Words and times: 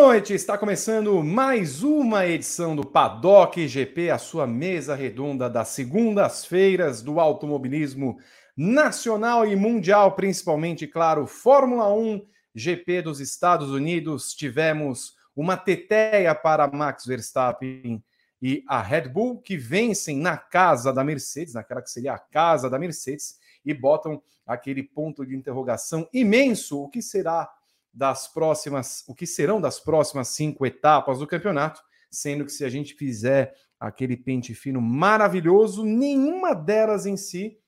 Noite, 0.00 0.32
está 0.32 0.56
começando 0.56 1.24
mais 1.24 1.82
uma 1.82 2.24
edição 2.24 2.76
do 2.76 2.86
Paddock 2.86 3.66
GP, 3.66 4.10
a 4.10 4.16
sua 4.16 4.46
mesa 4.46 4.94
redonda 4.94 5.50
das 5.50 5.70
segundas-feiras 5.70 7.02
do 7.02 7.18
automobilismo 7.18 8.16
nacional 8.56 9.44
e 9.44 9.56
mundial, 9.56 10.14
principalmente, 10.14 10.86
claro, 10.86 11.26
Fórmula 11.26 11.92
1, 11.92 12.24
GP 12.54 13.02
dos 13.02 13.18
Estados 13.18 13.70
Unidos. 13.70 14.34
Tivemos 14.34 15.16
uma 15.34 15.56
teteia 15.56 16.32
para 16.32 16.68
Max 16.68 17.04
Verstappen 17.04 18.00
e 18.40 18.62
a 18.68 18.80
Red 18.80 19.08
Bull, 19.08 19.40
que 19.40 19.56
vencem 19.56 20.16
na 20.16 20.36
casa 20.36 20.92
da 20.92 21.02
Mercedes, 21.02 21.54
naquela 21.54 21.82
que 21.82 21.90
seria 21.90 22.14
a 22.14 22.20
casa 22.20 22.70
da 22.70 22.78
Mercedes, 22.78 23.36
e 23.64 23.74
botam 23.74 24.22
aquele 24.46 24.84
ponto 24.84 25.26
de 25.26 25.34
interrogação 25.34 26.08
imenso: 26.12 26.84
o 26.84 26.88
que 26.88 27.02
será 27.02 27.50
das 27.98 28.28
próximas, 28.28 29.02
o 29.08 29.14
que 29.14 29.26
serão 29.26 29.60
das 29.60 29.80
próximas 29.80 30.28
cinco 30.28 30.64
etapas 30.64 31.18
do 31.18 31.26
campeonato, 31.26 31.82
sendo 32.08 32.44
que 32.44 32.52
se 32.52 32.64
a 32.64 32.68
gente 32.68 32.94
fizer 32.94 33.52
aquele 33.78 34.16
pente 34.16 34.54
fino 34.54 34.80
maravilhoso, 34.80 35.84
nenhuma 35.84 36.54
delas 36.54 37.06
em 37.06 37.16
si 37.16 37.58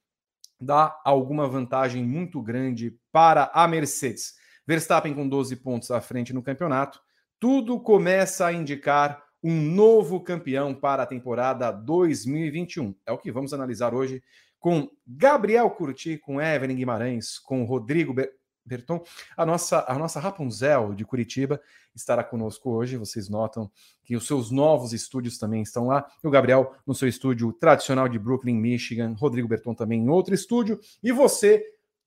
dá 0.60 0.96
alguma 1.04 1.48
vantagem 1.48 2.04
muito 2.04 2.40
grande 2.40 2.96
para 3.10 3.50
a 3.52 3.66
Mercedes. 3.66 4.34
Verstappen 4.64 5.14
com 5.14 5.28
12 5.28 5.56
pontos 5.56 5.90
à 5.90 6.00
frente 6.00 6.32
no 6.32 6.44
campeonato, 6.44 7.00
tudo 7.40 7.80
começa 7.80 8.46
a 8.46 8.52
indicar 8.52 9.24
um 9.42 9.60
novo 9.60 10.20
campeão 10.20 10.72
para 10.72 11.02
a 11.02 11.06
temporada 11.06 11.72
2021. 11.72 12.94
É 13.04 13.10
o 13.10 13.18
que 13.18 13.32
vamos 13.32 13.52
analisar 13.52 13.94
hoje 13.94 14.22
com 14.60 14.88
Gabriel 15.04 15.68
Curti, 15.70 16.18
com 16.18 16.40
Evelyn 16.40 16.76
Guimarães, 16.76 17.38
com 17.38 17.64
Rodrigo 17.64 18.14
Berton. 18.64 19.02
A 19.36 19.44
nossa, 19.44 19.84
a 19.88 19.98
nossa 19.98 20.20
Rapunzel 20.20 20.94
de 20.94 21.04
Curitiba 21.04 21.60
estará 21.94 22.22
conosco 22.22 22.70
hoje. 22.70 22.96
Vocês 22.96 23.28
notam 23.28 23.70
que 24.02 24.16
os 24.16 24.26
seus 24.26 24.50
novos 24.50 24.92
estúdios 24.92 25.38
também 25.38 25.62
estão 25.62 25.86
lá. 25.86 26.06
E 26.22 26.26
o 26.26 26.30
Gabriel 26.30 26.74
no 26.86 26.94
seu 26.94 27.08
estúdio 27.08 27.52
tradicional 27.52 28.08
de 28.08 28.18
Brooklyn, 28.18 28.54
Michigan. 28.54 29.14
Rodrigo 29.18 29.48
Berton 29.48 29.74
também 29.74 30.00
em 30.00 30.08
outro 30.08 30.34
estúdio. 30.34 30.78
E 31.02 31.12
você, 31.12 31.64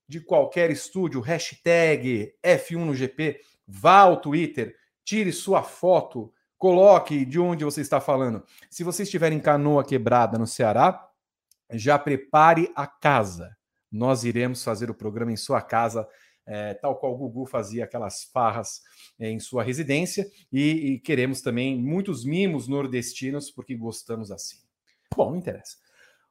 de 0.07 0.19
qualquer 0.19 0.71
estúdio, 0.71 1.21
hashtag 1.21 2.33
F1 2.43 2.85
no 2.85 2.95
GP, 2.95 3.41
vá 3.67 3.99
ao 3.99 4.19
Twitter, 4.19 4.75
tire 5.03 5.31
sua 5.31 5.63
foto, 5.63 6.31
coloque 6.57 7.25
de 7.25 7.39
onde 7.39 7.65
você 7.65 7.81
está 7.81 7.99
falando. 7.99 8.43
Se 8.69 8.83
você 8.83 9.03
estiver 9.03 9.31
em 9.31 9.39
Canoa 9.39 9.83
Quebrada, 9.83 10.37
no 10.37 10.47
Ceará, 10.47 11.09
já 11.71 11.97
prepare 11.97 12.71
a 12.75 12.85
casa. 12.87 13.55
Nós 13.91 14.23
iremos 14.23 14.63
fazer 14.63 14.89
o 14.89 14.95
programa 14.95 15.31
em 15.31 15.37
sua 15.37 15.61
casa 15.61 16.07
é, 16.45 16.73
tal 16.73 16.97
qual 16.97 17.13
o 17.13 17.17
Gugu 17.17 17.45
fazia 17.45 17.83
aquelas 17.83 18.23
farras 18.25 18.81
é, 19.19 19.29
em 19.29 19.39
sua 19.39 19.63
residência, 19.63 20.29
e, 20.51 20.93
e, 20.93 20.99
queremos 20.99 21.41
também 21.41 21.77
muitos 21.77 22.25
mimos 22.25 22.67
nordestinos, 22.67 23.49
porque 23.49 23.75
gostamos 23.75 24.31
assim. 24.31 24.57
Bom, 25.15 25.31
não 25.31 25.37
interessa. 25.37 25.77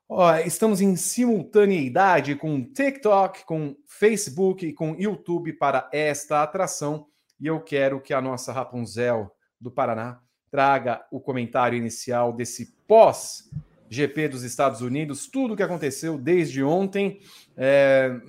Ó, 0.09 0.37
estamos 0.39 0.81
em 0.81 0.95
simultaneidade 0.97 2.35
com 2.37 2.63
TikTok, 2.63 3.47
com 3.47 3.77
Facebook 3.87 4.67
e 4.67 4.73
com 4.73 4.95
YouTube 4.95 5.55
para 5.55 5.89
esta 5.93 6.43
atração, 6.43 7.07
e 7.41 7.47
eu 7.47 7.61
quero 7.61 8.01
que 8.01 8.13
a 8.13 8.21
nossa 8.21 8.53
Rapunzel 8.53 9.31
do 9.61 9.71
Paraná 9.71 10.21
traga 10.51 11.07
o 11.11 11.19
comentário 11.19 11.79
inicial 11.79 12.33
desse 12.33 12.77
pós 12.87 13.51
GP 13.89 14.29
dos 14.29 14.43
Estados 14.43 14.81
Unidos, 14.81 15.27
tudo 15.27 15.55
o 15.55 15.57
que 15.57 15.63
aconteceu 15.63 16.19
desde 16.19 16.63
ontem. 16.63 17.21
É, 17.57 18.21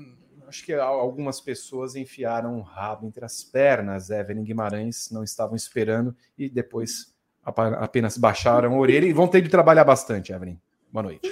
acho 0.53 0.63
que 0.63 0.73
algumas 0.73 1.41
pessoas 1.41 1.95
enfiaram 1.95 2.59
o 2.59 2.61
rabo 2.61 3.07
entre 3.07 3.25
as 3.25 3.43
pernas. 3.43 4.11
Evelyn 4.11 4.43
Guimarães 4.43 5.09
não 5.11 5.23
estavam 5.23 5.55
esperando 5.55 6.15
e 6.37 6.47
depois 6.47 7.11
apenas 7.43 8.19
baixaram 8.19 8.75
a 8.75 8.77
orelha 8.77 9.07
e 9.07 9.13
vão 9.13 9.27
ter 9.27 9.41
de 9.41 9.49
trabalhar 9.49 9.83
bastante, 9.83 10.31
Evelyn. 10.31 10.59
Boa 10.91 11.03
noite. 11.03 11.27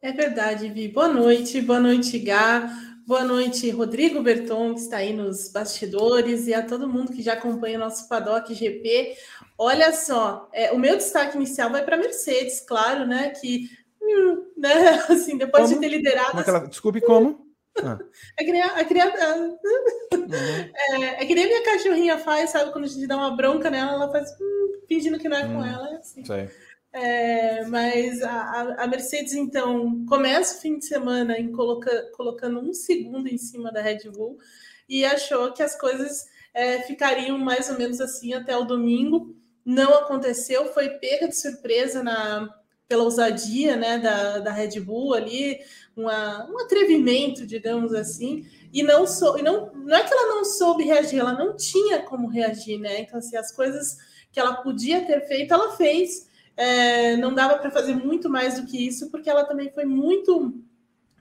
É 0.00 0.12
verdade, 0.12 0.68
Vi. 0.68 0.86
Boa 0.86 1.08
noite, 1.08 1.60
boa 1.60 1.80
noite, 1.80 2.20
Gá. 2.20 2.72
Boa 3.04 3.24
noite, 3.24 3.68
Rodrigo 3.70 4.22
Berton, 4.22 4.74
que 4.74 4.80
está 4.80 4.98
aí 4.98 5.12
nos 5.12 5.50
bastidores, 5.50 6.46
e 6.46 6.54
a 6.54 6.64
todo 6.64 6.88
mundo 6.88 7.12
que 7.12 7.20
já 7.20 7.32
acompanha 7.32 7.76
o 7.76 7.80
nosso 7.80 8.08
Paddock 8.08 8.54
GP. 8.54 9.16
Olha 9.58 9.92
só, 9.92 10.48
é, 10.52 10.70
o 10.70 10.78
meu 10.78 10.96
destaque 10.96 11.36
inicial 11.36 11.68
vai 11.68 11.84
para 11.84 11.96
a 11.96 11.98
Mercedes, 11.98 12.60
claro, 12.60 13.04
né? 13.04 13.30
Que, 13.30 13.68
né, 14.56 15.02
assim, 15.10 15.36
depois 15.36 15.64
como? 15.64 15.74
de 15.74 15.80
ter 15.80 15.88
liderado. 15.88 16.30
Como 16.30 16.44
ela... 16.46 16.68
Desculpe, 16.68 17.00
como? 17.00 17.51
Ah. 17.82 17.98
É, 18.38 18.44
que 18.44 18.52
nem 18.52 18.62
a, 18.62 18.78
é 18.78 18.84
que 18.84 18.94
nem 18.94 19.02
a, 19.02 19.36
uhum. 19.36 19.58
é, 21.02 21.22
é, 21.22 21.26
que 21.26 21.34
nem 21.34 21.44
a 21.44 21.48
minha 21.48 21.64
cachorrinha 21.64 22.18
faz, 22.18 22.50
sabe? 22.50 22.72
Quando 22.72 22.84
a 22.84 22.88
gente 22.88 23.06
dá 23.06 23.16
uma 23.16 23.36
bronca 23.36 23.70
nela, 23.70 23.92
ela 23.92 24.10
faz 24.10 24.30
hum, 24.40 24.72
fingindo 24.88 25.18
que 25.18 25.28
não 25.28 25.36
é 25.36 25.44
hum, 25.44 25.54
com 25.54 25.64
ela. 25.64 25.88
É 25.88 25.96
assim. 25.96 26.22
É, 26.92 27.64
mas 27.66 28.22
a, 28.22 28.82
a, 28.82 28.86
Mercedes, 28.86 29.32
então, 29.34 30.04
começa 30.06 30.58
o 30.58 30.60
fim 30.60 30.78
de 30.78 30.84
semana 30.84 31.38
em 31.38 31.50
coloca, 31.50 32.10
colocando 32.14 32.60
um 32.60 32.74
segundo 32.74 33.28
em 33.28 33.38
cima 33.38 33.72
da 33.72 33.80
Red 33.80 34.10
Bull 34.10 34.36
e 34.86 35.04
achou 35.04 35.52
que 35.52 35.62
as 35.62 35.74
coisas 35.74 36.26
é, 36.52 36.80
ficariam 36.82 37.38
mais 37.38 37.70
ou 37.70 37.78
menos 37.78 38.00
assim 38.00 38.34
até 38.34 38.54
o 38.56 38.64
domingo. 38.64 39.34
Não 39.64 39.94
aconteceu, 39.94 40.66
foi 40.74 40.90
pega 40.98 41.28
de 41.28 41.36
surpresa 41.36 42.02
na, 42.02 42.52
pela 42.88 43.04
ousadia 43.04 43.76
né, 43.76 43.98
da, 43.98 44.38
da 44.38 44.52
Red 44.52 44.80
Bull 44.80 45.14
ali, 45.14 45.60
uma, 45.96 46.50
um 46.50 46.58
atrevimento, 46.58 47.46
digamos 47.46 47.94
assim, 47.94 48.46
e 48.72 48.82
não 48.82 49.06
sou, 49.06 49.38
e 49.38 49.42
não, 49.42 49.72
não 49.72 49.96
é 49.96 50.02
que 50.02 50.12
ela 50.12 50.34
não 50.34 50.44
soube 50.44 50.84
reagir, 50.84 51.18
ela 51.18 51.32
não 51.32 51.56
tinha 51.56 52.02
como 52.02 52.28
reagir, 52.28 52.78
né? 52.78 53.00
Então, 53.00 53.18
assim, 53.18 53.36
as 53.36 53.52
coisas 53.52 53.96
que 54.30 54.40
ela 54.40 54.54
podia 54.62 55.04
ter 55.04 55.26
feito, 55.26 55.52
ela 55.52 55.76
fez. 55.76 56.30
É, 56.54 57.16
não 57.16 57.34
dava 57.34 57.58
para 57.58 57.70
fazer 57.70 57.94
muito 57.94 58.28
mais 58.28 58.60
do 58.60 58.66
que 58.66 58.86
isso, 58.86 59.10
porque 59.10 59.30
ela 59.30 59.44
também 59.44 59.70
foi 59.70 59.86
muito 59.86 60.62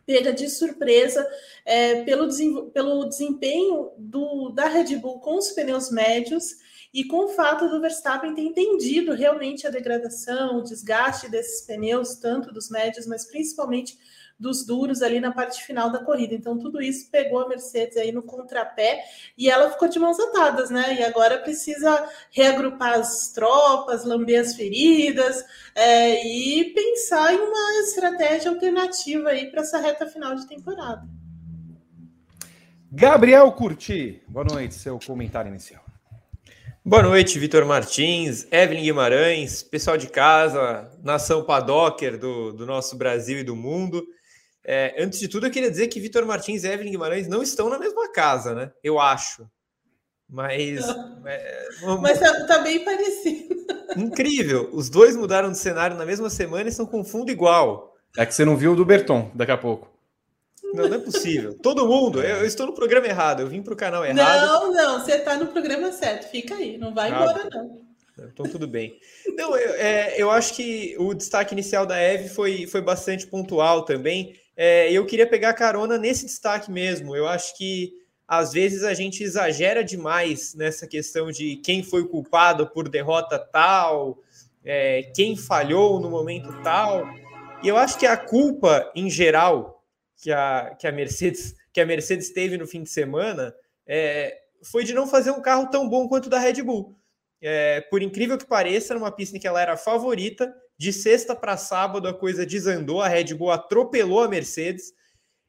pega 0.06 0.34
de 0.34 0.50
surpresa 0.50 1.26
é, 1.66 2.04
pelo, 2.04 2.28
pelo 2.72 3.06
desempenho 3.06 3.92
do, 3.98 4.50
da 4.50 4.68
Red 4.68 4.98
Bull 4.98 5.20
com 5.20 5.38
os 5.38 5.52
pneus 5.52 5.90
médios 5.90 6.56
e 6.94 7.06
com 7.06 7.25
o 7.25 7.29
fato 7.29 7.69
do 7.69 7.79
Verstappen 7.79 8.35
ter 8.35 8.41
entendido 8.41 9.13
realmente 9.13 9.66
a 9.66 9.69
degradação, 9.69 10.57
o 10.57 10.63
desgaste 10.63 11.29
desses 11.29 11.66
pneus, 11.66 12.16
tanto 12.16 12.52
dos 12.52 12.69
médios, 12.69 13.07
mas 13.07 13.25
principalmente 13.25 13.97
dos 14.41 14.66
duros 14.66 15.03
ali 15.03 15.19
na 15.19 15.31
parte 15.31 15.63
final 15.63 15.91
da 15.91 16.03
corrida. 16.03 16.34
Então, 16.34 16.57
tudo 16.57 16.81
isso 16.81 17.09
pegou 17.12 17.40
a 17.40 17.47
Mercedes 17.47 17.96
aí 17.96 18.12
no 18.12 18.24
contrapé 18.24 19.03
e 19.38 19.50
ela 19.50 19.69
ficou 19.69 19.88
de 19.88 20.00
mãos 20.00 20.19
atadas, 20.19 20.72
né? 20.72 20.96
E 21.00 21.03
agora 21.03 21.38
precisa 21.38 22.09
reagrupar 22.31 22.94
as 22.94 23.31
tropas, 23.31 24.03
lamber 24.03 24.41
as 24.41 24.56
feridas 24.56 25.46
é, 25.75 26.25
e 26.28 26.74
pensar 26.74 27.34
em 27.34 27.38
uma 27.38 27.81
estratégia 27.84 28.50
alternativa 28.50 29.30
aí 29.30 29.51
para 29.51 29.62
essa 29.62 29.78
reta 29.78 30.07
final 30.07 30.34
de 30.34 30.47
temporada. 30.47 31.07
Gabriel 32.91 33.50
Curti, 33.53 34.22
boa 34.28 34.44
noite, 34.44 34.74
seu 34.74 35.00
comentário 35.00 35.50
inicial. 35.50 35.91
Boa 36.84 37.03
noite, 37.03 37.38
Vitor 37.38 37.64
Martins, 37.64 38.47
Evelyn 38.52 38.81
Guimarães, 38.81 39.62
pessoal 39.62 39.97
de 39.97 40.08
casa, 40.08 40.90
nação 41.03 41.46
padocker 41.46 42.18
do, 42.18 42.52
do 42.53 42.66
nosso 42.66 42.97
Brasil 42.97 43.38
e 43.38 43.44
do 43.44 43.56
mundo. 43.56 44.03
É, 44.66 44.96
antes 44.97 45.19
de 45.19 45.28
tudo, 45.28 45.46
eu 45.46 45.52
queria 45.52 45.69
dizer 45.69 45.90
que 45.90 46.00
Vitor 46.00 46.25
Martins 46.25 46.64
e 46.64 46.68
Evelyn 46.68 46.90
Guimarães 46.90 47.28
não 47.28 47.44
estão 47.44 47.69
na 47.69 47.78
mesma 47.78 48.12
casa, 48.12 48.56
né? 48.56 48.72
Eu 48.84 49.00
acho. 49.00 49.47
Mas. 50.28 50.81
É, 51.24 51.68
Mas 52.02 52.19
tá, 52.19 52.48
tá, 52.48 52.60
bem 52.60 52.83
parecido. 52.83 53.56
Incrível. 53.95 54.72
Os 54.74 54.89
dois 54.89 55.16
mudaram 55.16 55.51
de 55.51 55.57
cenário 55.60 55.95
na 55.95 56.04
mesma 56.04 56.31
semana 56.31 56.63
e 56.63 56.69
estão 56.69 56.88
com 56.88 57.06
fundo 57.06 57.30
igual. 57.30 57.95
É 58.18 58.25
que 58.25 58.33
você 58.33 58.44
não 58.44 58.57
viu 58.57 58.74
o 58.74 58.75
do 58.75 58.83
Berton 58.83 59.30
daqui 59.36 59.51
a 59.51 59.57
pouco. 59.57 59.91
Não, 60.73 60.88
não 60.88 60.95
é 60.95 61.00
possível. 61.00 61.57
Todo 61.62 61.88
mundo. 61.88 62.21
Eu, 62.21 62.38
eu 62.38 62.45
estou 62.45 62.65
no 62.65 62.73
programa 62.73 63.07
errado. 63.07 63.41
Eu 63.41 63.47
vim 63.47 63.62
para 63.62 63.73
o 63.73 63.77
canal 63.77 64.06
errado. 64.06 64.45
Não, 64.45 64.73
não. 64.73 65.00
Você 65.00 65.13
está 65.13 65.35
no 65.35 65.47
programa 65.47 65.91
certo. 65.91 66.29
Fica 66.29 66.56
aí. 66.56 66.77
Não 66.77 66.94
vai 66.94 67.12
ah, 67.12 67.15
embora, 67.15 67.50
não. 67.51 67.81
Então, 68.18 68.45
tudo 68.45 68.68
bem. 68.68 68.97
Não, 69.35 69.56
eu, 69.56 69.73
é, 69.75 70.15
eu 70.18 70.29
acho 70.29 70.53
que 70.53 70.95
o 71.00 71.13
destaque 71.13 71.53
inicial 71.53 71.85
da 71.85 71.97
Eve 71.97 72.29
foi, 72.29 72.68
foi 72.68 72.81
bastante 72.81 73.25
pontual 73.27 73.83
também. 73.83 74.35
É, 74.56 74.91
eu 74.91 75.06
queria 75.06 75.27
pegar 75.27 75.53
carona 75.53 75.97
nesse 75.97 76.25
destaque 76.25 76.71
mesmo. 76.71 77.15
Eu 77.15 77.27
acho 77.27 77.57
que 77.57 77.94
às 78.27 78.53
vezes 78.53 78.83
a 78.83 78.94
gente 78.94 79.23
exagera 79.23 79.83
demais 79.83 80.53
nessa 80.53 80.88
questão 80.88 81.31
de 81.31 81.57
quem 81.57 81.83
foi 81.83 82.07
culpado 82.07 82.68
por 82.68 82.88
derrota 82.88 83.38
tal, 83.38 84.19
é, 84.63 85.12
quem 85.15 85.35
falhou 85.35 86.00
no 86.00 86.09
momento 86.09 86.53
tal. 86.63 87.06
E 87.63 87.68
eu 87.68 87.77
acho 87.77 87.97
que 87.97 88.06
a 88.06 88.15
culpa 88.15 88.89
em 88.95 89.09
geral 89.09 89.70
que 90.21 90.31
a, 90.31 90.75
que 90.79 90.88
a 90.88 90.91
Mercedes 90.91 91.56
que 91.73 91.81
a 91.81 91.85
Mercedes 91.85 92.29
teve 92.31 92.57
no 92.57 92.68
fim 92.68 92.83
de 92.83 92.89
semana 92.89 93.53
é, 93.88 94.38
foi 94.63 94.83
de 94.83 94.94
não 94.94 95.07
fazer 95.07 95.31
um 95.31 95.41
carro 95.41 95.69
tão 95.69 95.88
bom 95.89 96.07
quanto 96.07 96.27
o 96.27 96.29
da 96.29 96.39
Red 96.39 96.62
Bull. 96.62 96.97
É, 97.41 97.81
por 97.81 98.01
incrível 98.01 98.38
que 98.38 98.45
pareça, 98.45 98.94
numa 98.94 99.12
pista 99.12 99.35
em 99.35 99.39
que 99.39 99.47
ela 99.47 99.62
era 99.62 99.75
favorita, 99.75 100.53
de 100.77 100.94
sexta 100.94 101.35
para 101.35 101.57
sábado 101.57 102.07
a 102.07 102.13
coisa 102.13 102.45
desandou, 102.45 103.01
a 103.01 103.07
Red 103.07 103.33
Bull 103.33 103.51
atropelou 103.51 104.21
a 104.21 104.27
Mercedes. 104.27 104.94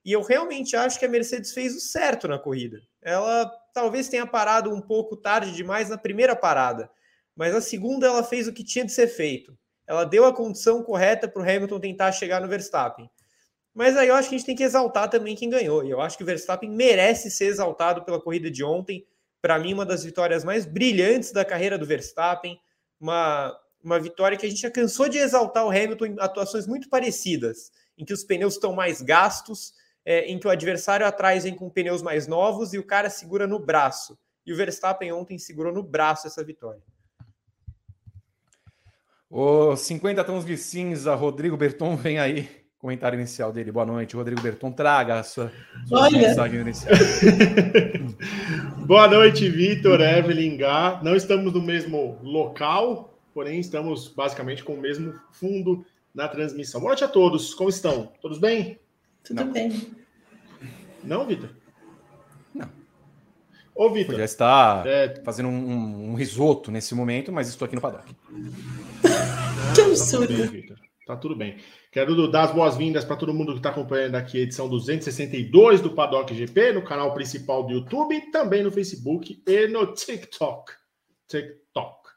E 0.04 0.12
eu 0.12 0.22
realmente 0.22 0.74
acho 0.74 0.98
que 0.98 1.04
a 1.04 1.08
Mercedes 1.08 1.52
fez 1.52 1.76
o 1.76 1.80
certo 1.80 2.26
na 2.26 2.38
corrida. 2.38 2.80
Ela 3.00 3.50
talvez 3.74 4.08
tenha 4.08 4.26
parado 4.26 4.72
um 4.72 4.80
pouco 4.80 5.16
tarde 5.16 5.52
demais 5.52 5.88
na 5.88 5.98
primeira 5.98 6.34
parada, 6.34 6.90
mas 7.36 7.54
a 7.54 7.60
segunda 7.60 8.06
ela 8.06 8.22
fez 8.22 8.48
o 8.48 8.52
que 8.52 8.64
tinha 8.64 8.84
de 8.84 8.92
ser 8.92 9.08
feito. 9.08 9.56
Ela 9.86 10.04
deu 10.04 10.24
a 10.24 10.34
condição 10.34 10.82
correta 10.82 11.28
para 11.28 11.42
o 11.42 11.44
Hamilton 11.44 11.80
tentar 11.80 12.12
chegar 12.12 12.40
no 12.40 12.48
Verstappen. 12.48 13.10
Mas 13.74 13.96
aí 13.96 14.08
eu 14.08 14.14
acho 14.14 14.28
que 14.28 14.34
a 14.34 14.38
gente 14.38 14.46
tem 14.46 14.56
que 14.56 14.62
exaltar 14.62 15.08
também 15.08 15.34
quem 15.34 15.48
ganhou. 15.48 15.84
E 15.84 15.90
eu 15.90 16.00
acho 16.00 16.16
que 16.16 16.22
o 16.22 16.26
Verstappen 16.26 16.70
merece 16.70 17.30
ser 17.30 17.46
exaltado 17.46 18.04
pela 18.04 18.20
corrida 18.20 18.50
de 18.50 18.62
ontem. 18.62 19.06
Para 19.40 19.58
mim, 19.58 19.72
uma 19.72 19.86
das 19.86 20.04
vitórias 20.04 20.44
mais 20.44 20.66
brilhantes 20.66 21.32
da 21.32 21.44
carreira 21.44 21.78
do 21.78 21.86
Verstappen. 21.86 22.60
Uma, 23.00 23.58
uma 23.82 23.98
vitória 23.98 24.36
que 24.36 24.44
a 24.44 24.48
gente 24.48 24.60
já 24.60 24.70
cansou 24.70 25.08
de 25.08 25.18
exaltar 25.18 25.64
o 25.64 25.70
Hamilton 25.70 26.06
em 26.06 26.16
atuações 26.18 26.66
muito 26.66 26.88
parecidas, 26.88 27.72
em 27.96 28.04
que 28.04 28.12
os 28.12 28.22
pneus 28.22 28.54
estão 28.54 28.74
mais 28.74 29.00
gastos, 29.00 29.72
é, 30.04 30.26
em 30.26 30.38
que 30.38 30.46
o 30.46 30.50
adversário 30.50 31.06
atrás 31.06 31.44
vem 31.44 31.54
com 31.54 31.70
pneus 31.70 32.02
mais 32.02 32.26
novos 32.26 32.74
e 32.74 32.78
o 32.78 32.86
cara 32.86 33.08
segura 33.08 33.46
no 33.46 33.58
braço. 33.58 34.18
E 34.44 34.52
o 34.52 34.56
Verstappen 34.56 35.12
ontem 35.12 35.38
segurou 35.38 35.72
no 35.72 35.82
braço 35.82 36.26
essa 36.26 36.44
vitória. 36.44 36.82
O 39.30 39.74
50 39.74 40.22
tons 40.24 40.44
de 40.44 40.58
cinza, 40.58 41.14
Rodrigo 41.14 41.56
Berton, 41.56 41.96
vem 41.96 42.18
aí. 42.18 42.61
Comentário 42.82 43.16
inicial 43.16 43.52
dele. 43.52 43.70
Boa 43.70 43.86
noite, 43.86 44.16
Rodrigo 44.16 44.40
Berton. 44.40 44.72
Traga 44.72 45.20
a 45.20 45.22
sua, 45.22 45.52
sua 45.86 46.10
mensagem 46.10 46.62
inicial. 46.62 46.92
Boa 48.84 49.06
noite, 49.06 49.48
Vitor, 49.48 50.00
Evelyn, 50.00 50.56
Gá. 50.56 51.00
Não 51.00 51.14
estamos 51.14 51.52
no 51.52 51.62
mesmo 51.62 52.18
local, 52.24 53.16
porém 53.32 53.60
estamos 53.60 54.08
basicamente 54.08 54.64
com 54.64 54.74
o 54.74 54.80
mesmo 54.80 55.14
fundo 55.30 55.86
na 56.12 56.26
transmissão. 56.26 56.80
Boa 56.80 56.90
noite 56.90 57.04
a 57.04 57.08
todos. 57.08 57.54
Como 57.54 57.70
estão? 57.70 58.10
Todos 58.20 58.38
bem? 58.38 58.80
Tudo 59.22 59.44
Não. 59.44 59.52
bem. 59.52 59.92
Não, 61.04 61.24
Vitor? 61.24 61.50
Não. 62.52 62.68
Ô, 63.76 63.90
Vitor. 63.90 64.16
Já 64.16 64.24
está 64.24 64.82
é... 64.84 65.22
fazendo 65.24 65.48
um, 65.48 66.10
um, 66.10 66.14
risoto 66.16 66.72
nesse 66.72 66.96
momento, 66.96 67.30
mas 67.30 67.48
estou 67.48 67.64
aqui 67.64 67.76
no 67.76 67.80
paddock. 67.80 68.12
que 69.72 69.80
absurdo. 69.82 70.34
Tá 70.66 70.74
Tá 71.06 71.16
tudo 71.16 71.36
bem. 71.36 71.56
Quero 71.92 72.26
dar 72.26 72.44
as 72.44 72.54
boas-vindas 72.54 73.04
para 73.04 73.16
todo 73.16 73.34
mundo 73.34 73.52
que 73.52 73.58
está 73.58 73.68
acompanhando 73.68 74.14
aqui 74.14 74.38
a 74.38 74.40
edição 74.40 74.66
262 74.66 75.82
do 75.82 75.90
Paddock 75.90 76.34
GP, 76.34 76.72
no 76.72 76.82
canal 76.82 77.12
principal 77.12 77.62
do 77.64 77.70
YouTube, 77.74 78.30
também 78.30 78.62
no 78.62 78.72
Facebook 78.72 79.42
e 79.46 79.66
no 79.68 79.92
TikTok. 79.92 80.72
TikTok. 81.28 82.08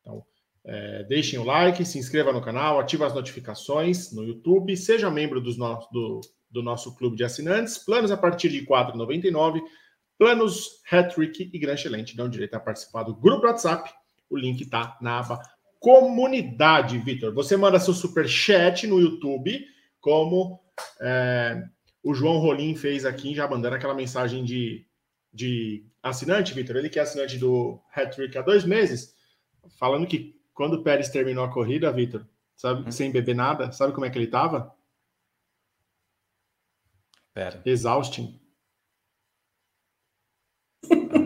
Então, 0.00 0.26
é, 0.64 1.04
deixem 1.04 1.38
o 1.38 1.44
like, 1.44 1.84
se 1.84 1.96
inscreva 1.96 2.32
no 2.32 2.42
canal, 2.42 2.80
ative 2.80 3.04
as 3.04 3.14
notificações 3.14 4.12
no 4.12 4.24
YouTube, 4.24 4.76
seja 4.76 5.08
membro 5.08 5.40
dos 5.40 5.56
no, 5.56 5.78
do, 5.92 6.20
do 6.50 6.60
nosso 6.60 6.96
clube 6.96 7.16
de 7.16 7.22
assinantes. 7.22 7.78
Planos 7.78 8.10
a 8.10 8.16
partir 8.16 8.48
de 8.48 8.58
R$ 8.58 8.66
4,99. 8.66 9.60
Planos 10.18 10.82
Hattrick 10.90 11.48
e 11.54 11.56
Gran 11.56 11.74
Excelente 11.74 12.16
dão 12.16 12.28
direito 12.28 12.56
a 12.56 12.60
participar 12.60 13.04
do 13.04 13.14
grupo 13.14 13.46
WhatsApp. 13.46 13.94
O 14.28 14.36
link 14.36 14.60
está 14.60 14.98
na 15.00 15.20
aba 15.20 15.40
comunidade, 15.80 16.98
Vitor. 16.98 17.32
Você 17.34 17.56
manda 17.56 17.80
seu 17.80 17.94
super 17.94 18.28
chat 18.28 18.86
no 18.86 19.00
YouTube, 19.00 19.66
como 20.00 20.60
é, 21.00 21.64
o 22.02 22.14
João 22.14 22.38
Rolim 22.38 22.76
fez 22.76 23.04
aqui, 23.04 23.34
já 23.34 23.48
mandando 23.48 23.74
aquela 23.74 23.94
mensagem 23.94 24.44
de, 24.44 24.86
de 25.32 25.84
assinante, 26.02 26.54
Vitor. 26.54 26.76
Ele 26.76 26.90
que 26.90 26.98
é 26.98 27.02
assinante 27.02 27.38
do 27.38 27.80
Hat-Trick 27.94 28.36
há 28.36 28.42
dois 28.42 28.64
meses, 28.64 29.14
falando 29.78 30.06
que 30.06 30.38
quando 30.52 30.74
o 30.74 30.82
Pérez 30.82 31.08
terminou 31.08 31.44
a 31.44 31.52
corrida, 31.52 31.90
Vitor, 31.90 32.26
sabe, 32.54 32.86
hum. 32.86 32.92
sem 32.92 33.10
beber 33.10 33.34
nada, 33.34 33.72
sabe 33.72 33.94
como 33.94 34.04
é 34.04 34.10
que 34.10 34.18
ele 34.18 34.26
estava? 34.26 34.74
Pera. 37.32 37.62
Exausting. 37.64 38.38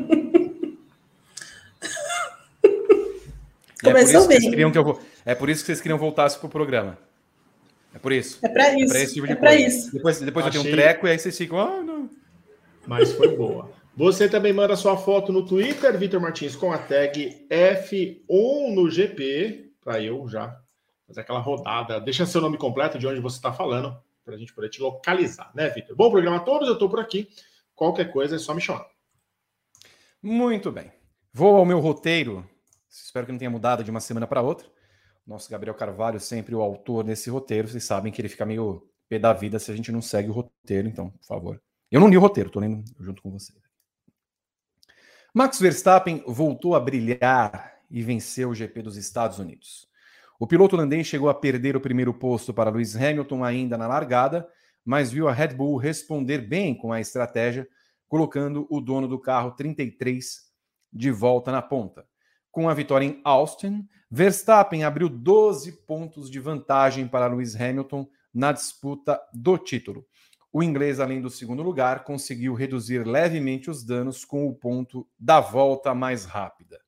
Começou 3.85 4.25
é 4.25 4.39
bem. 4.39 4.73
Que 4.73 4.79
eu, 4.79 5.01
é 5.25 5.35
por 5.35 5.49
isso 5.49 5.63
que 5.63 5.67
vocês 5.67 5.81
queriam 5.81 5.99
voltar 5.99 6.31
para 6.31 6.47
o 6.47 6.51
programa. 6.51 6.99
É 7.95 7.99
por 7.99 8.13
isso. 8.13 8.39
É 8.43 8.49
para 8.49 8.75
isso. 8.75 8.85
É 8.85 8.89
para 8.89 9.03
esse 9.03 9.15
tipo 9.15 9.27
de 9.27 9.33
é 9.33 9.37
coisa. 9.37 9.57
Isso. 9.57 9.93
Depois, 9.93 10.21
depois 10.21 10.47
Achei... 10.47 10.59
eu 10.59 10.63
tenho 10.65 10.75
um 10.75 10.77
treco 10.77 11.07
e 11.07 11.11
aí 11.11 11.19
vocês 11.19 11.39
ficam, 11.39 11.59
ah, 11.59 11.83
não. 11.83 12.11
Mas 12.87 13.13
foi 13.13 13.37
boa. 13.37 13.71
Você 13.97 14.29
também 14.29 14.53
manda 14.53 14.75
sua 14.75 14.97
foto 14.97 15.33
no 15.33 15.47
Twitter, 15.47 15.97
Vitor 15.97 16.21
Martins, 16.21 16.57
com 16.57 16.73
a 16.73 16.79
tag 16.79 17.47
F1 17.49 18.75
no 18.75 18.91
GP, 18.91 19.71
para 19.81 20.03
eu 20.03 20.29
já 20.29 20.61
fazer 21.07 21.21
aquela 21.21 21.39
rodada. 21.39 22.01
Deixa 22.01 22.27
seu 22.27 22.41
nome 22.41 22.59
completo 22.59 22.99
de 22.99 23.07
onde 23.07 23.21
você 23.21 23.37
está 23.37 23.53
falando, 23.53 23.97
para 24.25 24.35
a 24.35 24.39
gente 24.39 24.53
poder 24.53 24.69
te 24.69 24.83
localizar, 24.83 25.53
né, 25.55 25.69
Vitor? 25.69 25.95
Bom 25.95 26.11
programa 26.11 26.39
a 26.39 26.41
todos, 26.41 26.67
eu 26.67 26.75
estou 26.75 26.91
por 26.91 26.99
aqui. 26.99 27.29
Qualquer 27.75 28.11
coisa 28.11 28.35
é 28.35 28.39
só 28.39 28.53
me 28.53 28.61
chamar. 28.61 28.87
Muito 30.21 30.73
bem. 30.73 30.91
Vou 31.33 31.57
ao 31.57 31.65
meu 31.65 31.79
roteiro 31.79 32.45
Espero 33.03 33.27
que 33.27 33.33
não 33.33 33.39
tenha 33.39 33.51
mudado 33.51 33.83
de 33.83 33.91
uma 33.91 34.01
semana 34.01 34.27
para 34.27 34.41
outra. 34.41 34.69
Nosso 35.27 35.51
Gabriel 35.51 35.75
Carvalho, 35.75 36.21
sempre 36.21 36.55
o 36.55 36.61
autor 36.61 37.03
desse 37.03 37.31
roteiro, 37.31 37.67
vocês 37.67 37.85
sabem 37.85 38.13
que 38.13 38.21
ele 38.21 38.29
fica 38.29 38.45
meio 38.45 38.87
pé 39.09 39.19
da 39.19 39.33
vida 39.33 39.59
se 39.59 39.71
a 39.71 39.77
gente 39.77 39.91
não 39.91 40.03
segue 40.03 40.29
o 40.29 40.33
roteiro, 40.33 40.87
então, 40.87 41.11
por 41.11 41.25
favor. 41.25 41.63
Eu 41.91 42.01
não 42.01 42.09
li 42.09 42.17
o 42.17 42.21
roteiro, 42.21 42.49
estou 42.49 42.61
lendo 42.61 42.85
junto 43.01 43.23
com 43.23 43.31
vocês. 43.31 43.59
Max 45.33 45.59
Verstappen 45.59 46.23
voltou 46.27 46.75
a 46.75 46.81
brilhar 46.81 47.75
e 47.91 48.03
venceu 48.03 48.51
o 48.51 48.55
GP 48.55 48.83
dos 48.83 48.97
Estados 48.97 49.39
Unidos. 49.39 49.89
O 50.39 50.47
piloto 50.47 50.77
holandês 50.77 51.07
chegou 51.07 51.29
a 51.29 51.35
perder 51.35 51.77
o 51.77 51.81
primeiro 51.81 52.13
posto 52.13 52.53
para 52.53 52.71
Lewis 52.71 52.95
Hamilton 52.95 53.43
ainda 53.43 53.79
na 53.79 53.87
largada, 53.87 54.49
mas 54.85 55.11
viu 55.11 55.29
a 55.29 55.33
Red 55.33 55.49
Bull 55.49 55.77
responder 55.77 56.39
bem 56.39 56.75
com 56.75 56.93
a 56.93 57.01
estratégia, 57.01 57.67
colocando 58.07 58.67
o 58.69 58.81
dono 58.81 59.09
do 59.09 59.19
carro 59.19 59.53
33 59.53 60.53
de 60.93 61.11
volta 61.11 61.51
na 61.51 61.63
ponta. 61.63 62.07
Com 62.55 62.69
a 62.69 62.75
vitória 62.75 63.05
em 63.05 63.21
Austin, 63.25 63.85
Verstappen 64.09 64.85
abriu 64.85 65.09
12 65.09 65.73
pontos 65.85 66.31
de 66.31 66.39
vantagem 66.39 67.09
para 67.09 67.27
Lewis 67.27 67.61
Hamilton 67.61 68.09
na 68.33 68.53
disputa 68.53 69.21
do 69.33 69.59
título. 69.59 70.07
O 70.53 70.63
inglês, 70.63 71.01
além 71.01 71.21
do 71.21 71.29
segundo 71.29 71.65
lugar, 71.65 72.05
conseguiu 72.05 72.55
reduzir 72.55 73.05
levemente 73.05 73.69
os 73.69 73.85
danos 73.85 74.25
com 74.25 74.47
o 74.47 74.55
ponto 74.55 75.05
da 75.19 75.41
volta 75.41 75.97
mais 75.97 76.27
rápida. 76.27 76.81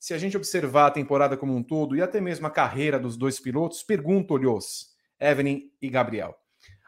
Se 0.00 0.14
a 0.14 0.18
gente 0.18 0.38
observar 0.38 0.86
a 0.86 0.92
temporada 0.92 1.36
como 1.36 1.54
um 1.54 1.62
todo 1.62 1.94
e 1.94 2.00
até 2.00 2.18
mesmo 2.18 2.46
a 2.46 2.50
carreira 2.50 2.98
dos 2.98 3.14
dois 3.14 3.38
pilotos, 3.38 3.82
pergunto-lhes, 3.82 4.86
Evelyn 5.20 5.64
e 5.82 5.90
Gabriel, 5.90 6.34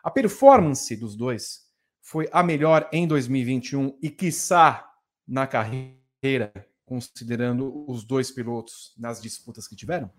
a 0.02 0.11
performance 0.11 0.96
dos 0.96 1.14
dois 1.14 1.66
foi 2.00 2.30
a 2.32 2.42
melhor 2.42 2.88
em 2.90 3.06
2021 3.06 3.99
e, 4.00 4.08
quiçá, 4.08 4.90
na 5.28 5.46
carreira 5.46 6.50
considerando 6.86 7.84
os 7.86 8.04
dois 8.04 8.30
pilotos 8.30 8.94
nas 8.96 9.20
disputas 9.20 9.66
que 9.68 9.76
tiveram? 9.76 10.10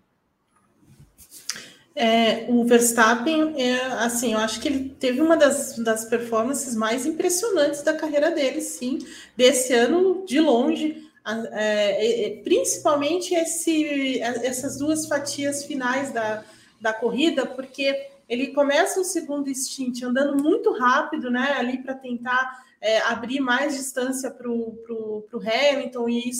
É, 1.96 2.46
o 2.48 2.64
Verstappen, 2.64 3.60
é, 3.60 3.80
assim, 4.04 4.34
eu 4.34 4.38
acho 4.38 4.60
que 4.60 4.68
ele 4.68 4.90
teve 5.00 5.20
uma 5.20 5.36
das, 5.36 5.76
das 5.78 6.04
performances 6.04 6.76
mais 6.76 7.04
impressionantes 7.04 7.82
da 7.82 7.92
carreira 7.92 8.30
dele, 8.30 8.60
sim, 8.60 8.98
desse 9.36 9.72
ano, 9.72 10.24
de 10.24 10.38
longe. 10.38 11.08
É, 11.52 12.26
é, 12.26 12.42
principalmente 12.42 13.34
esse, 13.34 14.20
essas 14.20 14.78
duas 14.78 15.06
fatias 15.06 15.64
finais 15.64 16.12
da, 16.12 16.42
da 16.80 16.92
corrida, 16.92 17.44
porque 17.44 18.10
ele 18.28 18.48
começa 18.48 19.00
o 19.00 19.04
segundo 19.04 19.52
stint 19.54 20.02
andando 20.02 20.42
muito 20.42 20.72
rápido, 20.72 21.30
né, 21.30 21.54
ali 21.58 21.78
para 21.82 21.94
tentar 21.94 22.64
é, 22.80 22.98
abrir 23.02 23.40
mais 23.40 23.76
distância 23.76 24.30
para 24.30 24.48
o 24.50 25.28
Hamilton 25.34 26.08
e, 26.08 26.30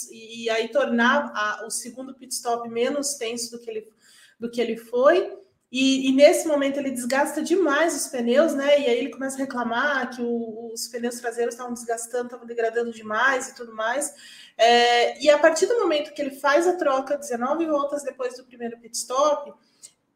e 0.44 0.50
aí 0.50 0.68
tornar 0.68 1.32
a, 1.34 1.66
o 1.66 1.70
segundo 1.70 2.14
pit 2.14 2.32
stop 2.32 2.68
menos 2.68 3.14
tenso 3.14 3.50
do 3.50 3.58
que 3.58 3.70
ele, 3.70 3.88
do 4.38 4.50
que 4.50 4.60
ele 4.60 4.76
foi. 4.76 5.36
E, 5.70 6.08
e, 6.08 6.12
nesse 6.12 6.48
momento 6.48 6.78
ele 6.78 6.90
desgasta 6.90 7.42
demais 7.42 7.94
os 7.94 8.08
pneus, 8.08 8.54
né? 8.54 8.80
E 8.80 8.86
aí 8.86 8.98
ele 8.98 9.10
começa 9.10 9.36
a 9.36 9.40
reclamar 9.40 10.16
que 10.16 10.22
o, 10.22 10.72
os 10.72 10.88
pneus 10.88 11.20
traseiros 11.20 11.54
estavam 11.54 11.74
desgastando, 11.74 12.24
estavam 12.24 12.46
degradando 12.46 12.90
demais 12.90 13.48
e 13.48 13.54
tudo 13.54 13.74
mais. 13.74 14.14
É, 14.56 15.22
e 15.22 15.28
a 15.28 15.38
partir 15.38 15.66
do 15.66 15.78
momento 15.78 16.14
que 16.14 16.22
ele 16.22 16.30
faz 16.30 16.66
a 16.66 16.76
troca 16.76 17.18
19 17.18 17.66
voltas 17.66 18.02
depois 18.02 18.34
do 18.36 18.44
primeiro 18.44 18.78
pit 18.78 18.96
stop, 18.96 19.52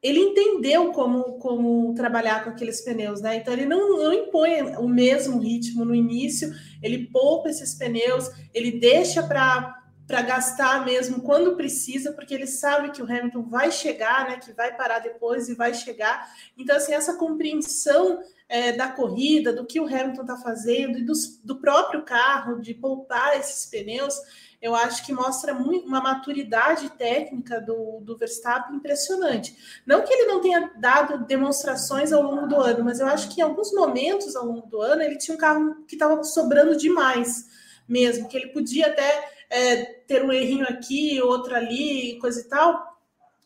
ele 0.02 0.18
entendeu 0.18 0.90
como, 0.92 1.38
como 1.38 1.94
trabalhar 1.94 2.42
com 2.42 2.50
aqueles 2.50 2.80
pneus, 2.80 3.20
né? 3.20 3.36
Então 3.36 3.54
ele 3.54 3.66
não, 3.66 3.96
não 3.96 4.12
impõe 4.12 4.62
o 4.76 4.88
mesmo 4.88 5.38
ritmo 5.38 5.84
no 5.84 5.94
início, 5.94 6.52
ele 6.82 7.06
poupa 7.06 7.48
esses 7.48 7.74
pneus, 7.74 8.28
ele 8.52 8.72
deixa 8.72 9.22
para 9.22 9.80
gastar 10.22 10.84
mesmo 10.84 11.22
quando 11.22 11.56
precisa, 11.56 12.12
porque 12.12 12.34
ele 12.34 12.48
sabe 12.48 12.90
que 12.90 13.00
o 13.00 13.04
Hamilton 13.04 13.44
vai 13.44 13.70
chegar, 13.70 14.28
né? 14.28 14.38
Que 14.38 14.52
vai 14.52 14.76
parar 14.76 14.98
depois 14.98 15.48
e 15.48 15.54
vai 15.54 15.72
chegar. 15.72 16.28
Então, 16.58 16.76
assim, 16.76 16.92
essa 16.92 17.14
compreensão 17.14 18.20
é, 18.48 18.72
da 18.72 18.88
corrida, 18.88 19.52
do 19.52 19.64
que 19.64 19.78
o 19.78 19.86
Hamilton 19.86 20.22
está 20.22 20.36
fazendo 20.36 20.98
e 20.98 21.04
dos, 21.04 21.40
do 21.44 21.60
próprio 21.60 22.02
carro, 22.02 22.60
de 22.60 22.74
poupar 22.74 23.38
esses 23.38 23.66
pneus, 23.66 24.14
eu 24.62 24.76
acho 24.76 25.04
que 25.04 25.12
mostra 25.12 25.52
muito, 25.52 25.88
uma 25.88 26.00
maturidade 26.00 26.88
técnica 26.90 27.60
do, 27.60 28.00
do 28.00 28.16
Verstappen 28.16 28.76
impressionante. 28.76 29.82
Não 29.84 30.02
que 30.02 30.12
ele 30.12 30.26
não 30.26 30.40
tenha 30.40 30.70
dado 30.78 31.26
demonstrações 31.26 32.12
ao 32.12 32.22
longo 32.22 32.46
do 32.46 32.54
ano, 32.54 32.84
mas 32.84 33.00
eu 33.00 33.08
acho 33.08 33.28
que 33.28 33.40
em 33.40 33.44
alguns 33.44 33.72
momentos 33.72 34.36
ao 34.36 34.46
longo 34.46 34.68
do 34.68 34.80
ano 34.80 35.02
ele 35.02 35.18
tinha 35.18 35.34
um 35.34 35.38
carro 35.38 35.84
que 35.88 35.96
estava 35.96 36.22
sobrando 36.22 36.76
demais 36.76 37.50
mesmo, 37.88 38.28
que 38.28 38.36
ele 38.36 38.52
podia 38.52 38.86
até 38.86 39.28
é, 39.50 39.84
ter 40.06 40.24
um 40.24 40.32
errinho 40.32 40.64
aqui, 40.68 41.20
outro 41.20 41.56
ali, 41.56 42.16
coisa 42.20 42.40
e 42.40 42.44
tal. 42.44 42.92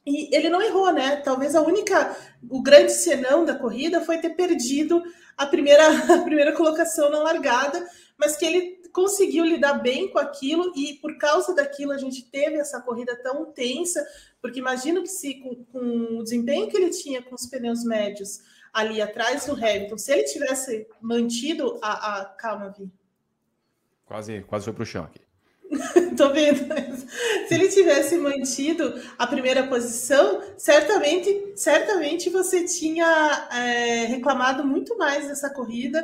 E 0.05 0.37
ele 0.37 0.51
não 0.51 0.61
errou, 0.61 0.93
né? 0.93 1.17
Talvez 1.17 1.57
a 1.57 1.63
única, 1.63 2.15
o 2.49 2.63
grande 2.63 2.93
senão 2.93 3.43
da 3.43 3.55
corrida 3.55 4.03
foi 4.03 4.19
ter 4.19 4.31
perdido 4.31 5.03
a 5.35 5.47
primeira, 5.47 5.89
a 6.15 6.19
primeira 6.19 6.53
colocação 6.53 7.11
na 7.11 7.21
largada, 7.21 7.85
mas 8.19 8.37
que 8.37 8.45
ele 8.45 8.76
conseguiu 8.97 9.45
lidar 9.45 9.75
bem 9.75 10.09
com 10.09 10.19
aquilo 10.19 10.73
e 10.75 10.95
por 10.95 11.19
causa 11.19 11.55
daquilo 11.55 11.93
a 11.93 11.99
gente 11.99 12.25
teve 12.31 12.57
essa 12.57 12.81
corrida 12.81 13.15
tão 13.15 13.45
tensa, 13.53 14.03
porque 14.41 14.59
imagino 14.59 15.03
que 15.03 15.09
se 15.09 15.35
com, 15.35 15.55
com 15.67 16.19
o 16.19 16.23
desempenho 16.23 16.67
que 16.67 16.79
ele 16.79 16.89
tinha 16.89 17.21
com 17.21 17.35
os 17.35 17.45
pneus 17.47 17.85
médios 17.85 18.41
ali 18.73 19.03
atrás 19.03 19.45
do 19.45 19.53
Hamilton, 19.53 19.99
se 19.99 20.13
ele 20.13 20.25
tivesse 20.25 20.87
mantido 20.99 21.79
a, 21.83 22.21
a 22.21 22.25
calma, 22.25 22.75
Vi. 22.77 22.91
Quase, 24.07 24.41
quase 24.49 24.65
foi 24.65 24.73
para 24.73 24.83
o 24.83 24.87
chão 24.87 25.05
aqui. 25.05 25.21
Tô 26.17 26.33
vendo. 26.33 26.61
Se 27.49 27.55
ele 27.55 27.69
tivesse 27.69 28.17
mantido 28.17 28.95
a 29.19 29.27
primeira 29.27 29.67
posição, 29.67 30.43
certamente, 30.57 31.53
certamente 31.55 32.31
você 32.31 32.65
tinha 32.65 33.49
é, 33.53 34.07
reclamado 34.07 34.67
muito 34.67 34.97
mais 34.97 35.29
dessa 35.29 35.51
corrida, 35.51 36.03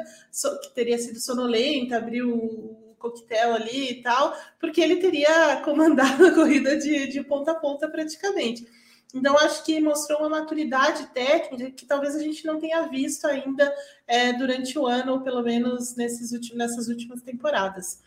que 0.62 0.74
teria 0.74 0.98
sido 0.98 1.18
sonolenta, 1.20 1.96
abriu 1.96 2.34
o 2.34 2.81
coquetel 3.02 3.54
ali 3.54 3.90
e 3.90 4.02
tal, 4.02 4.34
porque 4.58 4.80
ele 4.80 4.96
teria 4.96 5.56
comandado 5.64 6.26
a 6.26 6.34
corrida 6.34 6.76
de, 6.76 7.08
de 7.08 7.22
ponta 7.22 7.50
a 7.50 7.54
ponta 7.56 7.88
praticamente. 7.88 8.66
Então, 9.14 9.36
acho 9.36 9.62
que 9.64 9.78
mostrou 9.78 10.20
uma 10.20 10.40
maturidade 10.40 11.06
técnica 11.08 11.70
que 11.70 11.84
talvez 11.84 12.16
a 12.16 12.20
gente 12.20 12.46
não 12.46 12.58
tenha 12.58 12.88
visto 12.88 13.26
ainda 13.26 13.70
é, 14.06 14.32
durante 14.32 14.78
o 14.78 14.86
ano, 14.86 15.12
ou 15.12 15.20
pelo 15.20 15.42
menos 15.42 15.94
nesses 15.96 16.32
últimos, 16.32 16.56
nessas 16.56 16.88
últimas 16.88 17.20
temporadas. 17.20 18.00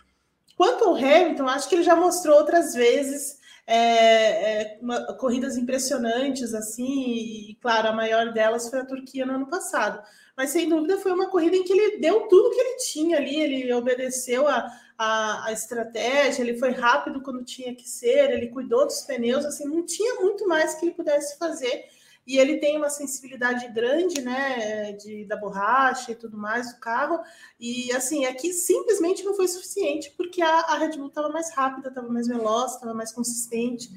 Quanto 0.57 0.85
ao 0.85 0.95
Hamilton, 0.95 1.47
acho 1.47 1.69
que 1.69 1.75
ele 1.75 1.83
já 1.83 1.95
mostrou 1.95 2.37
outras 2.37 2.73
vezes 2.73 3.37
é, 3.67 3.77
é, 3.77 4.79
uma, 4.81 5.13
corridas 5.13 5.57
impressionantes, 5.57 6.53
assim, 6.53 6.85
e, 6.85 7.57
claro, 7.61 7.89
a 7.89 7.93
maior 7.93 8.31
delas 8.31 8.69
foi 8.69 8.79
a 8.79 8.85
Turquia 8.85 9.25
no 9.25 9.33
ano 9.33 9.47
passado. 9.47 10.01
Mas 10.35 10.49
sem 10.49 10.67
dúvida 10.67 10.97
foi 10.97 11.11
uma 11.11 11.29
corrida 11.29 11.55
em 11.55 11.63
que 11.63 11.73
ele 11.73 11.97
deu 11.97 12.27
tudo 12.27 12.51
que 12.51 12.59
ele 12.59 12.77
tinha 12.77 13.17
ali, 13.17 13.39
ele 13.39 13.73
obedeceu 13.73 14.47
a, 14.47 14.71
a, 14.97 15.47
a, 15.47 15.51
estratégia, 15.51 16.41
ele 16.41 16.57
foi 16.57 16.71
rápido 16.71 17.21
quando 17.21 17.43
tinha 17.43 17.75
que 17.75 17.87
ser, 17.87 18.31
ele 18.31 18.47
cuidou 18.47 18.85
dos 18.85 19.01
pneus, 19.01 19.45
assim, 19.45 19.65
não 19.65 19.85
tinha 19.85 20.15
muito 20.15 20.47
mais 20.47 20.75
que 20.75 20.85
ele 20.85 20.95
pudesse 20.95 21.37
fazer. 21.37 21.85
E 22.27 22.39
ele 22.39 22.57
tem 22.57 22.75
uma 22.75 22.89
sensibilidade 22.89 23.67
grande, 23.71 24.19
né, 24.19 24.93
de, 24.93 25.25
da 25.25 25.37
borracha 25.37 26.11
e 26.11 26.15
tudo 26.15 26.35
mais 26.35 26.73
do 26.73 26.79
carro, 26.79 27.19
e 27.59 27.91
assim, 27.93 28.25
aqui 28.25 28.51
simplesmente 28.51 29.23
não 29.23 29.35
foi 29.35 29.47
suficiente, 29.47 30.11
porque 30.17 30.41
a, 30.41 30.61
a 30.61 30.77
Red 30.79 30.97
Bull 30.97 31.09
estava 31.09 31.29
mais 31.29 31.53
rápida, 31.53 31.89
estava 31.89 32.09
mais 32.09 32.27
veloz, 32.27 32.73
estava 32.73 32.95
mais 32.95 33.11
consistente, 33.11 33.91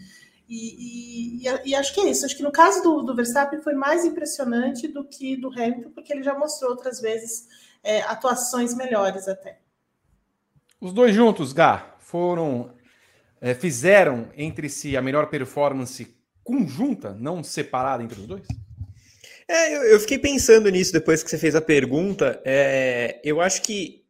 e, 0.47 1.43
e, 1.43 1.71
e, 1.71 1.75
acho 1.75 1.95
que 1.95 2.01
é 2.01 2.11
isso, 2.11 2.27
acho 2.27 2.37
que 2.37 2.43
no 2.43 2.53
caso 2.53 2.83
do, 2.83 3.03
do, 3.03 3.15
Verstappen 3.15 3.63
foi 3.63 3.75
mais 3.75 4.05
impressionante 4.05 4.89
do 4.89 5.05
que 5.05 5.37
do 5.37 5.49
Hamilton, 5.49 5.91
porque 5.91 6.13
ele 6.13 6.23
já 6.23 6.39
mostrou 6.39 6.71
outras 6.71 7.01
vezes 7.01 7.47
é, 7.83 8.03
atuações 8.03 8.75
melhores 8.75 9.29
até. 9.29 9.59
Os 10.81 10.93
dois 10.93 11.15
juntos, 11.15 11.53
Gá, 11.53 11.97
foram, 11.99 12.73
é, 13.41 13.53
fizeram 13.53 14.31
entre 14.37 14.69
si 14.69 14.97
a 14.97 15.03
melhor 15.03 15.27
performance 15.27 16.07
conjunta, 16.45 17.15
não 17.15 17.43
separada 17.43 18.03
entre 18.03 18.21
os 18.21 18.27
dois? 18.27 18.47
É, 19.49 19.77
eu, 19.77 19.83
eu, 19.83 20.01
fiquei 20.01 20.19
pensando 20.19 20.71
nisso 20.71 20.93
depois 20.93 21.23
que 21.23 21.31
você 21.31 21.39
fez 21.39 21.57
a 21.57 21.61
pergunta. 21.61 22.41
É, 22.45 23.21
eu 23.25 23.41
acho 23.41 23.63
que 23.63 24.05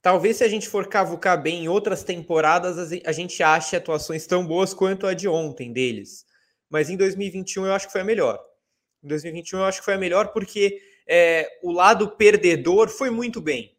talvez 0.00 0.36
se 0.36 0.44
a 0.44 0.48
gente 0.48 0.68
for 0.68 0.86
cavucar 0.86 1.40
bem 1.42 1.64
em 1.64 1.68
outras 1.68 2.04
temporadas, 2.04 2.92
a 3.04 3.12
gente 3.12 3.42
ache 3.42 3.74
atuações 3.74 4.26
tão 4.26 4.46
boas 4.46 4.72
quanto 4.72 5.06
a 5.06 5.14
de 5.14 5.26
ontem 5.26 5.72
deles. 5.72 6.24
Mas 6.70 6.90
em 6.90 6.96
2021 6.96 7.66
eu 7.66 7.72
acho 7.72 7.86
que 7.86 7.92
foi 7.92 8.02
a 8.02 8.04
melhor. 8.04 8.38
Em 9.02 9.08
2021 9.08 9.58
eu 9.58 9.64
acho 9.64 9.80
que 9.80 9.84
foi 9.84 9.94
a 9.94 9.98
melhor 9.98 10.28
porque 10.28 10.80
é, 11.08 11.48
o 11.62 11.72
lado 11.72 12.10
perdedor 12.16 12.88
foi 12.88 13.10
muito 13.10 13.40
bem. 13.40 13.71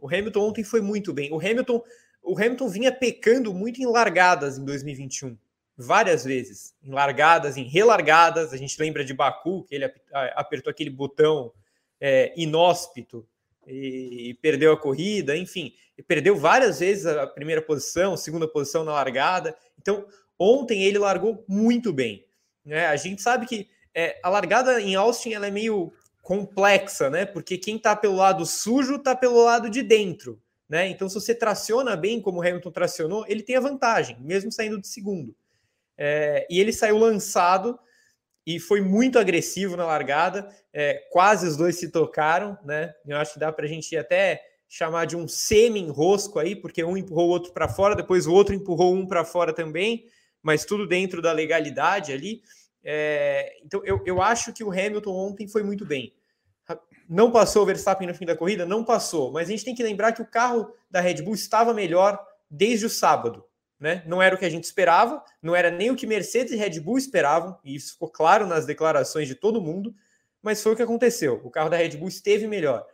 O 0.00 0.08
Hamilton 0.08 0.48
ontem 0.48 0.64
foi 0.64 0.80
muito 0.80 1.12
bem. 1.12 1.32
O 1.32 1.38
Hamilton, 1.38 1.82
o 2.22 2.36
Hamilton 2.36 2.68
vinha 2.68 2.92
pecando 2.92 3.52
muito 3.52 3.80
em 3.80 3.86
largadas 3.86 4.58
em 4.58 4.64
2021 4.64 5.36
várias 5.80 6.24
vezes, 6.24 6.74
em 6.82 6.90
largadas, 6.90 7.56
em 7.56 7.64
relargadas. 7.64 8.52
A 8.52 8.56
gente 8.56 8.78
lembra 8.78 9.04
de 9.04 9.14
Baku, 9.14 9.64
que 9.64 9.74
ele 9.74 9.90
apertou 10.34 10.70
aquele 10.70 10.90
botão 10.90 11.52
é, 11.98 12.32
inóspito 12.36 13.26
e, 13.66 14.28
e, 14.28 14.34
perdeu 14.34 14.72
a 14.72 14.76
corrida, 14.76 15.36
enfim, 15.36 15.72
perdeu 16.06 16.36
várias 16.36 16.80
vezes 16.80 17.06
a 17.06 17.26
primeira 17.26 17.62
posição, 17.62 18.16
segunda 18.16 18.46
posição 18.46 18.84
na 18.84 18.92
largada. 18.92 19.56
Então, 19.78 20.06
ontem 20.38 20.82
ele 20.82 20.98
largou 20.98 21.44
muito 21.48 21.92
bem. 21.92 22.26
Né? 22.64 22.86
A 22.86 22.96
gente 22.96 23.22
sabe 23.22 23.46
que 23.46 23.68
é, 23.94 24.18
a 24.22 24.28
largada 24.28 24.80
em 24.80 24.94
Austin 24.94 25.32
ela 25.32 25.46
é 25.46 25.50
meio 25.50 25.92
complexa, 26.22 27.10
né? 27.10 27.24
Porque 27.24 27.58
quem 27.58 27.76
está 27.76 27.96
pelo 27.96 28.16
lado 28.16 28.44
sujo 28.46 28.96
está 28.96 29.14
pelo 29.14 29.42
lado 29.42 29.68
de 29.68 29.82
dentro. 29.82 30.40
Né? 30.68 30.88
Então, 30.88 31.08
se 31.08 31.16
você 31.16 31.34
traciona 31.34 31.96
bem 31.96 32.20
como 32.20 32.38
o 32.38 32.42
Hamilton 32.42 32.70
tracionou, 32.70 33.24
ele 33.26 33.42
tem 33.42 33.56
a 33.56 33.60
vantagem, 33.60 34.16
mesmo 34.20 34.52
saindo 34.52 34.80
de 34.80 34.86
segundo. 34.86 35.34
É, 35.98 36.46
e 36.48 36.60
ele 36.60 36.72
saiu 36.72 36.96
lançado 36.96 37.76
e 38.46 38.60
foi 38.60 38.80
muito 38.80 39.18
agressivo 39.18 39.76
na 39.76 39.84
largada. 39.84 40.48
É, 40.72 40.94
quase 41.10 41.48
os 41.48 41.56
dois 41.56 41.76
se 41.76 41.90
tocaram, 41.90 42.56
né? 42.64 42.94
Eu 43.04 43.16
acho 43.16 43.34
que 43.34 43.40
dá 43.40 43.52
para 43.52 43.64
a 43.64 43.68
gente 43.68 43.96
até 43.96 44.42
chamar 44.68 45.06
de 45.06 45.16
um 45.16 45.26
semi-enrosco 45.26 46.38
aí, 46.38 46.54
porque 46.54 46.84
um 46.84 46.96
empurrou 46.96 47.26
o 47.26 47.30
outro 47.30 47.52
para 47.52 47.68
fora, 47.68 47.96
depois 47.96 48.28
o 48.28 48.32
outro 48.32 48.54
empurrou 48.54 48.94
um 48.94 49.04
para 49.04 49.24
fora 49.24 49.52
também, 49.52 50.04
mas 50.40 50.64
tudo 50.64 50.86
dentro 50.86 51.20
da 51.20 51.32
legalidade 51.32 52.12
ali. 52.12 52.42
É, 52.82 53.58
então 53.64 53.82
eu, 53.84 54.02
eu 54.06 54.22
acho 54.22 54.52
que 54.52 54.64
o 54.64 54.70
Hamilton 54.70 55.12
ontem 55.12 55.48
foi 55.48 55.62
muito 55.62 55.84
bem. 55.84 56.14
Não 57.08 57.30
passou 57.30 57.62
o 57.62 57.66
Verstappen 57.66 58.06
no 58.06 58.14
fim 58.14 58.24
da 58.24 58.36
corrida? 58.36 58.64
Não 58.64 58.84
passou, 58.84 59.32
mas 59.32 59.48
a 59.48 59.50
gente 59.50 59.64
tem 59.64 59.74
que 59.74 59.82
lembrar 59.82 60.12
que 60.12 60.22
o 60.22 60.26
carro 60.26 60.72
da 60.88 61.00
Red 61.00 61.22
Bull 61.22 61.34
estava 61.34 61.74
melhor 61.74 62.24
desde 62.48 62.86
o 62.86 62.90
sábado. 62.90 63.44
Né? 63.80 64.04
Não 64.06 64.22
era 64.22 64.34
o 64.34 64.38
que 64.38 64.44
a 64.44 64.50
gente 64.50 64.64
esperava, 64.64 65.24
não 65.42 65.56
era 65.56 65.70
nem 65.70 65.90
o 65.90 65.96
que 65.96 66.06
Mercedes 66.06 66.52
e 66.52 66.56
Red 66.56 66.78
Bull 66.80 66.98
esperavam, 66.98 67.58
e 67.64 67.74
isso 67.74 67.94
ficou 67.94 68.10
claro 68.10 68.46
nas 68.46 68.66
declarações 68.66 69.26
de 69.26 69.34
todo 69.34 69.60
mundo, 69.60 69.94
mas 70.42 70.62
foi 70.62 70.72
o 70.72 70.76
que 70.76 70.82
aconteceu. 70.82 71.40
O 71.42 71.50
carro 71.50 71.70
da 71.70 71.78
Red 71.78 71.96
Bull 71.96 72.08
esteve 72.08 72.46
melhor, 72.46 72.86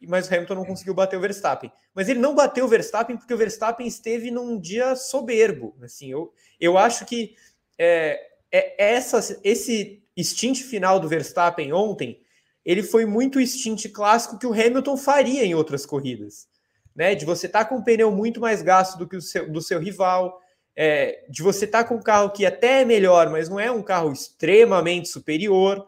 mas 0.00 0.28
o 0.28 0.34
Hamilton 0.34 0.54
não 0.54 0.64
conseguiu 0.64 0.94
bater 0.94 1.16
o 1.16 1.20
Verstappen. 1.20 1.70
Mas 1.92 2.08
ele 2.08 2.20
não 2.20 2.34
bateu 2.34 2.64
o 2.64 2.68
Verstappen 2.68 3.16
porque 3.16 3.34
o 3.34 3.36
Verstappen 3.36 3.86
esteve 3.86 4.30
num 4.30 4.58
dia 4.58 4.94
soberbo. 4.94 5.76
Assim, 5.82 6.10
eu, 6.10 6.32
eu 6.60 6.78
acho 6.78 7.04
que 7.04 7.34
é, 7.76 8.20
é 8.56 8.94
essa, 8.94 9.40
esse 9.42 10.02
stint 10.18 10.62
final 10.62 11.00
do 11.00 11.08
Verstappen 11.08 11.72
ontem, 11.72 12.20
ele 12.64 12.82
foi 12.82 13.04
muito 13.04 13.38
o 13.38 13.46
stint 13.46 13.90
clássico 13.92 14.38
que 14.38 14.46
o 14.46 14.52
Hamilton 14.52 14.96
faria 14.96 15.44
em 15.44 15.54
outras 15.54 15.84
corridas 15.84 16.48
né? 16.94 17.14
De 17.14 17.24
você 17.24 17.46
estar 17.46 17.64
tá 17.64 17.64
com 17.64 17.76
um 17.76 17.82
pneu 17.82 18.10
muito 18.12 18.40
mais 18.40 18.62
gasto 18.62 18.96
do 18.96 19.08
que 19.08 19.16
o 19.16 19.20
seu, 19.20 19.50
do 19.50 19.60
seu 19.60 19.80
rival, 19.80 20.40
é, 20.76 21.24
de 21.28 21.42
você 21.42 21.64
estar 21.64 21.82
tá 21.82 21.88
com 21.88 21.96
um 21.96 22.02
carro 22.02 22.30
que 22.30 22.46
até 22.46 22.82
é 22.82 22.84
melhor, 22.84 23.30
mas 23.30 23.48
não 23.48 23.58
é 23.58 23.70
um 23.70 23.82
carro 23.82 24.12
extremamente 24.12 25.08
superior. 25.08 25.86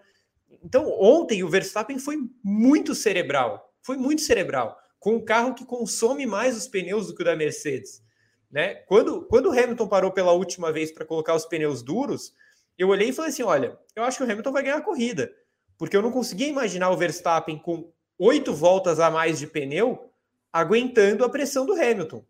Então, 0.62 0.88
ontem 1.00 1.44
o 1.44 1.48
Verstappen 1.48 1.98
foi 1.98 2.18
muito 2.42 2.94
cerebral, 2.94 3.72
foi 3.82 3.96
muito 3.96 4.22
cerebral, 4.22 4.76
com 4.98 5.16
um 5.16 5.24
carro 5.24 5.54
que 5.54 5.64
consome 5.64 6.26
mais 6.26 6.56
os 6.56 6.66
pneus 6.66 7.06
do 7.06 7.14
que 7.14 7.22
o 7.22 7.24
da 7.24 7.36
Mercedes. 7.36 8.02
Né? 8.50 8.74
Quando, 8.86 9.22
quando 9.26 9.46
o 9.46 9.52
Hamilton 9.52 9.86
parou 9.86 10.10
pela 10.10 10.32
última 10.32 10.72
vez 10.72 10.90
para 10.90 11.04
colocar 11.04 11.34
os 11.34 11.46
pneus 11.46 11.82
duros, 11.82 12.32
eu 12.78 12.88
olhei 12.88 13.08
e 13.08 13.12
falei 13.12 13.30
assim: 13.30 13.42
olha, 13.42 13.78
eu 13.94 14.04
acho 14.04 14.18
que 14.18 14.24
o 14.24 14.30
Hamilton 14.30 14.52
vai 14.52 14.62
ganhar 14.62 14.76
a 14.76 14.82
corrida, 14.82 15.32
porque 15.78 15.96
eu 15.96 16.02
não 16.02 16.10
conseguia 16.10 16.48
imaginar 16.48 16.90
o 16.90 16.96
Verstappen 16.96 17.58
com 17.58 17.90
oito 18.18 18.54
voltas 18.54 18.98
a 19.00 19.10
mais 19.10 19.38
de 19.38 19.46
pneu 19.46 20.10
aguentando 20.52 21.24
a 21.24 21.28
pressão 21.28 21.66
do 21.66 21.74
Hamilton. 21.74 22.24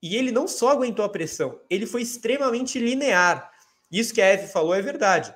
E 0.00 0.14
ele 0.14 0.30
não 0.30 0.46
só 0.46 0.70
aguentou 0.70 1.04
a 1.04 1.08
pressão, 1.08 1.60
ele 1.68 1.86
foi 1.86 2.02
extremamente 2.02 2.78
linear. 2.78 3.50
Isso 3.90 4.14
que 4.14 4.22
a 4.22 4.26
Eve 4.26 4.46
falou 4.46 4.74
é 4.74 4.80
verdade. 4.80 5.34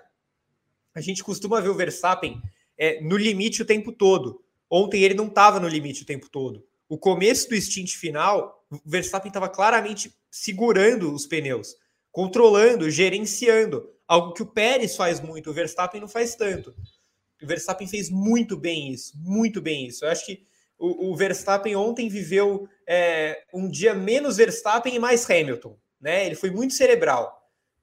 A 0.94 1.00
gente 1.00 1.24
costuma 1.24 1.60
ver 1.60 1.70
o 1.70 1.74
Verstappen 1.74 2.40
é, 2.78 3.00
no 3.00 3.16
limite 3.16 3.62
o 3.62 3.64
tempo 3.64 3.90
todo. 3.92 4.42
Ontem 4.70 5.02
ele 5.02 5.14
não 5.14 5.26
estava 5.26 5.58
no 5.58 5.68
limite 5.68 6.02
o 6.02 6.06
tempo 6.06 6.28
todo. 6.28 6.64
O 6.88 6.98
começo 6.98 7.48
do 7.48 7.60
stint 7.60 7.96
final, 7.96 8.64
o 8.70 8.78
Verstappen 8.84 9.28
estava 9.28 9.48
claramente 9.48 10.12
segurando 10.30 11.12
os 11.12 11.26
pneus, 11.26 11.74
controlando, 12.12 12.90
gerenciando, 12.90 13.88
algo 14.10 14.32
que 14.32 14.42
o 14.42 14.46
Pérez 14.46 14.96
faz 14.96 15.20
muito, 15.20 15.50
o 15.50 15.52
Verstappen 15.52 16.00
não 16.00 16.08
faz 16.08 16.34
tanto. 16.34 16.74
O 17.40 17.46
Verstappen 17.46 17.86
fez 17.86 18.10
muito 18.10 18.56
bem 18.56 18.90
isso, 18.90 19.12
muito 19.16 19.62
bem 19.62 19.86
isso. 19.86 20.04
Eu 20.04 20.10
acho 20.10 20.26
que 20.26 20.44
o, 20.76 21.12
o 21.12 21.16
Verstappen 21.16 21.76
ontem 21.76 22.08
viveu 22.08 22.68
é, 22.88 23.44
um 23.54 23.70
dia 23.70 23.94
menos 23.94 24.36
Verstappen 24.36 24.96
e 24.96 24.98
mais 24.98 25.30
Hamilton. 25.30 25.78
né? 26.00 26.26
Ele 26.26 26.34
foi 26.34 26.50
muito 26.50 26.74
cerebral. 26.74 27.40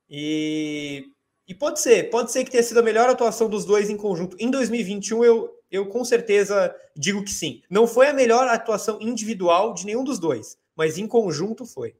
E, 0.09 1.05
e 1.47 1.55
pode 1.55 1.79
ser, 1.79 2.09
pode 2.09 2.29
ser 2.29 2.43
que 2.43 2.51
tenha 2.51 2.63
sido 2.63 2.81
a 2.81 2.83
melhor 2.83 3.09
atuação 3.09 3.47
dos 3.47 3.63
dois 3.63 3.89
em 3.89 3.95
conjunto. 3.95 4.35
Em 4.37 4.51
2021, 4.51 5.23
eu, 5.23 5.49
eu 5.71 5.87
com 5.87 6.03
certeza 6.03 6.75
digo 6.93 7.23
que 7.23 7.31
sim. 7.31 7.61
Não 7.69 7.87
foi 7.87 8.07
a 8.07 8.13
melhor 8.13 8.45
atuação 8.49 8.97
individual 8.99 9.73
de 9.73 9.85
nenhum 9.85 10.03
dos 10.03 10.19
dois, 10.19 10.57
mas 10.75 10.97
em 10.97 11.07
conjunto 11.07 11.65
foi. 11.65 11.95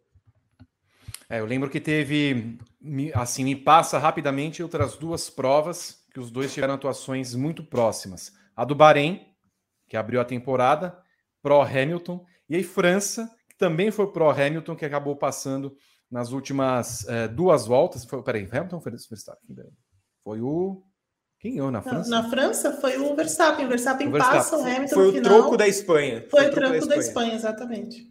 É, 1.30 1.40
eu 1.40 1.46
lembro 1.46 1.70
que 1.70 1.82
teve, 1.82 2.58
assim, 3.14 3.44
me 3.44 3.56
passa 3.56 3.98
rapidamente 3.98 4.64
outras 4.64 4.96
duas 4.96 5.30
provas 5.30 6.06
que 6.14 6.20
os 6.20 6.32
dois 6.32 6.54
tiveram 6.54 6.76
atuações 6.76 7.36
muito 7.36 7.64
próximas. 7.64 8.32
A 8.56 8.64
do 8.64 8.74
Bahrein, 8.74 9.28
que 9.88 9.98
abriu 9.98 10.22
a 10.22 10.26
temporada, 10.26 10.98
Pro 11.42 11.62
Hamilton, 11.62 12.26
e 12.50 12.56
aí 12.56 12.64
França, 12.64 13.30
que 13.50 13.58
também 13.58 13.92
foi 13.92 14.08
Pro 14.08 14.30
Hamilton, 14.30 14.76
que 14.76 14.86
acabou 14.86 15.16
passando 15.16 15.76
nas 16.10 16.32
últimas 16.32 17.08
é, 17.08 17.28
duas 17.28 17.66
voltas. 17.66 18.06
Foi, 18.06 18.24
peraí, 18.24 18.48
Hamilton 18.50 18.80
foi 18.80 18.92
Verstappen? 18.92 19.56
Foi 20.24 20.42
o. 20.42 20.84
Quem 21.40 21.56
ganhou 21.56 21.70
na 21.70 21.82
França? 21.82 22.10
Na, 22.10 22.24
na 22.24 22.30
França 22.30 22.72
foi 22.82 22.98
o 22.98 23.16
Verstappen. 23.16 23.66
O 23.66 23.70
Verstappen, 23.70 24.08
o 24.08 24.12
Verstappen. 24.12 24.40
passa 24.40 24.58
o 24.58 24.62
Hamilton 24.62 24.96
Foi 24.96 25.08
o 25.10 25.14
final. 25.14 25.24
troco 25.24 25.58
da 25.58 25.68
Espanha. 25.68 26.26
Foi, 26.30 26.42
foi 26.42 26.50
o 26.50 26.54
troco, 26.54 26.72
troco 26.72 26.72
da, 26.72 26.78
Espanha. 26.78 26.96
da 26.96 27.08
Espanha, 27.08 27.36
exatamente. 27.36 28.08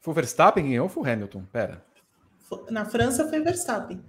Foi 0.00 0.12
o 0.12 0.14
Verstappen 0.14 0.64
que 0.64 0.70
ganhou 0.70 0.84
ou 0.84 0.88
foi 0.88 1.02
o 1.04 1.12
Hamilton? 1.12 1.44
Pera. 1.52 1.91
Na 2.70 2.84
França 2.84 3.28
foi 3.28 3.40
o 3.40 3.44
Verstappen. 3.44 4.00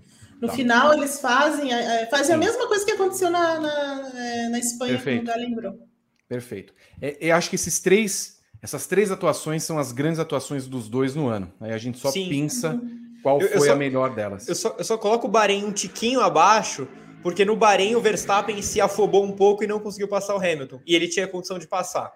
No 0.44 0.48
tá. 0.48 0.56
final, 0.56 0.94
eles 0.94 1.22
fazem, 1.22 1.74
é, 1.74 2.06
fazem 2.08 2.36
a 2.36 2.38
mesma 2.38 2.68
coisa 2.68 2.84
que 2.84 2.92
aconteceu 2.92 3.30
na, 3.30 3.60
na, 3.62 4.12
é, 4.14 4.50
na 4.50 4.60
Espanha, 4.60 4.96
Perfeito. 4.96 5.26
como 5.26 5.38
o 5.38 5.42
lembrou. 5.42 5.80
Perfeito. 6.28 6.74
É, 7.02 7.18
eu 7.22 7.36
acho 7.36 7.50
que 7.50 7.56
esses 7.56 7.80
três, 7.80 8.40
essas 8.62 8.86
três 8.86 9.10
atuações 9.10 9.64
são 9.64 9.80
as 9.80 9.92
grandes 9.92 10.20
atuações 10.20 10.68
dos 10.68 10.90
dois 10.90 11.16
no 11.16 11.28
ano. 11.28 11.54
Aí 11.62 11.72
a 11.72 11.78
gente 11.78 11.98
só 11.98 12.12
Sim. 12.12 12.28
pensa 12.28 12.72
uhum. 12.72 13.20
qual 13.22 13.40
eu, 13.40 13.48
foi 13.48 13.58
eu 13.58 13.62
só, 13.62 13.72
a 13.72 13.76
melhor 13.76 14.14
delas. 14.14 14.48
Eu 14.48 14.56
só, 14.56 14.76
eu 14.78 14.84
só 14.84 14.98
coloco 14.98 15.28
o 15.28 15.32
Bahrein 15.32 15.64
um 15.64 15.72
tiquinho 15.72 16.20
abaixo, 16.20 16.88
porque 17.22 17.46
no 17.46 17.56
Bahrein 17.56 17.96
o 17.96 18.02
Verstappen 18.02 18.62
se 18.62 18.82
afobou 18.82 19.24
um 19.24 19.32
pouco 19.32 19.64
e 19.64 19.68
não 19.68 19.80
conseguiu 19.80 20.10
passar 20.10 20.36
o 20.36 20.40
Hamilton. 20.40 20.82
E 20.86 20.94
ele 20.94 21.08
tinha 21.08 21.26
condição 21.26 21.58
de 21.58 21.68
passar. 21.68 22.12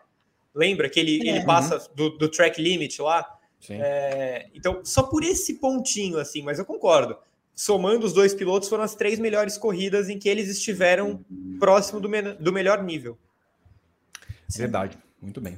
Lembra 0.54 0.90
que 0.90 1.00
ele, 1.00 1.30
é. 1.30 1.38
ele 1.38 1.46
passa 1.46 1.78
uhum. 1.78 1.96
do, 1.96 2.10
do 2.18 2.28
track 2.28 2.62
limit 2.62 3.02
lá? 3.02 3.37
É, 3.70 4.48
então, 4.54 4.82
só 4.84 5.04
por 5.04 5.24
esse 5.24 5.56
pontinho, 5.56 6.20
assim, 6.20 6.42
mas 6.42 6.60
eu 6.60 6.66
concordo. 6.66 7.18
Somando 7.56 8.06
os 8.06 8.14
dois 8.14 8.34
pilotos, 8.34 8.70
foram 8.70 8.84
as 8.84 8.96
três 8.96 9.18
melhores 9.18 9.58
corridas 9.58 10.10
em 10.10 10.20
que 10.20 10.30
eles 10.30 10.48
estiveram 10.50 11.26
próximo 11.60 12.00
do, 12.00 12.08
me 12.08 12.22
do 12.22 12.54
melhor 12.54 12.84
nível. 12.84 13.18
Verdade, 14.56 14.98
muito 15.22 15.42
bem. 15.42 15.58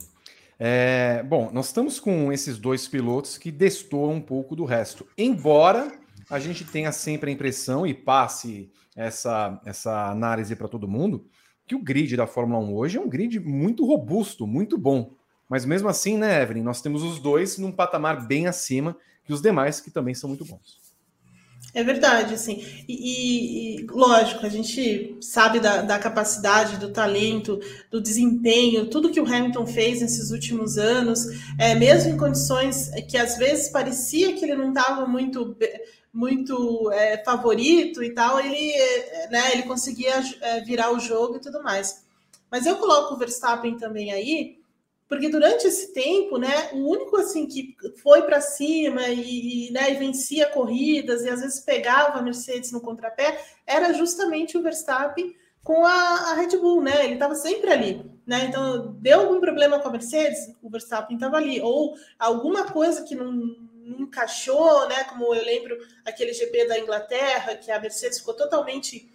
É, 0.57 1.23
bom, 1.23 1.49
nós 1.53 1.67
estamos 1.67 1.99
com 1.99 2.31
esses 2.33 2.57
dois 2.57 2.87
pilotos 2.87 3.37
que 3.37 3.51
destoam 3.51 4.15
um 4.15 4.21
pouco 4.21 4.55
do 4.55 4.65
resto. 4.65 5.07
Embora 5.17 5.91
a 6.29 6.39
gente 6.39 6.65
tenha 6.65 6.91
sempre 6.91 7.29
a 7.29 7.33
impressão 7.33 7.87
e 7.87 7.93
passe 7.93 8.71
essa, 8.95 9.61
essa 9.65 10.09
análise 10.09 10.55
para 10.55 10.67
todo 10.67 10.87
mundo, 10.87 11.25
que 11.65 11.75
o 11.75 11.81
grid 11.81 12.15
da 12.17 12.27
Fórmula 12.27 12.59
1 12.59 12.75
hoje 12.75 12.97
é 12.97 13.01
um 13.01 13.07
grid 13.07 13.39
muito 13.39 13.85
robusto, 13.85 14.45
muito 14.45 14.77
bom. 14.77 15.15
Mas 15.49 15.65
mesmo 15.65 15.89
assim, 15.89 16.15
né, 16.15 16.43
Evelyn, 16.43 16.61
nós 16.61 16.81
temos 16.81 17.01
os 17.01 17.19
dois 17.19 17.57
num 17.57 17.71
patamar 17.71 18.27
bem 18.27 18.45
acima 18.45 18.95
que 19.25 19.33
os 19.33 19.41
demais, 19.41 19.81
que 19.81 19.89
também 19.89 20.13
são 20.13 20.29
muito 20.29 20.45
bons. 20.45 20.79
É 21.73 21.83
verdade, 21.83 22.33
assim. 22.33 22.63
E, 22.87 23.81
e, 23.81 23.87
lógico, 23.87 24.45
a 24.45 24.49
gente 24.49 25.17
sabe 25.21 25.59
da, 25.59 25.81
da, 25.83 25.99
capacidade, 25.99 26.77
do 26.77 26.91
talento, 26.91 27.59
do 27.91 28.01
desempenho, 28.01 28.89
tudo 28.89 29.11
que 29.11 29.21
o 29.21 29.25
Hamilton 29.25 29.67
fez 29.67 30.01
nesses 30.01 30.31
últimos 30.31 30.77
anos, 30.77 31.25
é, 31.59 31.75
mesmo 31.75 32.11
em 32.11 32.17
condições 32.17 32.89
que 33.07 33.17
às 33.17 33.37
vezes 33.37 33.69
parecia 33.69 34.33
que 34.33 34.43
ele 34.43 34.55
não 34.55 34.69
estava 34.69 35.05
muito, 35.05 35.55
muito 36.11 36.91
é, 36.91 37.23
favorito 37.23 38.03
e 38.03 38.13
tal, 38.13 38.39
ele, 38.39 38.73
né, 39.29 39.51
ele 39.53 39.63
conseguia 39.63 40.23
é, 40.41 40.61
virar 40.61 40.91
o 40.91 40.99
jogo 40.99 41.35
e 41.35 41.41
tudo 41.41 41.61
mais. 41.61 42.03
Mas 42.49 42.65
eu 42.65 42.77
coloco 42.77 43.13
o 43.13 43.17
Verstappen 43.17 43.77
também 43.77 44.11
aí, 44.11 44.58
porque 45.09 45.27
durante 45.27 45.65
esse 45.65 45.91
tempo, 45.91 46.37
né, 46.37 46.69
o 46.71 46.87
único 46.87 47.17
assim 47.17 47.47
que 47.47 47.75
foi 48.03 48.21
para 48.21 48.39
cima 48.39 49.07
e, 49.07 49.71
né, 49.71 49.91
e 49.91 49.95
vencia 49.95 50.45
corridas 50.51 51.23
e 51.23 51.29
às 51.29 51.41
vezes 51.41 51.59
pegava 51.61 52.19
a 52.19 52.21
Mercedes 52.21 52.71
no 52.71 52.79
contrapé 52.79 53.43
era 53.65 53.91
justamente 53.91 54.55
o 54.55 54.61
Verstappen 54.61 55.35
com 55.63 55.83
a, 55.83 56.31
a 56.31 56.33
Red 56.35 56.55
Bull, 56.57 56.83
né? 56.83 57.05
Ele 57.05 57.15
estava 57.15 57.33
sempre 57.33 57.71
ali, 57.71 58.05
né? 58.25 58.45
Então 58.45 58.95
deu 58.99 59.21
algum 59.21 59.39
problema 59.39 59.79
com 59.79 59.89
a 59.89 59.91
Mercedes, 59.91 60.55
o 60.61 60.69
Verstappen 60.69 61.17
estava 61.17 61.37
ali, 61.37 61.59
ou 61.59 61.95
alguma 62.17 62.65
coisa 62.65 63.03
que 63.03 63.15
não, 63.15 63.31
não 63.31 64.01
encaixou, 64.01 64.87
né? 64.87 65.05
Como 65.05 65.33
eu 65.33 65.43
lembro 65.43 65.75
aquele 66.05 66.33
GP 66.33 66.67
da 66.67 66.79
Inglaterra 66.79 67.55
que 67.55 67.71
a 67.71 67.79
Mercedes 67.79 68.19
ficou 68.19 68.35
totalmente 68.35 69.09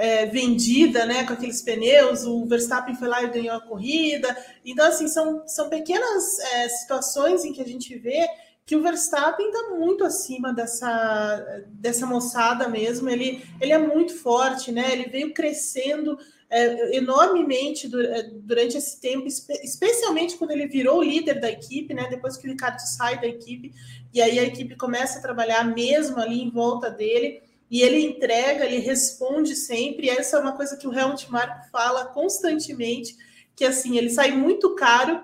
é, 0.00 0.24
vendida, 0.24 1.04
né, 1.04 1.24
com 1.24 1.34
aqueles 1.34 1.60
pneus, 1.60 2.24
o 2.24 2.46
Verstappen 2.46 2.94
foi 2.94 3.06
lá 3.06 3.22
e 3.22 3.28
ganhou 3.28 3.54
a 3.54 3.60
corrida. 3.60 4.34
Então, 4.64 4.86
assim, 4.86 5.06
são, 5.06 5.46
são 5.46 5.68
pequenas 5.68 6.38
é, 6.38 6.68
situações 6.70 7.44
em 7.44 7.52
que 7.52 7.60
a 7.60 7.66
gente 7.66 7.94
vê 7.98 8.26
que 8.64 8.74
o 8.74 8.82
Verstappen 8.82 9.46
está 9.46 9.74
muito 9.76 10.02
acima 10.02 10.54
dessa, 10.54 11.64
dessa 11.66 12.06
moçada 12.06 12.66
mesmo. 12.66 13.10
Ele, 13.10 13.44
ele 13.60 13.72
é 13.72 13.78
muito 13.78 14.14
forte, 14.16 14.72
né? 14.72 14.90
Ele 14.90 15.04
veio 15.04 15.34
crescendo 15.34 16.18
é, 16.48 16.96
enormemente 16.96 17.86
é, 17.94 18.22
durante 18.22 18.78
esse 18.78 18.98
tempo, 18.98 19.26
especialmente 19.26 20.38
quando 20.38 20.52
ele 20.52 20.66
virou 20.66 21.00
o 21.00 21.02
líder 21.02 21.40
da 21.40 21.50
equipe, 21.50 21.92
né? 21.92 22.06
Depois 22.08 22.38
que 22.38 22.46
o 22.46 22.50
Ricardo 22.50 22.78
sai 22.78 23.20
da 23.20 23.26
equipe, 23.26 23.74
e 24.14 24.22
aí 24.22 24.38
a 24.38 24.44
equipe 24.44 24.74
começa 24.76 25.18
a 25.18 25.22
trabalhar 25.22 25.62
mesmo 25.64 26.18
ali 26.18 26.40
em 26.40 26.50
volta 26.50 26.88
dele 26.88 27.49
e 27.70 27.82
ele 27.82 28.00
entrega, 28.00 28.64
ele 28.64 28.78
responde 28.78 29.54
sempre. 29.54 30.06
E 30.06 30.10
essa 30.10 30.36
é 30.36 30.40
uma 30.40 30.56
coisa 30.56 30.76
que 30.76 30.88
o 30.88 30.92
Helmut 30.92 31.30
Marko 31.30 31.70
fala 31.70 32.06
constantemente, 32.06 33.16
que 33.54 33.64
assim, 33.64 33.96
ele 33.96 34.10
sai 34.10 34.32
muito 34.32 34.74
caro, 34.74 35.22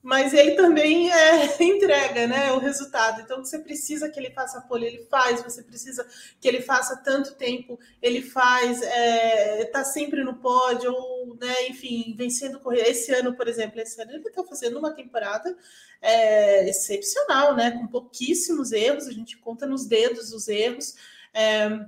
mas 0.00 0.32
ele 0.32 0.52
também 0.52 1.10
é, 1.12 1.60
entrega 1.60 2.28
né, 2.28 2.52
o 2.52 2.58
resultado. 2.58 3.20
Então, 3.20 3.44
você 3.44 3.58
precisa 3.58 4.08
que 4.08 4.20
ele 4.20 4.30
faça 4.30 4.60
pole, 4.60 4.86
ele 4.86 5.06
faz, 5.10 5.42
você 5.42 5.60
precisa 5.60 6.06
que 6.40 6.46
ele 6.46 6.62
faça 6.62 6.96
tanto 6.98 7.34
tempo, 7.34 7.80
ele 8.00 8.22
faz, 8.22 8.80
está 8.80 8.94
é, 8.94 9.64
tá 9.64 9.82
sempre 9.82 10.22
no 10.22 10.36
pódio, 10.36 10.92
ou, 10.94 11.36
né, 11.36 11.66
enfim, 11.68 12.14
vencendo 12.16 12.60
corrida. 12.60 12.88
Esse 12.88 13.12
ano, 13.12 13.34
por 13.34 13.48
exemplo, 13.48 13.80
esse 13.80 14.00
ano 14.00 14.12
ele 14.12 14.28
está 14.28 14.44
fazendo 14.44 14.78
uma 14.78 14.94
temporada 14.94 15.56
é, 16.00 16.68
excepcional, 16.68 17.56
né, 17.56 17.72
com 17.72 17.88
pouquíssimos 17.88 18.70
erros, 18.70 19.08
a 19.08 19.12
gente 19.12 19.36
conta 19.36 19.66
nos 19.66 19.84
dedos 19.84 20.32
os 20.32 20.46
erros 20.46 20.94
é, 21.32 21.86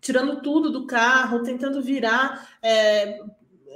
tirando 0.00 0.40
tudo 0.40 0.70
do 0.70 0.86
carro, 0.86 1.42
tentando 1.42 1.82
virar 1.82 2.48
é, 2.62 3.20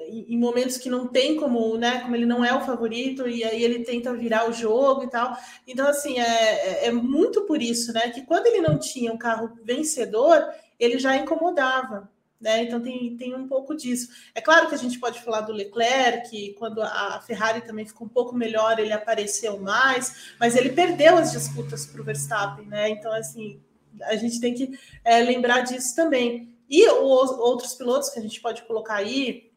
em 0.08 0.38
momentos 0.38 0.76
que 0.76 0.90
não 0.90 1.06
tem 1.06 1.36
como, 1.36 1.76
né? 1.76 2.00
Como 2.00 2.14
ele 2.16 2.26
não 2.26 2.44
é 2.44 2.54
o 2.54 2.60
favorito, 2.60 3.28
e 3.28 3.44
aí 3.44 3.62
ele 3.62 3.84
tenta 3.84 4.12
virar 4.12 4.48
o 4.48 4.52
jogo 4.52 5.04
e 5.04 5.10
tal. 5.10 5.36
Então, 5.66 5.86
assim, 5.86 6.18
é, 6.18 6.84
é, 6.84 6.86
é 6.86 6.92
muito 6.92 7.42
por 7.42 7.62
isso, 7.62 7.92
né? 7.92 8.10
Que 8.10 8.22
quando 8.22 8.46
ele 8.46 8.60
não 8.60 8.78
tinha 8.78 9.12
um 9.12 9.18
carro 9.18 9.58
vencedor, 9.62 10.44
ele 10.78 10.98
já 10.98 11.16
incomodava. 11.16 12.12
Né? 12.40 12.64
Então 12.64 12.78
tem, 12.78 13.16
tem 13.16 13.34
um 13.34 13.48
pouco 13.48 13.74
disso. 13.74 14.10
É 14.34 14.40
claro 14.40 14.68
que 14.68 14.74
a 14.74 14.78
gente 14.78 14.98
pode 14.98 15.22
falar 15.22 15.42
do 15.42 15.52
Leclerc, 15.52 16.28
que 16.28 16.52
quando 16.58 16.82
a 16.82 17.18
Ferrari 17.26 17.62
também 17.62 17.86
ficou 17.86 18.06
um 18.06 18.10
pouco 18.10 18.34
melhor, 18.34 18.78
ele 18.78 18.92
apareceu 18.92 19.58
mais, 19.58 20.34
mas 20.38 20.54
ele 20.54 20.70
perdeu 20.70 21.16
as 21.16 21.32
disputas 21.32 21.86
para 21.86 22.02
o 22.02 22.04
Verstappen, 22.04 22.66
né? 22.66 22.90
Então, 22.90 23.10
assim, 23.12 23.62
a 24.02 24.16
gente 24.16 24.40
tem 24.40 24.54
que 24.54 24.78
é, 25.04 25.20
lembrar 25.20 25.60
disso 25.60 25.94
também. 25.94 26.52
E 26.68 26.88
os 26.88 27.30
outros 27.30 27.74
pilotos 27.74 28.08
que 28.08 28.18
a 28.18 28.22
gente 28.22 28.40
pode 28.40 28.62
colocar 28.62 28.96
aí, 28.96 29.50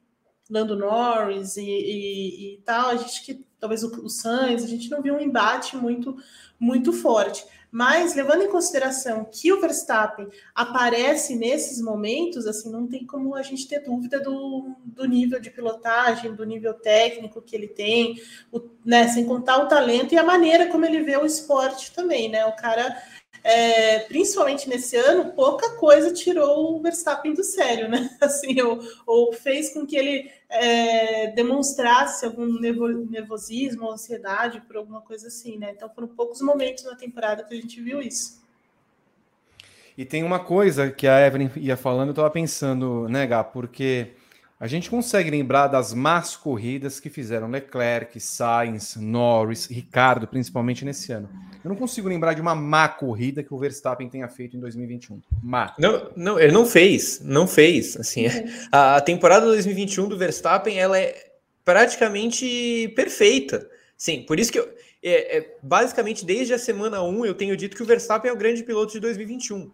Lando 0.49 0.75
Norris 0.75 1.57
e, 1.57 1.61
e, 1.63 2.53
e 2.53 2.61
tal, 2.63 2.89
a 2.89 2.95
gente 2.95 3.23
que 3.23 3.45
talvez 3.59 3.83
o, 3.83 4.05
o 4.05 4.09
Sainz, 4.09 4.63
a 4.63 4.67
gente 4.67 4.89
não 4.89 5.01
viu 5.01 5.15
um 5.15 5.19
embate 5.19 5.75
muito 5.75 6.15
muito 6.59 6.91
forte. 6.91 7.45
Mas 7.69 8.15
levando 8.15 8.43
em 8.43 8.49
consideração 8.49 9.25
que 9.25 9.51
o 9.51 9.59
Verstappen 9.59 10.27
aparece 10.55 11.35
nesses 11.35 11.81
momentos, 11.81 12.47
assim, 12.47 12.71
não 12.71 12.87
tem 12.87 13.05
como 13.05 13.35
a 13.35 13.41
gente 13.41 13.67
ter 13.67 13.81
dúvida 13.81 14.19
do, 14.19 14.73
do 14.85 15.05
nível 15.05 15.39
de 15.39 15.51
pilotagem, 15.51 16.33
do 16.33 16.45
nível 16.45 16.73
técnico 16.73 17.41
que 17.41 17.55
ele 17.55 17.67
tem, 17.67 18.21
o, 18.51 18.61
né, 18.85 19.07
sem 19.09 19.25
contar 19.25 19.57
o 19.57 19.67
talento 19.67 20.13
e 20.13 20.17
a 20.17 20.23
maneira 20.23 20.67
como 20.67 20.85
ele 20.85 21.01
vê 21.01 21.17
o 21.17 21.25
esporte 21.25 21.91
também, 21.91 22.29
né? 22.29 22.45
O 22.45 22.55
cara 22.55 22.97
é, 23.47 23.99
principalmente 23.99 24.67
nesse 24.67 24.97
ano, 24.97 25.31
pouca 25.31 25.69
coisa 25.77 26.13
tirou 26.13 26.75
o 26.75 26.81
Verstappen 26.81 27.33
do 27.33 27.45
sério, 27.45 27.87
né? 27.87 28.09
Assim, 28.19 28.59
ou, 28.61 28.81
ou 29.05 29.31
fez 29.31 29.73
com 29.73 29.87
que 29.87 29.95
ele 29.95 30.29
é, 30.49 31.27
demonstrasse 31.27 32.25
algum 32.25 32.59
nervosismo, 33.09 33.89
ansiedade 33.89 34.59
por 34.59 34.75
alguma 34.75 34.99
coisa 34.99 35.27
assim, 35.27 35.57
né? 35.57 35.71
Então 35.73 35.89
foram 35.89 36.09
poucos 36.09 36.41
momentos 36.41 36.83
na 36.83 36.95
temporada 36.95 37.43
que 37.43 37.53
a 37.53 37.57
gente 37.57 37.81
viu 37.81 38.01
isso. 38.01 38.41
E 39.97 40.03
tem 40.03 40.25
uma 40.25 40.41
coisa 40.41 40.91
que 40.91 41.07
a 41.07 41.25
Evelyn 41.25 41.49
ia 41.55 41.77
falando, 41.77 42.09
eu 42.09 42.11
estava 42.11 42.29
pensando, 42.29 43.07
né, 43.07 43.25
Gá, 43.25 43.45
porque 43.45 44.11
a 44.59 44.65
gente 44.65 44.89
consegue 44.89 45.29
lembrar 45.29 45.67
das 45.67 45.93
más 45.93 46.35
corridas 46.35 46.99
que 46.99 47.11
fizeram 47.11 47.47
Leclerc, 47.49 48.19
Sainz, 48.19 48.95
Norris, 48.95 49.67
Ricardo, 49.67 50.27
principalmente 50.27 50.83
nesse 50.83 51.11
ano. 51.11 51.29
Eu 51.63 51.69
não 51.69 51.75
consigo 51.75 52.07
lembrar 52.07 52.33
de 52.33 52.41
uma 52.41 52.55
má 52.55 52.89
corrida 52.89 53.43
que 53.43 53.53
o 53.53 53.57
Verstappen 53.57 54.09
tenha 54.09 54.27
feito 54.27 54.57
em 54.57 54.59
2021. 54.59 55.21
Má. 55.43 55.75
Não, 55.77 56.11
não 56.15 56.39
ele 56.39 56.51
não 56.51 56.65
fez, 56.65 57.21
não 57.23 57.47
fez. 57.47 57.95
Assim, 57.97 58.25
a 58.71 58.99
temporada 59.01 59.45
2021 59.45 60.07
do 60.07 60.17
Verstappen 60.17 60.79
ela 60.79 60.97
é 60.97 61.33
praticamente 61.63 62.91
perfeita. 62.95 63.69
Sim, 63.95 64.23
por 64.23 64.39
isso 64.39 64.51
que 64.51 64.59
eu, 64.59 64.67
é, 65.03 65.37
é, 65.37 65.57
basicamente 65.61 66.25
desde 66.25 66.53
a 66.53 66.59
semana 66.59 67.03
1 67.03 67.27
eu 67.27 67.35
tenho 67.35 67.55
dito 67.55 67.77
que 67.77 67.83
o 67.83 67.85
Verstappen 67.85 68.31
é 68.31 68.33
o 68.33 68.37
grande 68.37 68.63
piloto 68.63 68.93
de 68.93 68.99
2021. 69.01 69.71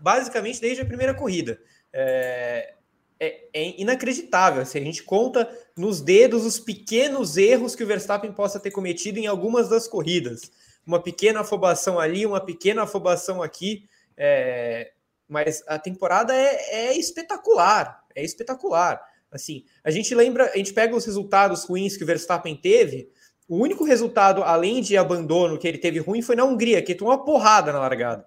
Basicamente 0.00 0.60
desde 0.60 0.82
a 0.82 0.86
primeira 0.86 1.12
corrida. 1.12 1.60
É, 1.92 2.74
é, 3.20 3.48
é 3.52 3.80
inacreditável. 3.80 4.64
Se 4.64 4.78
assim, 4.78 4.80
a 4.80 4.84
gente 4.84 5.02
conta 5.02 5.48
nos 5.76 6.00
dedos 6.00 6.44
os 6.44 6.58
pequenos 6.58 7.36
erros 7.36 7.74
que 7.74 7.82
o 7.82 7.86
Verstappen 7.86 8.32
possa 8.32 8.60
ter 8.60 8.70
cometido 8.70 9.18
em 9.18 9.26
algumas 9.26 9.68
das 9.68 9.88
corridas. 9.88 10.50
Uma 10.86 11.02
pequena 11.02 11.40
afobação 11.40 11.98
ali, 11.98 12.24
uma 12.24 12.40
pequena 12.40 12.82
afobação 12.82 13.42
aqui. 13.42 13.88
É, 14.16 14.92
mas 15.28 15.62
a 15.66 15.78
temporada 15.78 16.34
é, 16.34 16.88
é, 16.88 16.98
espetacular. 16.98 18.04
É 18.14 18.24
espetacular. 18.24 19.00
Assim, 19.30 19.64
a 19.84 19.90
gente 19.90 20.14
lembra, 20.14 20.50
a 20.52 20.56
gente 20.56 20.72
pega 20.72 20.96
os 20.96 21.04
resultados 21.04 21.64
ruins 21.64 21.96
que 21.96 22.04
o 22.04 22.06
Verstappen 22.06 22.56
teve. 22.56 23.10
O 23.46 23.56
único 23.56 23.84
resultado, 23.84 24.42
além 24.42 24.80
de 24.80 24.96
abandono, 24.96 25.58
que 25.58 25.66
ele 25.66 25.78
teve 25.78 25.98
ruim 25.98 26.22
foi 26.22 26.36
na 26.36 26.44
Hungria, 26.44 26.82
que 26.82 26.94
tomou 26.94 27.12
uma 27.12 27.24
porrada 27.24 27.72
na 27.72 27.78
largada. 27.78 28.26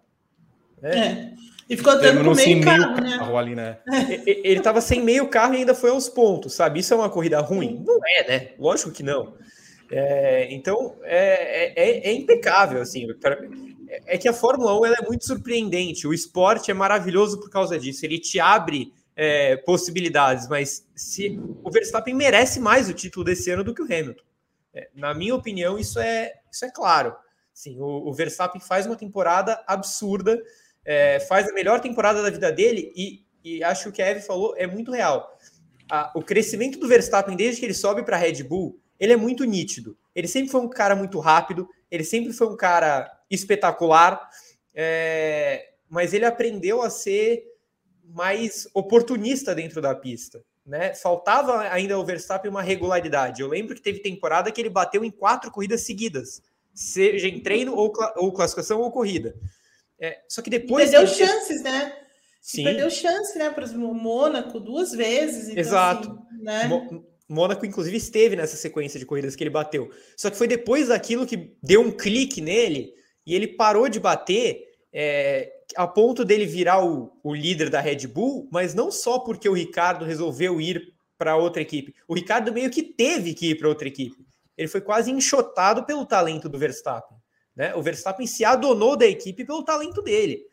É. 0.81 0.97
é. 0.97 1.33
E 1.71 1.77
ficou 1.77 1.97
dando 1.97 2.25
com 2.25 2.35
meio 2.35 2.61
carro, 2.61 2.95
meio 2.95 3.01
né? 3.01 3.17
carro 3.17 3.37
ali, 3.37 3.55
né? 3.55 3.77
Ele 4.27 4.57
estava 4.57 4.81
sem 4.81 5.01
meio 5.01 5.29
carro 5.29 5.53
e 5.53 5.57
ainda 5.59 5.73
foi 5.73 5.89
aos 5.89 6.09
pontos, 6.09 6.53
sabe? 6.53 6.81
Isso 6.81 6.93
é 6.93 6.97
uma 6.97 7.09
corrida 7.09 7.39
ruim? 7.39 7.81
Não 7.87 7.97
é, 8.05 8.27
né? 8.27 8.49
Lógico 8.59 8.91
que 8.91 9.01
não. 9.01 9.37
É, 9.89 10.53
então, 10.53 10.97
é, 11.03 11.71
é, 11.81 12.09
é, 12.09 12.13
impecável, 12.13 12.81
assim. 12.81 13.07
É 14.05 14.17
que 14.17 14.27
a 14.27 14.33
Fórmula 14.33 14.77
1 14.81 14.85
ela 14.85 14.95
é 14.99 15.07
muito 15.07 15.25
surpreendente. 15.25 16.05
O 16.05 16.13
esporte 16.13 16.69
é 16.69 16.73
maravilhoso 16.73 17.39
por 17.39 17.49
causa 17.49 17.79
disso. 17.79 18.05
Ele 18.05 18.19
te 18.19 18.37
abre 18.37 18.91
é, 19.15 19.55
possibilidades, 19.55 20.49
mas 20.49 20.85
se 20.93 21.39
o 21.63 21.71
Verstappen 21.71 22.13
merece 22.13 22.59
mais 22.59 22.89
o 22.89 22.93
título 22.93 23.23
desse 23.23 23.49
ano 23.49 23.63
do 23.63 23.73
que 23.73 23.81
o 23.81 23.85
Hamilton. 23.85 24.23
É, 24.73 24.89
na 24.93 25.13
minha 25.13 25.33
opinião, 25.33 25.79
isso 25.79 25.99
é, 26.01 26.33
isso 26.51 26.65
é 26.65 26.69
claro. 26.69 27.15
Sim, 27.53 27.79
o, 27.79 28.09
o 28.09 28.13
Verstappen 28.13 28.59
faz 28.59 28.85
uma 28.85 28.97
temporada 28.97 29.63
absurda 29.65 30.37
é, 30.85 31.19
faz 31.21 31.47
a 31.49 31.53
melhor 31.53 31.79
temporada 31.79 32.21
da 32.21 32.29
vida 32.29 32.51
dele 32.51 32.91
e, 32.95 33.23
e 33.43 33.63
acho 33.63 33.83
que 33.83 33.89
o 33.89 33.91
que 33.91 34.01
a 34.01 34.07
Eve 34.07 34.21
falou 34.21 34.55
é 34.57 34.65
muito 34.67 34.91
real. 34.91 35.37
A, 35.89 36.11
o 36.15 36.21
crescimento 36.21 36.79
do 36.79 36.87
Verstappen 36.87 37.35
desde 37.35 37.59
que 37.59 37.65
ele 37.65 37.73
sobe 37.73 38.03
para 38.03 38.15
a 38.15 38.19
Red 38.19 38.43
Bull, 38.43 38.79
ele 38.99 39.13
é 39.13 39.17
muito 39.17 39.43
nítido. 39.43 39.97
Ele 40.15 40.27
sempre 40.27 40.51
foi 40.51 40.61
um 40.61 40.69
cara 40.69 40.95
muito 40.95 41.19
rápido, 41.19 41.67
ele 41.89 42.03
sempre 42.03 42.33
foi 42.33 42.47
um 42.47 42.57
cara 42.57 43.11
espetacular, 43.29 44.29
é, 44.73 45.71
mas 45.89 46.13
ele 46.13 46.25
aprendeu 46.25 46.81
a 46.81 46.89
ser 46.89 47.43
mais 48.03 48.67
oportunista 48.73 49.55
dentro 49.55 49.81
da 49.81 49.95
pista. 49.95 50.43
Né? 50.65 50.93
Faltava 50.93 51.61
ainda 51.61 51.95
ao 51.95 52.05
Verstappen 52.05 52.51
uma 52.51 52.61
regularidade. 52.61 53.41
Eu 53.41 53.47
lembro 53.47 53.75
que 53.75 53.81
teve 53.81 53.99
temporada 53.99 54.51
que 54.51 54.61
ele 54.61 54.69
bateu 54.69 55.03
em 55.03 55.09
quatro 55.09 55.49
corridas 55.49 55.81
seguidas, 55.81 56.41
seja 56.73 57.27
em 57.27 57.39
treino 57.39 57.73
ou, 57.75 57.91
ou 58.17 58.31
classificação 58.31 58.79
ou 58.79 58.91
corrida. 58.91 59.35
É, 60.01 60.19
só 60.27 60.41
que 60.41 60.49
depois. 60.49 60.89
E 60.89 60.91
perdeu 60.91 61.07
chances, 61.07 61.61
né? 61.61 61.95
Sim. 62.41 62.63
Perdeu 62.63 62.89
chance, 62.89 63.37
né? 63.37 63.51
Para 63.51 63.65
o 63.65 63.93
Mônaco 63.93 64.59
duas 64.59 64.91
vezes. 64.91 65.49
Então, 65.49 65.59
Exato. 65.59 66.09
Assim, 66.09 66.43
né? 66.43 66.69
Mônaco, 67.29 67.65
inclusive, 67.65 67.95
esteve 67.95 68.35
nessa 68.35 68.57
sequência 68.57 68.99
de 68.99 69.05
corridas 69.05 69.35
que 69.35 69.43
ele 69.43 69.49
bateu. 69.49 69.89
Só 70.17 70.29
que 70.29 70.35
foi 70.35 70.47
depois 70.47 70.89
daquilo 70.89 71.25
que 71.25 71.55
deu 71.63 71.81
um 71.81 71.91
clique 71.91 72.41
nele 72.41 72.91
e 73.25 73.35
ele 73.35 73.47
parou 73.47 73.87
de 73.87 73.99
bater 73.99 74.63
é, 74.91 75.49
a 75.77 75.87
ponto 75.87 76.25
dele 76.25 76.45
virar 76.45 76.83
o, 76.83 77.17
o 77.23 77.33
líder 77.33 77.69
da 77.69 77.79
Red 77.79 78.07
Bull, 78.07 78.49
mas 78.51 78.73
não 78.73 78.91
só 78.91 79.19
porque 79.19 79.47
o 79.47 79.53
Ricardo 79.53 80.03
resolveu 80.03 80.59
ir 80.59 80.93
para 81.17 81.37
outra 81.37 81.61
equipe. 81.61 81.93
O 82.07 82.15
Ricardo 82.15 82.51
meio 82.51 82.71
que 82.71 82.81
teve 82.81 83.33
que 83.33 83.51
ir 83.51 83.55
para 83.55 83.69
outra 83.69 83.87
equipe. 83.87 84.25
Ele 84.57 84.67
foi 84.67 84.81
quase 84.81 85.11
enxotado 85.11 85.85
pelo 85.85 86.05
talento 86.05 86.49
do 86.49 86.57
Verstappen. 86.57 87.17
Né? 87.61 87.75
O 87.75 87.81
Verstappen 87.83 88.25
se 88.25 88.43
adonou 88.43 88.97
da 88.97 89.05
equipe 89.05 89.45
pelo 89.45 89.63
talento 89.63 90.01
dele. 90.01 90.47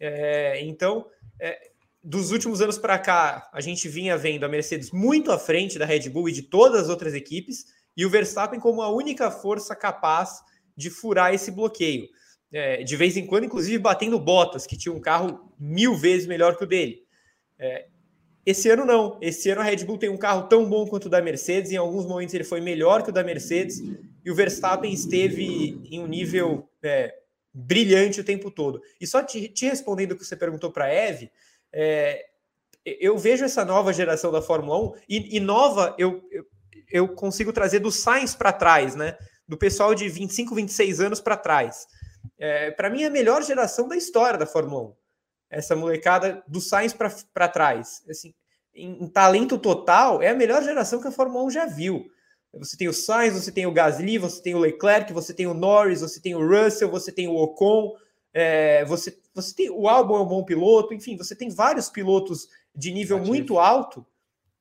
É, 0.00 0.60
então, 0.64 1.06
é, 1.40 1.70
dos 2.02 2.32
últimos 2.32 2.60
anos 2.60 2.76
para 2.76 2.98
cá, 2.98 3.48
a 3.52 3.60
gente 3.60 3.88
vinha 3.88 4.18
vendo 4.18 4.42
a 4.42 4.48
Mercedes 4.48 4.90
muito 4.90 5.30
à 5.30 5.38
frente 5.38 5.78
da 5.78 5.84
Red 5.84 6.08
Bull 6.08 6.28
e 6.28 6.32
de 6.32 6.42
todas 6.42 6.82
as 6.82 6.88
outras 6.88 7.14
equipes, 7.14 7.66
e 7.96 8.04
o 8.04 8.10
Verstappen 8.10 8.58
como 8.58 8.82
a 8.82 8.92
única 8.92 9.30
força 9.30 9.76
capaz 9.76 10.40
de 10.76 10.90
furar 10.90 11.32
esse 11.32 11.52
bloqueio. 11.52 12.08
É, 12.52 12.82
de 12.82 12.96
vez 12.96 13.16
em 13.16 13.24
quando, 13.24 13.44
inclusive, 13.44 13.78
batendo 13.78 14.18
Bottas, 14.18 14.66
que 14.66 14.76
tinha 14.76 14.92
um 14.92 15.00
carro 15.00 15.54
mil 15.56 15.94
vezes 15.94 16.26
melhor 16.26 16.56
que 16.56 16.64
o 16.64 16.66
dele. 16.66 17.04
É, 17.60 17.86
esse 18.44 18.68
ano 18.68 18.84
não. 18.84 19.16
Esse 19.22 19.50
ano 19.50 19.60
a 19.60 19.64
Red 19.64 19.84
Bull 19.84 19.98
tem 19.98 20.10
um 20.10 20.16
carro 20.16 20.48
tão 20.48 20.68
bom 20.68 20.84
quanto 20.84 21.04
o 21.04 21.08
da 21.08 21.22
Mercedes. 21.22 21.70
Em 21.70 21.76
alguns 21.76 22.06
momentos 22.06 22.34
ele 22.34 22.42
foi 22.42 22.60
melhor 22.60 23.04
que 23.04 23.10
o 23.10 23.12
da 23.12 23.22
Mercedes 23.22 23.80
e 24.24 24.30
o 24.30 24.34
Verstappen 24.34 24.92
esteve 24.92 25.80
em 25.90 26.00
um 26.00 26.06
nível 26.06 26.68
é, 26.82 27.14
brilhante 27.52 28.20
o 28.20 28.24
tempo 28.24 28.50
todo. 28.50 28.80
E 29.00 29.06
só 29.06 29.22
te, 29.22 29.48
te 29.48 29.66
respondendo 29.66 30.12
o 30.12 30.16
que 30.16 30.24
você 30.24 30.36
perguntou 30.36 30.70
para 30.70 30.86
a 30.86 30.92
Eve, 30.92 31.30
é, 31.72 32.24
eu 32.84 33.18
vejo 33.18 33.44
essa 33.44 33.64
nova 33.64 33.92
geração 33.92 34.30
da 34.32 34.40
Fórmula 34.40 34.92
1 34.92 34.92
e, 35.08 35.36
e 35.36 35.40
nova 35.40 35.94
eu, 35.98 36.22
eu, 36.30 36.44
eu, 36.90 37.08
consigo 37.08 37.52
trazer 37.52 37.80
do 37.80 37.92
Sainz 37.92 38.34
para 38.34 38.52
trás, 38.52 38.94
né? 38.94 39.16
Do 39.46 39.56
pessoal 39.56 39.94
de 39.94 40.08
25, 40.08 40.54
26 40.54 41.00
anos 41.00 41.20
para 41.20 41.36
trás. 41.36 41.86
É, 42.38 42.70
para 42.70 42.88
mim 42.88 43.02
é 43.02 43.06
a 43.06 43.10
melhor 43.10 43.42
geração 43.42 43.88
da 43.88 43.96
história 43.96 44.38
da 44.38 44.46
Fórmula 44.46 44.90
1. 44.90 44.94
Essa 45.50 45.76
molecada 45.76 46.42
do 46.46 46.60
Sainz 46.60 46.94
para 46.94 47.48
trás. 47.48 48.02
Assim, 48.08 48.32
em, 48.74 49.04
em 49.04 49.08
talento 49.08 49.58
total, 49.58 50.22
é 50.22 50.28
a 50.28 50.34
melhor 50.34 50.62
geração 50.62 51.00
que 51.00 51.08
a 51.08 51.12
Fórmula 51.12 51.44
1 51.44 51.50
já 51.50 51.66
viu. 51.66 52.10
Você 52.54 52.76
tem 52.76 52.88
o 52.88 52.92
Sainz, 52.92 53.34
você 53.34 53.52
tem 53.52 53.66
o 53.66 53.72
Gasly, 53.72 54.18
você 54.18 54.42
tem 54.42 54.54
o 54.54 54.58
Leclerc, 54.58 55.12
você 55.12 55.32
tem 55.32 55.46
o 55.46 55.54
Norris, 55.54 56.00
você 56.00 56.20
tem 56.20 56.34
o 56.34 56.46
Russell, 56.46 56.90
você 56.90 57.12
tem 57.12 57.28
o 57.28 57.36
Ocon, 57.36 57.94
é, 58.34 58.84
você, 58.84 59.16
você 59.34 59.54
tem 59.54 59.70
o 59.70 59.88
Albon 59.88 60.16
é 60.16 60.20
um 60.22 60.26
bom 60.26 60.44
piloto, 60.44 60.92
enfim, 60.92 61.16
você 61.16 61.34
tem 61.34 61.48
vários 61.48 61.88
pilotos 61.88 62.48
de 62.74 62.92
nível 62.92 63.18
Latifi. 63.18 63.30
muito 63.30 63.58
alto. 63.58 64.06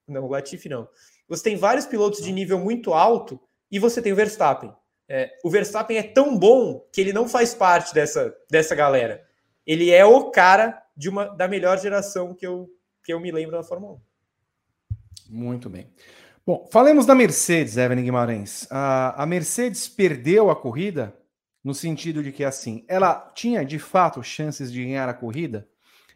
Não, 0.08 0.25
o 0.25 0.30
Latifi 0.30 0.69
não. 0.69 0.88
Você 1.28 1.43
tem 1.43 1.56
vários 1.56 1.86
pilotos 1.86 2.21
de 2.21 2.32
nível 2.32 2.60
muito 2.60 2.93
alto 2.93 3.39
e 3.71 3.80
você 3.80 4.02
tem 4.02 4.13
o 4.13 4.15
Verstappen. 4.15 4.73
É, 5.08 5.36
o 5.43 5.49
Verstappen 5.49 5.97
é 5.97 6.04
tão 6.04 6.38
bom 6.38 6.88
que 6.91 7.02
ele 7.02 7.13
não 7.13 7.28
faz 7.28 7.54
parte 7.54 7.93
dessa, 7.93 8.36
dessa 8.49 8.75
galera. 8.75 9.28
Ele 9.65 9.91
é 9.91 10.06
o 10.06 10.30
cara 10.32 10.84
de 10.95 11.10
uma 11.10 11.25
da 11.25 11.47
melhor 11.47 11.80
geração 11.80 12.34
que 12.34 12.45
eu, 12.45 12.69
que 13.04 13.13
eu 13.13 13.19
me 13.19 13.32
lembro 13.32 13.56
da 13.56 13.63
Fórmula 13.63 13.93
1. 13.93 13.99
Muito 15.30 15.69
bem. 15.69 15.91
Bom, 16.49 16.67
falemos 16.71 17.05
da 17.05 17.13
Mercedes, 17.13 17.77
Evelyn 17.77 18.05
Guimarães. 18.05 18.67
A, 18.71 19.21
a 19.21 19.25
Mercedes 19.27 19.88
perdeu 19.88 20.49
a 20.49 20.55
corrida 20.55 21.15
no 21.63 21.75
sentido 21.75 22.23
de 22.23 22.31
que, 22.31 22.43
assim, 22.43 22.83
ela 22.88 23.31
tinha 23.35 23.63
de 23.63 23.77
fato 23.77 24.23
chances 24.23 24.71
de 24.71 24.83
ganhar 24.83 25.07
a 25.07 25.13
corrida. 25.13 25.69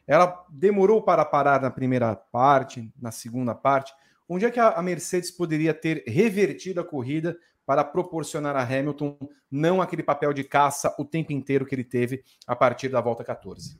Ela 0.08 0.44
demorou 0.50 1.04
para 1.04 1.24
parar 1.24 1.62
na 1.62 1.70
primeira 1.70 2.16
parte, 2.16 2.92
na 3.00 3.12
segunda 3.12 3.54
parte. 3.54 3.94
Onde 4.28 4.46
é 4.46 4.50
que 4.50 4.60
a 4.60 4.82
Mercedes 4.82 5.30
poderia 5.30 5.72
ter 5.72 6.04
revertido 6.08 6.82
a 6.82 6.84
corrida 6.84 7.38
para 7.64 7.84
proporcionar 7.84 8.56
a 8.56 8.64
Hamilton 8.64 9.16
não 9.52 9.84
aquele 9.84 10.02
papel 10.02 10.34
de 10.34 10.44
caça 10.44 10.96
o 10.98 11.06
tempo 11.06 11.32
inteiro 11.32 11.64
que 11.64 11.76
ele 11.76 11.84
teve 11.84 12.24
a 12.48 12.56
partir 12.56 12.90
da 12.90 13.00
volta 13.00 13.24
14? 13.24 13.80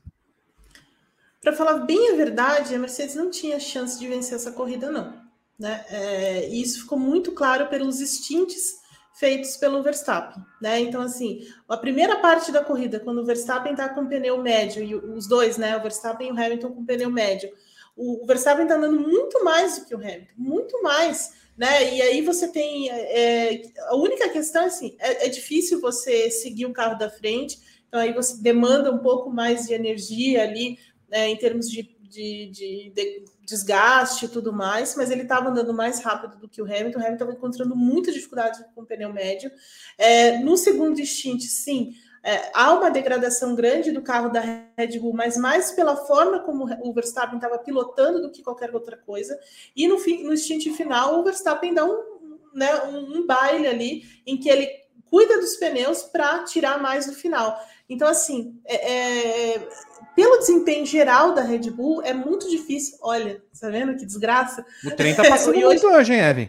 Para 1.42 1.52
falar 1.52 1.78
bem 1.78 2.12
a 2.12 2.16
verdade, 2.16 2.76
a 2.76 2.78
Mercedes 2.78 3.16
não 3.16 3.28
tinha 3.28 3.58
chance 3.58 3.98
de 3.98 4.06
vencer 4.06 4.36
essa 4.36 4.52
corrida, 4.52 4.88
não. 4.88 5.23
Né? 5.58 5.84
É, 5.88 6.48
e 6.48 6.60
isso 6.60 6.82
ficou 6.82 6.98
muito 6.98 7.32
claro 7.32 7.68
pelos 7.68 7.98
stints 7.98 8.82
feitos 9.14 9.56
pelo 9.56 9.82
Verstappen. 9.82 10.42
Né? 10.60 10.80
Então, 10.80 11.00
assim, 11.00 11.46
a 11.68 11.76
primeira 11.76 12.16
parte 12.16 12.50
da 12.50 12.64
corrida, 12.64 13.00
quando 13.00 13.18
o 13.18 13.24
Verstappen 13.24 13.72
está 13.72 13.88
com 13.88 14.06
pneu 14.06 14.42
médio, 14.42 14.82
e 14.82 14.94
os 14.94 15.28
dois, 15.28 15.56
né? 15.56 15.76
O 15.76 15.82
Verstappen 15.82 16.28
e 16.28 16.32
o 16.32 16.34
Hamilton 16.34 16.72
com 16.72 16.84
pneu 16.84 17.10
médio, 17.10 17.52
o, 17.96 18.24
o 18.24 18.26
Verstappen 18.26 18.64
está 18.64 18.76
andando 18.76 19.00
muito 19.00 19.44
mais 19.44 19.78
do 19.78 19.86
que 19.86 19.94
o 19.94 19.98
Hamilton, 19.98 20.32
muito 20.36 20.82
mais. 20.82 21.32
Né? 21.56 21.94
E 21.94 22.02
aí 22.02 22.20
você 22.22 22.48
tem. 22.48 22.90
É, 22.90 23.62
a 23.88 23.96
única 23.96 24.28
questão 24.28 24.62
é 24.62 24.66
assim: 24.66 24.96
é, 24.98 25.26
é 25.26 25.28
difícil 25.28 25.80
você 25.80 26.28
seguir 26.30 26.66
o 26.66 26.72
carro 26.72 26.98
da 26.98 27.08
frente, 27.08 27.60
então 27.86 28.00
aí 28.00 28.12
você 28.12 28.42
demanda 28.42 28.90
um 28.90 28.98
pouco 28.98 29.30
mais 29.30 29.66
de 29.66 29.74
energia 29.74 30.42
ali, 30.42 30.76
né, 31.08 31.28
em 31.28 31.36
termos 31.36 31.70
de 31.70 31.93
de, 32.14 32.46
de, 32.46 32.90
de 32.94 33.24
desgaste 33.44 34.26
e 34.26 34.28
tudo 34.28 34.52
mais, 34.52 34.94
mas 34.96 35.10
ele 35.10 35.22
estava 35.22 35.50
andando 35.50 35.74
mais 35.74 36.00
rápido 36.00 36.38
do 36.38 36.48
que 36.48 36.62
o 36.62 36.64
Hamilton. 36.64 36.98
O 36.98 37.02
Hamilton 37.02 37.12
estava 37.12 37.32
encontrando 37.32 37.76
muita 37.76 38.12
dificuldade 38.12 38.64
com 38.74 38.82
o 38.82 38.86
pneu 38.86 39.12
médio. 39.12 39.50
É, 39.98 40.38
no 40.38 40.56
segundo 40.56 41.04
stint, 41.04 41.42
sim, 41.42 41.92
é, 42.22 42.50
há 42.54 42.72
uma 42.72 42.90
degradação 42.90 43.54
grande 43.54 43.90
do 43.90 44.00
carro 44.00 44.30
da 44.30 44.40
Red 44.78 44.98
Bull, 44.98 45.12
mas 45.12 45.36
mais 45.36 45.72
pela 45.72 45.96
forma 45.96 46.40
como 46.40 46.64
o 46.82 46.92
Verstappen 46.94 47.36
estava 47.36 47.58
pilotando 47.58 48.22
do 48.22 48.30
que 48.30 48.42
qualquer 48.42 48.72
outra 48.74 48.96
coisa. 48.96 49.38
E 49.74 49.88
no, 49.88 49.98
fim, 49.98 50.22
no 50.22 50.36
stint 50.36 50.70
final, 50.74 51.20
o 51.20 51.24
Verstappen 51.24 51.74
dá 51.74 51.84
um, 51.84 52.48
né, 52.54 52.82
um, 52.84 53.18
um 53.18 53.26
baile 53.26 53.66
ali 53.66 54.04
em 54.24 54.38
que 54.38 54.48
ele 54.48 54.68
cuida 55.10 55.38
dos 55.38 55.56
pneus 55.56 56.02
para 56.02 56.44
tirar 56.44 56.80
mais 56.80 57.06
no 57.06 57.12
final. 57.12 57.60
Então, 57.88 58.08
assim, 58.08 58.58
é, 58.64 59.54
é, 59.54 59.68
pelo 60.14 60.38
desempenho 60.38 60.86
geral 60.86 61.34
da 61.34 61.42
Red 61.42 61.70
Bull, 61.70 62.02
é 62.02 62.12
muito 62.12 62.48
difícil. 62.48 62.98
Olha, 63.02 63.42
tá 63.60 63.68
vendo 63.68 63.96
que 63.96 64.06
desgraça? 64.06 64.64
O 64.84 64.90
trem 64.90 65.14
tá 65.14 65.28
passando 65.28 65.58
muito 65.60 65.86
hoje, 65.86 66.14
hein, 66.14 66.20
Evan? 66.20 66.48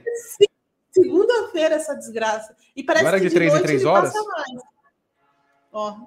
Segunda-feira 0.91 1.75
essa 1.75 1.93
desgraça. 1.95 2.55
E 2.75 2.83
parece 2.83 3.11
que 3.11 3.29
de 3.29 3.33
3 3.33 3.55
em 3.55 3.61
3 3.61 3.85
horas? 3.85 4.13
Ó. 5.71 5.97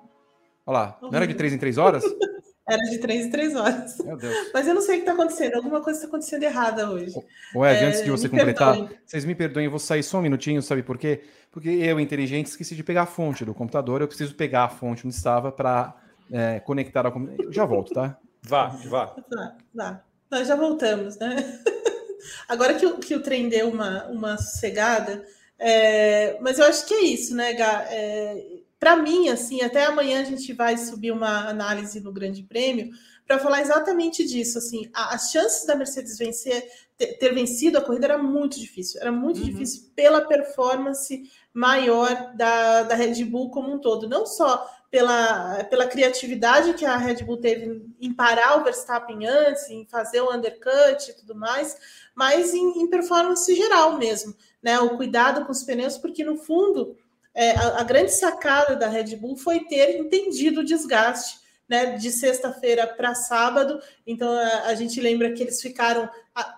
Olha 0.67 0.79
lá, 0.79 0.99
não 1.03 1.11
era 1.13 1.27
de 1.27 1.35
3 1.35 1.53
em 1.53 1.59
3 1.59 1.79
horas? 1.79 2.05
Era 2.69 2.83
de 2.83 2.99
3 2.99 3.27
em 3.27 3.31
3 3.31 3.57
horas. 3.57 3.99
Meu 4.05 4.17
Deus. 4.19 4.51
Mas 4.53 4.69
eu 4.69 4.75
não 4.75 4.83
sei 4.83 4.97
o 4.97 4.99
que 4.99 5.09
está 5.09 5.13
acontecendo. 5.15 5.55
Alguma 5.55 5.81
coisa 5.81 5.99
está 5.99 6.07
acontecendo 6.07 6.43
errada 6.43 6.91
hoje. 6.91 7.15
O 7.55 7.65
Ed, 7.65 7.83
é, 7.83 7.87
antes 7.87 8.05
de 8.05 8.11
você 8.11 8.29
completar, 8.29 8.75
perdoem. 8.75 8.99
vocês 9.07 9.25
me 9.25 9.35
perdoem, 9.35 9.65
eu 9.65 9.71
vou 9.71 9.81
sair 9.81 10.03
só 10.03 10.19
um 10.19 10.23
minutinho, 10.23 10.61
sabe 10.61 10.83
por 10.83 10.99
quê? 10.99 11.23
Porque 11.51 11.71
eu, 11.71 11.99
inteligente, 11.99 12.49
esqueci 12.49 12.77
de 12.77 12.85
pegar 12.85 13.03
a 13.05 13.07
fonte 13.07 13.43
do 13.43 13.55
computador. 13.55 14.03
Eu 14.03 14.07
preciso 14.07 14.35
pegar 14.35 14.65
a 14.65 14.69
fonte 14.69 15.07
onde 15.07 15.17
estava 15.17 15.51
para 15.51 15.97
é, 16.31 16.61
conectar 16.61 17.07
ao 17.07 17.13
computador. 17.13 17.47
Eu 17.47 17.53
já 17.53 17.65
volto, 17.65 17.93
tá? 17.93 18.19
Vá, 18.43 18.69
vá. 18.69 19.17
Vá, 19.31 19.57
vá. 19.75 20.05
Nós 20.31 20.47
já 20.47 20.57
voltamos, 20.57 21.17
né? 21.19 21.37
Agora 22.49 22.75
que 22.75 22.87
o, 22.87 22.99
que 22.99 23.15
o 23.15 23.23
trem 23.23 23.49
deu 23.49 23.71
uma, 23.71 24.05
uma 24.07 24.37
sossegada, 24.37 25.25
é, 25.59 26.39
mas 26.41 26.59
eu 26.59 26.67
acho 26.67 26.87
que 26.87 26.95
é 26.95 27.03
isso, 27.03 27.35
né, 27.35 27.53
Gá? 27.55 27.87
É, 27.91 28.59
para 28.79 28.97
mim, 28.97 29.29
assim, 29.29 29.61
até 29.63 29.85
amanhã 29.85 30.21
a 30.21 30.25
gente 30.25 30.53
vai 30.53 30.77
subir 30.77 31.11
uma 31.11 31.49
análise 31.49 32.01
no 32.01 32.13
Grande 32.13 32.43
Prêmio 32.43 32.91
para 33.27 33.39
falar 33.39 33.61
exatamente 33.61 34.25
disso. 34.25 34.59
Assim, 34.59 34.89
a, 34.95 35.15
as 35.15 35.31
chances 35.31 35.67
da 35.67 35.75
Mercedes 35.75 36.17
vencer, 36.17 36.65
ter, 36.97 37.19
ter, 37.19 37.35
vencido 37.35 37.79
a 37.79 37.83
corrida 37.83 38.07
era 38.07 38.19
muito 38.19 38.59
difícil. 38.59 39.01
Era 39.01 39.11
muito 39.11 39.41
uhum. 39.41 39.47
difícil 39.47 39.91
pela 39.97 40.21
performance 40.21 41.29
maior 41.53 42.35
da, 42.37 42.85
da 42.85 42.95
Red 42.95 43.25
Bull 43.25 43.51
como 43.51 43.73
um 43.73 43.81
todo. 43.81 44.09
Não 44.09 44.25
só 44.25 44.65
pela, 44.91 45.65
pela 45.65 45.87
criatividade 45.87 46.75
que 46.75 46.85
a 46.85 46.97
Red 46.97 47.23
Bull 47.25 47.37
teve 47.37 47.85
em 48.01 48.13
parar 48.13 48.59
o 48.59 48.65
Verstappen 48.65 49.27
antes, 49.27 49.69
em 49.69 49.87
fazer 49.87 50.21
o 50.21 50.35
undercut 50.35 51.11
e 51.11 51.15
tudo 51.15 51.35
mais, 51.35 51.77
mas 52.15 52.55
em, 52.55 52.83
em 52.83 52.89
performance 52.89 53.55
geral 53.55 53.99
mesmo. 53.99 54.35
Né? 54.63 54.79
O 54.81 54.97
cuidado 54.97 55.45
com 55.45 55.53
os 55.53 55.63
pneus, 55.63 55.99
porque 55.99 56.25
no 56.25 56.37
fundo 56.37 56.97
é, 57.35 57.51
a, 57.53 57.81
a, 57.81 57.85
grande 57.85 58.13
sacada 58.13 58.75
da 58.75 58.89
Red 58.89 59.15
Bull 59.17 59.37
foi 59.37 59.61
ter 59.61 59.99
entendido 59.99 60.61
o 60.61 60.65
desgaste 60.65 61.39
né, 61.69 61.97
de 61.97 62.11
sexta-feira 62.11 62.87
para 62.87 63.15
sábado. 63.15 63.79
Então 64.07 64.33
a, 64.33 64.69
a, 64.69 64.75
gente 64.75 65.01
lembra 65.01 65.33
que 65.33 65.43
eles 65.43 65.61
ficaram 65.61 66.09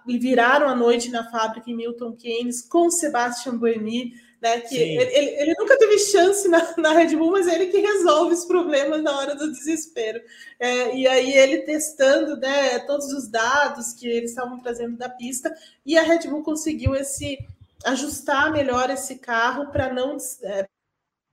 e 0.07 0.19
viraram 0.19 0.69
a 0.69 0.75
noite 0.75 1.11
na 1.11 1.29
fábrica 1.31 1.69
em 1.69 1.77
Milton 1.77 2.13
Keynes 2.13 2.63
com 2.63 2.91
Sebastian 2.91 3.57
Buemi, 3.57 4.13
né? 4.41 4.61
Que 4.61 4.77
ele, 4.77 5.17
ele, 5.17 5.31
ele, 5.43 5.55
nunca 5.59 5.77
teve 5.77 5.99
chance 5.99 6.49
na, 6.49 6.75
na, 6.79 6.93
Red 6.93 7.15
Bull, 7.15 7.33
mas 7.33 7.47
é 7.47 7.55
ele 7.55 7.67
que 7.67 7.79
resolve 7.79 8.35
os 8.35 8.45
problemas 8.45 9.03
na 9.03 9.17
hora 9.17 9.35
do 9.35 9.53
desespero. 9.53 10.21
É, 10.59 10.97
e 10.97 11.07
aí 11.07 11.33
ele 11.37 11.59
testando 11.59 12.37
né, 12.37 12.79
todos 12.81 13.13
os 13.13 13.29
dados 13.29 13.93
que 13.93 14.09
eles 14.09 14.31
estavam 14.31 14.59
trazendo 14.61 14.97
da 14.97 15.09
pista, 15.09 15.55
e 15.85 15.99
a 15.99 16.03
Red 16.03 16.29
Bull 16.29 16.43
conseguiu 16.43 16.95
esse 16.95 17.39
ajustar 17.85 18.53
melhor 18.53 18.91
esse 18.91 19.19
carro 19.19 19.71
para 19.71 19.93
não 19.93 20.17
é, 20.43 20.69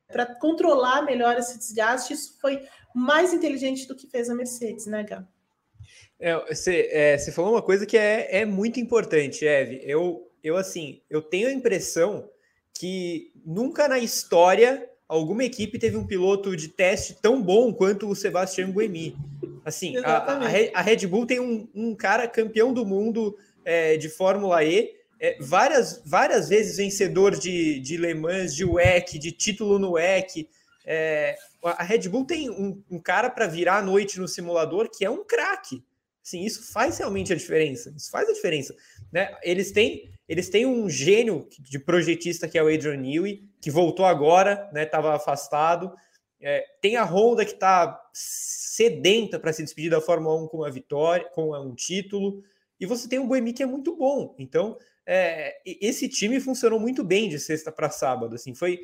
para 0.07 0.25
controlar 0.25 1.01
melhor 1.01 1.37
esse 1.37 1.57
desgaste. 1.57 2.13
Isso 2.13 2.37
foi 2.39 2.65
mais 2.93 3.33
inteligente 3.33 3.87
do 3.87 3.95
que 3.95 4.07
fez 4.07 4.29
a 4.29 4.35
Mercedes, 4.35 4.85
né, 4.85 5.03
Gá? 5.03 5.25
É, 6.19 6.35
você, 6.47 6.89
é, 6.91 7.17
você 7.17 7.31
falou 7.31 7.51
uma 7.51 7.61
coisa 7.61 7.85
que 7.85 7.97
é, 7.97 8.39
é 8.39 8.45
muito 8.45 8.79
importante, 8.79 9.45
Eve. 9.45 9.81
Eu, 9.83 10.31
eu 10.43 10.57
assim, 10.57 11.01
eu 11.09 11.21
tenho 11.21 11.47
a 11.47 11.51
impressão 11.51 12.27
que 12.77 13.31
nunca 13.45 13.87
na 13.87 13.99
história 13.99 14.87
alguma 15.07 15.43
equipe 15.43 15.79
teve 15.79 15.95
um 15.95 16.05
piloto 16.05 16.55
de 16.55 16.67
teste 16.67 17.17
tão 17.21 17.41
bom 17.41 17.73
quanto 17.73 18.09
o 18.09 18.15
Sebastian 18.15 18.71
Buemi. 18.71 19.15
Assim, 19.63 19.97
a, 19.97 20.17
a, 20.73 20.81
Red 20.81 21.07
Bull 21.07 21.25
tem 21.25 21.39
um, 21.39 21.67
um 21.73 21.95
cara 21.95 22.27
campeão 22.27 22.73
do 22.73 22.85
mundo 22.85 23.37
é, 23.65 23.97
de 23.97 24.09
Fórmula 24.09 24.63
E 24.63 24.95
é, 25.19 25.37
várias, 25.39 26.01
várias 26.05 26.49
vezes 26.49 26.77
vencedor 26.77 27.35
de, 27.35 27.79
de 27.79 27.97
Le 27.97 28.13
Mans, 28.13 28.55
de 28.55 28.63
WEC, 28.63 29.17
de 29.17 29.31
título 29.31 29.79
no 29.79 29.93
WEC. 29.93 30.47
É, 30.85 31.35
a 31.63 31.83
Red 31.83 32.07
Bull 32.07 32.25
tem 32.25 32.49
um, 32.49 32.81
um 32.89 32.99
cara 32.99 33.29
para 33.29 33.47
virar 33.47 33.77
a 33.77 33.81
noite 33.81 34.19
no 34.19 34.27
simulador 34.27 34.89
que 34.89 35.03
é 35.03 35.09
um 35.09 35.23
craque. 35.23 35.83
Sim, 36.23 36.43
isso 36.43 36.71
faz 36.71 36.97
realmente 36.97 37.33
a 37.33 37.35
diferença. 37.35 37.93
Isso 37.95 38.11
faz 38.11 38.29
a 38.29 38.33
diferença. 38.33 38.75
Né? 39.11 39.33
Eles, 39.41 39.71
têm, 39.71 40.11
eles 40.27 40.49
têm 40.49 40.65
um 40.65 40.89
gênio 40.89 41.47
de 41.59 41.79
projetista 41.79 42.47
que 42.47 42.57
é 42.57 42.63
o 42.63 42.67
Adrian 42.67 42.97
Newey, 42.97 43.49
que 43.61 43.71
voltou 43.71 44.05
agora, 44.05 44.69
estava 44.75 45.09
né? 45.09 45.15
afastado. 45.15 45.93
É, 46.39 46.63
tem 46.81 46.97
a 46.97 47.03
Honda 47.03 47.45
que 47.45 47.53
está 47.53 47.99
sedenta 48.13 49.39
para 49.39 49.53
se 49.53 49.63
despedir 49.63 49.89
da 49.89 50.01
Fórmula 50.01 50.43
1 50.43 50.47
com 50.47 50.57
uma 50.57 50.71
vitória, 50.71 51.27
com 51.33 51.55
um 51.57 51.73
título. 51.73 52.43
E 52.79 52.85
você 52.85 53.07
tem 53.07 53.19
um 53.19 53.27
Boemi 53.27 53.53
que 53.53 53.63
é 53.63 53.65
muito 53.65 53.95
bom. 53.95 54.35
Então, 54.37 54.77
é, 55.05 55.57
esse 55.65 56.09
time 56.09 56.39
funcionou 56.39 56.79
muito 56.79 57.03
bem 57.03 57.29
de 57.29 57.39
sexta 57.39 57.71
para 57.71 57.89
sábado. 57.89 58.35
Assim, 58.35 58.53
foi 58.53 58.79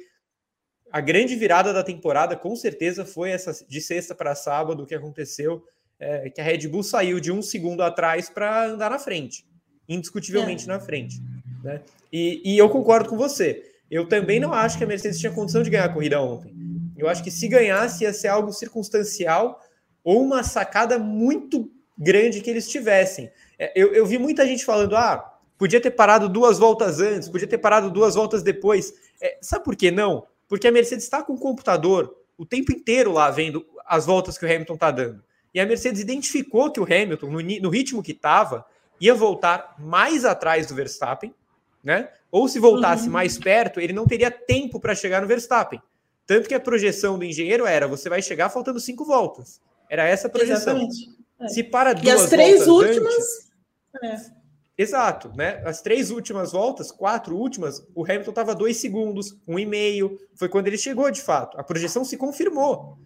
a 0.90 1.02
grande 1.02 1.36
virada 1.36 1.74
da 1.74 1.84
temporada, 1.84 2.36
com 2.36 2.56
certeza, 2.56 3.04
foi 3.04 3.32
essa 3.32 3.66
de 3.68 3.82
sexta 3.82 4.16
para 4.16 4.36
sábado 4.36 4.86
que 4.86 4.96
aconteceu, 4.96 5.64
é, 6.00 6.30
que 6.30 6.40
a 6.40 6.44
Red 6.44 6.68
Bull 6.68 6.84
saiu 6.84 7.20
de 7.20 7.32
um 7.32 7.42
segundo 7.42 7.82
atrás 7.82 8.30
para 8.30 8.68
andar 8.68 8.92
na 8.92 9.00
frente, 9.00 9.46
indiscutivelmente 9.90 10.66
é. 10.66 10.68
na 10.68 10.80
frente. 10.80 11.20
Né? 11.64 11.82
E, 12.12 12.42
e 12.44 12.58
eu 12.58 12.70
concordo 12.70 13.10
com 13.10 13.18
você. 13.18 13.64
Eu 13.90 14.08
também 14.08 14.40
não 14.40 14.54
acho 14.54 14.78
que 14.78 14.84
a 14.84 14.88
Mercedes 14.88 15.20
tinha 15.20 15.32
condição 15.32 15.64
de 15.64 15.70
ganhar 15.70 15.86
a 15.86 15.94
corrida 15.94 16.22
ontem. 16.22 16.54
Eu 16.98 17.08
acho 17.08 17.24
que 17.24 17.32
se 17.32 17.48
ganhasse 17.48 18.04
ia 18.04 18.14
ser 18.14 18.28
algo 18.28 18.52
circunstancial 18.52 19.62
ou 20.04 20.22
uma 20.22 20.44
sacada 20.44 21.00
muito 21.00 21.72
grande 21.98 22.42
que 22.42 22.50
eles 22.50 22.68
tivessem. 22.68 23.32
É, 23.58 23.72
eu, 23.76 23.94
eu 23.94 24.06
vi 24.06 24.18
muita 24.18 24.46
gente 24.46 24.66
falando: 24.66 24.96
ah, 24.96 25.34
Podia 25.58 25.80
ter 25.80 25.92
parado 25.92 26.28
duas 26.28 26.60
voltas 26.60 27.00
antes, 27.00 27.30
podia 27.30 27.48
ter 27.48 27.58
parado 27.58 27.90
duas 27.90 28.16
voltas 28.16 28.44
depois. 28.44 28.94
É, 29.22 29.38
sabe 29.42 29.64
por 29.64 29.76
que 29.78 29.92
não? 29.92 30.28
Porque 30.48 30.68
a 30.68 30.72
Mercedes 30.72 31.06
está 31.06 31.24
com 31.24 31.34
o 31.34 31.40
computador 31.40 32.14
o 32.38 32.46
tempo 32.46 32.72
inteiro 32.72 33.14
lá 33.14 33.30
vendo 33.30 33.66
as 33.86 34.06
voltas 34.06 34.38
que 34.38 34.46
o 34.46 34.50
Hamilton 34.50 34.74
está 34.74 34.92
dando. 34.92 35.24
E 35.54 35.60
a 35.60 35.66
Mercedes 35.66 36.02
identificou 36.02 36.72
que 36.72 36.80
o 36.80 36.84
Hamilton, 36.84 37.28
no, 37.28 37.40
no 37.40 37.70
ritmo 37.70 38.02
que 38.02 38.12
estava, 38.12 38.66
ia 39.00 39.14
voltar 39.14 39.76
mais 39.80 40.26
atrás 40.26 40.68
do 40.68 40.76
Verstappen, 40.76 41.34
né? 41.84 42.10
Ou 42.32 42.48
se 42.48 42.60
voltasse 42.60 43.06
uhum. 43.06 43.12
mais 43.12 43.38
perto, 43.38 43.80
ele 43.80 43.94
não 43.94 44.08
teria 44.08 44.32
tempo 44.32 44.80
para 44.80 44.96
chegar 44.96 45.22
no 45.22 45.28
Verstappen. 45.28 45.82
Tanto 46.26 46.48
que 46.48 46.56
a 46.56 46.60
projeção 46.60 47.18
do 47.18 47.26
engenheiro 47.26 47.66
era: 47.66 47.88
você 47.88 48.10
vai 48.10 48.22
chegar 48.22 48.50
faltando 48.50 48.80
cinco 48.80 49.04
voltas. 49.04 49.62
Era 49.90 50.08
essa 50.08 50.28
a 50.28 50.30
projeção. 50.30 50.78
Exatamente. 50.78 51.10
É. 51.40 51.48
Se 51.50 51.64
para 51.64 51.94
duas 51.94 52.06
e 52.08 52.12
as 52.12 52.30
três 52.30 52.68
últimas. 52.68 53.14
Antes, 54.02 54.30
é. 54.30 54.44
Exato, 54.76 55.32
né? 55.36 55.62
As 55.66 55.82
três 55.82 56.10
últimas 56.10 56.52
voltas, 56.52 56.92
quatro 56.92 57.36
últimas, 57.36 57.86
o 57.94 58.04
Hamilton 58.04 58.32
estava 58.32 58.56
dois 58.56 58.78
segundos, 58.78 59.38
um 59.48 59.60
e 59.60 59.66
meio. 59.66 60.18
Foi 60.36 60.50
quando 60.50 60.68
ele 60.68 60.78
chegou 60.78 61.12
de 61.12 61.22
fato. 61.22 61.60
A 61.60 61.64
projeção 61.64 62.04
se 62.04 62.18
confirmou. 62.18 62.98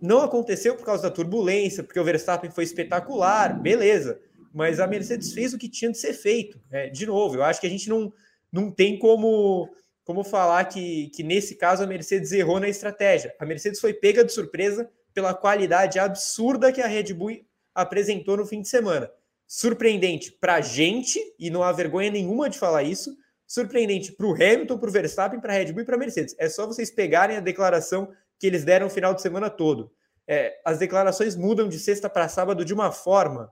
Não 0.00 0.22
aconteceu 0.22 0.76
por 0.76 0.86
causa 0.86 1.02
da 1.02 1.10
turbulência, 1.10 1.82
porque 1.82 1.98
o 1.98 2.04
Verstappen 2.04 2.50
foi 2.50 2.64
espetacular, 2.64 3.60
beleza. 3.60 4.20
Mas 4.52 4.80
a 4.80 4.86
Mercedes 4.86 5.32
fez 5.32 5.52
o 5.52 5.58
que 5.58 5.68
tinha 5.68 5.90
de 5.90 5.98
ser 5.98 6.12
feito. 6.12 6.60
É, 6.70 6.88
de 6.88 7.06
novo, 7.06 7.36
eu 7.36 7.42
acho 7.42 7.60
que 7.60 7.66
a 7.66 7.70
gente 7.70 7.88
não, 7.88 8.12
não 8.50 8.70
tem 8.70 8.98
como, 8.98 9.68
como 10.04 10.24
falar 10.24 10.64
que, 10.64 11.10
que 11.10 11.22
nesse 11.22 11.54
caso 11.56 11.82
a 11.82 11.86
Mercedes 11.86 12.32
errou 12.32 12.58
na 12.58 12.68
estratégia. 12.68 13.34
A 13.38 13.46
Mercedes 13.46 13.80
foi 13.80 13.92
pega 13.92 14.24
de 14.24 14.32
surpresa 14.32 14.90
pela 15.12 15.34
qualidade 15.34 15.98
absurda 15.98 16.72
que 16.72 16.80
a 16.80 16.86
Red 16.86 17.12
Bull 17.14 17.44
apresentou 17.74 18.36
no 18.36 18.46
fim 18.46 18.62
de 18.62 18.68
semana 18.68 19.10
surpreendente 19.48 20.30
para 20.30 20.56
a 20.56 20.60
gente, 20.60 21.18
e 21.38 21.48
não 21.48 21.62
há 21.62 21.72
vergonha 21.72 22.10
nenhuma 22.10 22.50
de 22.50 22.58
falar 22.58 22.82
isso, 22.82 23.16
surpreendente 23.46 24.12
para 24.12 24.26
o 24.26 24.34
Hamilton, 24.34 24.78
para 24.78 24.88
o 24.88 24.92
Verstappen, 24.92 25.40
para 25.40 25.54
a 25.54 25.56
Red 25.56 25.72
Bull 25.72 25.82
e 25.82 25.86
para 25.86 25.96
a 25.96 25.98
Mercedes. 25.98 26.36
É 26.38 26.50
só 26.50 26.66
vocês 26.66 26.90
pegarem 26.90 27.38
a 27.38 27.40
declaração 27.40 28.12
que 28.38 28.46
eles 28.46 28.62
deram 28.62 28.86
no 28.86 28.92
final 28.92 29.14
de 29.14 29.22
semana 29.22 29.48
todo. 29.48 29.90
É, 30.26 30.60
as 30.62 30.78
declarações 30.78 31.34
mudam 31.34 31.66
de 31.66 31.78
sexta 31.78 32.10
para 32.10 32.28
sábado 32.28 32.62
de 32.62 32.74
uma 32.74 32.92
forma 32.92 33.50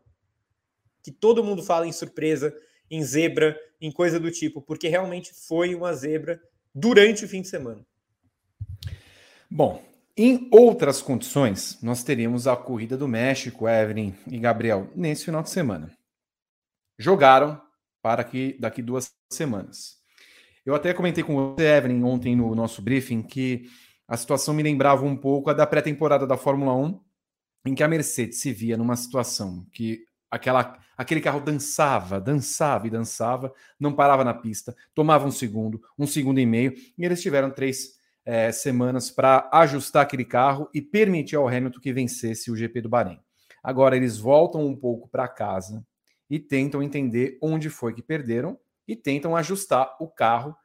que 1.06 1.12
todo 1.12 1.44
mundo 1.44 1.62
fala 1.62 1.86
em 1.86 1.92
surpresa, 1.92 2.52
em 2.90 3.00
zebra, 3.00 3.56
em 3.80 3.92
coisa 3.92 4.18
do 4.18 4.28
tipo, 4.28 4.60
porque 4.60 4.88
realmente 4.88 5.32
foi 5.32 5.72
uma 5.72 5.92
zebra 5.92 6.42
durante 6.74 7.24
o 7.24 7.28
fim 7.28 7.42
de 7.42 7.46
semana. 7.46 7.86
Bom, 9.48 9.80
em 10.16 10.48
outras 10.50 11.00
condições, 11.00 11.80
nós 11.80 12.02
teríamos 12.02 12.48
a 12.48 12.56
corrida 12.56 12.96
do 12.96 13.06
México, 13.06 13.68
Evelyn 13.68 14.14
e 14.26 14.36
Gabriel, 14.36 14.90
nesse 14.96 15.26
final 15.26 15.44
de 15.44 15.50
semana. 15.50 15.96
Jogaram 16.98 17.62
para 18.02 18.24
que 18.24 18.56
daqui 18.58 18.82
duas 18.82 19.12
semanas. 19.32 19.98
Eu 20.64 20.74
até 20.74 20.92
comentei 20.92 21.22
com 21.22 21.36
você, 21.36 21.68
Evelyn, 21.68 22.02
ontem 22.02 22.34
no 22.34 22.52
nosso 22.52 22.82
briefing, 22.82 23.22
que 23.22 23.70
a 24.08 24.16
situação 24.16 24.52
me 24.52 24.62
lembrava 24.64 25.04
um 25.04 25.16
pouco 25.16 25.50
a 25.50 25.52
da 25.52 25.68
pré-temporada 25.68 26.26
da 26.26 26.36
Fórmula 26.36 26.74
1, 26.74 27.00
em 27.66 27.76
que 27.76 27.84
a 27.84 27.88
Mercedes 27.88 28.40
se 28.40 28.50
via 28.52 28.76
numa 28.76 28.96
situação 28.96 29.64
que 29.70 30.04
aquela, 30.36 30.78
aquele 30.96 31.20
carro 31.20 31.40
dançava, 31.40 32.20
dançava 32.20 32.86
e 32.86 32.90
dançava, 32.90 33.52
não 33.78 33.92
parava 33.92 34.24
na 34.24 34.34
pista, 34.34 34.76
tomava 34.94 35.26
um 35.26 35.30
segundo, 35.30 35.82
um 35.98 36.06
segundo 36.06 36.38
e 36.38 36.46
meio, 36.46 36.74
e 36.96 37.04
eles 37.04 37.20
tiveram 37.20 37.50
três 37.50 37.96
é, 38.24 38.50
semanas 38.50 39.10
para 39.10 39.48
ajustar 39.52 40.02
aquele 40.02 40.24
carro 40.24 40.68
e 40.74 40.80
permitir 40.80 41.36
ao 41.36 41.48
Hamilton 41.48 41.80
que 41.80 41.92
vencesse 41.92 42.50
o 42.50 42.56
GP 42.56 42.82
do 42.82 42.88
Bahrein. 42.88 43.20
Agora 43.62 43.96
eles 43.96 44.18
voltam 44.18 44.64
um 44.64 44.76
pouco 44.76 45.08
para 45.08 45.28
casa 45.28 45.84
e 46.28 46.38
tentam 46.38 46.82
entender 46.82 47.38
onde 47.40 47.70
foi 47.70 47.94
que 47.94 48.02
perderam 48.02 48.58
e 48.86 48.94
tentam 48.94 49.36
ajustar 49.36 49.96
o 50.00 50.08
carro 50.08 50.56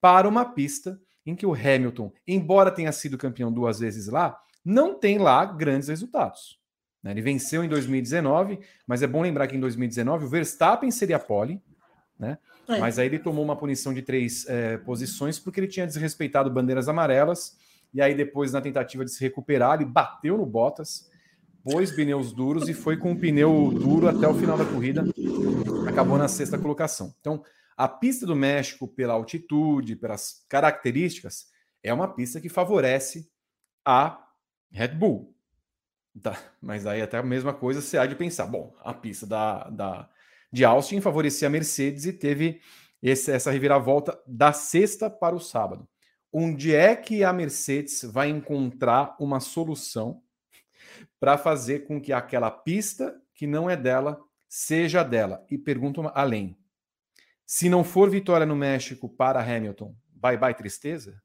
para 0.00 0.28
uma 0.28 0.44
pista 0.44 1.00
em 1.26 1.34
que 1.34 1.44
o 1.44 1.52
Hamilton, 1.52 2.12
embora 2.26 2.70
tenha 2.70 2.90
sido 2.92 3.18
campeão 3.18 3.52
duas 3.52 3.80
vezes 3.80 4.08
lá, 4.08 4.38
não 4.64 4.98
tem 4.98 5.18
lá 5.18 5.44
grandes 5.44 5.88
resultados. 5.88 6.58
Né? 7.02 7.12
Ele 7.12 7.22
venceu 7.22 7.64
em 7.64 7.68
2019, 7.68 8.58
mas 8.86 9.02
é 9.02 9.06
bom 9.06 9.22
lembrar 9.22 9.46
que 9.46 9.56
em 9.56 9.60
2019 9.60 10.24
o 10.24 10.28
Verstappen 10.28 10.90
seria 10.90 11.18
pole, 11.18 11.62
né? 12.18 12.38
É. 12.68 12.78
Mas 12.78 12.98
aí 12.98 13.06
ele 13.06 13.18
tomou 13.18 13.42
uma 13.42 13.56
punição 13.56 13.94
de 13.94 14.02
três 14.02 14.46
é, 14.46 14.76
posições 14.76 15.38
porque 15.38 15.58
ele 15.58 15.68
tinha 15.68 15.86
desrespeitado 15.86 16.50
bandeiras 16.50 16.88
amarelas. 16.88 17.56
E 17.94 18.02
aí, 18.02 18.14
depois, 18.14 18.52
na 18.52 18.60
tentativa 18.60 19.04
de 19.04 19.10
se 19.10 19.20
recuperar, 19.22 19.80
ele 19.80 19.86
bateu 19.86 20.36
no 20.36 20.44
Bottas, 20.44 21.10
pôs 21.64 21.90
pneus 21.90 22.32
duros 22.32 22.68
e 22.68 22.74
foi 22.74 22.98
com 22.98 23.12
o 23.12 23.18
pneu 23.18 23.72
duro 23.72 24.06
até 24.06 24.28
o 24.28 24.34
final 24.34 24.58
da 24.58 24.66
corrida. 24.66 25.02
Acabou 25.88 26.18
na 26.18 26.28
sexta 26.28 26.58
colocação. 26.58 27.14
Então, 27.20 27.42
a 27.74 27.88
pista 27.88 28.26
do 28.26 28.36
México, 28.36 28.86
pela 28.86 29.14
altitude, 29.14 29.96
pelas 29.96 30.44
características, 30.48 31.46
é 31.82 31.94
uma 31.94 32.08
pista 32.08 32.40
que 32.40 32.50
favorece 32.50 33.30
a 33.84 34.22
Red 34.70 34.88
Bull. 34.88 35.34
Tá, 36.22 36.38
mas 36.60 36.86
aí 36.86 37.02
até 37.02 37.18
a 37.18 37.22
mesma 37.22 37.52
coisa 37.52 37.80
você 37.80 37.98
há 37.98 38.06
de 38.06 38.16
pensar. 38.16 38.46
Bom, 38.46 38.74
a 38.82 38.94
pista 38.94 39.26
da, 39.26 39.68
da, 39.68 40.08
de 40.52 40.64
Austin 40.64 41.00
favorecia 41.00 41.48
a 41.48 41.50
Mercedes 41.50 42.06
e 42.06 42.12
teve 42.12 42.60
esse, 43.02 43.30
essa 43.30 43.50
reviravolta 43.50 44.18
da 44.26 44.52
sexta 44.52 45.10
para 45.10 45.34
o 45.34 45.40
sábado. 45.40 45.86
Onde 46.32 46.74
é 46.74 46.94
que 46.96 47.24
a 47.24 47.32
Mercedes 47.32 48.02
vai 48.04 48.28
encontrar 48.28 49.16
uma 49.18 49.40
solução 49.40 50.22
para 51.18 51.38
fazer 51.38 51.86
com 51.86 52.00
que 52.00 52.12
aquela 52.12 52.50
pista 52.50 53.20
que 53.34 53.46
não 53.46 53.68
é 53.68 53.76
dela 53.76 54.20
seja 54.48 55.02
dela? 55.02 55.44
E 55.50 55.56
pergunto 55.56 56.02
além: 56.14 56.56
se 57.46 57.68
não 57.68 57.84
for 57.84 58.10
vitória 58.10 58.46
no 58.46 58.56
México 58.56 59.08
para 59.08 59.40
Hamilton, 59.40 59.94
bye 60.10 60.36
bye 60.36 60.54
tristeza? 60.54 61.22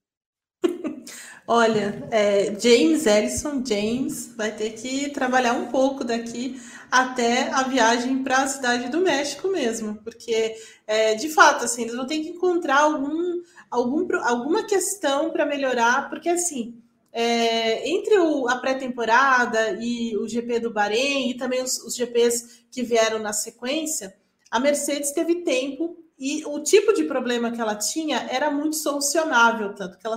Olha, 1.45 2.07
é, 2.09 2.57
James 2.57 3.05
Ellison, 3.05 3.61
James, 3.65 4.33
vai 4.35 4.55
ter 4.55 4.71
que 4.71 5.09
trabalhar 5.09 5.53
um 5.53 5.65
pouco 5.65 6.03
daqui 6.03 6.57
até 6.89 7.49
a 7.49 7.63
viagem 7.63 8.23
para 8.23 8.43
a 8.43 8.47
cidade 8.47 8.89
do 8.89 9.01
México 9.01 9.49
mesmo, 9.49 9.95
porque 10.03 10.55
é, 10.87 11.15
de 11.15 11.27
fato, 11.27 11.65
assim, 11.65 11.81
eles 11.81 11.95
vão 11.95 12.07
ter 12.07 12.19
que 12.19 12.29
encontrar 12.29 12.79
algum, 12.79 13.41
algum, 13.69 14.07
alguma 14.21 14.63
questão 14.63 15.31
para 15.31 15.45
melhorar, 15.45 16.09
porque 16.09 16.29
assim, 16.29 16.81
é, 17.11 17.89
entre 17.89 18.17
o, 18.19 18.47
a 18.47 18.57
pré-temporada 18.57 19.77
e 19.81 20.15
o 20.15 20.27
GP 20.27 20.61
do 20.61 20.71
Bahrein 20.71 21.29
e 21.29 21.37
também 21.37 21.61
os, 21.61 21.77
os 21.83 21.93
GPs 21.93 22.65
que 22.71 22.83
vieram 22.83 23.19
na 23.19 23.33
sequência, 23.33 24.15
a 24.49 24.61
Mercedes 24.61 25.11
teve 25.11 25.43
tempo 25.43 26.02
e 26.25 26.45
o 26.45 26.61
tipo 26.61 26.93
de 26.93 27.03
problema 27.03 27.51
que 27.51 27.59
ela 27.59 27.75
tinha 27.75 28.25
era 28.31 28.49
muito 28.49 28.77
solucionável, 28.77 29.73
tanto 29.73 29.97
que 29.97 30.07
ela 30.07 30.15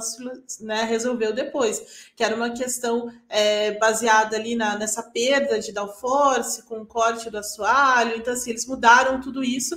né, 0.60 0.84
resolveu 0.84 1.32
depois, 1.32 2.08
que 2.14 2.22
era 2.22 2.36
uma 2.36 2.50
questão 2.50 3.12
é, 3.28 3.72
baseada 3.72 4.36
ali 4.36 4.54
na, 4.54 4.78
nessa 4.78 5.02
perda 5.02 5.58
de 5.58 5.72
downforce, 5.72 6.62
com 6.62 6.76
o 6.76 6.86
corte 6.86 7.28
do 7.28 7.38
assoalho. 7.38 8.16
Então, 8.16 8.34
assim, 8.34 8.50
eles 8.50 8.66
mudaram 8.66 9.20
tudo 9.20 9.42
isso 9.42 9.74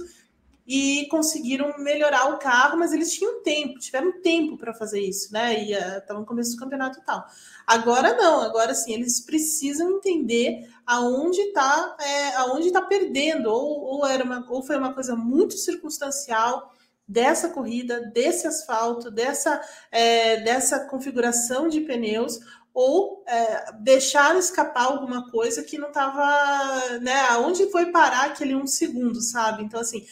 e 0.70 1.08
conseguiram 1.08 1.74
melhorar 1.80 2.32
o 2.32 2.38
carro, 2.38 2.78
mas 2.78 2.94
eles 2.94 3.12
tinham 3.12 3.42
tempo, 3.42 3.80
tiveram 3.80 4.22
tempo 4.22 4.56
para 4.56 4.72
fazer 4.72 5.02
isso, 5.02 5.34
né? 5.34 5.64
E 5.64 5.74
estava 5.74 6.20
uh, 6.20 6.22
no 6.22 6.28
começo 6.28 6.52
do 6.52 6.60
campeonato 6.60 7.00
e 7.00 7.04
tal. 7.04 7.26
Agora 7.66 8.16
não, 8.16 8.42
agora 8.42 8.76
sim, 8.76 8.94
eles 8.94 9.20
precisam 9.20 9.98
entender 9.98 10.70
aonde 10.86 11.42
está 11.42 11.98
é, 12.00 12.36
aonde 12.36 12.72
tá 12.72 12.84
perdendo, 12.84 13.48
ou, 13.48 13.82
ou, 13.82 14.06
era 14.06 14.24
uma, 14.24 14.46
ou 14.48 14.62
foi 14.62 14.78
uma 14.78 14.94
coisa 14.94 15.16
muito 15.16 15.56
circunstancial 15.58 16.72
dessa 17.08 17.50
corrida, 17.50 18.02
desse 18.14 18.46
asfalto, 18.46 19.10
dessa, 19.10 19.60
é, 19.92 20.42
dessa 20.42 20.82
configuração 20.82 21.68
de 21.68 21.82
pneus, 21.82 22.40
ou 22.72 23.24
é, 23.28 23.72
deixar 23.80 24.38
escapar 24.38 24.86
alguma 24.86 25.32
coisa 25.32 25.64
que 25.64 25.80
não 25.80 25.88
estava, 25.88 27.00
né? 27.02 27.22
Aonde 27.32 27.72
foi 27.72 27.88
parar 27.88 28.28
aquele 28.28 28.54
um 28.54 28.68
segundo, 28.68 29.20
sabe? 29.20 29.64
Então, 29.64 29.80
assim, 29.80 30.06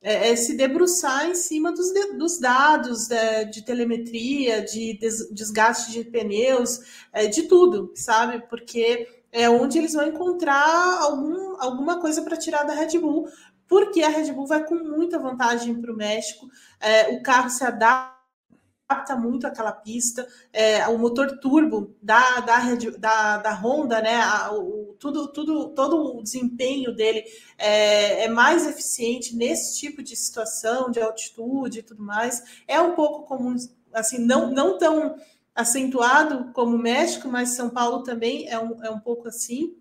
é, 0.00 0.30
é, 0.30 0.36
se 0.36 0.56
debruçar 0.56 1.28
em 1.28 1.34
cima 1.34 1.72
dos, 1.72 1.92
dos 2.16 2.38
dados 2.38 3.10
é, 3.10 3.44
de 3.44 3.62
telemetria, 3.62 4.62
de 4.62 4.94
des, 4.94 5.28
desgaste 5.32 5.90
de 5.90 6.04
pneus, 6.04 6.80
é, 7.12 7.26
de 7.26 7.42
tudo, 7.44 7.92
sabe? 7.96 8.46
Porque 8.48 9.08
é 9.32 9.50
onde 9.50 9.78
eles 9.78 9.94
vão 9.94 10.06
encontrar 10.06 11.00
algum, 11.02 11.60
alguma 11.60 12.00
coisa 12.00 12.22
para 12.22 12.36
tirar 12.36 12.62
da 12.64 12.74
Red 12.74 12.98
Bull, 12.98 13.28
porque 13.66 14.02
a 14.02 14.08
Red 14.08 14.32
Bull 14.32 14.46
vai 14.46 14.64
com 14.64 14.76
muita 14.76 15.18
vantagem 15.18 15.80
para 15.80 15.92
o 15.92 15.96
México, 15.96 16.48
é, 16.80 17.08
o 17.14 17.22
carro 17.22 17.50
se 17.50 17.64
adapta 17.64 18.17
adapta 18.88 19.14
muito 19.14 19.46
aquela 19.46 19.70
pista, 19.70 20.26
é, 20.50 20.88
o 20.88 20.96
motor 20.96 21.38
turbo 21.38 21.94
da, 22.02 22.40
da, 22.40 22.58
da, 22.98 23.36
da 23.36 23.54
Honda, 23.54 24.00
né? 24.00 24.16
A, 24.16 24.52
o, 24.54 24.96
tudo, 24.98 25.28
tudo, 25.28 25.68
todo 25.74 26.16
o 26.16 26.22
desempenho 26.22 26.94
dele 26.94 27.22
é, 27.58 28.24
é, 28.24 28.28
mais 28.28 28.66
eficiente 28.66 29.36
nesse 29.36 29.78
tipo 29.78 30.02
de 30.02 30.16
situação, 30.16 30.90
de 30.90 31.00
altitude 31.00 31.80
e 31.80 31.82
tudo 31.82 32.02
mais. 32.02 32.42
É 32.66 32.80
um 32.80 32.94
pouco 32.94 33.26
comum, 33.26 33.54
assim, 33.92 34.18
não, 34.18 34.50
não 34.50 34.78
tão 34.78 35.16
acentuado 35.54 36.50
como 36.54 36.76
o 36.76 36.80
México, 36.80 37.28
mas 37.28 37.50
São 37.50 37.68
Paulo 37.68 38.02
também 38.02 38.48
é 38.48 38.58
um, 38.58 38.82
é 38.82 38.90
um 38.90 39.00
pouco 39.00 39.28
assim. 39.28 39.76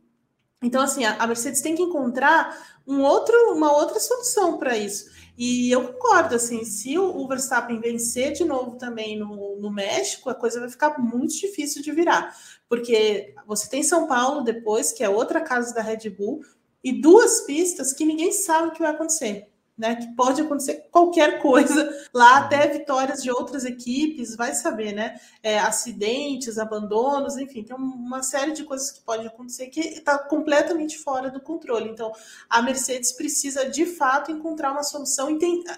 Então, 0.62 0.82
assim, 0.82 1.06
a, 1.06 1.15
a 1.15 1.28
Mercedes 1.28 1.62
tem 1.62 1.76
que 1.76 1.84
encontrar 1.84 2.78
um 2.86 3.02
outro, 3.04 3.36
uma 3.54 3.72
outra 3.72 4.00
solução 4.00 4.58
para 4.58 4.78
isso. 4.78 5.16
E 5.38 5.69
eu 5.71 5.93
concordo, 5.93 6.36
assim, 6.36 6.65
se 6.65 6.97
o 6.97 7.28
Verstappen 7.28 7.80
vencer 7.80 8.34
de 8.34 8.43
novo 8.43 8.78
também 8.78 9.19
no, 9.19 9.56
no 9.60 9.71
México, 9.71 10.30
a 10.30 10.36
coisa 10.36 10.60
vai 10.60 10.69
ficar 10.69 10.97
muito 10.97 11.38
difícil 11.38 11.84
de 11.84 11.91
virar. 11.91 12.36
Porque 12.67 13.36
você 13.45 13.69
tem 13.69 13.84
São 13.84 14.08
Paulo 14.08 14.41
depois, 14.41 14.91
que 14.91 15.04
é 15.04 15.10
outra 15.10 15.39
casa 15.41 15.76
da 15.76 15.82
Red 15.82 16.10
Bull, 16.10 16.41
e 16.84 16.91
duas 17.02 17.41
pistas 17.41 17.93
que 17.93 18.04
ninguém 18.06 18.32
sabe 18.32 18.69
o 18.69 18.71
que 18.71 18.80
vai 18.80 18.91
acontecer 18.91 19.47
né? 19.78 19.96
Que 19.96 20.08
pode 20.16 20.42
acontecer 20.42 20.88
qualquer 20.92 21.40
coisa 21.40 21.88
lá, 22.12 22.38
até 22.38 22.68
vitórias 22.68 23.22
de 23.22 23.30
outras 23.30 23.63
equipes, 23.63 24.36
vai 24.36 24.56
saber, 24.56 24.94
né? 24.94 25.20
É, 25.44 25.60
acidentes, 25.60 26.58
abandonos, 26.58 27.38
enfim, 27.38 27.63
tem 27.63 27.76
uma 27.76 28.24
série 28.24 28.54
de 28.54 28.63
coisas 28.63 28.90
que 28.90 29.02
pode 29.02 29.28
acontecer 29.28 29.68
que 29.68 29.80
está 29.80 30.18
completamente 30.18 30.98
fora 30.98 31.30
do 31.30 31.40
controle. 31.40 31.90
Então, 31.90 32.12
a 32.50 32.62
Mercedes 32.62 33.12
precisa 33.12 33.70
de 33.70 33.86
fato 33.86 34.32
encontrar 34.32 34.72
uma 34.72 34.84
solução. 34.84 35.38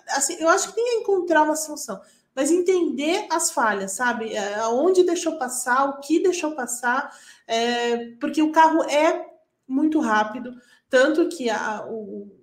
Assim, 0.10 0.38
eu 0.40 0.48
acho 0.48 0.74
que 0.74 0.82
nem 0.82 0.98
é 0.98 1.02
encontrar 1.02 1.44
uma 1.44 1.56
solução, 1.58 2.00
mas 2.34 2.52
entender 2.52 3.28
as 3.30 3.52
falhas, 3.52 3.92
sabe? 3.92 4.34
É, 4.34 4.56
aonde 4.60 5.04
deixou 5.04 5.38
passar, 5.38 5.90
o 5.90 6.00
que 6.00 6.24
deixou 6.24 6.52
passar, 6.52 7.14
é, 7.46 8.12
porque 8.20 8.42
o 8.42 8.52
carro 8.52 8.84
é 8.84 9.28
muito 9.68 10.00
rápido, 10.00 10.56
tanto 10.90 11.28
que 11.30 11.50
a, 11.50 11.86
o 11.86 12.38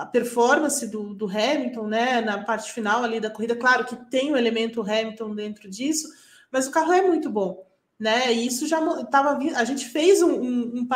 a 0.00 0.06
performance 0.06 0.86
do, 0.86 1.14
do, 1.14 1.26
Hamilton, 1.26 1.86
né, 1.86 2.20
na 2.22 2.42
parte 2.42 2.72
final 2.72 3.04
ali 3.04 3.20
da 3.20 3.30
corrida, 3.30 3.54
claro 3.54 3.84
que 3.84 3.96
tem 4.10 4.32
o 4.32 4.36
elemento 4.36 4.80
Hamilton 4.80 5.34
dentro 5.34 5.68
disso, 5.68 6.08
mas 6.50 6.66
o 6.66 6.70
carro 6.70 6.92
é 6.92 7.02
muito 7.02 7.28
bom, 7.28 7.66
né? 7.98 8.32
E 8.32 8.46
isso 8.46 8.66
já 8.66 8.80
estava 9.00 9.38
a 9.54 9.64
gente 9.64 9.86
fez 9.86 10.22
um, 10.22 10.32
um, 10.32 10.72
um 10.74 10.88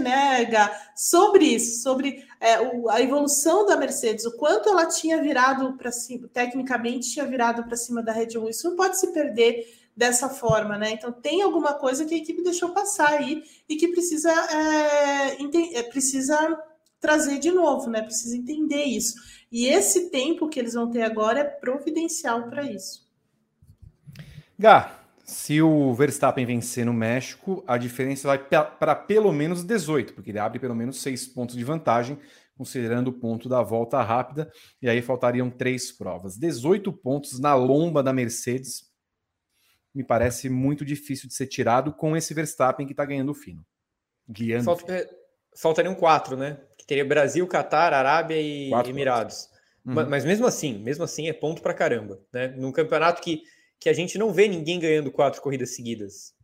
né, 0.00 0.44
Gá, 0.44 0.80
sobre 0.94 1.44
isso, 1.44 1.82
sobre 1.82 2.24
é, 2.38 2.60
o, 2.60 2.88
a 2.88 3.00
evolução 3.00 3.66
da 3.66 3.76
Mercedes, 3.76 4.24
o 4.24 4.36
quanto 4.36 4.68
ela 4.68 4.86
tinha 4.86 5.20
virado 5.20 5.76
para 5.76 5.90
cima, 5.90 6.28
tecnicamente 6.28 7.10
tinha 7.10 7.26
virado 7.26 7.64
para 7.64 7.76
cima 7.76 8.00
da 8.00 8.12
Red 8.12 8.28
Bull. 8.34 8.48
Isso 8.48 8.68
não 8.68 8.76
pode 8.76 8.98
se 8.98 9.12
perder 9.12 9.66
dessa 9.96 10.28
forma, 10.28 10.78
né? 10.78 10.92
Então 10.92 11.10
tem 11.10 11.42
alguma 11.42 11.74
coisa 11.74 12.04
que 12.04 12.14
a 12.14 12.18
equipe 12.18 12.42
deixou 12.42 12.70
passar 12.70 13.10
aí 13.10 13.42
e 13.68 13.74
que 13.74 13.88
precisa 13.88 14.30
é, 14.30 15.78
é 15.78 15.82
precisa 15.82 16.38
trazer 17.00 17.38
de 17.38 17.50
novo, 17.50 17.90
né? 17.90 18.02
Precisa 18.02 18.36
entender 18.36 18.84
isso. 18.84 19.14
E 19.50 19.66
esse 19.66 20.10
tempo 20.10 20.48
que 20.48 20.60
eles 20.60 20.74
vão 20.74 20.90
ter 20.90 21.02
agora 21.02 21.40
é 21.40 21.44
providencial 21.44 22.48
para 22.48 22.70
isso. 22.70 23.08
Gá, 24.58 25.00
se 25.24 25.62
o 25.62 25.94
Verstappen 25.94 26.44
vencer 26.44 26.84
no 26.84 26.92
México, 26.92 27.64
a 27.66 27.78
diferença 27.78 28.28
vai 28.28 28.38
para 28.38 28.94
pelo 28.94 29.32
menos 29.32 29.64
18, 29.64 30.12
porque 30.12 30.30
ele 30.30 30.38
abre 30.38 30.58
pelo 30.58 30.74
menos 30.74 31.00
6 31.00 31.28
pontos 31.28 31.56
de 31.56 31.64
vantagem, 31.64 32.18
considerando 32.56 33.08
o 33.08 33.12
ponto 33.12 33.48
da 33.48 33.62
volta 33.62 34.02
rápida, 34.02 34.52
e 34.82 34.88
aí 34.88 35.00
faltariam 35.00 35.48
três 35.48 35.90
provas. 35.90 36.36
18 36.36 36.92
pontos 36.92 37.38
na 37.38 37.54
lomba 37.54 38.02
da 38.02 38.12
Mercedes. 38.12 38.90
me 39.94 40.04
parece 40.04 40.48
muito 40.48 40.84
difícil 40.84 41.28
de 41.28 41.34
ser 41.34 41.46
tirado 41.46 41.92
com 41.92 42.16
esse 42.16 42.34
Verstappen 42.34 42.86
que 42.86 42.92
está 42.92 43.04
ganhando 43.04 43.32
fino. 43.32 43.64
Guiando. 44.28 44.64
Falta, 44.64 44.92
é, 44.92 45.08
faltariam 45.56 45.94
quatro, 45.94 46.36
né? 46.36 46.60
Teria 46.90 47.04
Brasil, 47.04 47.46
Catar, 47.46 47.94
Arábia 47.94 48.42
e 48.42 48.68
quatro, 48.68 48.90
Emirados. 48.90 49.48
Uhum. 49.86 49.94
Mas, 49.94 50.08
mas, 50.08 50.24
mesmo 50.24 50.44
assim, 50.44 50.76
mesmo 50.80 51.04
assim 51.04 51.28
é 51.28 51.32
ponto 51.32 51.62
para 51.62 51.72
caramba, 51.72 52.20
né? 52.32 52.48
Num 52.56 52.72
campeonato 52.72 53.22
que, 53.22 53.44
que 53.78 53.88
a 53.88 53.92
gente 53.92 54.18
não 54.18 54.32
vê 54.32 54.48
ninguém 54.48 54.80
ganhando 54.80 55.12
quatro 55.12 55.40
corridas 55.40 55.76
seguidas. 55.76 56.34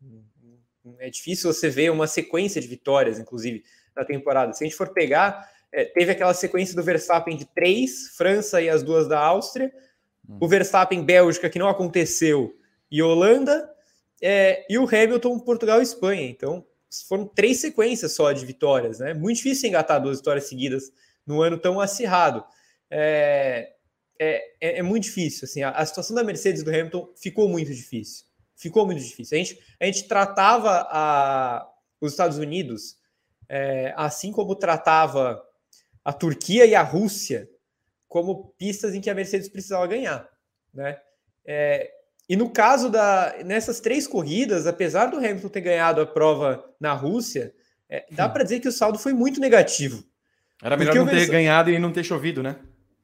É 1.00 1.10
difícil 1.10 1.52
você 1.52 1.68
ver 1.68 1.90
uma 1.90 2.06
sequência 2.06 2.60
de 2.60 2.68
vitórias, 2.68 3.18
inclusive, 3.18 3.64
na 3.96 4.04
temporada. 4.04 4.52
Se 4.52 4.62
a 4.62 4.68
gente 4.68 4.76
for 4.76 4.90
pegar, 4.90 5.50
é, 5.72 5.84
teve 5.84 6.12
aquela 6.12 6.32
sequência 6.32 6.76
do 6.76 6.82
Verstappen 6.84 7.36
de 7.36 7.44
três, 7.46 8.14
França 8.16 8.62
e 8.62 8.68
as 8.68 8.84
duas 8.84 9.08
da 9.08 9.18
Áustria, 9.18 9.72
uhum. 10.28 10.38
o 10.42 10.46
Verstappen 10.46 11.04
Bélgica, 11.04 11.50
que 11.50 11.58
não 11.58 11.68
aconteceu, 11.68 12.56
e 12.88 13.02
Holanda, 13.02 13.68
é, 14.22 14.64
e 14.70 14.78
o 14.78 14.84
Hamilton, 14.84 15.40
Portugal 15.40 15.80
e 15.80 15.82
Espanha. 15.82 16.22
Então, 16.22 16.64
foram 17.08 17.26
três 17.26 17.60
sequências 17.60 18.12
só 18.12 18.32
de 18.32 18.44
vitórias, 18.44 18.98
né? 18.98 19.14
Muito 19.14 19.36
difícil 19.36 19.68
engatar 19.68 20.00
duas 20.00 20.18
vitórias 20.18 20.48
seguidas 20.48 20.92
no 21.26 21.42
ano 21.42 21.58
tão 21.58 21.80
acirrado. 21.80 22.44
É, 22.90 23.72
é, 24.18 24.42
é, 24.60 24.78
é 24.78 24.82
muito 24.82 25.04
difícil. 25.04 25.44
Assim, 25.44 25.62
a, 25.62 25.70
a, 25.70 25.84
situação 25.84 26.14
da 26.14 26.24
Mercedes 26.24 26.62
e 26.62 26.64
do 26.64 26.70
Hamilton 26.70 27.12
ficou 27.16 27.48
muito 27.48 27.72
difícil. 27.74 28.26
Ficou 28.54 28.86
muito 28.86 29.02
difícil. 29.02 29.36
A 29.36 29.42
gente, 29.42 29.60
a 29.80 29.84
gente 29.86 30.08
tratava 30.08 30.86
a, 30.90 31.68
os 32.00 32.12
Estados 32.12 32.38
Unidos 32.38 32.96
é, 33.48 33.92
assim 33.96 34.32
como 34.32 34.56
tratava 34.56 35.42
a 36.04 36.12
Turquia 36.12 36.64
e 36.64 36.74
a 36.74 36.82
Rússia 36.82 37.48
como 38.08 38.54
pistas 38.56 38.94
em 38.94 39.00
que 39.00 39.10
a 39.10 39.14
Mercedes 39.14 39.48
precisava 39.48 39.86
ganhar, 39.86 40.28
né? 40.72 40.98
É, 41.44 41.90
e 42.28 42.36
no 42.36 42.50
caso 42.50 42.90
da 42.90 43.36
nessas 43.44 43.80
três 43.80 44.06
corridas, 44.06 44.66
apesar 44.66 45.06
do 45.06 45.18
Hamilton 45.18 45.48
ter 45.48 45.60
ganhado 45.60 46.00
a 46.00 46.06
prova 46.06 46.64
na 46.80 46.92
Rússia, 46.92 47.54
é, 47.88 48.04
dá 48.10 48.28
para 48.28 48.42
dizer 48.42 48.60
que 48.60 48.68
o 48.68 48.72
saldo 48.72 48.98
foi 48.98 49.12
muito 49.12 49.40
negativo. 49.40 50.02
Era 50.62 50.76
melhor 50.76 50.94
não 50.94 51.06
ter 51.06 51.26
ganhado 51.26 51.70
e 51.70 51.78
não 51.78 51.92
ter 51.92 52.02
chovido, 52.02 52.42
né? 52.42 52.56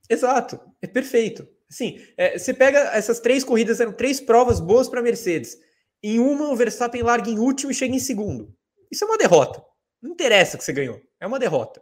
Exato, 0.09 0.59
é 0.81 0.87
perfeito. 0.87 1.47
Sim, 1.68 2.01
é, 2.16 2.39
você 2.39 2.53
pega 2.53 2.79
essas 2.95 3.20
três 3.20 3.45
corridas, 3.45 3.81
eram 3.81 3.93
três 3.93 4.20
provas 4.20 4.61
boas 4.61 4.89
para 4.89 5.01
a 5.01 5.03
Mercedes. 5.03 5.57
Em 6.03 6.18
uma, 6.18 6.51
o 6.51 6.57
Verstappen 6.57 7.03
larga 7.03 7.31
em 7.31 7.39
último 7.39 7.70
e 7.70 7.75
chega 7.75 7.95
em 7.95 8.01
segundo. 8.01 8.53
Isso 8.91 9.05
é 9.05 9.07
uma 9.07 9.16
derrota. 9.16 9.62
Não 10.03 10.11
interessa 10.11 10.59
que 10.59 10.64
você 10.64 10.73
ganhou, 10.73 11.01
é 11.20 11.27
uma 11.27 11.39
derrota. 11.39 11.81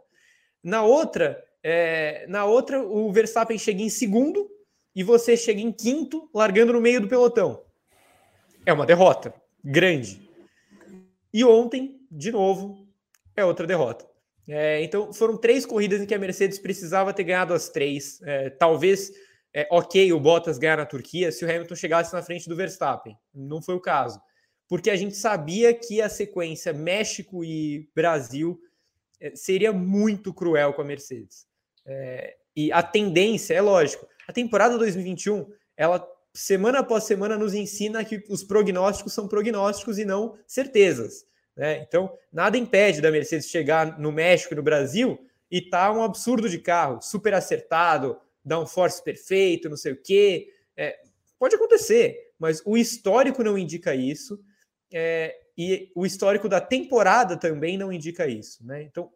Na 0.63 0.83
outra, 0.83 1.43
é, 1.63 2.25
na 2.29 2.45
outra, 2.45 2.81
o 2.81 3.11
Verstappen 3.11 3.57
chega 3.57 3.81
em 3.81 3.89
segundo 3.89 4.47
e 4.95 5.03
você 5.03 5.37
chega 5.37 5.61
em 5.61 5.71
quinto, 5.71 6.29
largando 6.33 6.73
no 6.73 6.81
meio 6.81 7.01
do 7.01 7.07
pelotão. 7.07 7.63
É 8.65 8.73
uma 8.73 8.85
derrota 8.85 9.33
grande. 9.63 10.29
E 11.33 11.43
ontem, 11.43 11.99
de 12.11 12.31
novo, 12.31 12.87
é 13.35 13.45
outra 13.45 13.65
derrota. 13.65 14.05
É, 14.47 14.83
então, 14.83 15.13
foram 15.13 15.37
três 15.37 15.65
corridas 15.65 16.01
em 16.01 16.05
que 16.05 16.13
a 16.13 16.19
Mercedes 16.19 16.59
precisava 16.59 17.13
ter 17.13 17.23
ganhado 17.23 17.53
as 17.53 17.69
três. 17.69 18.21
É, 18.23 18.49
talvez, 18.49 19.11
é, 19.53 19.67
ok, 19.71 20.11
o 20.11 20.19
Bottas 20.19 20.57
ganhar 20.57 20.77
na 20.77 20.85
Turquia 20.85 21.31
se 21.31 21.45
o 21.45 21.49
Hamilton 21.49 21.75
chegasse 21.75 22.13
na 22.13 22.21
frente 22.21 22.49
do 22.49 22.55
Verstappen. 22.55 23.15
Não 23.33 23.61
foi 23.61 23.75
o 23.75 23.79
caso. 23.79 24.19
Porque 24.67 24.89
a 24.89 24.95
gente 24.95 25.15
sabia 25.15 25.73
que 25.73 26.01
a 26.01 26.09
sequência 26.09 26.73
México 26.73 27.43
e 27.43 27.89
Brasil 27.95 28.59
é, 29.19 29.35
seria 29.35 29.71
muito 29.71 30.33
cruel 30.33 30.73
com 30.73 30.81
a 30.81 30.85
Mercedes. 30.85 31.45
É, 31.85 32.35
e 32.55 32.71
a 32.71 32.83
tendência, 32.83 33.53
é 33.53 33.61
lógico, 33.61 34.05
a 34.27 34.33
temporada 34.33 34.77
2021, 34.77 35.51
ela 35.75 36.07
semana 36.33 36.79
após 36.79 37.03
semana 37.03 37.37
nos 37.37 37.53
ensina 37.53 38.03
que 38.05 38.23
os 38.29 38.43
prognósticos 38.43 39.13
são 39.13 39.27
prognósticos 39.27 39.97
e 39.97 40.05
não 40.05 40.37
certezas. 40.47 41.25
Né? 41.55 41.81
Então, 41.81 42.17
nada 42.31 42.57
impede 42.57 43.01
da 43.01 43.11
Mercedes 43.11 43.49
chegar 43.49 43.99
no 43.99 44.11
México 44.11 44.53
e 44.53 44.57
no 44.57 44.63
Brasil 44.63 45.19
e 45.49 45.61
tá 45.61 45.91
um 45.91 46.03
absurdo 46.03 46.47
de 46.47 46.59
carro, 46.59 47.01
super 47.01 47.33
acertado, 47.33 48.17
downforce 48.43 49.03
perfeito, 49.03 49.69
não 49.69 49.77
sei 49.77 49.91
o 49.91 50.01
quê. 50.01 50.53
É, 50.77 50.97
pode 51.37 51.55
acontecer, 51.55 52.31
mas 52.39 52.61
o 52.65 52.77
histórico 52.77 53.43
não 53.43 53.57
indica 53.57 53.93
isso. 53.93 54.39
É, 54.93 55.37
e 55.57 55.91
o 55.93 56.05
histórico 56.05 56.47
da 56.47 56.61
temporada 56.61 57.35
também 57.35 57.77
não 57.77 57.91
indica 57.91 58.27
isso. 58.27 58.65
Né? 58.65 58.83
Então, 58.83 59.11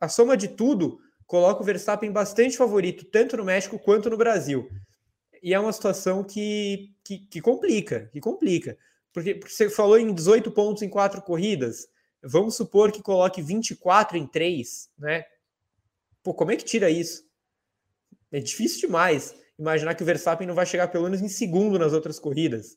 a 0.00 0.08
soma 0.08 0.36
de 0.36 0.48
tudo 0.48 1.00
coloca 1.30 1.62
o 1.62 1.64
Verstappen 1.64 2.10
bastante 2.10 2.56
favorito, 2.56 3.04
tanto 3.04 3.36
no 3.36 3.44
México 3.44 3.78
quanto 3.78 4.10
no 4.10 4.16
Brasil. 4.16 4.68
E 5.40 5.54
é 5.54 5.60
uma 5.60 5.72
situação 5.72 6.24
que, 6.24 6.92
que, 7.04 7.18
que 7.18 7.40
complica, 7.40 8.08
que 8.12 8.18
complica. 8.18 8.76
Porque, 9.12 9.36
porque, 9.36 9.54
você 9.54 9.70
falou 9.70 9.96
em 9.96 10.12
18 10.12 10.50
pontos 10.50 10.82
em 10.82 10.88
quatro 10.88 11.22
corridas, 11.22 11.86
vamos 12.20 12.56
supor 12.56 12.90
que 12.90 13.00
coloque 13.00 13.40
24 13.40 14.18
em 14.18 14.26
três, 14.26 14.90
né? 14.98 15.24
Pô, 16.20 16.34
como 16.34 16.50
é 16.50 16.56
que 16.56 16.64
tira 16.64 16.90
isso? 16.90 17.22
É 18.32 18.40
difícil 18.40 18.80
demais 18.80 19.32
imaginar 19.56 19.94
que 19.94 20.02
o 20.02 20.06
Verstappen 20.06 20.48
não 20.48 20.54
vai 20.56 20.66
chegar 20.66 20.88
pelo 20.88 21.04
menos 21.04 21.20
em 21.20 21.28
segundo 21.28 21.78
nas 21.78 21.92
outras 21.92 22.18
corridas. 22.18 22.76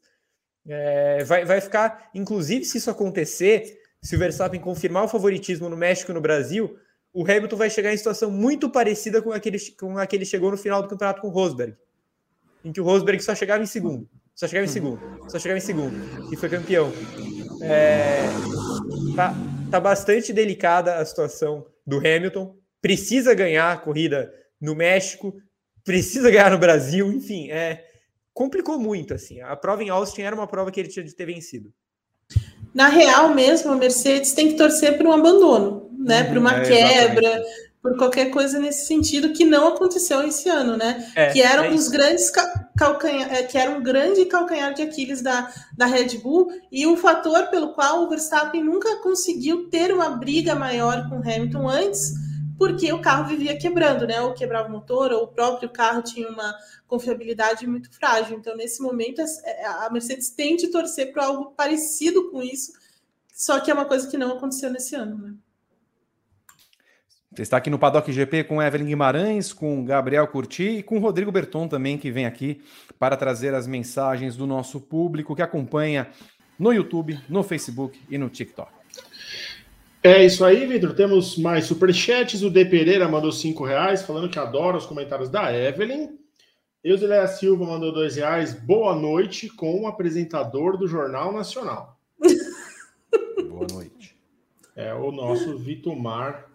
É, 0.67 1.23
vai, 1.23 1.43
vai 1.43 1.59
ficar, 1.59 2.11
inclusive, 2.13 2.65
se 2.65 2.77
isso 2.77 2.91
acontecer, 2.91 3.81
se 3.99 4.15
o 4.15 4.19
Verstappen 4.19 4.61
confirmar 4.61 5.05
o 5.05 5.09
favoritismo 5.09 5.69
no 5.69 5.75
México 5.75 6.11
e 6.11 6.13
no 6.13 6.21
Brasil, 6.21 6.77
o 7.13 7.23
Hamilton 7.23 7.55
vai 7.55 7.69
chegar 7.69 7.93
em 7.93 7.97
situação 7.97 8.31
muito 8.31 8.69
parecida 8.69 9.21
com 9.21 9.31
aquele, 9.31 9.59
com 9.71 9.97
aquele 9.97 10.25
chegou 10.25 10.49
no 10.49 10.57
final 10.57 10.81
do 10.81 10.87
campeonato 10.87 11.21
com 11.21 11.27
o 11.27 11.31
Rosberg, 11.31 11.75
em 12.65 12.71
que 12.71 12.81
o 12.81 12.83
Rosberg 12.83 13.23
só 13.23 13.35
chegava 13.35 13.61
em 13.61 13.67
segundo, 13.67 14.09
só 14.33 14.47
chegava 14.47 14.65
em 14.65 14.69
segundo, 14.69 14.99
só 15.29 15.37
chegava 15.37 15.59
em 15.59 15.61
segundo 15.61 15.95
e 16.33 16.35
foi 16.35 16.49
campeão. 16.49 16.91
É, 17.61 18.23
tá, 19.15 19.33
tá 19.69 19.79
bastante 19.79 20.33
delicada 20.33 20.95
a 20.97 21.05
situação 21.05 21.65
do 21.85 21.99
Hamilton, 21.99 22.57
precisa 22.81 23.33
ganhar 23.35 23.71
a 23.71 23.77
corrida 23.77 24.33
no 24.59 24.73
México, 24.73 25.35
precisa 25.83 26.31
ganhar 26.31 26.49
no 26.49 26.57
Brasil, 26.57 27.11
enfim, 27.11 27.51
é, 27.51 27.85
complicou 28.33 28.79
muito 28.79 29.13
assim. 29.13 29.39
A 29.41 29.55
prova 29.55 29.83
em 29.83 29.89
Austin 29.89 30.23
era 30.23 30.35
uma 30.35 30.47
prova 30.47 30.71
que 30.71 30.79
ele 30.79 30.89
tinha 30.89 31.05
de 31.05 31.13
ter 31.13 31.25
vencido. 31.25 31.71
Na 32.73 32.87
real 32.87 33.35
mesmo, 33.35 33.71
a 33.71 33.75
Mercedes 33.75 34.33
tem 34.33 34.49
que 34.49 34.57
torcer 34.57 34.97
por 34.97 35.05
um 35.05 35.11
abandono, 35.11 35.92
né? 36.03 36.21
Uhum, 36.21 36.27
por 36.27 36.37
uma 36.37 36.55
é, 36.55 36.61
quebra, 36.61 37.27
exatamente. 37.27 37.71
por 37.81 37.97
qualquer 37.97 38.29
coisa 38.29 38.59
nesse 38.59 38.85
sentido 38.85 39.33
que 39.33 39.45
não 39.45 39.69
aconteceu 39.69 40.21
esse 40.27 40.49
ano, 40.49 40.77
né? 40.77 41.11
É, 41.15 41.29
que 41.31 41.41
era 41.41 41.65
é 41.65 41.69
um 41.69 41.75
dos 41.75 41.87
grandes 41.87 42.31
calcanhar, 42.77 43.33
é, 43.33 43.43
que 43.43 43.57
era 43.57 43.71
um 43.71 43.81
grande 43.81 44.25
calcanhar 44.25 44.73
de 44.73 44.81
Aquiles 44.81 45.21
da, 45.21 45.51
da 45.77 45.85
Red 45.85 46.17
Bull 46.17 46.49
e 46.71 46.85
o 46.85 46.97
fator 46.97 47.47
pelo 47.47 47.73
qual 47.73 48.03
o 48.03 48.09
Verstappen 48.09 48.63
nunca 48.63 48.97
conseguiu 48.97 49.69
ter 49.69 49.93
uma 49.93 50.09
briga 50.09 50.55
maior 50.55 51.09
com 51.09 51.17
o 51.17 51.21
Hamilton 51.21 51.67
antes 51.67 52.13
porque 52.57 52.93
o 52.93 53.01
carro 53.01 53.27
vivia 53.27 53.57
quebrando, 53.57 54.07
né? 54.07 54.21
Ou 54.21 54.33
quebrava 54.33 54.69
o 54.69 54.71
motor, 54.71 55.11
ou 55.11 55.23
o 55.23 55.27
próprio 55.27 55.69
carro 55.69 56.01
tinha 56.01 56.29
uma 56.29 56.55
confiabilidade 56.87 57.67
muito 57.67 57.91
frágil. 57.91 58.37
Então, 58.37 58.55
nesse 58.55 58.81
momento, 58.81 59.21
é, 59.21 59.65
a 59.65 59.89
Mercedes 59.91 60.29
tem 60.29 60.55
de 60.55 60.67
torcer 60.67 61.11
para 61.11 61.25
algo 61.25 61.51
parecido 61.57 62.31
com 62.31 62.41
isso, 62.41 62.71
só 63.33 63.59
que 63.59 63.69
é 63.69 63.73
uma 63.73 63.85
coisa 63.85 64.07
que 64.07 64.17
não 64.17 64.37
aconteceu 64.37 64.69
nesse 64.69 64.95
ano, 64.95 65.17
né? 65.17 65.33
Você 67.35 67.41
está 67.41 67.57
aqui 67.57 67.71
no 67.71 67.79
Paddock 67.79 68.11
GP 68.11 68.43
com 68.43 68.61
Evelyn 68.61 68.85
Guimarães, 68.85 69.51
com 69.51 69.83
Gabriel 69.83 70.27
Curti 70.27 70.77
e 70.77 70.83
com 70.83 70.99
Rodrigo 70.99 71.31
Berton 71.31 71.67
também, 71.67 71.97
que 71.97 72.11
vem 72.11 72.27
aqui 72.27 72.61
para 72.99 73.17
trazer 73.17 73.55
as 73.55 73.65
mensagens 73.65 74.37
do 74.37 74.45
nosso 74.45 74.79
público 74.79 75.35
que 75.35 75.41
acompanha 75.41 76.09
no 76.59 76.71
YouTube, 76.71 77.19
no 77.27 77.41
Facebook 77.41 77.99
e 78.07 78.19
no 78.19 78.29
TikTok. 78.29 78.71
É 80.03 80.23
isso 80.23 80.45
aí, 80.45 80.63
Vitor. 80.67 80.93
Temos 80.93 81.35
mais 81.35 81.65
superchats. 81.65 82.43
O 82.43 82.51
D. 82.51 82.65
Pereira 82.65 83.09
mandou 83.09 83.31
cinco 83.31 83.65
reais, 83.65 84.03
falando 84.03 84.29
que 84.29 84.37
adora 84.37 84.77
os 84.77 84.85
comentários 84.85 85.29
da 85.29 85.51
Evelyn. 85.51 86.09
Eusileia 86.83 87.25
Silva 87.25 87.65
mandou 87.65 87.91
dois 87.91 88.15
reais. 88.15 88.53
Boa 88.53 88.93
noite 88.93 89.49
com 89.49 89.81
o 89.81 89.87
apresentador 89.87 90.77
do 90.77 90.87
Jornal 90.87 91.33
Nacional. 91.33 91.97
Boa 93.49 93.65
noite. 93.71 94.15
É 94.75 94.93
o 94.93 95.11
nosso 95.11 95.57
Vitomar. 95.57 96.52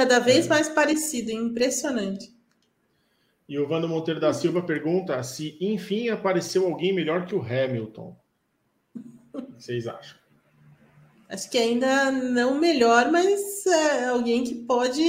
Cada 0.00 0.18
vez 0.18 0.46
é. 0.46 0.48
mais 0.48 0.66
parecido, 0.66 1.30
impressionante. 1.30 2.34
E 3.46 3.58
o 3.58 3.68
Vando 3.68 3.86
Monteiro 3.86 4.18
da 4.18 4.32
Silva 4.32 4.62
pergunta 4.62 5.22
se, 5.22 5.58
enfim, 5.60 6.08
apareceu 6.08 6.64
alguém 6.64 6.90
melhor 6.90 7.26
que 7.26 7.34
o 7.34 7.42
Hamilton. 7.42 8.16
O 9.34 9.42
que 9.42 9.62
vocês 9.62 9.86
acham? 9.86 10.18
Acho 11.28 11.50
que 11.50 11.58
ainda 11.58 12.10
não 12.10 12.58
melhor, 12.58 13.12
mas 13.12 13.66
é 13.66 14.06
alguém 14.06 14.42
que 14.42 14.54
pode, 14.54 15.02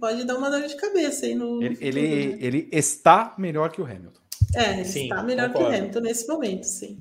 pode 0.00 0.24
dar 0.24 0.36
uma 0.36 0.50
dor 0.50 0.66
de 0.66 0.74
cabeça 0.74 1.24
aí 1.24 1.36
no. 1.36 1.62
Ele, 1.62 1.78
ele, 1.80 2.00
né? 2.00 2.38
ele, 2.40 2.68
está 2.72 3.36
melhor 3.38 3.70
que 3.70 3.80
o 3.80 3.84
Hamilton. 3.84 4.20
É, 4.56 4.72
ele 4.72 4.84
sim, 4.84 5.04
está 5.04 5.22
melhor 5.22 5.52
concordo. 5.52 5.68
que 5.68 5.74
o 5.76 5.78
Hamilton 5.78 6.00
nesse 6.00 6.26
momento, 6.26 6.64
sim. 6.64 6.98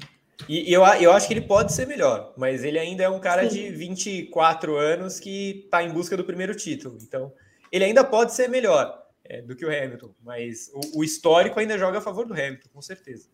E, 0.48 0.72
eu, 0.72 0.84
eu 1.00 1.12
acho 1.12 1.28
que 1.28 1.34
ele 1.34 1.42
pode 1.42 1.74
ser 1.74 1.88
melhor, 1.88 2.34
mas 2.38 2.64
ele 2.64 2.80
ainda 2.80 3.04
é 3.04 3.10
um 3.10 3.20
cara 3.20 3.50
sim. 3.50 3.56
de 3.56 3.70
24 3.70 4.76
anos 4.76 5.20
que 5.20 5.64
está 5.66 5.84
em 5.84 5.92
busca 5.92 6.18
do 6.18 6.24
primeiro 6.24 6.56
título. 6.56 6.98
Então, 7.02 7.32
ele 7.72 7.86
ainda 7.86 8.04
pode 8.04 8.34
ser 8.34 8.50
melhor 8.50 9.02
é, 9.24 9.42
do 9.42 9.56
que 9.56 9.66
o 9.66 9.70
Hamilton, 9.70 10.14
mas 10.24 10.72
o, 10.74 11.00
o 11.00 11.04
histórico 11.04 11.60
ainda 11.60 11.78
joga 11.78 12.00
a 12.00 12.02
favor 12.02 12.26
do 12.26 12.34
Hamilton, 12.34 12.70
com 12.74 12.82
certeza. 12.82 13.30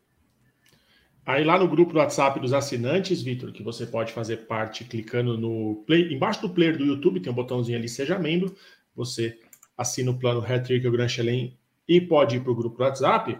Aí 1.25 1.43
lá 1.43 1.59
no 1.59 1.67
grupo 1.67 1.91
do 1.91 1.99
WhatsApp 1.99 2.39
dos 2.39 2.53
assinantes, 2.53 3.21
Vitor, 3.21 3.51
que 3.51 3.61
você 3.61 3.85
pode 3.85 4.13
fazer 4.13 4.47
parte 4.47 4.85
clicando 4.85 5.37
no 5.37 5.83
play, 5.85 6.13
embaixo 6.13 6.41
do 6.41 6.49
player 6.49 6.77
do 6.77 6.85
YouTube 6.85 7.19
tem 7.19 7.29
um 7.29 7.35
botãozinho 7.35 7.77
ali 7.77 7.89
seja 7.89 8.17
membro. 8.17 8.55
Você 8.95 9.37
assina 9.77 10.09
o 10.09 10.17
plano 10.17 10.39
Hattrick 10.39 10.87
o 10.87 10.91
Gran 10.91 11.09
Chelem 11.09 11.57
e 11.85 11.99
pode 11.99 12.37
ir 12.37 12.39
para 12.39 12.51
o 12.51 12.55
grupo 12.55 12.77
do 12.77 12.83
WhatsApp. 12.83 13.37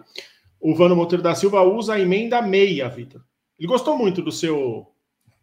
O 0.60 0.74
Vano 0.74 0.94
Monteiro 0.94 1.22
da 1.22 1.34
Silva 1.34 1.62
usa 1.62 1.94
a 1.94 2.00
emenda 2.00 2.42
meia, 2.42 2.88
Vitor. 2.90 3.22
Ele 3.58 3.68
gostou 3.68 3.96
muito 3.96 4.22
do 4.22 4.30
seu 4.30 4.86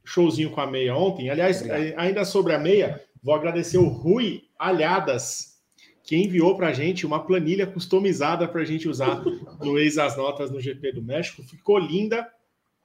showzinho 0.04 0.52
com 0.52 0.62
a 0.62 0.68
meia 0.68 0.96
ontem. 0.96 1.30
Aliás, 1.30 1.62
Obrigado. 1.62 2.00
ainda 2.00 2.26
sobre 2.26 2.54
a 2.54 2.60
meia, 2.60 3.04
vou 3.22 3.34
agradecer 3.34 3.78
o 3.78 3.88
Rui 3.88 4.44
Alhadas, 4.58 5.60
que 6.04 6.16
enviou 6.16 6.56
para 6.56 6.68
a 6.68 6.74
gente 6.74 7.06
uma 7.06 7.24
planilha 7.24 7.66
customizada 7.66 8.48
para 8.48 8.62
a 8.62 8.66
gente 8.66 8.88
usar 8.88 9.24
no 9.60 9.78
Ex 9.80 9.98
as 9.98 10.16
Notas 10.16 10.52
no 10.52 10.62
GP 10.62 10.94
do 10.94 11.02
México. 11.02 11.44
Ficou 11.44 11.78
linda 11.78 12.30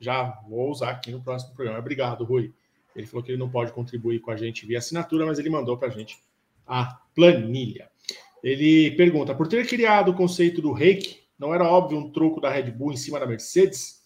já 0.00 0.40
vou 0.48 0.70
usar 0.70 0.90
aqui 0.90 1.12
no 1.12 1.22
próximo 1.22 1.54
programa. 1.54 1.78
Obrigado, 1.78 2.24
Rui. 2.24 2.52
Ele 2.96 3.06
falou 3.06 3.22
que 3.22 3.30
ele 3.30 3.38
não 3.38 3.50
pode 3.50 3.72
contribuir 3.72 4.20
com 4.20 4.30
a 4.30 4.36
gente 4.36 4.66
via 4.66 4.78
assinatura, 4.78 5.26
mas 5.26 5.38
ele 5.38 5.50
mandou 5.50 5.76
para 5.76 5.88
a 5.88 5.90
gente 5.90 6.18
a 6.66 6.98
planilha. 7.14 7.88
Ele 8.42 8.90
pergunta: 8.92 9.34
por 9.34 9.46
ter 9.46 9.66
criado 9.66 10.10
o 10.10 10.14
conceito 10.14 10.62
do 10.62 10.72
reiki, 10.72 11.20
não 11.38 11.54
era 11.54 11.64
óbvio 11.64 11.98
um 11.98 12.10
troco 12.10 12.40
da 12.40 12.50
Red 12.50 12.70
Bull 12.70 12.92
em 12.92 12.96
cima 12.96 13.20
da 13.20 13.26
Mercedes? 13.26 13.99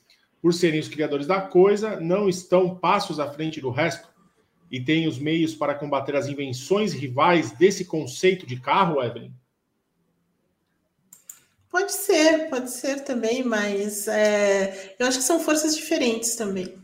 Por 0.45 0.53
serem 0.53 0.78
os 0.78 0.88
criadores 0.88 1.26
da 1.26 1.40
coisa, 1.40 1.99
não 1.99 2.28
estão 2.28 2.76
passos 2.76 3.18
à 3.18 3.26
frente 3.32 3.62
do 3.62 3.70
resto 3.70 4.07
e 4.70 4.78
têm 4.78 5.09
os 5.09 5.18
meios 5.18 5.55
para 5.55 5.74
combater 5.74 6.14
as 6.14 6.26
invenções 6.26 6.92
rivais 6.92 7.53
desse 7.53 7.86
conceito 7.86 8.47
de 8.47 8.61
carro, 8.61 9.03
Evelyn? 9.03 9.32
Pode 11.70 11.95
ser, 11.95 12.51
pode 12.51 12.70
ser 12.70 13.05
também, 13.05 13.42
mas 13.42 14.07
é, 14.07 14.95
eu 14.99 15.07
acho 15.07 15.16
que 15.16 15.24
são 15.24 15.40
forças 15.40 15.74
diferentes 15.74 16.36
também. 16.36 16.74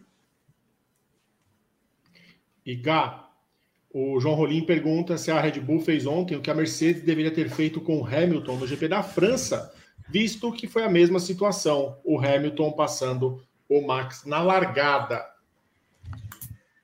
E 2.65 2.75
Gá, 2.75 3.29
o 3.93 4.19
João 4.21 4.37
Rolim 4.37 4.65
pergunta 4.65 5.19
se 5.19 5.31
a 5.31 5.39
Red 5.39 5.61
Bull 5.61 5.81
fez 5.81 6.07
ontem 6.07 6.35
o 6.35 6.41
que 6.41 6.51
a 6.51 6.55
Mercedes 6.55 7.03
deveria 7.03 7.31
ter 7.31 7.51
feito 7.51 7.79
com 7.79 8.01
o 8.01 8.07
Hamilton 8.07 8.57
no 8.57 8.67
GP 8.67 8.89
da 8.89 9.03
França, 9.03 9.71
visto 10.09 10.51
que 10.51 10.67
foi 10.67 10.83
a 10.83 10.89
mesma 10.89 11.21
situação, 11.21 11.99
o 12.03 12.19
Hamilton 12.19 12.73
passando 12.73 13.50
o 13.71 13.87
Max 13.87 14.25
na 14.25 14.43
largada. 14.43 15.25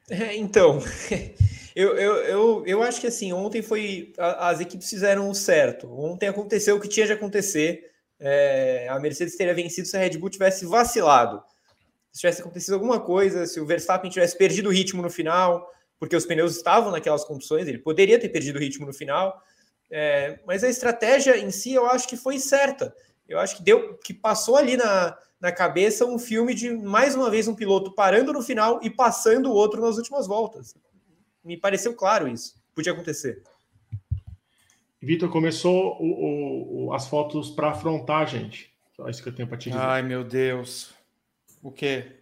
É, 0.09 0.37
então, 0.37 0.80
eu, 1.74 1.97
eu, 1.99 2.14
eu, 2.16 2.66
eu 2.66 2.82
acho 2.82 3.01
que 3.01 3.07
assim, 3.07 3.32
ontem 3.32 3.61
foi. 3.61 4.12
As 4.18 4.61
equipes 4.61 4.89
fizeram 4.89 5.28
o 5.28 5.34
certo. 5.34 5.93
Ontem 5.93 6.28
aconteceu 6.28 6.76
o 6.76 6.80
que 6.80 6.89
tinha 6.89 7.07
de 7.07 7.12
acontecer 7.12 7.93
é, 8.18 8.87
a 8.89 8.99
Mercedes 8.99 9.37
teria 9.37 9.55
vencido 9.55 9.87
se 9.87 9.97
a 9.97 10.01
Red 10.01 10.18
Bull 10.18 10.30
tivesse 10.30 10.64
vacilado. 10.64 11.43
Se 12.11 12.20
tivesse 12.20 12.41
acontecido 12.41 12.74
alguma 12.74 13.01
coisa, 13.01 13.47
se 13.47 13.61
o 13.61 13.66
Verstappen 13.66 14.11
tivesse 14.11 14.37
perdido 14.37 14.68
o 14.68 14.72
ritmo 14.72 15.03
no 15.03 15.11
final, 15.11 15.70
porque 15.99 16.16
os 16.16 16.24
pneus 16.24 16.57
estavam 16.57 16.91
naquelas 16.91 17.24
condições, 17.24 17.68
ele 17.68 17.78
poderia 17.78 18.18
ter 18.18 18.30
perdido 18.30 18.57
o 18.57 18.61
ritmo 18.61 18.87
no 18.87 18.93
final. 18.93 19.43
É, 19.91 20.41
mas 20.47 20.64
a 20.64 20.68
estratégia 20.68 21.37
em 21.37 21.51
si 21.51 21.74
eu 21.74 21.87
acho 21.87 22.09
que 22.09 22.16
foi 22.16 22.39
certa. 22.39 22.95
Eu 23.29 23.39
acho 23.39 23.57
que 23.57 23.62
deu 23.62 23.99
que 23.99 24.14
passou 24.14 24.57
ali 24.57 24.77
na, 24.77 25.16
na 25.41 25.53
cabeça 25.53 26.07
um 26.07 26.18
filme 26.18 26.55
de 26.55 26.70
mais 26.70 27.14
uma 27.14 27.31
vez 27.31 27.49
um 27.49 27.55
piloto 27.55 27.93
parando 27.93 28.33
no 28.33 28.43
final 28.43 28.81
e 28.83 28.91
passando 28.91 29.51
o 29.51 29.55
outro 29.55 29.81
nas 29.81 29.97
últimas 29.97 30.27
voltas. 30.27 30.74
Me 31.45 31.57
pareceu 31.57 31.95
claro 31.95 32.29
isso. 32.29 32.55
Podia 32.74 32.93
acontecer. 32.93 33.43
Vitor, 35.01 35.31
começou 35.31 35.97
o, 36.01 36.87
o, 36.87 36.93
as 36.93 37.07
fotos 37.07 37.51
para 37.51 37.70
afrontar 37.70 38.22
a 38.22 38.27
gente. 38.27 38.74
Só 38.97 39.09
isso 39.09 39.22
que 39.22 39.29
eu 39.29 39.35
tenho 39.35 39.49
para 39.49 39.59
te 39.59 39.70
dizer. 39.70 39.81
Ai, 39.81 40.03
meu 40.03 40.24
Deus. 40.24 40.93
O 41.62 41.70
quê? 41.70 42.12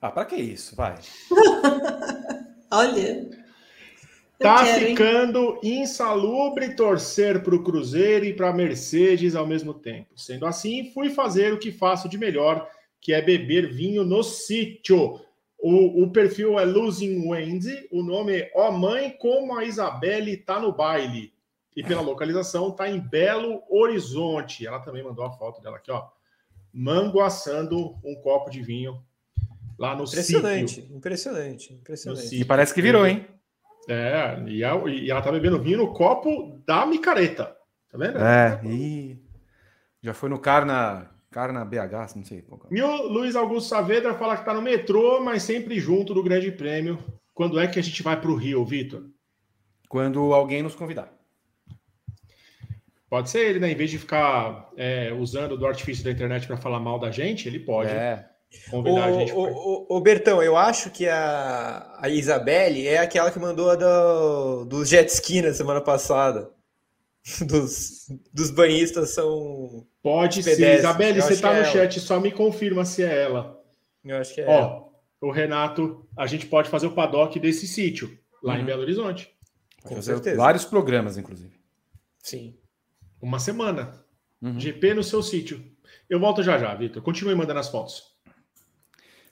Ah, 0.00 0.10
para 0.10 0.26
que 0.26 0.36
isso? 0.36 0.76
Vai. 0.76 0.98
Olha. 2.70 3.37
Tá 4.38 4.64
quero, 4.64 4.86
ficando 4.86 5.58
hein? 5.62 5.82
insalubre 5.82 6.74
torcer 6.74 7.42
para 7.42 7.54
o 7.54 7.62
Cruzeiro 7.62 8.24
e 8.24 8.32
para 8.32 8.50
a 8.50 8.52
Mercedes 8.52 9.34
ao 9.34 9.46
mesmo 9.46 9.74
tempo. 9.74 10.10
Sendo 10.16 10.46
assim, 10.46 10.92
fui 10.92 11.10
fazer 11.10 11.52
o 11.52 11.58
que 11.58 11.72
faço 11.72 12.08
de 12.08 12.16
melhor, 12.16 12.68
que 13.00 13.12
é 13.12 13.20
beber 13.20 13.72
vinho 13.72 14.04
no 14.04 14.22
sítio. 14.22 15.20
O, 15.58 16.04
o 16.04 16.12
perfil 16.12 16.58
é 16.58 16.64
Losing 16.64 17.28
Wendy, 17.28 17.88
o 17.90 18.00
nome 18.00 18.36
é 18.36 18.52
Ó 18.54 18.68
oh 18.68 18.72
Mãe, 18.72 19.10
como 19.18 19.58
a 19.58 19.64
Isabelle 19.64 20.36
tá 20.36 20.60
no 20.60 20.72
baile 20.72 21.32
e 21.78 21.82
pela 21.84 22.00
localização 22.00 22.70
está 22.70 22.88
em 22.88 22.98
Belo 22.98 23.62
Horizonte. 23.70 24.66
Ela 24.66 24.80
também 24.80 25.00
mandou 25.00 25.24
a 25.24 25.30
foto 25.30 25.62
dela 25.62 25.76
aqui, 25.76 25.92
ó. 25.92 26.08
Mango 26.72 27.20
assando 27.20 27.96
um 28.04 28.16
copo 28.16 28.50
de 28.50 28.60
vinho 28.60 29.00
lá 29.78 29.94
no 29.94 30.02
impressionante, 30.02 30.74
sítio. 30.74 30.96
Impressionante, 30.96 31.72
impressionante. 31.72 32.34
E 32.34 32.44
parece 32.44 32.74
que 32.74 32.82
virou, 32.82 33.06
hein? 33.06 33.24
É, 33.88 34.42
e, 34.46 34.62
a, 34.62 34.76
e 34.86 35.10
ela 35.10 35.22
tá 35.22 35.32
bebendo 35.32 35.60
vinho 35.60 35.78
no 35.78 35.94
copo 35.94 36.60
da 36.66 36.84
micareta. 36.84 37.56
Tá 37.90 37.96
vendo? 37.96 38.18
É, 38.18 38.60
e 38.64 39.16
já 40.02 40.12
foi 40.12 40.28
no 40.28 40.38
Carna, 40.38 41.10
Carna 41.30 41.64
BH, 41.64 42.14
não 42.16 42.24
sei. 42.24 42.42
Qual 42.42 42.60
é. 42.70 42.74
e 42.74 42.82
o 42.82 43.08
Luiz 43.08 43.34
Augusto 43.34 43.70
Saavedra 43.70 44.14
fala 44.14 44.36
que 44.36 44.44
tá 44.44 44.52
no 44.52 44.60
metrô, 44.60 45.20
mas 45.20 45.42
sempre 45.42 45.80
junto 45.80 46.12
do 46.12 46.22
Grande 46.22 46.52
Prêmio. 46.52 46.98
Quando 47.32 47.58
é 47.58 47.66
que 47.66 47.78
a 47.78 47.82
gente 47.82 48.02
vai 48.02 48.20
para 48.20 48.30
o 48.30 48.36
Rio, 48.36 48.64
Vitor? 48.64 49.04
Quando 49.88 50.34
alguém 50.34 50.62
nos 50.62 50.74
convidar. 50.74 51.10
Pode 53.08 53.30
ser 53.30 53.48
ele, 53.48 53.58
né? 53.58 53.70
Em 53.70 53.74
vez 53.74 53.90
de 53.90 53.98
ficar 53.98 54.70
é, 54.76 55.12
usando 55.14 55.56
do 55.56 55.66
artifício 55.66 56.04
da 56.04 56.10
internet 56.10 56.46
para 56.46 56.58
falar 56.58 56.78
mal 56.78 56.98
da 56.98 57.10
gente, 57.10 57.48
ele 57.48 57.58
pode 57.58 57.90
é. 57.90 58.28
Convidar 58.70 59.00
o, 59.00 59.04
a 59.04 59.12
gente. 59.12 59.32
O, 59.32 59.40
o, 59.40 59.96
o, 59.96 60.00
Bertão, 60.00 60.42
eu 60.42 60.56
acho 60.56 60.90
que 60.90 61.06
a, 61.08 61.96
a 61.98 62.08
Isabelle 62.08 62.86
é 62.86 62.98
aquela 62.98 63.30
que 63.30 63.38
mandou 63.38 63.70
a 63.70 63.76
do, 63.76 64.64
do 64.64 64.84
jet 64.84 65.08
ski 65.10 65.42
na 65.42 65.52
semana 65.52 65.80
passada. 65.80 66.50
Dos, 67.46 68.06
dos 68.32 68.50
banhistas 68.50 69.10
são. 69.10 69.86
Pode 70.02 70.42
ser. 70.42 70.78
Isabelle, 70.78 71.20
você 71.20 71.34
está 71.34 71.52
no 71.52 71.60
é 71.60 71.64
chat, 71.64 72.00
só 72.00 72.18
me 72.18 72.30
confirma 72.30 72.86
se 72.86 73.02
é 73.02 73.24
ela. 73.24 73.60
Eu 74.02 74.16
acho 74.16 74.34
que 74.34 74.40
é. 74.40 74.46
Ó, 74.46 74.50
ela. 74.50 74.88
o 75.20 75.30
Renato, 75.30 76.08
a 76.16 76.26
gente 76.26 76.46
pode 76.46 76.70
fazer 76.70 76.86
o 76.86 76.94
paddock 76.94 77.38
desse 77.38 77.66
sítio, 77.66 78.18
lá 78.42 78.54
uhum. 78.54 78.60
em 78.60 78.64
Belo 78.64 78.80
Horizonte. 78.80 79.30
Com 79.82 80.00
certeza. 80.00 80.36
Vários 80.38 80.64
programas, 80.64 81.18
inclusive. 81.18 81.58
Sim. 82.22 82.56
Uma 83.20 83.38
semana. 83.38 84.02
Uhum. 84.40 84.58
GP 84.58 84.94
no 84.94 85.02
seu 85.02 85.22
sítio. 85.22 85.62
Eu 86.08 86.20
volto 86.20 86.42
já 86.42 86.58
já, 86.58 86.74
Vitor. 86.74 87.02
Continue 87.02 87.34
mandando 87.34 87.60
as 87.60 87.68
fotos. 87.68 88.02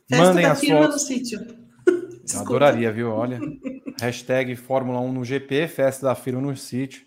Festa 0.08 0.24
Mandem 0.24 0.44
as 0.44 0.64
fotos. 0.64 0.94
no 0.94 0.98
sítio. 0.98 1.66
Adoraria, 2.36 2.92
viu? 2.92 3.10
Olha. 3.10 3.40
Hashtag 4.00 4.54
Fórmula 4.56 5.00
1 5.00 5.12
no 5.12 5.24
GP, 5.24 5.68
festa 5.68 6.06
da 6.06 6.14
firma 6.14 6.40
no 6.40 6.56
sítio. 6.56 7.06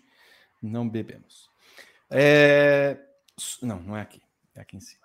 Não 0.62 0.88
bebemos. 0.88 1.48
É... 2.10 2.98
Não, 3.62 3.80
não 3.80 3.96
é 3.96 4.02
aqui. 4.02 4.20
É 4.54 4.60
aqui 4.60 4.76
em 4.76 4.80
cima. 4.80 5.00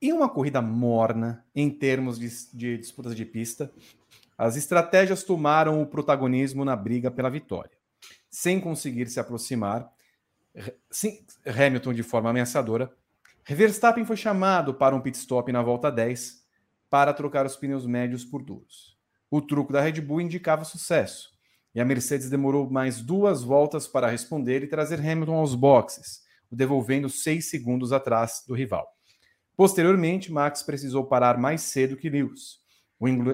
Em 0.00 0.12
uma 0.12 0.28
corrida 0.28 0.60
morna, 0.60 1.44
em 1.54 1.70
termos 1.70 2.18
de, 2.18 2.28
de 2.52 2.78
disputas 2.78 3.14
de 3.16 3.24
pista, 3.24 3.72
as 4.36 4.56
estratégias 4.56 5.22
tomaram 5.22 5.82
o 5.82 5.86
protagonismo 5.86 6.64
na 6.64 6.76
briga 6.76 7.10
pela 7.10 7.30
vitória. 7.30 7.76
Sem 8.30 8.60
conseguir 8.60 9.08
se 9.08 9.18
aproximar, 9.18 9.90
Sim, 10.90 11.24
Hamilton 11.46 11.92
de 11.92 12.02
forma 12.02 12.30
ameaçadora. 12.30 12.92
Verstappen 13.46 14.04
foi 14.04 14.16
chamado 14.16 14.74
para 14.74 14.94
um 14.94 15.00
pit 15.00 15.16
stop 15.16 15.50
na 15.52 15.62
volta 15.62 15.90
10 15.90 16.44
para 16.90 17.12
trocar 17.12 17.46
os 17.46 17.56
pneus 17.56 17.86
médios 17.86 18.24
por 18.24 18.42
duros. 18.42 18.96
O 19.30 19.40
truque 19.40 19.72
da 19.72 19.80
Red 19.80 20.00
Bull 20.00 20.20
indicava 20.20 20.64
sucesso, 20.64 21.30
e 21.74 21.80
a 21.80 21.84
Mercedes 21.84 22.30
demorou 22.30 22.70
mais 22.70 23.00
duas 23.00 23.42
voltas 23.42 23.86
para 23.86 24.08
responder 24.08 24.62
e 24.62 24.66
trazer 24.66 24.98
Hamilton 24.98 25.34
aos 25.34 25.54
boxes, 25.54 26.22
o 26.50 26.56
devolvendo 26.56 27.08
seis 27.08 27.50
segundos 27.50 27.92
atrás 27.92 28.42
do 28.46 28.54
rival. 28.54 28.86
Posteriormente, 29.56 30.32
Max 30.32 30.62
precisou 30.62 31.04
parar 31.04 31.36
mais 31.36 31.62
cedo 31.62 31.96
que 31.96 32.08
Lewis. 32.08 32.58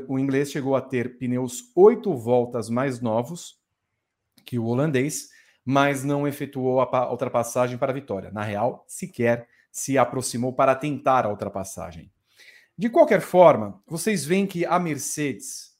O 0.08 0.18
inglês 0.18 0.50
chegou 0.50 0.76
a 0.76 0.80
ter 0.80 1.16
pneus 1.18 1.72
oito 1.76 2.14
voltas 2.16 2.68
mais 2.68 3.00
novos 3.00 3.58
que 4.44 4.58
o 4.58 4.66
holandês 4.66 5.28
mas 5.64 6.04
não 6.04 6.28
efetuou 6.28 6.80
a 6.80 7.10
ultrapassagem 7.10 7.78
para 7.78 7.90
a 7.90 7.94
vitória. 7.94 8.30
Na 8.30 8.42
real, 8.42 8.84
sequer 8.86 9.48
se 9.72 9.96
aproximou 9.96 10.52
para 10.52 10.74
tentar 10.74 11.24
a 11.24 11.30
ultrapassagem. 11.30 12.12
De 12.76 12.88
qualquer 12.88 13.20
forma, 13.20 13.80
vocês 13.86 14.24
veem 14.24 14.46
que 14.46 14.66
a 14.66 14.78
Mercedes 14.78 15.74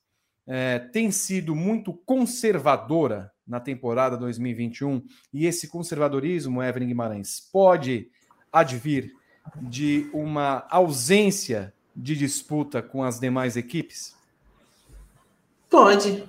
é, 0.47 0.79
tem 0.79 1.11
sido 1.11 1.55
muito 1.55 1.93
conservadora 1.93 3.33
na 3.47 3.61
temporada 3.61 4.17
2021 4.17 5.03
e 5.33 5.47
esse 5.47 5.69
conservadorismo, 5.69 6.63
Evelyn 6.63 6.89
Guimarães, 6.89 7.41
pode 7.53 8.09
advir 8.53 9.13
de 9.61 10.09
uma 10.13 10.67
ausência 10.71 11.75
de 11.95 12.17
disputa 12.17 12.81
com 12.81 13.03
as 13.03 13.19
demais 13.19 13.57
equipes? 13.57 14.15
Pode, 15.69 16.25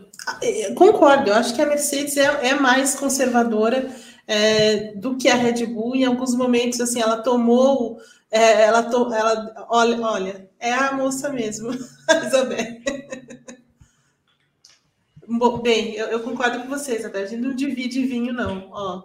Concordo, 0.75 1.29
eu 1.29 1.35
acho 1.35 1.53
que 1.53 1.61
a 1.61 1.65
Mercedes 1.67 2.17
é, 2.17 2.47
é 2.47 2.55
mais 2.55 2.95
conservadora 2.95 3.89
é, 4.27 4.93
do 4.95 5.15
que 5.17 5.29
a 5.29 5.35
Red 5.35 5.65
Bull. 5.67 5.95
Em 5.95 6.05
alguns 6.05 6.35
momentos, 6.35 6.81
assim, 6.81 6.99
ela 6.99 7.17
tomou 7.17 7.99
É, 8.35 8.63
ela, 8.63 8.83
to, 8.83 9.13
ela 9.13 9.65
olha, 9.69 10.01
olha, 10.01 10.49
é 10.59 10.73
a 10.73 10.91
moça 10.91 11.29
mesmo, 11.29 11.69
a 12.05 12.15
Isabel. 12.17 12.81
Bem, 15.63 15.95
eu, 15.95 16.07
eu, 16.07 16.19
concordo 16.19 16.59
com 16.59 16.67
vocês, 16.67 17.05
a 17.05 17.25
gente 17.25 17.41
não 17.41 17.55
divide 17.55 18.05
vinho, 18.05 18.33
não. 18.33 18.69
Ó. 18.73 19.03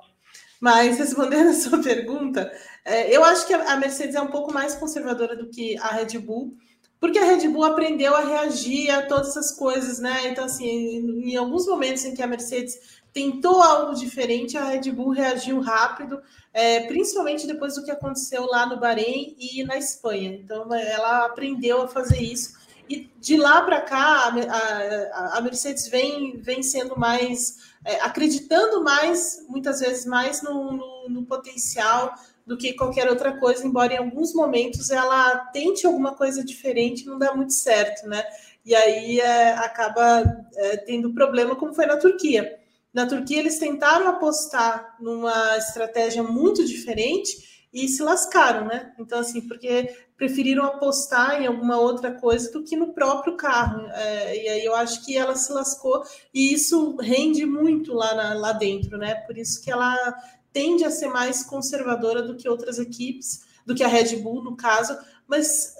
Mas 0.60 0.98
respondendo 0.98 1.50
a 1.50 1.54
sua 1.54 1.78
pergunta, 1.80 2.50
é, 2.84 3.16
eu 3.16 3.22
acho 3.22 3.46
que 3.46 3.54
a 3.54 3.76
Mercedes 3.76 4.16
é 4.16 4.20
um 4.20 4.32
pouco 4.32 4.52
mais 4.52 4.74
conservadora 4.74 5.36
do 5.36 5.48
que 5.48 5.78
a 5.78 5.94
Red 5.94 6.18
Bull, 6.18 6.56
porque 6.98 7.20
a 7.20 7.24
Red 7.24 7.46
Bull 7.50 7.62
aprendeu 7.62 8.16
a 8.16 8.24
reagir 8.24 8.90
a 8.90 9.06
todas 9.06 9.28
essas 9.28 9.52
coisas, 9.52 10.00
né? 10.00 10.26
Então, 10.26 10.44
assim, 10.44 10.66
em 10.66 11.36
alguns 11.36 11.68
momentos 11.68 12.04
em 12.04 12.14
que 12.16 12.22
a 12.22 12.26
Mercedes 12.26 12.99
tentou 13.12 13.62
algo 13.62 13.94
diferente, 13.94 14.56
a 14.56 14.64
Red 14.64 14.90
Bull 14.92 15.10
reagiu 15.10 15.60
rápido, 15.60 16.20
é, 16.52 16.80
principalmente 16.86 17.46
depois 17.46 17.74
do 17.74 17.84
que 17.84 17.90
aconteceu 17.90 18.46
lá 18.46 18.66
no 18.66 18.78
Bahrein 18.78 19.36
e 19.38 19.64
na 19.64 19.76
Espanha. 19.76 20.32
Então, 20.32 20.72
ela 20.74 21.26
aprendeu 21.26 21.82
a 21.82 21.88
fazer 21.88 22.22
isso. 22.22 22.58
E 22.88 23.08
de 23.20 23.36
lá 23.36 23.62
para 23.62 23.80
cá, 23.80 24.32
a, 24.50 24.58
a, 24.58 25.38
a, 25.38 25.40
Mercedes 25.40 25.86
vem, 25.86 26.38
vem 26.38 26.60
sendo 26.60 26.98
mais, 26.98 27.58
é, 27.84 28.00
acreditando 28.00 28.82
mais, 28.82 29.46
muitas 29.48 29.78
vezes 29.78 30.04
mais 30.04 30.42
no, 30.42 30.72
no, 30.72 31.08
no, 31.08 31.24
potencial 31.24 32.12
do 32.44 32.56
que 32.56 32.72
qualquer 32.72 33.08
outra 33.08 33.38
coisa, 33.38 33.64
embora 33.64 33.94
em 33.94 33.98
alguns 33.98 34.34
momentos 34.34 34.90
ela 34.90 35.36
tente 35.52 35.86
alguma 35.86 36.16
coisa 36.16 36.44
diferente, 36.44 37.06
não 37.06 37.16
dá 37.16 37.32
muito 37.32 37.52
certo, 37.52 38.08
né? 38.08 38.24
E 38.64 38.74
aí 38.74 39.20
é, 39.20 39.52
acaba 39.52 40.24
é, 40.56 40.76
tendo 40.78 41.14
problema, 41.14 41.54
como 41.54 41.72
foi 41.72 41.86
na 41.86 41.96
Turquia. 41.96 42.59
Na 42.92 43.06
Turquia, 43.06 43.38
eles 43.38 43.58
tentaram 43.58 44.08
apostar 44.08 44.96
numa 45.00 45.56
estratégia 45.56 46.22
muito 46.22 46.64
diferente 46.64 47.68
e 47.72 47.86
se 47.86 48.02
lascaram, 48.02 48.66
né? 48.66 48.92
Então, 48.98 49.20
assim, 49.20 49.40
porque 49.46 49.94
preferiram 50.16 50.64
apostar 50.64 51.40
em 51.40 51.46
alguma 51.46 51.78
outra 51.78 52.12
coisa 52.12 52.50
do 52.50 52.64
que 52.64 52.76
no 52.76 52.92
próprio 52.92 53.36
carro. 53.36 53.86
É, 53.92 54.36
e 54.36 54.48
aí 54.48 54.64
eu 54.64 54.74
acho 54.74 55.04
que 55.04 55.16
ela 55.16 55.36
se 55.36 55.52
lascou 55.52 56.02
e 56.34 56.52
isso 56.52 56.96
rende 56.96 57.46
muito 57.46 57.94
lá, 57.94 58.14
na, 58.14 58.34
lá 58.34 58.52
dentro, 58.52 58.98
né? 58.98 59.14
Por 59.14 59.38
isso 59.38 59.62
que 59.62 59.70
ela 59.70 59.96
tende 60.52 60.84
a 60.84 60.90
ser 60.90 61.06
mais 61.06 61.44
conservadora 61.44 62.22
do 62.22 62.36
que 62.36 62.48
outras 62.48 62.78
equipes, 62.78 63.44
do 63.64 63.74
que 63.74 63.84
a 63.84 63.88
Red 63.88 64.16
Bull, 64.16 64.42
no 64.42 64.56
caso, 64.56 64.98
mas 65.28 65.74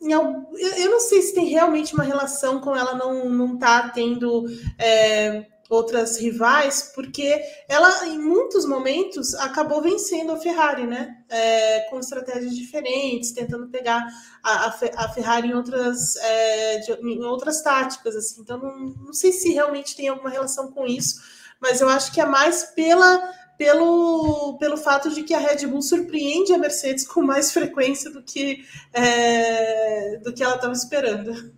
eu 0.00 0.90
não 0.90 1.00
sei 1.00 1.22
se 1.22 1.34
tem 1.34 1.46
realmente 1.46 1.94
uma 1.94 2.04
relação 2.04 2.60
com 2.60 2.76
ela 2.76 2.94
não 2.94 3.28
não 3.30 3.58
tá 3.58 3.88
tendo 3.88 4.44
é, 4.78 5.46
outras 5.68 6.18
rivais, 6.18 6.92
porque 6.94 7.40
ela, 7.68 8.06
em 8.06 8.18
muitos 8.18 8.66
momentos, 8.66 9.34
acabou 9.34 9.80
vencendo 9.80 10.32
a 10.32 10.36
Ferrari, 10.36 10.86
né? 10.86 11.16
É, 11.28 11.80
com 11.90 11.98
estratégias 11.98 12.54
diferentes, 12.54 13.32
tentando 13.32 13.68
pegar 13.68 14.06
a, 14.42 14.68
a 14.68 15.08
Ferrari 15.08 15.48
em 15.48 15.54
outras, 15.54 16.16
é, 16.16 16.78
de, 16.78 16.92
em 16.92 17.24
outras 17.24 17.62
táticas, 17.62 18.14
assim. 18.14 18.40
Então, 18.42 18.58
não, 18.58 18.78
não 18.78 19.12
sei 19.12 19.32
se 19.32 19.52
realmente 19.52 19.96
tem 19.96 20.08
alguma 20.08 20.30
relação 20.30 20.70
com 20.70 20.86
isso, 20.86 21.20
mas 21.60 21.80
eu 21.80 21.88
acho 21.88 22.12
que 22.12 22.20
é 22.20 22.26
mais 22.26 22.64
pela 22.74 23.32
pelo, 23.56 24.58
pelo 24.58 24.76
fato 24.76 25.10
de 25.10 25.22
que 25.22 25.32
a 25.32 25.38
Red 25.38 25.66
Bull 25.66 25.82
surpreende 25.82 26.52
a 26.52 26.58
Mercedes 26.58 27.06
com 27.06 27.22
mais 27.22 27.52
frequência 27.52 28.10
do 28.10 28.22
que, 28.22 28.64
é, 28.92 30.16
do 30.18 30.32
que 30.32 30.42
ela 30.42 30.56
estava 30.56 30.72
esperando. 30.72 31.52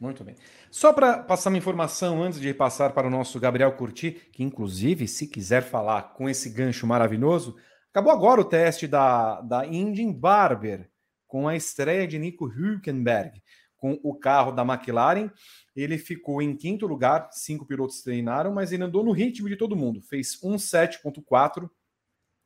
Muito 0.00 0.24
bem. 0.24 0.34
Só 0.70 0.92
para 0.92 1.18
passar 1.18 1.50
uma 1.50 1.58
informação 1.58 2.22
antes 2.22 2.40
de 2.40 2.54
passar 2.54 2.92
para 2.92 3.08
o 3.08 3.10
nosso 3.10 3.40
Gabriel 3.40 3.72
Curti, 3.72 4.12
que 4.32 4.44
inclusive, 4.44 5.08
se 5.08 5.26
quiser 5.26 5.62
falar 5.62 6.14
com 6.14 6.28
esse 6.28 6.48
gancho 6.48 6.86
maravilhoso, 6.86 7.56
acabou 7.90 8.12
agora 8.12 8.40
o 8.40 8.44
teste 8.44 8.86
da, 8.86 9.40
da 9.40 9.66
Indian 9.66 10.12
Barber, 10.12 10.88
com 11.26 11.48
a 11.48 11.56
estreia 11.56 12.06
de 12.06 12.20
Nico 12.20 12.46
Hülkenberg, 12.46 13.42
com 13.76 13.98
o 14.04 14.14
carro 14.14 14.52
da 14.52 14.62
McLaren. 14.62 15.28
Ele 15.74 15.98
ficou 15.98 16.40
em 16.40 16.56
quinto 16.56 16.86
lugar, 16.86 17.28
cinco 17.32 17.66
pilotos 17.66 18.02
treinaram, 18.02 18.52
mas 18.52 18.70
ele 18.70 18.84
andou 18.84 19.02
no 19.04 19.10
ritmo 19.10 19.48
de 19.48 19.56
todo 19.56 19.76
mundo. 19.76 20.00
Fez 20.02 20.40
1,7,4 20.40 21.68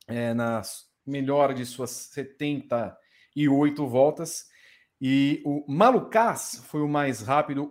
é, 0.08 0.32
na 0.32 0.62
melhor 1.06 1.52
de 1.52 1.66
suas 1.66 1.90
78 1.90 3.86
voltas. 3.86 4.46
E 4.98 5.42
o 5.44 5.62
Malucas 5.68 6.62
foi 6.66 6.80
o 6.80 6.88
mais 6.88 7.20
rápido, 7.20 7.70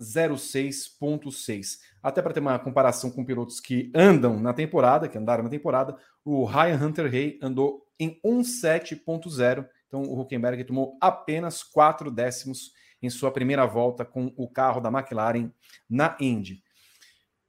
06.6. 0.00 1.78
Até 2.02 2.22
para 2.22 2.32
ter 2.32 2.40
uma 2.40 2.58
comparação 2.58 3.10
com 3.10 3.24
pilotos 3.24 3.60
que 3.60 3.90
andam 3.94 4.38
na 4.38 4.52
temporada, 4.52 5.08
que 5.08 5.18
andaram 5.18 5.44
na 5.44 5.50
temporada, 5.50 5.96
o 6.24 6.44
Ryan 6.44 6.86
Hunter 6.86 7.06
Hay 7.06 7.38
andou 7.42 7.86
em 7.98 8.20
17.0. 8.24 9.66
Então 9.86 10.02
o 10.02 10.20
Huckenberg 10.20 10.64
tomou 10.64 10.96
apenas 11.00 11.62
4 11.62 12.10
décimos 12.10 12.72
em 13.02 13.10
sua 13.10 13.30
primeira 13.30 13.66
volta 13.66 14.04
com 14.04 14.32
o 14.36 14.48
carro 14.48 14.80
da 14.80 14.90
McLaren 14.90 15.50
na 15.88 16.16
Indy. 16.20 16.62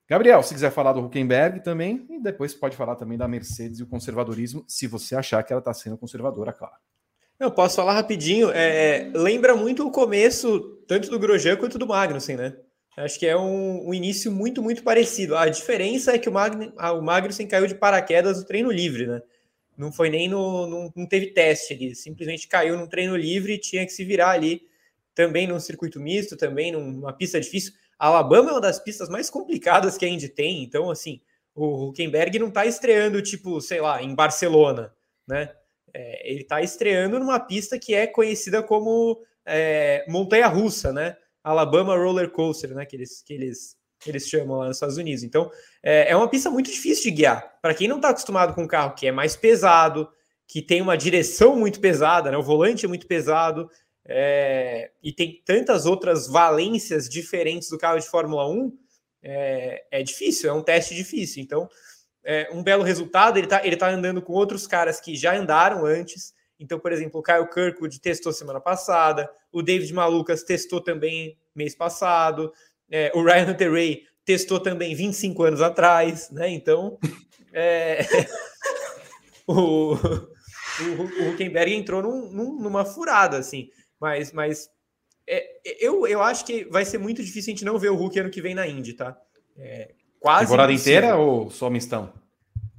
Gabriel, 0.10 0.42
se 0.42 0.54
quiser 0.54 0.72
falar 0.72 0.94
do 0.94 1.02
Huckenberg 1.02 1.62
também, 1.62 2.08
e 2.10 2.22
depois 2.22 2.54
pode 2.54 2.78
falar 2.78 2.96
também 2.96 3.18
da 3.18 3.28
Mercedes 3.28 3.80
e 3.80 3.84
o 3.84 3.88
conservadorismo, 3.88 4.64
se 4.66 4.88
você 4.88 5.16
achar 5.16 5.44
que 5.44 5.52
ela 5.52 5.60
está 5.60 5.74
sendo 5.74 5.98
conservadora, 5.98 6.54
claro. 6.54 6.76
Eu 7.38 7.52
posso 7.52 7.76
falar 7.76 7.94
rapidinho. 7.94 8.50
É, 8.52 9.12
lembra 9.14 9.56
muito 9.56 9.86
o 9.86 9.92
começo, 9.92 10.77
tanto 10.88 11.10
do 11.10 11.20
Grosjean 11.20 11.58
quanto 11.58 11.78
do 11.78 11.88
Magnussen, 11.88 12.38
né? 12.38 12.56
Acho 12.98 13.20
que 13.20 13.28
é 13.28 13.38
um, 13.38 13.90
um 13.90 13.94
início 13.94 14.32
muito, 14.32 14.62
muito 14.64 14.82
parecido. 14.82 15.36
A 15.36 15.48
diferença 15.48 16.14
é 16.14 16.18
que 16.18 16.28
o, 16.28 16.32
Magn, 16.32 16.74
o 16.76 17.02
Magnussen 17.02 17.48
caiu 17.48 17.68
de 17.68 17.76
paraquedas 17.76 18.40
no 18.40 18.46
treino 18.46 18.72
livre, 18.72 19.06
né? 19.06 19.22
Não 19.78 19.92
foi 19.92 20.10
nem 20.10 20.28
no. 20.28 20.66
Não, 20.66 20.92
não 20.96 21.06
teve 21.06 21.28
teste 21.28 21.74
ali, 21.74 21.94
simplesmente 21.94 22.48
caiu 22.48 22.76
no 22.76 22.88
treino 22.88 23.16
livre 23.16 23.54
e 23.54 23.60
tinha 23.60 23.86
que 23.86 23.92
se 23.92 24.04
virar 24.04 24.32
ali. 24.32 24.64
Também 25.14 25.48
num 25.48 25.60
circuito 25.60 26.00
misto, 26.00 26.36
também 26.36 26.72
numa 26.72 27.14
pista 27.14 27.40
difícil. 27.40 27.74
A 28.00 28.08
Alabama 28.08 28.50
é 28.50 28.54
uma 28.54 28.62
das 28.62 28.80
pistas 28.80 29.10
mais 29.10 29.30
complicadas 29.30 29.98
que 29.98 30.06
a 30.06 30.08
Indy 30.08 30.30
tem, 30.30 30.64
então, 30.64 30.92
assim, 30.92 31.20
o 31.56 31.88
Huckenberg 31.88 32.38
não 32.38 32.52
tá 32.52 32.66
estreando, 32.66 33.22
tipo, 33.22 33.60
sei 33.60 33.82
lá, 33.82 34.02
em 34.02 34.14
Barcelona, 34.14 34.94
né? 35.28 35.52
É, 35.94 36.32
ele 36.32 36.42
está 36.42 36.62
estreando 36.62 37.18
numa 37.18 37.40
pista 37.40 37.80
que 37.80 37.96
é 37.96 38.06
conhecida 38.06 38.62
como 38.62 39.24
é, 39.48 40.06
montanha 40.08 40.48
russa, 40.48 40.92
né? 40.92 41.16
Alabama 41.44 41.96
Roller 41.96 42.30
Coaster, 42.30 42.76
né? 42.76 42.86
Que 42.86 42.96
eles, 42.96 43.22
que 43.22 43.34
eles, 43.34 43.76
que 44.00 44.10
eles 44.10 44.28
chamam 44.28 44.58
lá 44.58 44.68
nos 44.68 44.78
Estados 44.78 44.98
Unidos. 44.98 45.24
Então, 45.24 45.50
é, 45.82 46.12
é 46.12 46.16
uma 46.16 46.30
pista 46.30 46.50
muito 46.50 46.70
difícil 46.70 47.06
de 47.06 47.12
guiar. 47.12 47.60
Para 47.62 47.74
quem 47.74 47.88
não 47.88 47.96
está 47.96 48.10
acostumado 48.10 48.54
com 48.54 48.64
um 48.64 48.68
carro 48.68 48.94
que 48.94 49.08
é 49.08 49.12
mais 49.12 49.36
pesado, 49.36 50.10
que 50.48 50.62
tem 50.62 50.82
uma 50.82 50.98
direção 50.98 51.56
muito 51.56 51.80
pesada, 51.80 52.30
né? 52.30 52.38
O 52.38 52.44
volante 52.44 52.86
é 52.86 52.90
muito 52.90 53.08
pesado. 53.08 53.70
É, 54.06 54.92
e 55.04 55.12
tem 55.12 55.42
tantas 55.46 55.86
outras 55.86 56.28
valências 56.28 57.10
diferentes 57.10 57.70
do 57.70 57.78
carro 57.78 58.00
de 58.00 58.08
Fórmula 58.08 58.50
1, 58.50 58.72
é, 59.24 59.84
é 59.92 60.04
difícil, 60.04 60.50
é 60.50 60.54
um 60.54 60.62
teste 60.62 60.96
difícil. 60.96 61.44
Então, 61.44 61.68
é, 62.28 62.50
um 62.52 62.62
belo 62.62 62.84
resultado. 62.84 63.38
Ele 63.38 63.46
está 63.46 63.66
ele 63.66 63.78
tá 63.78 63.90
andando 63.90 64.22
com 64.22 64.34
outros 64.34 64.68
caras 64.68 65.00
que 65.00 65.16
já 65.16 65.34
andaram 65.34 65.86
antes. 65.86 66.34
Então, 66.60 66.80
por 66.80 66.92
exemplo, 66.92 67.20
o 67.20 67.24
Kyle 67.24 67.48
Kirkwood 67.48 68.00
testou 68.00 68.34
semana 68.34 68.60
passada, 68.60 69.30
o 69.52 69.62
David 69.62 69.94
Malucas 69.94 70.44
testou 70.44 70.82
também 70.82 71.38
mês 71.56 71.76
passado, 71.76 72.52
é, 72.90 73.12
o 73.14 73.24
Ryan 73.24 73.52
Hunter 73.52 73.72
Ray 73.72 74.04
testou 74.26 74.60
também 74.60 74.96
25 74.96 75.44
anos 75.44 75.62
atrás, 75.62 76.30
né? 76.32 76.50
Então, 76.50 76.98
é, 77.54 78.00
o, 79.48 79.94
o, 79.94 81.30
Huckenberg 81.30 81.74
entrou 81.74 82.02
num, 82.02 82.32
num, 82.32 82.60
numa 82.60 82.84
furada, 82.84 83.38
assim. 83.38 83.70
Mas, 84.00 84.32
mas 84.32 84.70
é, 85.28 85.60
eu, 85.80 86.08
eu 86.08 86.22
acho 86.22 86.46
que 86.46 86.66
vai 86.66 86.86
ser 86.86 86.98
muito 86.98 87.24
difícil 87.24 87.52
a 87.52 87.56
gente 87.56 87.66
não 87.66 87.80
ver 87.80 87.90
o 87.90 87.96
Hulk 87.96 88.20
ano 88.20 88.30
que 88.30 88.42
vem 88.42 88.56
na 88.56 88.68
Indy, 88.68 88.94
tá? 88.94 89.18
É, 89.56 89.94
Quase. 90.20 90.46
Temporada 90.46 90.74
inteira 90.74 91.16
ou 91.16 91.50
só 91.50 91.70
mistão? 91.70 92.12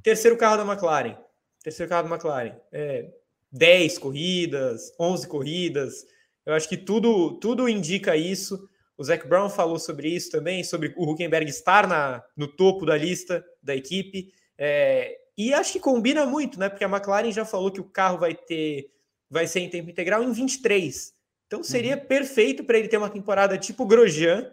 Terceiro 0.03 0.37
carro 0.37 0.57
da 0.57 0.71
McLaren. 0.71 1.17
Terceiro 1.63 1.89
carro 1.89 2.09
da 2.09 2.15
McLaren. 2.15 2.55
É, 2.73 3.11
10 3.53 3.99
corridas, 3.99 4.93
11 4.99 5.27
corridas. 5.27 6.07
Eu 6.45 6.55
acho 6.55 6.69
que 6.69 6.77
tudo, 6.77 7.39
tudo 7.39 7.69
indica 7.69 8.17
isso. 8.17 8.69
O 8.97 9.05
Zac 9.05 9.27
Brown 9.29 9.49
falou 9.49 9.79
sobre 9.79 10.09
isso 10.09 10.31
também, 10.31 10.65
sobre 10.65 10.93
o 10.97 11.11
Huckenberg 11.11 11.49
estar 11.49 11.87
na, 11.87 12.23
no 12.37 12.49
topo 12.49 12.85
da 12.85 12.97
lista 12.97 13.45
da 13.63 13.75
equipe. 13.77 14.33
É, 14.57 15.17
e 15.37 15.55
acho 15.55 15.73
que 15.73 15.81
combina 15.81 16.27
muito, 16.27 16.59
né? 16.59 16.69
Porque 16.69 16.85
a 16.85 16.89
McLaren 16.89 17.31
já 17.31 17.45
falou 17.45 17.71
que 17.71 17.81
o 17.81 17.85
carro 17.85 18.19
vai 18.19 18.35
ter 18.35 18.91
vai 19.31 19.47
ser 19.47 19.61
em 19.61 19.69
tempo 19.69 19.91
integral 19.91 20.23
em 20.25 20.33
23. 20.33 21.13
Então 21.47 21.63
seria 21.63 21.97
uhum. 21.97 22.05
perfeito 22.07 22.65
para 22.65 22.79
ele 22.79 22.89
ter 22.89 22.97
uma 22.97 23.11
temporada 23.11 23.57
tipo 23.57 23.87
Grosjean, 23.87 24.51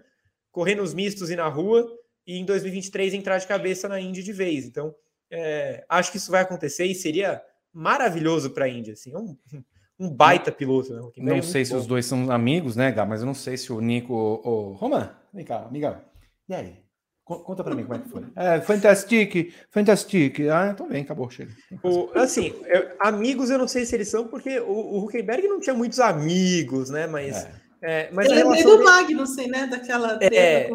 correr 0.52 0.76
nos 0.76 0.94
mistos 0.94 1.30
e 1.30 1.36
na 1.36 1.48
rua, 1.48 1.90
e 2.26 2.38
em 2.38 2.46
2023 2.46 3.14
entrar 3.14 3.38
de 3.38 3.48
cabeça 3.48 3.88
na 3.88 4.00
Indy 4.00 4.24
de 4.24 4.32
vez. 4.32 4.66
Então, 4.66 4.96
é, 5.30 5.86
acho 5.90 6.12
que 6.12 6.18
isso 6.18 6.32
vai 6.32 6.42
acontecer 6.42 6.86
e 6.86 6.96
seria 6.96 7.42
maravilhoso 7.76 8.52
para 8.52 8.66
a 8.66 8.70
Indy. 8.70 8.92
Assim, 8.92 9.14
é 9.14 9.18
um, 9.18 9.38
um 10.00 10.10
baita 10.10 10.52
piloto. 10.52 10.94
Né? 10.94 11.02
Não 11.18 11.36
é 11.36 11.42
sei 11.42 11.66
se 11.66 11.74
bom. 11.74 11.80
os 11.80 11.86
dois 11.86 12.06
são 12.06 12.32
amigos, 12.32 12.76
né, 12.76 12.92
Gá? 12.92 13.06
Mas 13.06 13.20
eu 13.20 13.26
não 13.26 13.34
sei 13.34 13.58
se 13.58 13.72
o 13.72 13.82
Nico. 13.82 14.14
O, 14.14 14.50
o... 14.50 14.74
Roman, 14.74 15.12
vem 15.34 15.44
cá, 15.44 15.66
amigão. 15.66 16.02
E 16.48 16.56
aí? 16.56 16.86
Conta 17.26 17.64
para 17.64 17.74
mim 17.74 17.84
como 17.84 17.96
é 17.96 18.00
que 18.00 18.10
foi. 18.10 18.24
É, 18.36 18.62
fantastic, 18.62 19.52
fantastic. 19.72 20.40
Ah, 20.42 20.70
então 20.72 20.88
bem, 20.88 21.02
acabou, 21.02 21.28
chega. 21.30 21.52
O, 21.84 22.12
assim, 22.14 22.54
eu, 22.66 22.96
amigos 23.00 23.50
eu 23.50 23.58
não 23.58 23.68
sei 23.68 23.84
se 23.84 23.96
eles 23.96 24.10
são, 24.10 24.28
porque 24.28 24.60
o, 24.60 24.72
o 24.72 25.04
Huckenberg 25.04 25.48
não 25.48 25.60
tinha 25.60 25.74
muitos 25.74 26.00
amigos, 26.00 26.90
né? 26.90 27.08
Mas. 27.08 27.36
É. 27.36 27.66
É, 27.88 28.10
mas 28.12 28.28
eu 28.28 28.36
lembrei 28.36 28.64
do 28.64 28.72
dele... 28.72 28.84
Magnussen, 28.84 29.48
né? 29.48 29.68
Daquela. 29.68 30.18
É, 30.22 30.70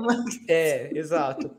é, 0.49 0.91
exato. 0.97 1.51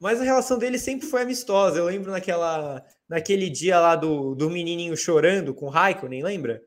Mas 0.00 0.20
a 0.20 0.24
relação 0.24 0.58
dele 0.58 0.78
sempre 0.78 1.06
foi 1.06 1.22
amistosa. 1.22 1.78
Eu 1.78 1.86
lembro 1.86 2.10
naquela, 2.10 2.84
naquele 3.08 3.48
dia 3.48 3.80
lá 3.80 3.96
do, 3.96 4.34
do 4.34 4.50
menininho 4.50 4.96
chorando 4.96 5.54
com 5.54 5.66
o 5.66 5.70
Raikkonen, 5.70 6.22
lembra? 6.22 6.62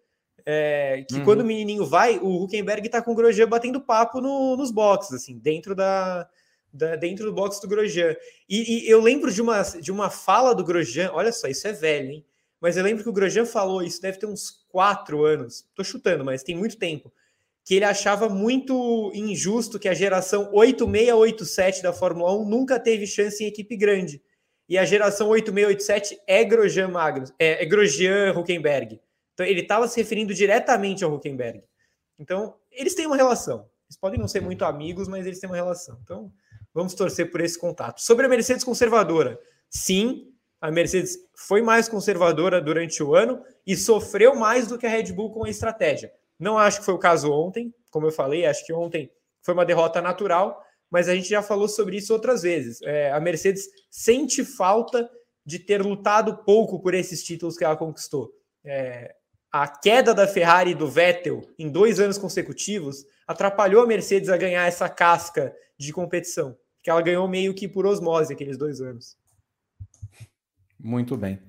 É, 0.46 1.06
que 1.08 1.16
uhum. 1.16 1.24
quando 1.24 1.42
o 1.42 1.46
menininho 1.46 1.86
vai, 1.86 2.18
o 2.18 2.44
Huckenberg 2.44 2.90
tá 2.90 3.02
com 3.02 3.12
o 3.12 3.16
Grosjean 3.16 3.48
batendo 3.48 3.80
papo 3.80 4.20
no, 4.20 4.58
nos 4.58 4.72
boxes, 4.72 5.14
assim, 5.14 5.38
dentro 5.38 5.76
da, 5.76 6.28
da, 6.74 6.96
dentro 6.96 7.26
do 7.26 7.34
box 7.34 7.60
do 7.60 7.68
Grosjean. 7.68 8.16
E, 8.50 8.86
e, 8.86 8.90
eu 8.90 9.02
lembro 9.02 9.32
de 9.32 9.42
uma, 9.42 9.62
de 9.62 9.92
uma 9.92 10.10
fala 10.10 10.56
do 10.56 10.64
Grosjean, 10.64 11.12
olha 11.14 11.32
só, 11.32 11.48
isso 11.48 11.68
é 11.68 11.74
velho, 11.74 12.10
hein? 12.10 12.26
Mas 12.60 12.78
eu 12.78 12.84
lembro 12.84 13.04
que 13.04 13.10
o 13.10 13.14
Grosjean 13.14 13.46
falou, 13.46 13.82
isso 13.82 14.02
deve 14.02 14.20
ter 14.20 14.28
uns 14.28 14.66
quatro 14.70 15.26
anos, 15.26 15.66
tô 15.76 15.84
chutando, 15.84 16.24
mas 16.24 16.44
tem 16.44 16.56
muito 16.56 16.78
tempo, 16.78 17.12
que 17.64 17.76
ele 17.76 17.86
achava 17.86 18.30
muito 18.30 19.12
injusto 19.14 19.80
que 19.80 19.90
a 19.90 19.94
geração 19.94 20.50
8687 20.54 21.84
da 21.84 21.94
Fórmula 21.94 22.36
1 22.40 22.50
nunca 22.50 22.80
teve 22.80 23.06
chance 23.06 23.44
em 23.44 23.48
equipe 23.48 23.76
grande. 23.76 24.22
E 24.72 24.78
a 24.78 24.86
geração 24.86 25.30
8687 25.30 26.20
é 26.26 26.44
Grosjean 26.44 26.88
Magnus, 26.88 27.32
é, 27.38 27.62
é 27.62 27.66
Grosjean 27.66 28.34
Huckenberg. 28.36 29.00
Então 29.34 29.46
ele 29.46 29.62
estava 29.62 29.88
se 29.88 30.00
referindo 30.00 30.34
diretamente 30.34 31.04
ao 31.04 31.14
Huckenberg. 31.14 31.64
Então, 32.18 32.56
eles 32.72 32.96
têm 32.96 33.06
uma 33.06 33.16
relação. 33.16 33.70
Eles 33.88 33.98
podem 33.98 34.20
não 34.20 34.28
ser 34.28 34.42
muito 34.42 34.64
amigos, 34.64 35.08
mas 35.08 35.26
eles 35.26 35.40
têm 35.40 35.50
uma 35.50 35.56
relação. 35.56 36.00
Então, 36.04 36.32
Vamos 36.74 36.94
torcer 36.94 37.30
por 37.30 37.42
esse 37.42 37.60
contato. 37.60 38.00
Sobre 38.02 38.26
a 38.26 38.30
Mercedes 38.30 38.64
conservadora, 38.64 39.40
sim, 39.70 40.32
a 40.60 40.72
Mercedes 40.72 41.18
foi 41.36 41.62
mais 41.62 41.90
conservadora 41.90 42.62
durante 42.62 43.04
o 43.04 43.14
ano 43.14 43.44
e 43.68 43.76
sofreu 43.76 44.36
mais 44.36 44.68
do 44.68 44.78
que 44.78 44.86
a 44.86 44.90
Red 44.90 45.12
Bull 45.12 45.32
com 45.32 45.44
a 45.44 45.50
estratégia. 45.50 46.12
Não 46.40 46.58
acho 46.58 46.80
que 46.80 46.86
foi 46.86 46.94
o 46.94 47.00
caso 47.00 47.32
ontem, 47.32 47.74
como 47.90 48.08
eu 48.08 48.12
falei, 48.12 48.46
acho 48.46 48.66
que 48.66 48.72
ontem 48.72 49.12
foi 49.42 49.54
uma 49.54 49.66
derrota 49.66 50.02
natural, 50.02 50.64
mas 50.92 51.08
a 51.08 51.16
gente 51.16 51.30
já 51.30 51.42
falou 51.42 51.70
sobre 51.70 51.98
isso 51.98 52.12
outras 52.12 52.42
vezes. 52.42 52.82
É, 52.82 53.12
a 53.12 53.20
Mercedes 53.20 53.66
sente 53.90 54.44
falta 54.44 55.10
de 55.46 55.58
ter 55.58 55.82
lutado 55.82 56.44
pouco 56.44 56.82
por 56.82 56.94
esses 56.94 57.24
títulos 57.24 57.58
que 57.58 57.64
ela 57.64 57.78
conquistou. 57.78 58.30
É, 58.64 59.16
a 59.52 59.68
queda 59.68 60.14
da 60.14 60.28
Ferrari 60.28 60.72
e 60.72 60.76
do 60.76 60.90
Vettel 60.90 61.42
em 61.58 61.70
dois 61.70 62.00
anos 62.00 62.18
consecutivos 62.18 63.06
atrapalhou 63.26 63.84
a 63.84 63.88
Mercedes 63.88 64.30
a 64.30 64.38
ganhar 64.38 64.68
essa 64.68 64.90
casca 64.90 65.56
de 65.78 65.94
competição, 65.94 66.58
que 66.84 66.90
ela 66.90 67.02
ganhou 67.02 67.28
meio 67.28 67.54
que 67.56 67.68
por 67.68 67.86
osmose 67.86 68.34
aqueles 68.34 68.58
dois 68.58 68.82
anos. 68.82 69.18
Muito 70.78 71.16
bem. 71.16 71.42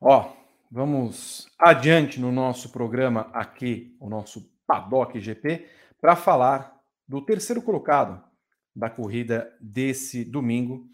Ó, 0.00 0.32
vamos 0.70 1.48
adiante 1.58 2.18
no 2.18 2.32
nosso 2.32 2.70
programa 2.70 3.30
aqui, 3.32 3.94
o 4.00 4.08
nosso 4.08 4.50
Paddock 4.66 5.20
GP, 5.20 5.66
para 6.00 6.16
falar 6.16 6.80
do 7.06 7.20
terceiro 7.20 7.60
colocado 7.60 8.29
da 8.74 8.90
corrida 8.90 9.50
desse 9.60 10.24
domingo, 10.24 10.86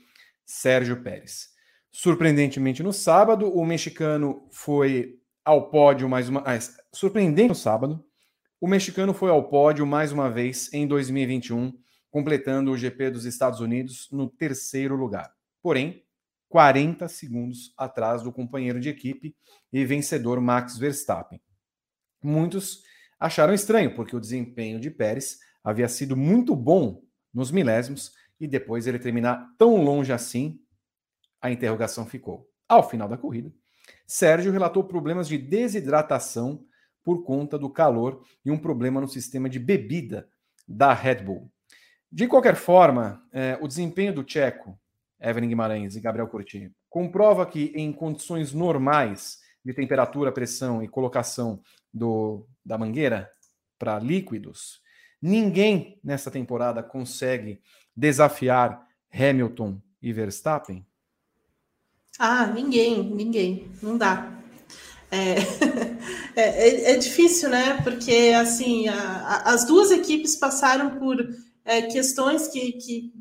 Sérgio 0.44 1.02
Pérez. 1.02 1.48
Surpreendentemente, 1.90 2.82
no 2.82 2.92
sábado, 2.92 3.48
o 3.48 3.64
mexicano 3.64 4.46
foi 4.50 5.18
ao 5.44 5.70
pódio 5.70 6.08
mais 6.08 6.28
uma. 6.28 6.40
Ah, 6.40 6.58
surpreendente 6.92 7.48
no 7.48 7.54
sábado, 7.54 8.04
o 8.60 8.66
mexicano 8.66 9.14
foi 9.14 9.30
ao 9.30 9.48
pódio 9.48 9.86
mais 9.86 10.12
uma 10.12 10.30
vez 10.30 10.72
em 10.72 10.86
2021, 10.86 11.72
completando 12.10 12.70
o 12.70 12.76
GP 12.76 13.10
dos 13.10 13.24
Estados 13.24 13.60
Unidos 13.60 14.08
no 14.10 14.28
terceiro 14.28 14.96
lugar. 14.96 15.32
Porém, 15.62 16.04
40 16.48 17.06
segundos 17.08 17.72
atrás 17.76 18.22
do 18.22 18.32
companheiro 18.32 18.80
de 18.80 18.88
equipe 18.88 19.36
e 19.72 19.84
vencedor 19.84 20.40
Max 20.40 20.78
Verstappen. 20.78 21.40
Muitos 22.22 22.82
acharam 23.18 23.54
estranho, 23.54 23.94
porque 23.94 24.16
o 24.16 24.20
desempenho 24.20 24.80
de 24.80 24.90
Pérez 24.90 25.38
havia 25.62 25.88
sido 25.88 26.16
muito 26.16 26.54
bom 26.54 27.02
nos 27.36 27.50
milésimos 27.50 28.12
e 28.40 28.48
depois 28.48 28.86
ele 28.86 28.98
terminar 28.98 29.46
tão 29.58 29.76
longe 29.76 30.10
assim, 30.10 30.58
a 31.40 31.50
interrogação 31.50 32.06
ficou. 32.06 32.48
Ao 32.66 32.88
final 32.88 33.06
da 33.06 33.18
corrida, 33.18 33.52
Sérgio 34.06 34.50
relatou 34.50 34.82
problemas 34.82 35.28
de 35.28 35.36
desidratação 35.36 36.64
por 37.04 37.22
conta 37.24 37.58
do 37.58 37.68
calor 37.68 38.24
e 38.42 38.50
um 38.50 38.58
problema 38.58 39.02
no 39.02 39.06
sistema 39.06 39.50
de 39.50 39.58
bebida 39.58 40.26
da 40.66 40.94
Red 40.94 41.16
Bull. 41.16 41.52
De 42.10 42.26
qualquer 42.26 42.56
forma, 42.56 43.22
é, 43.30 43.58
o 43.60 43.68
desempenho 43.68 44.14
do 44.14 44.24
Tcheco, 44.24 44.80
Evelyn 45.20 45.50
Guimarães 45.50 45.94
e 45.94 46.00
Gabriel 46.00 46.28
Curti, 46.28 46.72
comprova 46.88 47.44
que 47.44 47.72
em 47.76 47.92
condições 47.92 48.54
normais 48.54 49.40
de 49.62 49.74
temperatura, 49.74 50.32
pressão 50.32 50.82
e 50.82 50.88
colocação 50.88 51.60
do, 51.92 52.46
da 52.64 52.78
mangueira 52.78 53.30
para 53.78 53.98
líquidos, 53.98 54.80
ninguém 55.20 55.98
nessa 56.02 56.30
temporada 56.30 56.82
consegue 56.82 57.60
desafiar 57.96 58.86
Hamilton 59.12 59.80
e 60.02 60.12
Verstappen 60.12 60.86
ah, 62.18 62.46
ninguém, 62.46 63.02
ninguém, 63.02 63.70
não 63.82 63.98
dá. 63.98 64.32
É, 65.10 65.34
é, 66.34 66.68
é, 66.68 66.92
é 66.92 66.96
difícil, 66.96 67.50
né? 67.50 67.80
Porque 67.82 68.32
assim, 68.34 68.88
a, 68.88 68.94
a, 68.94 69.52
as 69.52 69.66
duas 69.66 69.90
equipes 69.90 70.34
passaram 70.34 70.98
por 70.98 71.16
é, 71.64 71.82
questões 71.82 72.48
que, 72.48 72.72
que, 72.72 73.12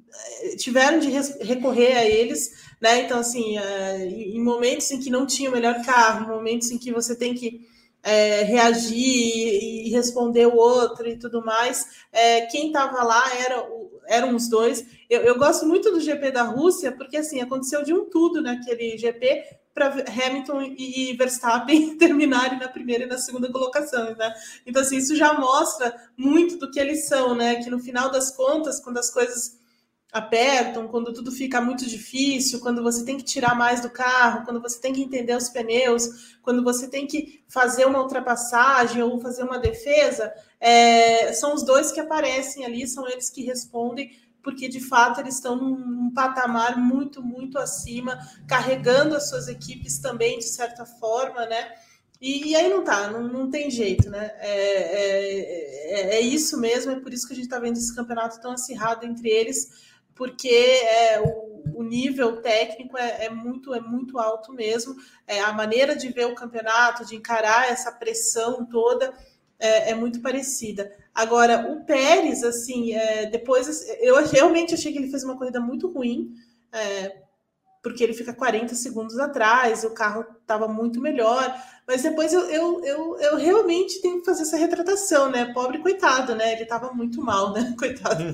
é, 0.44 0.56
tiveram 0.56 1.00
de 1.00 1.10
recorrer 1.10 1.98
a 1.98 2.06
eles, 2.06 2.52
né? 2.82 3.02
Então, 3.02 3.20
assim, 3.20 3.58
é, 3.58 4.08
em 4.08 4.42
momentos 4.42 4.90
em 4.92 5.00
que 5.00 5.10
não 5.10 5.26
tinha 5.26 5.50
o 5.50 5.54
melhor 5.54 5.84
carro, 5.84 6.34
momentos 6.34 6.72
em 6.72 6.78
que 6.78 6.92
você 6.92 7.18
tem 7.18 7.34
que 7.34 7.68
é, 8.06 8.44
reagir 8.44 8.96
e, 8.98 9.90
responder 9.90 10.46
o 10.46 10.56
outro 10.56 11.08
e 11.08 11.18
tudo 11.18 11.44
mais. 11.44 12.06
É, 12.12 12.42
quem 12.42 12.68
estava 12.68 13.04
lá 13.04 13.24
era, 13.36 13.68
eram 14.08 14.36
os 14.36 14.48
dois. 14.48 14.86
Eu, 15.10 15.22
eu, 15.22 15.40
gosto 15.40 15.66
muito 15.66 15.92
do 15.92 16.00
GP 16.00 16.32
da 16.32 16.44
Rússia, 16.44 16.92
porque 16.92 17.18
assim 17.18 17.42
aconteceu 17.42 17.84
de 17.84 17.94
um 17.94 18.06
tudo 18.06 18.44
naquele 18.44 18.96
GP 18.96 19.44
para 19.74 19.88
Hamilton 19.88 20.62
e 20.78 21.16
Verstappen 21.18 21.98
terminarem 21.98 22.60
na 22.60 22.68
primeira 22.68 23.06
e 23.06 23.08
na 23.08 23.18
segunda 23.18 23.52
colocação, 23.52 24.16
né? 24.16 24.34
Então 24.66 24.84
assim 24.84 24.98
isso 24.98 25.16
já 25.16 25.34
mostra 25.34 25.96
muito 26.16 26.58
do 26.58 26.70
que 26.70 26.80
eles 26.80 27.08
são, 27.08 27.34
né? 27.34 27.56
Que 27.56 27.72
no 27.72 27.80
final 27.80 28.12
das 28.12 28.30
contas, 28.30 28.80
quando 28.80 29.00
as 29.00 29.10
coisas 29.10 29.58
apertam, 30.16 30.88
quando 30.88 31.12
tudo 31.12 31.30
fica 31.30 31.60
muito 31.60 31.86
difícil, 31.86 32.62
quando 32.62 32.82
você 32.82 33.04
tem 33.04 33.18
que 33.18 33.24
tirar 33.24 33.54
mais 33.54 33.82
do 33.82 33.90
carro, 33.90 34.46
quando 34.46 34.62
você 34.62 34.80
tem 34.80 34.94
que 34.94 35.02
entender 35.02 35.36
os 35.36 35.50
pneus, 35.50 36.38
quando 36.42 36.64
você 36.64 36.88
tem 36.88 37.06
que 37.06 37.44
fazer 37.50 37.86
uma 37.86 38.02
ultrapassagem 38.02 39.04
ou 39.04 39.20
fazer 39.20 39.44
uma 39.44 39.60
defesa, 39.60 40.34
é, 40.58 41.34
são 41.34 41.54
os 41.54 41.64
dois 41.64 41.92
que 41.92 42.00
aparecem 42.00 42.66
ali, 42.66 42.88
são 42.88 43.06
eles 43.10 43.30
que 43.30 43.44
respondem, 43.44 44.10
porque 44.42 44.70
de 44.70 44.80
fato 44.80 45.20
eles 45.20 45.36
estão 45.36 45.58
num, 45.58 46.10
patamar 46.14 46.78
muito, 46.78 47.22
muito 47.22 47.60
acima, 47.60 48.18
carregando 48.48 49.18
as 49.18 49.28
suas 49.28 49.50
equipes 49.50 50.00
também, 50.00 50.40
de 50.40 50.46
certa 50.46 50.86
forma, 50.86 51.46
né? 51.46 51.74
E, 52.22 52.52
e, 52.52 52.56
aí 52.56 52.70
não 52.70 52.86
tá, 52.86 53.12
não, 53.12 53.28
não 53.28 53.50
tem 53.50 53.70
jeito, 53.70 54.10
né? 54.10 54.32
É, 54.40 54.50
é, 54.50 56.14
é, 56.14 56.16
é, 56.16 56.22
isso 56.22 56.58
mesmo, 56.58 56.94
é 56.94 57.00
por 57.02 57.12
isso 57.12 57.28
que 57.28 57.34
a 57.34 57.36
gente 57.36 57.48
está 57.48 57.60
vendo 57.60 57.76
esse 57.76 57.94
campeonato 57.94 58.40
tão 58.40 58.52
acirrado 58.54 59.06
entre 59.06 59.28
eles 59.28 59.94
porque 60.16 60.48
é, 60.48 61.22
o, 61.22 61.80
o, 61.80 61.84
nível 61.84 62.42
técnico 62.42 62.98
é, 62.98 63.26
é, 63.26 63.30
muito 63.30 63.74
é 63.74 63.82
muito 63.82 64.18
alto 64.18 64.54
mesmo. 64.54 64.96
É, 65.28 65.42
a 65.42 65.52
maneira 65.52 65.96
de 65.96 66.10
ver 66.10 66.26
o 66.26 66.36
campeonato, 66.36 67.06
de 67.06 67.16
encarar 67.16 67.70
essa 67.70 67.92
pressão 67.92 68.66
toda, 68.66 69.14
é, 69.60 69.92
é 69.92 69.96
muito 69.96 70.22
parecida. 70.22 70.92
Agora, 71.14 71.72
o 71.72 71.86
Pérez, 71.86 72.44
assim, 72.44 72.94
é, 72.94 73.26
depois 73.26 73.86
eu 74.00 74.26
realmente 74.26 74.74
achei 74.74 74.92
que 74.92 74.98
ele 74.98 75.12
fez 75.12 75.24
uma 75.24 75.38
corrida 75.38 75.60
muito 75.60 75.92
ruim. 75.92 76.34
É, 76.72 77.26
porque 77.86 78.04
ele 78.04 78.16
fica 78.16 78.34
40 78.34 78.74
segundos 78.74 79.20
atrás, 79.20 79.84
o 79.84 79.94
carro 79.94 80.26
estava 80.42 80.68
muito 80.68 81.00
melhor. 81.00 81.56
Mas 81.88 82.02
depois 82.02 82.34
eu, 82.34 82.42
eu, 82.50 82.84
eu, 82.84 83.20
eu, 83.20 83.38
realmente 83.38 84.02
tenho 84.02 84.20
que 84.20 84.26
fazer 84.26 84.42
essa 84.42 84.58
retratação, 84.58 85.30
né? 85.30 85.54
Pobre 85.54 85.78
coitado, 85.78 86.34
né? 86.34 86.54
Ele 86.54 86.64
estava 86.64 86.92
muito 86.92 87.22
mal, 87.22 87.54
né? 87.54 87.74
Coitado. 87.78 88.24
Uhum. 88.24 88.34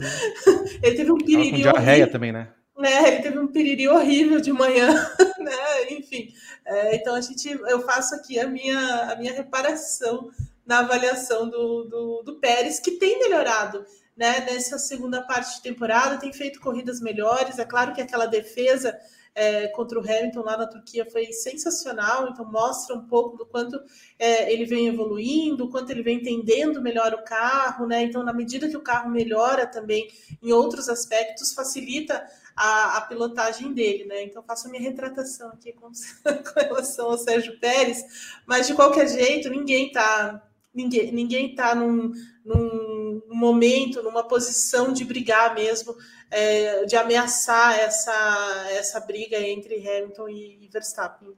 ele 0.82 0.96
teve 0.96 1.12
um 1.12 1.18
piriri. 1.18 1.52
Com 1.52 1.58
diarreia 1.58 2.08
também, 2.08 2.32
né? 2.32 2.48
né? 2.78 3.08
Ele 3.08 3.22
teve 3.22 3.40
um 3.40 3.48
piriri 3.48 3.90
horrível 3.90 4.40
de 4.40 4.54
manhã, 4.54 4.94
né? 5.38 5.92
Enfim. 5.92 6.34
É, 6.66 6.96
então 6.96 7.14
a 7.14 7.20
gente, 7.20 7.50
eu 7.50 7.82
faço 7.82 8.16
aqui 8.16 8.40
a 8.40 8.48
minha, 8.48 9.12
a 9.12 9.16
minha 9.18 9.34
reparação 9.34 10.30
na 10.66 10.80
avaliação 10.80 11.50
do, 11.50 11.84
do, 11.84 12.24
do 12.24 12.40
Pérez, 12.40 12.80
que 12.80 12.92
tem 12.92 13.20
melhorado. 13.20 13.86
Né, 14.16 14.42
nessa 14.42 14.78
segunda 14.78 15.22
parte 15.22 15.56
de 15.56 15.64
temporada, 15.64 16.18
tem 16.18 16.32
feito 16.32 16.60
corridas 16.60 17.02
melhores. 17.02 17.58
É 17.58 17.66
claro 17.66 17.94
que 17.94 18.02
aquela 18.02 18.28
defesa 18.28 18.96
é, 19.34 19.68
contra 19.70 20.00
o 20.00 20.02
Hamilton 20.02 20.42
lá 20.42 20.58
na 20.58 20.68
Turquia 20.68 21.10
foi 21.10 21.32
sensacional, 21.32 22.28
então 22.30 22.44
mostra 22.46 22.96
um 22.96 23.08
pouco 23.08 23.38
do 23.38 23.46
quanto 23.46 23.80
é, 24.20 24.52
ele 24.52 24.66
vem 24.66 24.88
evoluindo, 24.88 25.70
quanto 25.70 25.90
ele 25.90 26.04
vem 26.04 26.18
entendendo 26.18 26.82
melhor 26.82 27.14
o 27.14 27.24
carro, 27.24 27.88
né? 27.88 28.04
Então, 28.04 28.24
na 28.24 28.34
medida 28.34 28.68
que 28.68 28.78
o 28.78 28.82
carro 28.82 29.10
melhora 29.10 29.66
também 29.66 30.10
em 30.42 30.52
outros 30.52 30.90
aspectos, 30.90 31.54
facilita 31.54 32.26
a, 32.56 32.98
a 32.98 33.02
pilotagem 33.02 33.74
dele, 33.74 34.06
né? 34.06 34.24
Então 34.24 34.44
faço 34.44 34.70
minha 34.70 34.82
retratação 34.82 35.50
aqui 35.50 35.74
com, 35.74 35.92
com 36.24 36.60
relação 36.60 37.12
ao 37.12 37.18
Sérgio 37.18 37.60
Pérez, 37.60 38.04
mas 38.46 38.68
de 38.68 38.74
qualquer 38.74 39.08
jeito, 39.08 39.50
ninguém 39.50 39.88
está 39.88 40.48
ninguém 40.74 41.12
ninguém 41.12 41.56
tá 41.56 41.76
num, 41.76 42.12
num 42.46 43.22
momento, 43.28 44.04
numa 44.04 44.24
posição 44.24 44.94
de 44.94 45.04
brigar 45.04 45.54
mesmo, 45.56 45.96
é, 46.32 46.86
de 46.86 46.96
ameaçar 46.96 47.78
essa, 47.78 48.68
essa 48.72 49.00
briga 49.02 49.38
entre 49.38 49.76
Hamilton 49.76 50.30
e, 50.30 50.66
e 50.66 50.70
Verstappen. 50.70 51.30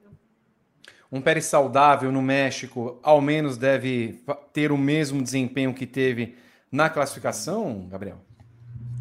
Um 1.10 1.20
Pérez 1.20 1.44
saudável 1.44 2.10
no 2.10 2.22
México, 2.22 2.98
ao 3.02 3.20
menos 3.20 3.56
deve 3.56 4.22
ter 4.52 4.72
o 4.72 4.78
mesmo 4.78 5.22
desempenho 5.22 5.74
que 5.74 5.86
teve 5.86 6.36
na 6.70 6.88
classificação, 6.88 7.86
Gabriel? 7.88 8.18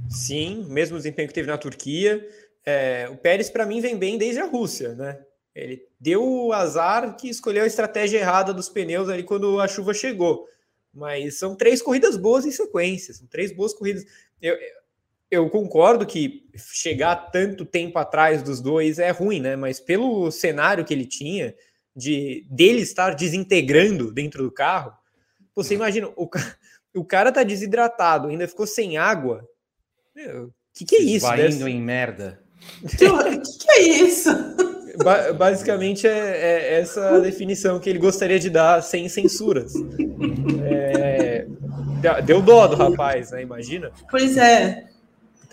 Sim, 0.10 0.66
mesmo 0.70 0.98
desempenho 0.98 1.28
que 1.28 1.34
teve 1.34 1.48
na 1.48 1.58
Turquia. 1.58 2.24
É, 2.66 3.10
o 3.12 3.18
Pérez, 3.18 3.50
para 3.50 3.66
mim, 3.66 3.82
vem 3.82 3.98
bem 3.98 4.18
desde 4.18 4.40
a 4.40 4.46
Rússia, 4.46 4.94
né? 4.94 5.20
Ele 5.56 5.88
deu 6.00 6.24
o 6.24 6.54
azar 6.54 7.16
que 7.16 7.30
escolheu 7.30 7.64
a 7.64 7.68
estratégia 7.68 8.20
errada 8.20 8.54
dos 8.54 8.70
pneus 8.70 9.10
ali 9.10 9.24
quando 9.24 9.60
a 9.60 9.68
chuva 9.68 9.94
chegou. 9.94 10.48
Mas 10.94 11.40
são 11.40 11.56
três 11.56 11.82
corridas 11.82 12.18
boas 12.18 12.46
em 12.46 12.52
sequência, 12.52 13.14
são 13.14 13.28
três 13.28 13.52
boas 13.52 13.74
corridas. 13.74 14.04
Eu, 14.42 14.56
eu 15.34 15.50
concordo 15.50 16.06
que 16.06 16.44
chegar 16.56 17.16
tanto 17.32 17.66
tempo 17.66 17.98
atrás 17.98 18.44
dos 18.44 18.62
dois 18.62 19.00
é 19.00 19.10
ruim, 19.10 19.40
né? 19.40 19.56
Mas 19.56 19.80
pelo 19.80 20.30
cenário 20.32 20.86
que 20.86 20.94
ele 20.94 21.06
tinha, 21.06 21.56
de 21.96 22.46
dele 22.50 22.82
estar 22.82 23.16
desintegrando 23.16 24.12
dentro 24.12 24.44
do 24.44 24.52
carro, 24.52 24.94
você 25.56 25.74
imagina, 25.74 26.08
o, 26.16 26.30
o 26.96 27.04
cara 27.04 27.32
tá 27.32 27.44
desidratado, 27.44 28.28
ainda 28.28 28.48
ficou 28.48 28.68
sem 28.68 28.98
água. 28.98 29.48
O 30.16 30.52
que, 30.74 30.86
que 30.86 30.96
é 30.96 31.02
isso? 31.02 31.26
Vai 31.26 31.48
indo 31.50 31.68
em 31.68 31.82
merda. 31.82 32.40
O 32.84 32.88
que, 32.88 33.58
que, 33.60 33.72
é 33.72 33.82
isso? 33.82 34.30
Ba 35.04 35.34
basicamente 35.34 36.08
é, 36.08 36.12
é, 36.12 36.80
essa 36.80 37.20
definição 37.20 37.80
que 37.80 37.90
ele 37.90 38.00
gostaria 38.00 38.40
de 38.40 38.50
dar 38.50 38.82
sem 38.82 39.10
censuras. 39.10 39.74
É, 40.64 41.46
deu 42.24 42.42
dó 42.42 42.68
do 42.68 42.76
rapaz, 42.76 43.32
né? 43.32 43.42
Imagina. 43.42 43.92
Pois 44.10 44.38
é. 44.38 44.93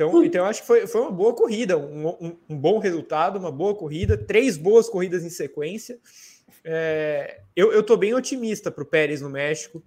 Então, 0.00 0.24
então 0.24 0.44
eu 0.44 0.46
acho 0.46 0.62
que 0.62 0.66
foi, 0.66 0.86
foi 0.86 1.02
uma 1.02 1.10
boa 1.10 1.34
corrida, 1.34 1.76
um, 1.76 2.08
um, 2.08 2.36
um 2.48 2.56
bom 2.56 2.78
resultado, 2.78 3.38
uma 3.38 3.52
boa 3.52 3.74
corrida, 3.74 4.16
três 4.16 4.56
boas 4.56 4.88
corridas 4.88 5.22
em 5.22 5.28
sequência. 5.28 5.98
É, 6.64 7.42
eu 7.54 7.78
estou 7.78 7.98
bem 7.98 8.14
otimista 8.14 8.70
para 8.70 8.82
o 8.82 8.86
Pérez 8.86 9.20
no 9.20 9.28
México. 9.28 9.82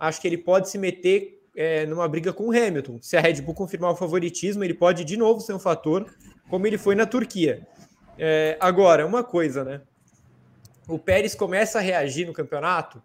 Acho 0.00 0.22
que 0.22 0.26
ele 0.26 0.38
pode 0.38 0.70
se 0.70 0.78
meter 0.78 1.42
é, 1.54 1.84
numa 1.84 2.08
briga 2.08 2.32
com 2.32 2.48
o 2.48 2.50
Hamilton. 2.50 2.98
Se 3.02 3.14
a 3.18 3.20
Red 3.20 3.42
Bull 3.42 3.54
confirmar 3.54 3.90
o 3.90 3.96
favoritismo, 3.96 4.64
ele 4.64 4.72
pode 4.72 5.04
de 5.04 5.18
novo 5.18 5.40
ser 5.40 5.52
um 5.52 5.58
fator, 5.58 6.10
como 6.48 6.66
ele 6.66 6.78
foi 6.78 6.94
na 6.94 7.04
Turquia. 7.04 7.66
É, 8.16 8.56
agora, 8.58 9.04
uma 9.04 9.22
coisa, 9.22 9.64
né? 9.64 9.82
O 10.88 10.98
Pérez 10.98 11.34
começa 11.34 11.76
a 11.76 11.82
reagir 11.82 12.26
no 12.26 12.32
campeonato 12.32 13.02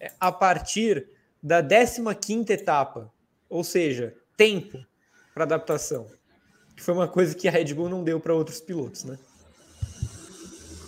é, 0.00 0.10
a 0.18 0.32
partir 0.32 1.08
da 1.42 1.62
15 1.62 2.50
etapa, 2.54 3.12
ou 3.50 3.62
seja, 3.62 4.14
tempo 4.34 4.78
para 5.36 5.44
adaptação, 5.44 6.06
que 6.74 6.82
foi 6.82 6.94
uma 6.94 7.06
coisa 7.06 7.34
que 7.34 7.46
a 7.46 7.50
Red 7.50 7.74
Bull 7.74 7.90
não 7.90 8.02
deu 8.02 8.18
para 8.18 8.32
outros 8.32 8.58
pilotos, 8.58 9.04
né? 9.04 9.18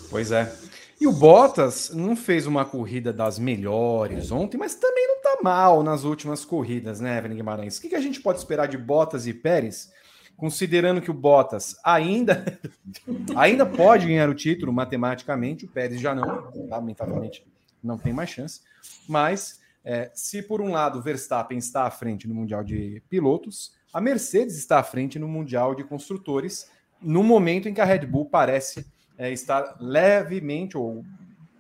Pois 0.08 0.32
é. 0.32 0.50
E 0.98 1.06
o 1.06 1.12
Bottas 1.12 1.90
não 1.90 2.16
fez 2.16 2.46
uma 2.46 2.64
corrida 2.64 3.12
das 3.12 3.38
melhores 3.38 4.30
ontem, 4.30 4.56
mas 4.56 4.74
também 4.74 5.06
não 5.06 5.20
tá 5.20 5.38
mal 5.42 5.82
nas 5.82 6.02
últimas 6.02 6.46
corridas, 6.46 6.98
né, 6.98 7.18
Evelyn 7.18 7.36
Guimarães? 7.36 7.76
O 7.76 7.82
que, 7.82 7.90
que 7.90 7.94
a 7.94 8.00
gente 8.00 8.22
pode 8.22 8.38
esperar 8.38 8.66
de 8.68 8.78
Bottas 8.78 9.26
e 9.26 9.34
Pérez, 9.34 9.92
considerando 10.34 11.02
que 11.02 11.10
o 11.10 11.14
Bottas 11.14 11.76
ainda, 11.84 12.58
ainda 13.36 13.66
pode 13.66 14.06
ganhar 14.06 14.30
o 14.30 14.34
título 14.34 14.72
matematicamente, 14.72 15.66
o 15.66 15.68
Pérez 15.68 16.00
já 16.00 16.14
não, 16.14 16.50
lamentavelmente 16.70 17.46
não 17.84 17.98
tem 17.98 18.14
mais 18.14 18.30
chance, 18.30 18.62
mas 19.06 19.60
é, 19.84 20.10
se 20.14 20.40
por 20.40 20.62
um 20.62 20.70
lado 20.70 21.02
Verstappen 21.02 21.58
está 21.58 21.84
à 21.84 21.90
frente 21.90 22.26
no 22.26 22.34
Mundial 22.34 22.64
de 22.64 23.02
Pilotos, 23.10 23.76
a 23.92 24.00
Mercedes 24.00 24.56
está 24.56 24.78
à 24.78 24.82
frente 24.82 25.18
no 25.18 25.28
Mundial 25.28 25.74
de 25.74 25.84
Construtores, 25.84 26.70
no 27.00 27.22
momento 27.22 27.68
em 27.68 27.74
que 27.74 27.80
a 27.80 27.84
Red 27.84 28.06
Bull 28.06 28.26
parece 28.26 28.86
é, 29.16 29.32
está 29.32 29.76
levemente 29.80 30.76
ou 30.76 30.98
um 30.98 31.04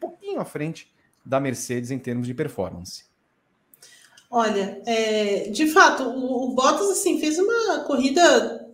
pouquinho 0.00 0.40
à 0.40 0.44
frente 0.44 0.92
da 1.24 1.40
Mercedes 1.40 1.90
em 1.90 1.98
termos 1.98 2.26
de 2.26 2.34
performance. 2.34 3.04
Olha, 4.30 4.80
é, 4.86 5.48
de 5.48 5.66
fato, 5.68 6.02
o, 6.02 6.44
o, 6.44 6.54
Bottas 6.54 6.90
assim 6.90 7.18
fez 7.18 7.38
uma 7.38 7.80
corrida, 7.84 8.68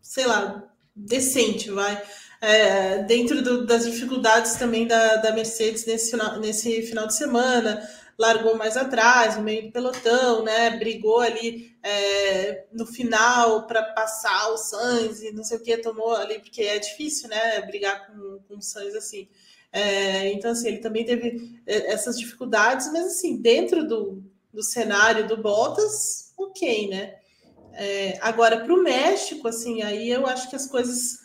sei 0.00 0.26
lá, 0.26 0.64
decente, 0.94 1.70
vai. 1.70 2.00
É, 2.40 3.02
dentro 3.02 3.42
do, 3.42 3.66
das 3.66 3.84
dificuldades 3.84 4.54
também 4.54 4.86
da, 4.86 5.16
da 5.16 5.32
Mercedes 5.32 5.84
nesse, 5.84 6.16
nesse 6.40 6.82
final 6.82 7.06
de 7.06 7.14
semana 7.14 7.86
largou 8.20 8.54
mais 8.54 8.76
atrás, 8.76 9.38
no 9.38 9.42
meio 9.42 9.62
do 9.62 9.72
pelotão, 9.72 10.44
né? 10.44 10.76
Brigou 10.76 11.20
ali 11.20 11.74
é, 11.82 12.66
no 12.70 12.84
final 12.84 13.66
para 13.66 13.82
passar 13.82 14.50
o 14.50 14.58
Sainz 14.58 15.22
e 15.22 15.32
não 15.32 15.42
sei 15.42 15.56
o 15.56 15.62
que, 15.62 15.78
tomou 15.78 16.14
ali, 16.14 16.38
porque 16.38 16.60
é 16.60 16.78
difícil, 16.78 17.30
né? 17.30 17.62
Brigar 17.62 18.06
com, 18.06 18.40
com 18.46 18.58
o 18.58 18.62
Sainz 18.62 18.94
assim. 18.94 19.26
É, 19.72 20.30
então, 20.32 20.50
assim, 20.50 20.68
ele 20.68 20.78
também 20.78 21.02
teve 21.02 21.62
é, 21.66 21.92
essas 21.92 22.18
dificuldades, 22.18 22.92
mas 22.92 23.06
assim, 23.06 23.40
dentro 23.40 23.88
do, 23.88 24.22
do 24.52 24.62
cenário 24.62 25.26
do 25.26 25.38
Bottas, 25.38 26.34
ok, 26.36 26.88
né? 26.90 27.14
É, 27.72 28.18
agora, 28.20 28.60
para 28.60 28.74
o 28.74 28.82
México, 28.82 29.48
assim, 29.48 29.80
aí 29.80 30.10
eu 30.10 30.26
acho 30.26 30.50
que 30.50 30.56
as 30.56 30.66
coisas 30.66 31.20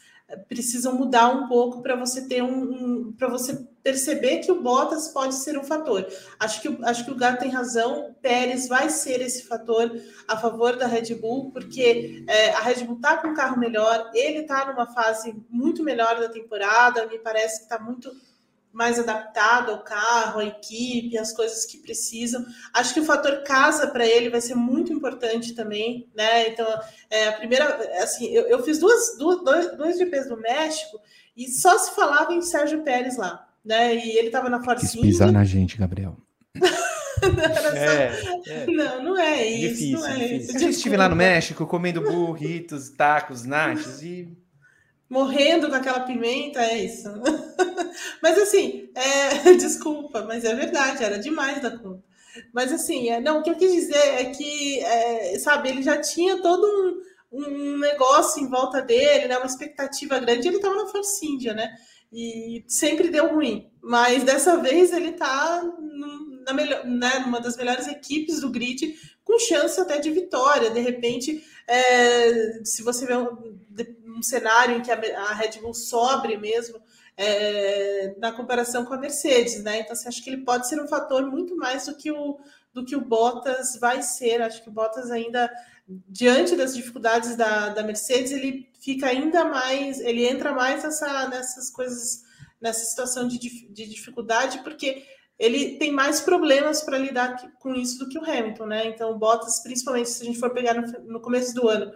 precisam 0.48 0.96
mudar 0.96 1.28
um 1.28 1.50
pouco 1.50 1.82
para 1.82 1.98
você 1.98 2.26
ter 2.26 2.42
um, 2.42 3.10
um 3.10 3.14
para 3.18 3.28
você 3.28 3.68
perceber 3.86 4.40
que 4.40 4.52
o 4.52 4.64
Bottas 4.64 5.10
pode 5.10 5.36
ser 5.36 5.60
um 5.60 5.64
fator. 5.64 6.08
Acho 6.40 6.60
que, 6.60 6.80
acho 6.86 7.06
que 7.06 7.12
o 7.12 7.16
Gato 7.16 7.42
tem 7.42 7.52
razão. 7.52 8.10
O 8.10 8.14
Pérez 8.16 8.68
vai 8.68 8.90
ser 8.90 9.22
esse 9.22 9.44
fator 9.44 9.96
a 10.28 10.36
favor 10.36 10.76
da 10.76 10.88
Red 10.88 11.14
Bull, 11.14 11.52
porque 11.52 12.26
é, 12.28 12.50
a 12.50 12.62
Red 12.62 12.84
Bull 12.84 12.96
está 12.96 13.18
com 13.18 13.28
um 13.28 13.36
carro 13.36 13.60
melhor, 13.60 14.10
ele 14.16 14.40
está 14.40 14.66
numa 14.66 14.88
fase 14.88 15.36
muito 15.52 15.84
melhor 15.84 16.20
da 16.20 16.28
temporada, 16.28 17.06
me 17.06 17.20
parece 17.20 17.60
que 17.60 17.64
está 17.66 17.78
muito 17.78 18.12
mais 18.74 19.00
adaptado 19.00 19.72
ao 19.72 19.84
carro, 19.84 20.40
à 20.40 20.46
equipe, 20.46 21.16
às 21.20 21.32
coisas 21.32 21.64
que 21.64 21.78
precisam. 21.78 22.44
Acho 22.74 22.92
que 22.92 23.00
o 23.00 23.06
fator 23.06 23.44
casa 23.44 23.86
para 23.86 24.08
ele 24.08 24.32
vai 24.32 24.42
ser 24.42 24.56
muito 24.56 24.92
importante 24.92 25.54
também, 25.54 26.10
né? 26.16 26.50
Então, 26.50 26.68
é, 27.12 27.28
a 27.28 27.34
primeira, 27.34 28.02
assim, 28.02 28.26
eu, 28.34 28.48
eu 28.48 28.64
fiz 28.64 28.80
duas, 28.80 29.16
duas, 29.20 29.44
dois, 29.44 29.78
dois 29.78 29.98
GPs 30.00 30.28
do 30.28 30.38
México 30.38 31.00
e 31.38 31.48
só 31.50 31.78
se 31.78 31.94
falava 31.94 32.34
em 32.34 32.42
Sérgio 32.42 32.82
Pérez 32.82 33.16
lá, 33.18 33.45
né? 33.66 33.96
E 33.96 34.18
ele 34.18 34.28
estava 34.28 34.50
na 34.50 34.64
Force 34.64 34.92
Quis 34.92 35.02
pisar 35.02 35.32
na 35.32 35.44
gente, 35.44 35.78
Gabriel. 35.78 36.16
não, 36.56 37.78
é, 37.78 38.12
é. 38.48 38.66
não, 38.68 39.04
não 39.04 39.20
é 39.20 39.46
isso. 39.46 39.70
Difícil, 39.70 40.00
não 40.00 40.08
é 40.08 40.14
difícil. 40.14 40.56
isso. 40.56 40.66
Eu 40.66 40.70
estive 40.70 40.98
lá 40.98 41.10
no 41.10 41.16
México 41.16 41.66
comendo 41.66 42.02
burritos, 42.02 42.90
tacos, 42.92 43.44
nachos 43.44 44.02
e 44.04 44.38
morrendo 45.10 45.70
com 45.70 45.76
aquela 45.76 46.02
pimenta, 46.02 46.62
é 46.62 46.84
isso. 46.84 47.10
mas 48.22 48.38
assim, 48.38 48.90
é, 48.96 49.54
desculpa, 49.56 50.24
mas 50.24 50.44
é 50.44 50.54
verdade, 50.54 51.04
era 51.04 51.18
demais 51.18 51.62
da 51.62 51.72
conta. 51.72 52.04
Mas 52.54 52.72
assim, 52.72 53.10
é, 53.10 53.22
não, 53.22 53.40
o 53.40 53.44
que 53.44 53.50
eu 53.50 53.56
quis 53.56 53.72
dizer 53.72 53.96
é 53.96 54.26
que, 54.26 54.80
é, 54.82 55.40
sabe, 55.40 55.70
ele 55.70 55.82
já 55.82 56.02
tinha 56.02 56.42
todo 56.42 56.66
um, 57.32 57.40
um 57.40 57.78
negócio 57.78 58.44
em 58.44 58.50
volta 58.50 58.82
dele, 58.82 59.28
né, 59.28 59.38
uma 59.38 59.46
expectativa 59.46 60.20
grande, 60.20 60.48
ele 60.48 60.58
estava 60.58 60.76
na 60.76 60.88
Force 60.88 61.26
India, 61.26 61.54
né? 61.54 61.76
E 62.18 62.64
sempre 62.66 63.10
deu 63.10 63.34
ruim. 63.34 63.70
Mas 63.82 64.24
dessa 64.24 64.56
vez 64.56 64.94
ele 64.94 65.10
está 65.10 65.62
na 66.46 66.54
né, 66.86 67.20
numa 67.20 67.42
das 67.42 67.58
melhores 67.58 67.88
equipes 67.88 68.40
do 68.40 68.50
grid, 68.50 68.96
com 69.24 69.38
chance 69.40 69.80
até 69.82 70.00
de 70.00 70.12
vitória. 70.12 70.70
De 70.70 70.80
repente, 70.80 71.44
é, 71.68 72.64
se 72.64 72.84
você 72.84 73.06
vê 73.06 73.18
um, 73.18 73.60
um 74.18 74.22
cenário 74.22 74.78
em 74.78 74.82
que 74.82 74.92
a, 74.92 74.96
a 74.96 75.34
Red 75.34 75.60
Bull 75.60 75.74
sobre 75.74 76.38
mesmo 76.38 76.80
é, 77.18 78.16
na 78.18 78.32
comparação 78.32 78.86
com 78.86 78.94
a 78.94 78.98
Mercedes, 78.98 79.64
né? 79.64 79.80
Então, 79.80 79.96
você 79.96 80.08
acha 80.08 80.22
que 80.22 80.30
ele 80.30 80.44
pode 80.46 80.70
ser 80.70 80.82
um 80.82 80.88
fator 80.88 81.26
muito 81.30 81.56
mais 81.56 81.86
do 81.86 81.96
que 81.96 82.12
o 82.12 82.40
do 82.74 82.84
que 82.84 82.96
o 82.96 83.00
Bottas 83.00 83.78
vai 83.80 84.02
ser. 84.02 84.42
Acho 84.42 84.62
que 84.62 84.68
o 84.68 84.72
Bottas 84.72 85.10
ainda 85.10 85.50
diante 85.88 86.56
das 86.56 86.76
dificuldades 86.76 87.36
da, 87.36 87.70
da 87.70 87.84
Mercedes, 87.84 88.32
ele 88.32 88.70
fica 88.82 89.08
ainda 89.08 89.46
mais, 89.46 90.00
ele 90.00 90.26
entra 90.28 90.52
mais 90.52 90.84
nessa, 90.84 91.28
nessas 91.28 91.70
coisas, 91.70 92.24
nessa 92.60 92.84
situação 92.86 93.28
de, 93.28 93.38
de 93.38 93.88
dificuldade, 93.88 94.60
porque 94.64 95.04
ele 95.38 95.78
tem 95.78 95.92
mais 95.92 96.22
problemas 96.22 96.82
para 96.82 96.98
lidar 96.98 97.36
com 97.60 97.76
isso 97.76 98.00
do 98.00 98.10
que 98.10 98.18
o 98.18 98.24
Hamilton, 98.24 98.66
né? 98.66 98.88
Então, 98.88 99.12
o 99.12 99.20
Bottas, 99.20 99.62
principalmente 99.62 100.10
se 100.10 100.24
a 100.24 100.26
gente 100.26 100.40
for 100.40 100.52
pegar 100.52 100.74
no, 100.74 100.88
no 101.04 101.20
começo 101.20 101.54
do 101.54 101.68
ano, 101.68 101.92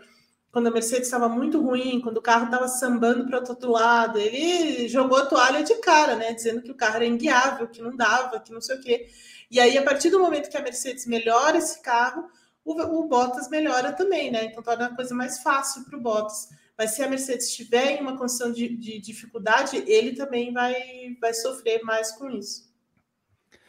quando 0.51 0.67
a 0.67 0.71
Mercedes 0.71 1.05
estava 1.05 1.29
muito 1.29 1.61
ruim, 1.61 2.01
quando 2.01 2.17
o 2.17 2.21
carro 2.21 2.45
estava 2.45 2.67
sambando 2.67 3.25
para 3.25 3.37
o 3.37 3.49
outro 3.49 3.71
lado, 3.71 4.19
ele 4.19 4.87
jogou 4.87 5.17
a 5.17 5.25
toalha 5.25 5.63
de 5.63 5.75
cara, 5.75 6.15
né? 6.15 6.33
Dizendo 6.33 6.61
que 6.61 6.71
o 6.71 6.75
carro 6.75 6.97
era 6.97 7.05
inguiável, 7.05 7.67
que 7.67 7.81
não 7.81 7.95
dava, 7.95 8.39
que 8.39 8.51
não 8.51 8.61
sei 8.61 8.75
o 8.75 8.81
quê. 8.81 9.07
E 9.49 9.59
aí, 9.59 9.77
a 9.77 9.83
partir 9.83 10.09
do 10.09 10.19
momento 10.19 10.49
que 10.49 10.57
a 10.57 10.61
Mercedes 10.61 11.05
melhora 11.05 11.57
esse 11.57 11.81
carro, 11.81 12.29
o, 12.69 12.99
o 12.99 13.07
Bottas 13.07 13.49
melhora 13.49 13.91
também, 13.91 14.31
né? 14.31 14.45
Então 14.45 14.61
torna 14.61 14.87
a 14.87 14.95
coisa 14.95 15.13
mais 15.15 15.39
fácil 15.39 15.83
para 15.85 15.97
o 15.97 16.01
Bottas. 16.01 16.49
Mas 16.77 16.91
se 16.91 17.03
a 17.03 17.09
Mercedes 17.09 17.47
estiver 17.47 17.97
em 17.97 18.01
uma 18.01 18.17
condição 18.17 18.51
de, 18.51 18.69
de 18.69 18.99
dificuldade, 18.99 19.83
ele 19.85 20.13
também 20.13 20.53
vai, 20.53 20.73
vai 21.19 21.33
sofrer 21.33 21.83
mais 21.83 22.11
com 22.13 22.29
isso. 22.29 22.69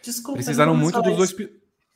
Desculpa. 0.02 0.36
Precisaram 0.36 0.76
muito 0.76 1.02
dos 1.02 1.16
dois. 1.16 1.34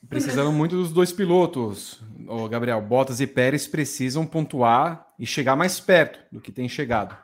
Precisaram 0.09 0.53
muito 0.53 0.77
dos 0.77 0.93
dois 0.93 1.13
pilotos. 1.13 2.01
O 2.29 2.49
Gabriel 2.49 2.81
Bottas 2.83 3.21
e 3.21 3.27
Pérez 3.27 3.67
precisam 3.67 4.27
pontuar 4.27 5.07
e 5.19 5.25
chegar 5.25 5.57
mais 5.57 5.81
perto 5.81 6.19
do 6.31 6.41
que 6.41 6.53
tem 6.53 6.69
chegado. 6.69 7.17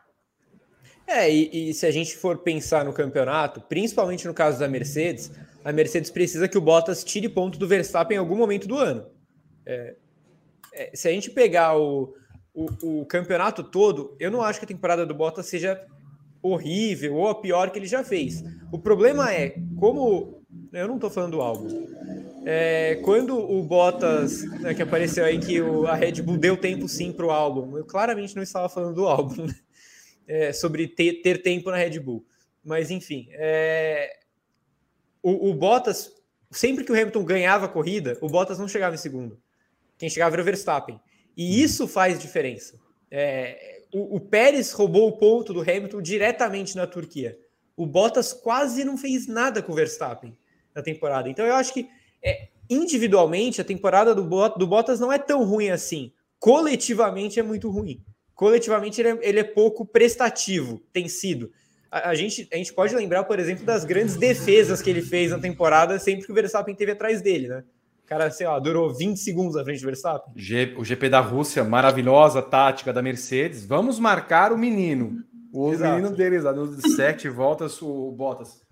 É, 1.07 1.29
e, 1.31 1.71
e, 1.71 1.75
se 1.75 1.85
a 1.85 1.91
gente 1.91 2.17
for 2.17 2.39
pensar 2.39 2.85
no 2.85 2.93
campeonato, 2.93 3.61
principalmente 3.63 4.27
no 4.27 4.33
caso 4.33 4.61
da 4.61 4.69
Mercedes, 4.69 5.33
a 5.65 5.73
Mercedes 5.73 6.09
precisa 6.09 6.47
que 6.47 6.57
o 6.57 6.61
Bottas 6.61 7.03
tire 7.03 7.29
ponto 7.29 7.59
do 7.59 7.67
Verstappen 7.67 8.15
em 8.17 8.21
algum 8.21 8.37
momento 8.37 8.69
do 8.69 8.77
ano. 8.77 9.05
É, 9.71 9.95
é, 10.73 10.91
se 10.95 11.09
a 11.09 11.13
gente 11.13 11.31
pegar 11.31 11.77
o, 11.79 12.15
o, 12.55 13.01
o, 13.01 13.07
campeonato 13.07 13.63
todo, 13.63 14.17
eu 14.19 14.31
não 14.31 14.43
acho 14.43 14.59
que 14.59 14.65
a 14.65 14.69
temporada 14.69 15.07
do 15.07 15.15
Bottas 15.15 15.47
seja 15.47 15.81
horrível 16.43 17.17
ou 17.17 17.29
a 17.29 17.35
pior 17.35 17.71
que 17.71 17.79
ele 17.79 17.87
já 17.87 18.03
fez. 18.03 18.43
O 18.73 18.79
problema 18.79 19.33
é, 19.33 19.55
como. 19.79 20.41
Eu 20.73 20.89
não 20.89 20.97
estou 20.97 21.11
falando 21.11 21.33
do 21.33 21.41
álbum. 21.41 21.69
É, 22.45 23.01
quando 23.05 23.39
o 23.39 23.63
Bottas, 23.63 24.43
né, 24.61 24.73
que 24.73 24.83
apareceu 24.83 25.25
aí 25.25 25.39
que 25.39 25.61
o, 25.61 25.87
a 25.87 25.95
Red 25.95 26.23
Bull 26.23 26.39
deu 26.39 26.57
tempo 26.57 26.89
sim 26.89 27.13
para 27.13 27.27
o 27.27 27.31
álbum, 27.31 27.77
eu 27.77 27.85
claramente 27.85 28.35
não 28.35 28.43
estava 28.43 28.69
falando 28.69 28.95
do 28.95 29.07
álbum. 29.07 29.47
Né? 29.47 29.55
é, 30.31 30.53
sobre 30.53 30.87
ter, 30.87 31.23
ter, 31.23 31.43
tempo 31.43 31.71
na 31.73 31.77
Red 31.77 31.99
Bull. 31.99 32.25
Mas, 32.65 32.89
enfim, 32.89 33.27
é, 33.33 34.17
o, 35.21 35.51
o, 35.51 35.55
Bottas, 35.55 36.13
sempre 36.53 36.85
que 36.85 36.93
o 36.93 36.95
Hamilton 36.95 37.25
ganhava 37.25 37.67
a 37.67 37.69
corrida, 37.69 38.17
o 38.21 38.29
Bottas 38.29 38.57
não 38.57 38.69
chegava 38.69 38.95
em 38.95 38.99
segundo. 38.99 39.37
Quem 40.01 40.11
chegava 40.11 40.35
era 40.35 40.43
o 40.43 40.45
Verstappen. 40.45 41.01
E 41.37 41.63
isso 41.63 41.87
faz 41.87 42.19
diferença. 42.19 42.77
É, 43.09 43.83
o, 43.95 44.17
o 44.17 44.21
Pérez 44.21 44.73
roubou 44.73 45.07
o 45.07 45.17
ponto 45.17 45.55
do 45.55 45.61
Hamilton 45.61 46.03
diretamente 46.03 46.75
na 46.75 46.89
Turquia. 46.89 47.39
O 47.77 47.87
Bottas 47.87 48.33
quase 48.33 48.83
não 48.83 48.99
fez 48.99 49.29
nada 49.29 49.63
com 49.63 49.71
o 49.71 49.77
Verstappen 49.77 50.37
na 50.75 50.83
temporada. 50.83 51.29
Então, 51.29 51.47
eu 51.47 51.55
acho 51.55 51.73
que 51.73 51.89
é, 52.21 52.49
individualmente 52.69 53.61
a 53.61 53.65
temporada 53.65 54.13
do, 54.13 54.23
do 54.57 54.67
Bottas 54.67 54.99
não 54.99 55.13
é 55.13 55.19
tão 55.19 55.45
ruim 55.45 55.71
assim. 55.71 56.13
Coletivamente 56.41 57.39
é 57.39 57.43
muito 57.43 57.71
ruim 57.71 58.03
coletivamente 58.41 58.99
ele 59.03 59.09
é, 59.11 59.19
ele 59.21 59.41
é 59.41 59.45
pouco 59.45 59.85
prestativo, 59.85 60.81
tem 60.95 61.07
sido. 61.11 61.53
A, 61.91 62.09
a, 62.09 62.15
gente, 62.15 62.49
a 62.51 62.57
gente 62.57 62.73
pode 62.73 62.97
lembrar, 62.97 63.25
por 63.25 63.39
exemplo, 63.39 63.67
das 63.67 63.85
grandes 63.85 64.17
defesas 64.17 64.81
que 64.81 64.89
ele 64.89 65.03
fez 65.03 65.31
na 65.31 65.39
temporada 65.39 65.99
sempre 65.99 66.25
que 66.25 66.33
o 66.33 66.35
Verstappen 66.35 66.75
teve 66.75 66.93
atrás 66.93 67.21
dele, 67.21 67.49
né? 67.49 67.65
O 68.11 68.19
cara, 68.19 68.29
sei 68.29 68.45
lá, 68.45 68.59
durou 68.59 68.93
20 68.93 69.19
segundos 69.19 69.57
à 69.57 69.63
frente 69.63 69.83
do 69.83 69.87
Verstappen. 69.87 70.35
O 70.77 70.85
GP 70.85 71.09
da 71.09 71.21
Rússia, 71.21 71.63
maravilhosa 71.63 72.43
tática 72.43 72.93
da 72.93 73.01
Mercedes. 73.01 73.65
Vamos 73.65 74.01
marcar 74.01 74.53
o 74.53 74.59
menino. 74.59 75.23
O 75.53 75.73
Exato. 75.73 75.95
menino 75.95 76.17
deles, 76.17 76.43
lá, 76.43 76.53
nos 76.53 76.97
sete 76.97 77.29
voltas, 77.29 77.81
o 77.81 78.11
Bottas. 78.11 78.63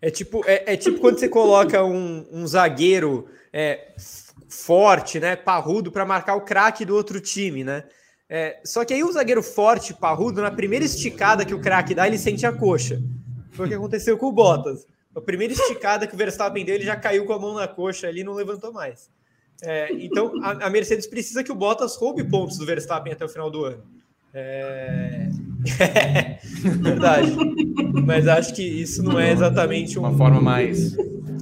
É 0.00 0.12
tipo, 0.12 0.44
é, 0.46 0.74
é 0.74 0.76
tipo 0.76 1.00
quando 1.00 1.18
você 1.18 1.28
coloca 1.28 1.82
um, 1.82 2.24
um 2.30 2.46
zagueiro 2.46 3.26
é, 3.52 3.96
forte, 4.48 5.18
né, 5.18 5.34
parrudo, 5.34 5.90
para 5.90 6.06
marcar 6.06 6.36
o 6.36 6.42
craque 6.42 6.84
do 6.84 6.94
outro 6.94 7.20
time, 7.20 7.64
né? 7.64 7.82
É, 8.30 8.60
só 8.64 8.84
que 8.84 8.94
aí 8.94 9.02
o 9.02 9.10
zagueiro 9.10 9.42
forte, 9.42 9.92
parrudo, 9.92 10.40
na 10.40 10.52
primeira 10.52 10.84
esticada 10.84 11.44
que 11.44 11.52
o 11.52 11.60
craque 11.60 11.96
dá, 11.96 12.06
ele 12.06 12.18
sente 12.18 12.46
a 12.46 12.52
coxa. 12.52 13.02
Foi 13.50 13.66
o 13.66 13.68
que 13.68 13.74
aconteceu 13.74 14.16
com 14.16 14.26
o 14.26 14.32
Bottas. 14.32 14.86
A 15.14 15.20
primeira 15.20 15.52
esticada 15.52 16.06
que 16.06 16.14
o 16.14 16.18
Verstappen 16.18 16.64
deu, 16.64 16.74
ele 16.74 16.84
já 16.84 16.96
caiu 16.96 17.24
com 17.24 17.32
a 17.32 17.38
mão 17.38 17.54
na 17.54 17.68
coxa 17.68 18.08
ali 18.08 18.20
e 18.20 18.24
não 18.24 18.34
levantou 18.34 18.72
mais. 18.72 19.08
É, 19.62 19.88
então 19.92 20.32
a, 20.42 20.66
a, 20.66 20.70
Mercedes 20.70 21.06
precisa 21.06 21.44
que 21.44 21.52
o 21.52 21.54
Bottas 21.54 21.96
roube 21.96 22.24
pontos 22.24 22.58
do 22.58 22.66
Verstappen 22.66 23.12
até 23.12 23.24
o 23.24 23.28
final 23.28 23.50
do 23.50 23.64
ano. 23.64 23.82
É... 24.32 25.28
Verdade. 26.82 27.32
Mas 28.04 28.26
acho 28.26 28.52
que 28.52 28.62
isso 28.62 29.02
não 29.02 29.18
é 29.18 29.30
exatamente 29.30 29.98
uma 29.98 30.12
forma 30.16 30.40
mais. 30.40 30.96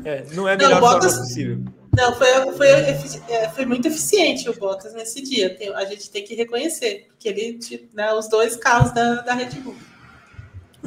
É, 0.04 0.24
não 0.34 0.46
é 0.46 0.54
a 0.54 0.56
melhor 0.56 0.74
não, 0.74 0.80
Bottas... 0.80 1.12
forma 1.12 1.26
possível. 1.26 1.58
Não, 1.96 2.14
foi, 2.14 2.52
foi, 2.56 2.68
é, 2.68 3.48
foi 3.54 3.66
muito 3.66 3.88
eficiente 3.88 4.48
o 4.48 4.58
Bottas 4.58 4.92
nesse 4.94 5.22
dia. 5.22 5.54
Tem, 5.54 5.74
a 5.74 5.84
gente 5.86 6.10
tem 6.10 6.22
que 6.22 6.34
reconhecer, 6.34 7.06
porque 7.08 7.28
ele, 7.28 7.58
né, 7.94 8.12
os 8.12 8.28
dois 8.28 8.56
carros 8.56 8.92
da, 8.92 9.22
da 9.22 9.34
Red 9.34 9.60
Bull. 9.60 9.76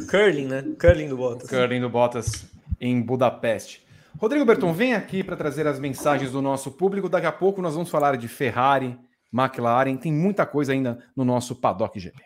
Curling, 0.09 0.45
né? 0.45 0.63
Curling 0.79 1.09
do 1.09 1.17
Bottas. 1.17 1.49
Curling 1.49 1.81
do 1.81 1.89
Bottas 1.89 2.45
em 2.80 3.01
Budapeste. 3.01 3.86
Rodrigo 4.17 4.45
Berton, 4.45 4.71
vem 4.71 4.93
aqui 4.93 5.23
para 5.23 5.36
trazer 5.36 5.67
as 5.67 5.80
mensagens 5.80 6.32
do 6.32 6.41
nosso 6.41 6.71
público. 6.71 7.09
Daqui 7.09 7.28
a 7.28 7.32
pouco 7.32 7.61
nós 7.61 7.73
vamos 7.73 7.89
falar 7.89 8.15
de 8.15 8.28
Ferrari, 8.28 8.97
McLaren, 9.34 9.97
tem 9.97 10.13
muita 10.13 10.45
coisa 10.45 10.71
ainda 10.71 10.99
no 11.15 11.26
nosso 11.26 11.55
Paddock 11.55 11.99
GP. 11.99 12.21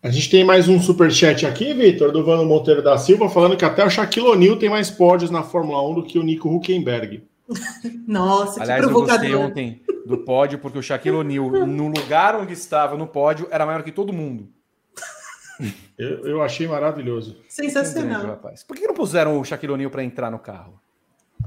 A 0.00 0.10
gente 0.10 0.30
tem 0.30 0.44
mais 0.44 0.68
um 0.68 0.80
super 0.80 1.10
chat 1.10 1.44
aqui, 1.44 1.74
Vitor, 1.74 2.12
do 2.12 2.24
Vano 2.24 2.44
Monteiro 2.44 2.82
da 2.82 2.96
Silva, 2.96 3.28
falando 3.28 3.56
que 3.56 3.64
até 3.64 3.84
o 3.84 3.90
Shaquille 3.90 4.28
O'Neal 4.28 4.56
tem 4.56 4.70
mais 4.70 4.90
pódios 4.90 5.30
na 5.30 5.42
Fórmula 5.42 5.82
1 5.90 5.94
do 5.94 6.02
que 6.04 6.18
o 6.18 6.22
Nico 6.22 6.48
Huckenberg. 6.48 7.26
Nossa, 8.06 8.62
Aliás, 8.62 8.80
que 8.80 8.88
provocador. 8.90 9.24
eu 9.26 9.38
gostei 9.38 9.46
ontem 9.50 9.82
do 10.06 10.18
pódio, 10.18 10.58
porque 10.58 10.78
o 10.78 10.82
Shaquille 10.82 11.16
O'Neal, 11.16 11.66
no 11.66 11.88
lugar 11.88 12.36
onde 12.36 12.52
estava 12.52 12.96
no 12.96 13.06
pódio, 13.06 13.48
era 13.50 13.66
maior 13.66 13.82
que 13.82 13.90
todo 13.90 14.12
mundo. 14.12 14.48
Eu, 15.98 16.24
eu 16.28 16.42
achei 16.42 16.68
maravilhoso. 16.68 17.42
Sensacional. 17.48 18.24
rapaz. 18.24 18.62
Por 18.62 18.76
que 18.76 18.86
não 18.86 18.94
puseram 18.94 19.40
o 19.40 19.44
Shaquille 19.44 19.72
O'Neal 19.72 19.90
para 19.90 20.04
entrar 20.04 20.30
no 20.30 20.38
carro? 20.38 20.80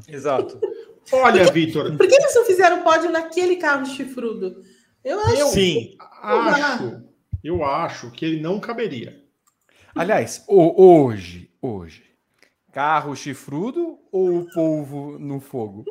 Exato. 0.07 0.59
Olha, 1.13 1.49
Vitor. 1.51 1.95
Por 1.95 2.05
que 2.05 2.15
eles 2.15 2.35
não 2.35 2.45
fizeram 2.45 2.83
pódio 2.83 3.09
naquele 3.09 3.55
carro 3.55 3.85
chifrudo? 3.85 4.61
Eu 5.03 5.19
acho. 5.21 5.47
Sim, 5.51 5.95
acho 6.21 7.01
eu 7.43 7.63
acho 7.63 8.11
que 8.11 8.25
ele 8.25 8.41
não 8.41 8.59
caberia. 8.59 9.23
Aliás, 9.95 10.43
hoje, 10.47 11.51
hoje, 11.61 12.03
carro 12.71 13.15
chifrudo 13.15 13.99
ou 14.11 14.39
o 14.39 14.53
polvo 14.53 15.17
no 15.19 15.39
fogo? 15.39 15.83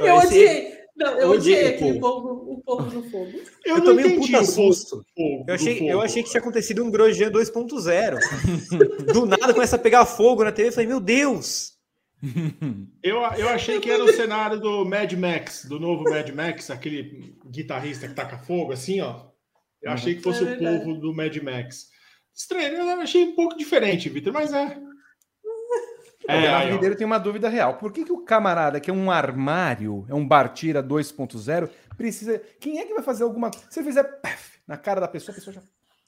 Eu 0.00 0.16
odiei. 0.16 0.81
Não, 1.02 1.18
eu 1.18 1.30
odiei 1.30 1.68
aquele 1.68 1.98
povo, 1.98 2.52
o 2.52 2.62
povo 2.62 2.90
no 2.90 3.02
fogo. 3.10 3.32
Eu, 3.64 3.76
eu 3.76 3.84
tomei 3.84 4.04
um 4.06 4.20
puta 4.20 4.44
susto. 4.44 5.04
eu, 5.16 5.54
achei, 5.54 5.90
eu 5.90 6.00
achei 6.00 6.22
que 6.22 6.30
tinha 6.30 6.40
acontecido 6.40 6.84
um 6.84 6.90
Grosjean 6.90 7.30
2.0. 7.30 9.12
Do 9.12 9.24
nada 9.24 9.54
começa 9.54 9.76
a 9.76 9.78
pegar 9.78 10.04
fogo 10.04 10.42
na 10.42 10.50
TV. 10.50 10.68
Eu 10.68 10.72
falei, 10.72 10.88
meu 10.88 11.00
Deus! 11.00 11.72
Eu, 13.02 13.18
eu 13.36 13.48
achei 13.48 13.80
que 13.80 13.90
era 13.90 14.02
o 14.02 14.12
cenário 14.12 14.60
do 14.60 14.84
Mad 14.84 15.12
Max, 15.14 15.64
do 15.64 15.80
novo 15.80 16.04
Mad 16.04 16.28
Max, 16.30 16.70
aquele 16.70 17.34
guitarrista 17.50 18.06
que 18.06 18.14
taca 18.14 18.38
fogo, 18.38 18.72
assim, 18.72 19.00
ó. 19.00 19.26
Eu 19.82 19.90
achei 19.90 20.14
que 20.14 20.22
fosse 20.22 20.44
é 20.44 20.52
o 20.52 20.58
povo 20.58 20.94
do 20.94 21.12
Mad 21.12 21.36
Max. 21.38 21.88
Estranho, 22.34 22.76
eu 22.76 23.00
achei 23.00 23.24
um 23.24 23.34
pouco 23.34 23.56
diferente, 23.56 24.08
Vitor, 24.08 24.32
mas 24.32 24.52
é. 24.52 24.78
É, 26.28 26.46
a 26.48 26.60
Ribeiro 26.60 26.96
tem 26.96 27.06
uma 27.06 27.18
dúvida 27.18 27.48
real. 27.48 27.74
Por 27.74 27.92
que, 27.92 28.04
que 28.04 28.12
o 28.12 28.24
camarada, 28.24 28.80
que 28.80 28.90
é 28.90 28.94
um 28.94 29.10
armário, 29.10 30.06
é 30.08 30.14
um 30.14 30.26
Bartira 30.26 30.82
2.0, 30.82 31.68
precisa. 31.96 32.40
Quem 32.60 32.78
é 32.78 32.84
que 32.84 32.94
vai 32.94 33.02
fazer 33.02 33.24
alguma. 33.24 33.50
Se 33.68 33.80
ele 33.80 33.88
fizer 33.88 34.04
paf, 34.20 34.58
na 34.66 34.76
cara 34.76 35.00
da 35.00 35.08
pessoa, 35.08 35.32
a 35.32 35.38
pessoa 35.38 35.54
já. 35.54 35.62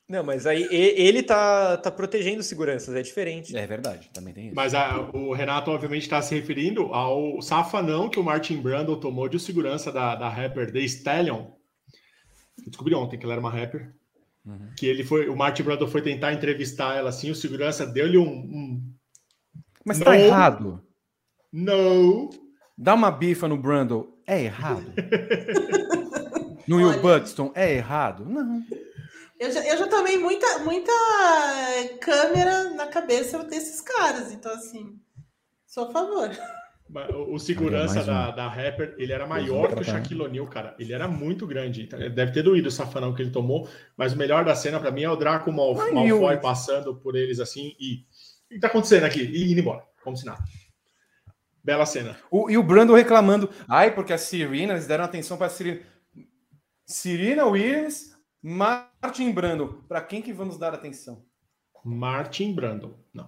Não, 0.06 0.22
mas 0.22 0.46
aí 0.46 0.68
ele 0.70 1.22
tá, 1.22 1.78
tá 1.78 1.90
protegendo 1.90 2.42
seguranças, 2.42 2.94
é 2.94 3.00
diferente. 3.00 3.56
É 3.56 3.66
verdade, 3.66 4.10
também 4.12 4.34
tem 4.34 4.46
isso. 4.46 4.54
Mas 4.54 4.74
a, 4.74 5.00
o 5.14 5.32
Renato, 5.32 5.70
obviamente, 5.70 6.02
está 6.02 6.20
se 6.20 6.34
referindo 6.34 6.92
ao 6.92 7.40
safanão 7.40 8.10
que 8.10 8.20
o 8.20 8.22
Martin 8.22 8.60
Brandon 8.60 9.00
tomou 9.00 9.28
de 9.30 9.40
segurança 9.40 9.90
da, 9.90 10.14
da 10.14 10.28
rapper 10.28 10.70
The 10.70 10.80
Stallion. 10.80 11.46
Eu 12.58 12.66
descobri 12.66 12.94
ontem 12.94 13.18
que 13.18 13.24
ela 13.24 13.32
era 13.32 13.40
uma 13.40 13.50
rapper. 13.50 13.94
Uhum. 14.44 14.68
Que 14.76 14.86
ele 14.86 15.04
foi, 15.04 15.26
o 15.30 15.36
Martin 15.36 15.62
Brandon 15.62 15.86
foi 15.86 16.02
tentar 16.02 16.34
entrevistar 16.34 16.96
ela 16.96 17.08
assim, 17.08 17.30
o 17.30 17.34
segurança 17.34 17.86
deu-lhe 17.86 18.18
um, 18.18 18.28
um. 18.28 18.94
Mas 19.84 19.98
tá 19.98 20.18
errado. 20.18 20.82
Não. 21.52 22.30
Dá 22.76 22.94
uma 22.94 23.10
bifa 23.10 23.46
no 23.46 23.56
Brandon, 23.56 24.06
é 24.26 24.42
errado. 24.42 24.92
no 26.66 26.76
Will 26.76 27.00
Buxton, 27.00 27.52
é 27.54 27.74
errado? 27.74 28.24
Não. 28.24 28.62
Eu 29.38 29.50
já, 29.52 29.64
eu 29.66 29.76
já 29.76 29.86
tomei 29.86 30.16
muita, 30.18 30.58
muita 30.60 30.92
câmera 32.00 32.70
na 32.70 32.86
cabeça 32.86 33.42
desses 33.44 33.80
caras, 33.80 34.32
então 34.32 34.52
assim, 34.52 34.98
sou 35.66 35.88
a 35.88 35.92
favor. 35.92 36.30
O 37.28 37.38
segurança 37.38 38.02
um. 38.02 38.06
da, 38.06 38.30
da 38.30 38.48
rapper, 38.48 38.94
ele 38.98 39.12
era 39.12 39.26
maior 39.26 39.74
que 39.74 39.80
o 39.80 39.84
Shaquille 39.84 40.20
O'Neal, 40.20 40.46
cara. 40.46 40.76
Ele 40.78 40.92
era 40.92 41.08
muito 41.08 41.46
grande. 41.46 41.82
Então, 41.82 41.98
deve 41.98 42.30
ter 42.30 42.42
doído 42.42 42.68
o 42.68 42.72
safanão 42.72 43.14
que 43.14 43.22
ele 43.22 43.30
tomou, 43.30 43.68
mas 43.96 44.12
o 44.12 44.18
melhor 44.18 44.44
da 44.44 44.54
cena 44.54 44.78
para 44.78 44.90
mim 44.90 45.02
é 45.02 45.10
o 45.10 45.16
Draco 45.16 45.50
Malf 45.50 45.80
Ai, 45.80 45.92
Malfoy 45.92 46.36
passando 46.40 46.94
por 46.94 47.16
eles 47.16 47.40
assim 47.40 47.74
e. 47.80 48.04
O 48.54 48.56
que 48.56 48.60
tá 48.60 48.68
acontecendo 48.68 49.04
aqui? 49.04 49.20
E 49.20 49.50
indo 49.50 49.60
embora, 49.60 49.84
como 50.02 50.16
se 50.16 50.24
nada. 50.24 50.42
Bela 51.62 51.84
cena. 51.84 52.16
O, 52.30 52.48
e 52.48 52.56
o 52.56 52.62
Brando 52.62 52.94
reclamando. 52.94 53.50
Ai, 53.66 53.92
porque 53.92 54.12
a 54.12 54.18
Serena, 54.18 54.74
eles 54.74 54.86
deram 54.86 55.04
atenção 55.04 55.36
para 55.36 55.48
a 55.48 55.50
Serena. 55.50 55.80
Serena 56.86 57.46
Williams 57.46 58.14
Martin 58.40 59.32
Brando, 59.32 59.82
para 59.88 60.02
quem 60.02 60.20
que 60.20 60.30
vamos 60.30 60.58
dar 60.58 60.74
atenção? 60.74 61.24
Martin 61.82 62.54
Brando, 62.54 62.98
não. 63.12 63.26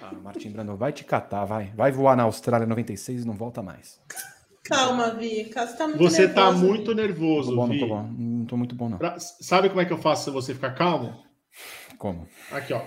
Ah, 0.00 0.14
Martin 0.14 0.50
Brando, 0.50 0.76
vai 0.76 0.92
te 0.92 1.04
catar, 1.04 1.44
vai. 1.44 1.72
Vai 1.76 1.92
voar 1.92 2.16
na 2.16 2.24
Austrália 2.24 2.66
96 2.66 3.22
e 3.22 3.26
não 3.26 3.34
volta 3.34 3.62
mais. 3.62 4.00
Calma, 4.64 5.10
Vi. 5.10 5.44
Você 5.44 5.76
tá 5.76 5.86
muito 5.86 5.98
você 6.02 6.26
nervoso. 6.26 6.34
Tá 6.34 6.52
muito 6.52 6.94
nervoso, 6.94 7.54
não 7.54 7.56
tô 7.56 7.66
bom, 7.66 7.72
Vi. 7.72 7.80
Não 7.80 7.88
tô, 7.88 7.94
bom. 7.94 8.12
não 8.16 8.46
tô 8.46 8.56
muito 8.56 8.74
bom, 8.74 8.88
não. 8.88 8.98
Pra... 8.98 9.18
Sabe 9.20 9.68
como 9.68 9.82
é 9.82 9.84
que 9.84 9.92
eu 9.92 9.98
faço 9.98 10.24
se 10.24 10.30
você 10.30 10.54
ficar 10.54 10.74
calmo? 10.74 11.22
Como? 11.98 12.26
Aqui, 12.50 12.72
ó. 12.72 12.82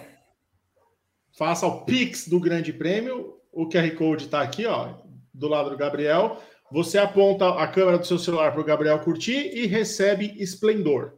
Faça 1.38 1.68
o 1.68 1.86
Pix 1.86 2.28
do 2.28 2.40
Grande 2.40 2.74
Prêmio. 2.74 3.36
O 3.54 3.70
QR 3.70 3.92
Code 3.96 4.26
está 4.26 4.42
aqui, 4.42 4.66
ó, 4.66 4.96
do 5.32 5.48
lado 5.48 5.70
do 5.70 5.78
Gabriel. 5.78 6.42
Você 6.72 6.98
aponta 6.98 7.48
a 7.50 7.68
câmera 7.68 8.00
do 8.00 8.08
seu 8.08 8.18
celular 8.18 8.52
para 8.52 8.60
o 8.60 8.64
Gabriel 8.64 9.00
curtir 9.00 9.52
e 9.54 9.68
recebe 9.68 10.34
esplendor. 10.38 11.14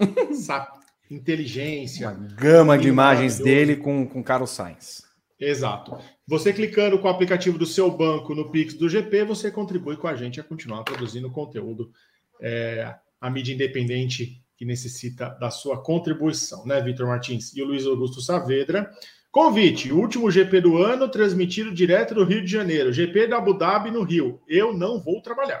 Sabe? 0.34 0.66
Inteligência. 1.08 2.10
Uma 2.10 2.26
gama 2.34 2.76
de 2.76 2.88
imagens 2.88 3.38
dele 3.38 3.76
com, 3.76 4.04
com 4.08 4.24
Carlos 4.24 4.50
Sainz. 4.50 5.04
Exato. 5.38 5.98
Você 6.26 6.52
clicando 6.52 6.98
com 6.98 7.06
o 7.06 7.10
aplicativo 7.10 7.56
do 7.56 7.66
seu 7.66 7.88
banco 7.92 8.34
no 8.34 8.50
Pix 8.50 8.74
do 8.74 8.88
GP, 8.88 9.24
você 9.24 9.52
contribui 9.52 9.96
com 9.96 10.08
a 10.08 10.16
gente 10.16 10.40
a 10.40 10.44
continuar 10.44 10.82
produzindo 10.82 11.30
conteúdo, 11.30 11.92
é, 12.40 12.92
a 13.20 13.30
mídia 13.30 13.54
independente 13.54 14.42
que 14.56 14.64
necessita 14.64 15.28
da 15.40 15.50
sua 15.50 15.80
contribuição, 15.80 16.66
né, 16.66 16.80
Vitor 16.80 17.06
Martins? 17.06 17.54
E 17.54 17.62
o 17.62 17.66
Luiz 17.66 17.86
Augusto 17.86 18.20
Saavedra. 18.20 18.90
Convite, 19.34 19.92
último 19.92 20.30
GP 20.30 20.60
do 20.60 20.78
ano, 20.78 21.08
transmitido 21.08 21.74
direto 21.74 22.14
do 22.14 22.22
Rio 22.24 22.40
de 22.40 22.48
Janeiro. 22.48 22.92
GP 22.92 23.26
da 23.26 23.38
Abu 23.38 23.52
Dhabi 23.54 23.90
no 23.90 24.04
Rio. 24.04 24.40
Eu 24.46 24.72
não 24.72 25.00
vou 25.00 25.20
trabalhar. 25.20 25.60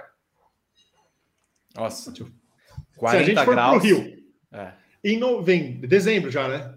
Nossa, 1.74 2.14
40 2.96 3.10
Se 3.10 3.16
a 3.16 3.34
gente 3.34 3.44
for 3.44 3.52
graus. 3.52 3.70
pro 3.72 3.84
Rio. 3.84 4.22
É. 4.52 4.74
Em 5.02 5.18
no... 5.18 5.42
Vem 5.42 5.80
dezembro 5.80 6.30
já, 6.30 6.46
né? 6.46 6.72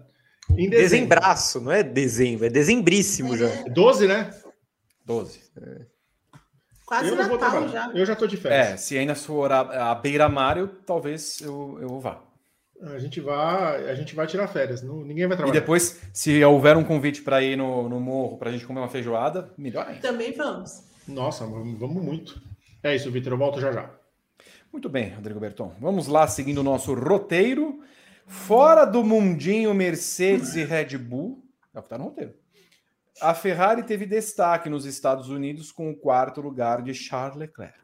Em 0.50 0.68
dezembro. 0.68 0.80
Dezembraço, 0.80 1.60
não 1.60 1.70
é 1.70 1.84
dezembro, 1.84 2.46
é 2.46 2.50
dezembríssimo 2.50 3.36
já. 3.36 3.46
12, 3.70 4.08
né? 4.08 4.34
12. 5.06 5.40
É. 5.56 5.86
Quase 6.84 7.10
eu 7.10 7.14
Natal 7.14 7.68
já. 7.68 7.92
Eu 7.94 8.04
já 8.04 8.16
tô 8.16 8.26
de 8.26 8.36
férias. 8.36 8.72
É, 8.72 8.76
se 8.76 8.98
ainda 8.98 9.14
for 9.14 9.52
a, 9.52 9.92
a 9.92 9.94
beira-mar, 9.94 10.66
talvez 10.84 11.40
eu, 11.42 11.78
eu 11.80 12.00
vá. 12.00 12.27
A 12.80 12.98
gente 12.98 13.20
vai, 13.20 13.90
a 13.90 13.94
gente 13.94 14.14
vai 14.14 14.26
tirar 14.26 14.46
férias, 14.46 14.82
não, 14.82 15.04
ninguém 15.04 15.26
vai 15.26 15.36
trabalhar. 15.36 15.56
E 15.56 15.60
depois, 15.60 16.00
se 16.12 16.44
houver 16.44 16.76
um 16.76 16.84
convite 16.84 17.22
para 17.22 17.42
ir 17.42 17.56
no, 17.56 17.88
no 17.88 17.98
morro 17.98 18.38
para 18.38 18.50
a 18.50 18.52
gente 18.52 18.64
comer 18.64 18.78
uma 18.78 18.88
feijoada, 18.88 19.52
melhor 19.58 19.86
ainda. 19.86 20.00
Também 20.00 20.32
vamos. 20.32 20.84
Nossa, 21.06 21.44
vamos, 21.44 21.78
vamos 21.78 22.02
muito. 22.02 22.40
É 22.82 22.94
isso, 22.94 23.10
Vitor, 23.10 23.32
eu 23.32 23.38
volto 23.38 23.60
já 23.60 23.72
já. 23.72 23.90
Muito 24.72 24.88
bem, 24.88 25.10
Rodrigo 25.10 25.40
Berton. 25.40 25.74
Vamos 25.80 26.06
lá, 26.06 26.28
seguindo 26.28 26.58
o 26.58 26.62
nosso 26.62 26.94
roteiro. 26.94 27.82
Fora 28.26 28.84
do 28.84 29.02
mundinho 29.02 29.74
Mercedes 29.74 30.54
e 30.54 30.62
Red 30.62 30.98
Bull, 30.98 31.42
é 31.74 31.78
o 31.78 31.82
que 31.82 31.86
está 31.86 31.98
no 31.98 32.04
roteiro. 32.04 32.34
A 33.20 33.34
Ferrari 33.34 33.82
teve 33.82 34.06
destaque 34.06 34.68
nos 34.68 34.84
Estados 34.84 35.28
Unidos 35.30 35.72
com 35.72 35.90
o 35.90 35.96
quarto 35.96 36.40
lugar 36.40 36.82
de 36.82 36.94
Charles 36.94 37.36
Leclerc. 37.36 37.78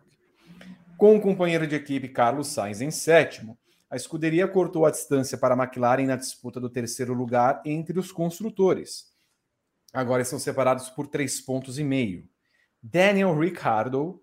Com 0.96 1.16
o 1.16 1.20
companheiro 1.20 1.66
de 1.66 1.74
equipe 1.74 2.08
Carlos 2.08 2.48
Sainz 2.48 2.80
em 2.80 2.90
sétimo, 2.90 3.58
a 3.94 3.96
escuderia 3.96 4.48
cortou 4.48 4.84
a 4.84 4.90
distância 4.90 5.38
para 5.38 5.54
a 5.54 5.56
McLaren 5.56 6.06
na 6.06 6.16
disputa 6.16 6.60
do 6.60 6.68
terceiro 6.68 7.14
lugar 7.14 7.62
entre 7.64 7.96
os 7.96 8.10
construtores. 8.10 9.14
Agora 9.92 10.20
estão 10.20 10.36
separados 10.36 10.90
por 10.90 11.06
três 11.06 11.40
pontos 11.40 11.78
e 11.78 11.84
meio. 11.84 12.28
Daniel 12.82 13.38
Ricciardo, 13.38 14.20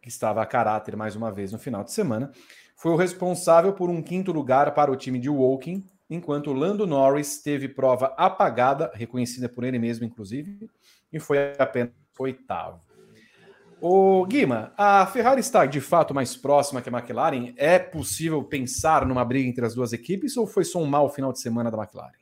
que 0.00 0.08
estava 0.08 0.42
a 0.42 0.46
caráter 0.46 0.96
mais 0.96 1.14
uma 1.14 1.30
vez 1.30 1.52
no 1.52 1.60
final 1.60 1.84
de 1.84 1.92
semana, 1.92 2.32
foi 2.74 2.90
o 2.90 2.96
responsável 2.96 3.72
por 3.72 3.88
um 3.88 4.02
quinto 4.02 4.32
lugar 4.32 4.74
para 4.74 4.90
o 4.90 4.96
time 4.96 5.20
de 5.20 5.30
Woking, 5.30 5.86
enquanto 6.10 6.52
Lando 6.52 6.84
Norris 6.84 7.40
teve 7.40 7.68
prova 7.68 8.12
apagada, 8.16 8.90
reconhecida 8.94 9.48
por 9.48 9.62
ele 9.62 9.78
mesmo, 9.78 10.04
inclusive, 10.04 10.68
e 11.12 11.20
foi 11.20 11.54
apenas 11.56 11.92
oitavo. 12.18 12.91
O 13.84 14.24
Guima, 14.26 14.72
a 14.78 15.04
Ferrari 15.08 15.40
está 15.40 15.66
de 15.66 15.80
fato 15.80 16.14
mais 16.14 16.36
próxima 16.36 16.80
que 16.80 16.88
a 16.88 16.92
McLaren? 16.92 17.52
É 17.56 17.80
possível 17.80 18.40
pensar 18.44 19.04
numa 19.04 19.24
briga 19.24 19.48
entre 19.48 19.66
as 19.66 19.74
duas 19.74 19.92
equipes 19.92 20.36
ou 20.36 20.46
foi 20.46 20.64
só 20.64 20.78
um 20.78 20.86
mau 20.86 21.10
final 21.10 21.32
de 21.32 21.40
semana 21.40 21.68
da 21.68 21.76
McLaren? 21.76 22.12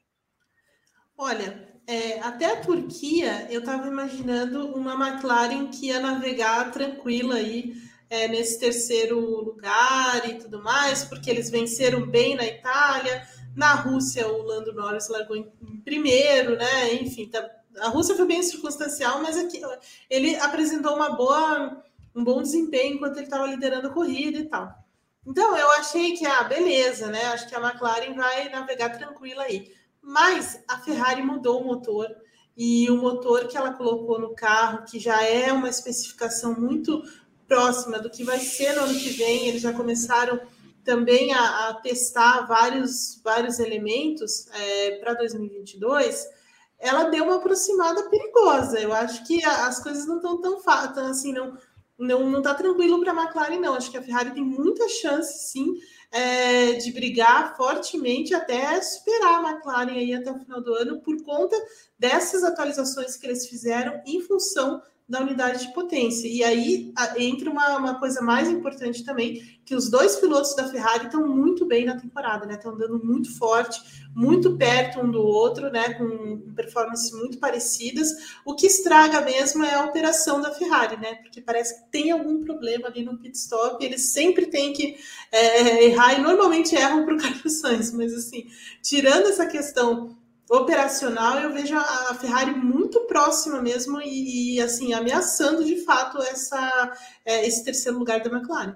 Olha, 1.19 1.69
é, 1.87 2.19
até 2.21 2.47
a 2.47 2.61
Turquia 2.63 3.47
eu 3.51 3.61
estava 3.61 3.87
imaginando 3.89 4.75
uma 4.75 4.95
McLaren 4.95 5.67
que 5.67 5.89
ia 5.89 6.01
navegar 6.01 6.71
tranquila 6.71 7.35
aí 7.35 7.75
é, 8.09 8.27
nesse 8.27 8.59
terceiro 8.59 9.21
lugar 9.21 10.27
e 10.31 10.37
tudo 10.37 10.63
mais, 10.63 11.05
porque 11.05 11.29
eles 11.29 11.51
venceram 11.51 12.07
bem 12.07 12.37
na 12.37 12.47
Itália. 12.47 13.29
Na 13.55 13.75
Rússia, 13.75 14.27
o 14.27 14.43
Lando 14.45 14.73
Norris 14.73 15.11
largou 15.11 15.37
em, 15.37 15.45
primeiro, 15.85 16.57
né? 16.57 16.95
Enfim, 16.95 17.29
tá, 17.29 17.47
a 17.79 17.89
Rússia 17.89 18.15
foi 18.15 18.27
bem 18.27 18.43
circunstancial, 18.43 19.23
mas 19.23 19.37
aqui, 19.37 19.61
ele 20.09 20.37
apresentou 20.37 20.95
uma 20.95 21.11
boa, 21.11 21.83
um 22.15 22.25
bom 22.25 22.43
desempenho 22.43 22.95
enquanto 22.95 23.17
ele 23.17 23.27
estava 23.27 23.47
liderando 23.47 23.89
a 23.89 23.93
corrida 23.93 24.39
e 24.39 24.47
tal. 24.47 24.75
Então, 25.27 25.57
eu 25.57 25.71
achei 25.73 26.13
que, 26.17 26.27
ah, 26.27 26.45
beleza, 26.45 27.09
né? 27.09 27.25
Acho 27.27 27.49
que 27.49 27.55
a 27.55 27.61
McLaren 27.61 28.15
vai 28.15 28.49
navegar 28.49 28.91
tranquila 28.91 29.43
aí. 29.43 29.73
Mas 30.03 30.63
a 30.67 30.79
Ferrari 30.79 31.23
mudou 31.23 31.61
o 31.61 31.65
motor 31.65 32.09
e 32.57 32.91
o 32.91 32.97
motor 32.97 33.47
que 33.47 33.57
ela 33.57 33.73
colocou 33.75 34.19
no 34.19 34.35
carro, 34.35 34.85
que 34.85 34.99
já 34.99 35.23
é 35.23 35.53
uma 35.53 35.69
especificação 35.69 36.59
muito 36.59 37.03
próxima 37.47 37.99
do 37.99 38.11
que 38.11 38.25
vai 38.25 38.39
ser 38.39 38.75
no 38.75 38.85
ano 38.85 38.99
que 38.99 39.11
vem. 39.11 39.49
Eles 39.49 39.63
já 39.63 39.73
começaram 39.73 40.41
também 40.85 41.33
a, 41.33 41.69
a 41.69 41.75
testar 41.75 42.47
vários, 42.47 43.21
vários 43.23 43.59
elementos 43.59 44.49
é, 44.55 44.93
para 44.99 45.15
2022. 45.15 46.27
Ela 46.81 47.05
deu 47.05 47.25
uma 47.25 47.37
aproximada 47.37 48.09
perigosa. 48.09 48.81
Eu 48.81 48.93
acho 48.93 49.25
que 49.27 49.45
as 49.45 49.81
coisas 49.81 50.07
não 50.07 50.17
estão 50.17 50.41
tão 50.41 50.61
fáceis, 50.61 51.07
assim, 51.07 51.33
não 51.33 51.57
não 51.99 52.31
não 52.31 52.39
está 52.39 52.55
tranquilo 52.55 52.99
para 53.01 53.13
a 53.13 53.23
McLaren 53.25 53.61
não. 53.61 53.75
Acho 53.75 53.91
que 53.91 53.99
a 53.99 54.03
Ferrari 54.03 54.31
tem 54.31 54.43
muita 54.43 54.89
chance, 54.89 55.51
sim, 55.51 55.75
é, 56.11 56.73
de 56.73 56.91
brigar 56.93 57.55
fortemente 57.57 58.35
até 58.35 58.81
superar 58.81 59.45
a 59.45 59.51
McLaren 59.51 59.93
aí 59.93 60.15
até 60.15 60.33
o 60.33 60.39
final 60.39 60.63
do 60.63 60.75
ano 60.75 61.01
por 61.01 61.23
conta 61.23 61.55
dessas 61.99 62.43
atualizações 62.43 63.17
que 63.17 63.27
eles 63.27 63.47
fizeram 63.47 64.01
em 64.07 64.23
função 64.23 64.83
da 65.11 65.21
unidade 65.21 65.67
de 65.67 65.75
potência. 65.75 66.29
E 66.29 66.45
aí 66.45 66.95
entra 67.17 67.51
uma, 67.51 67.77
uma 67.77 67.99
coisa 67.99 68.23
mais 68.23 68.49
importante 68.49 69.05
também, 69.05 69.43
que 69.65 69.75
os 69.75 69.91
dois 69.91 70.15
pilotos 70.17 70.55
da 70.55 70.69
Ferrari 70.69 71.07
estão 71.07 71.27
muito 71.27 71.67
bem 71.67 71.85
na 71.85 71.99
temporada, 71.99 72.47
né? 72.47 72.55
Estão 72.55 72.77
dando 72.77 73.05
muito 73.05 73.37
forte, 73.37 73.83
muito 74.15 74.57
perto 74.57 75.01
um 75.01 75.11
do 75.11 75.21
outro, 75.21 75.69
né? 75.69 75.95
Com 75.95 76.53
performances 76.55 77.11
muito 77.11 77.39
parecidas. 77.39 78.09
O 78.45 78.55
que 78.55 78.67
estraga 78.67 79.21
mesmo 79.21 79.65
é 79.65 79.75
a 79.75 79.85
operação 79.85 80.41
da 80.41 80.55
Ferrari, 80.55 80.97
né? 80.97 81.17
Porque 81.17 81.41
parece 81.41 81.75
que 81.75 81.91
tem 81.91 82.13
algum 82.13 82.45
problema 82.45 82.87
ali 82.87 83.03
no 83.03 83.19
pit 83.19 83.37
stop. 83.37 83.85
Eles 83.85 84.13
sempre 84.13 84.47
têm 84.47 84.73
que 84.73 84.97
é, 85.33 85.87
errar 85.87 86.15
e 86.15 86.23
normalmente 86.23 86.77
erram 86.77 87.05
para 87.05 87.15
o 87.15 87.19
Carlos 87.21 87.55
Sainz, 87.55 87.93
mas 87.93 88.15
assim, 88.15 88.47
tirando 88.81 89.27
essa 89.27 89.45
questão 89.47 90.17
operacional, 90.51 91.39
eu 91.39 91.53
vejo 91.53 91.77
a 91.77 92.13
Ferrari 92.15 92.51
muito 92.51 93.01
próxima 93.03 93.63
mesmo 93.63 94.01
e, 94.03 94.57
e 94.57 94.61
assim 94.61 94.93
ameaçando 94.93 95.65
de 95.65 95.77
fato 95.85 96.21
essa, 96.21 96.93
é, 97.25 97.47
esse 97.47 97.65
terceiro 97.65 97.97
lugar 97.97 98.21
da 98.21 98.29
McLaren. 98.29 98.75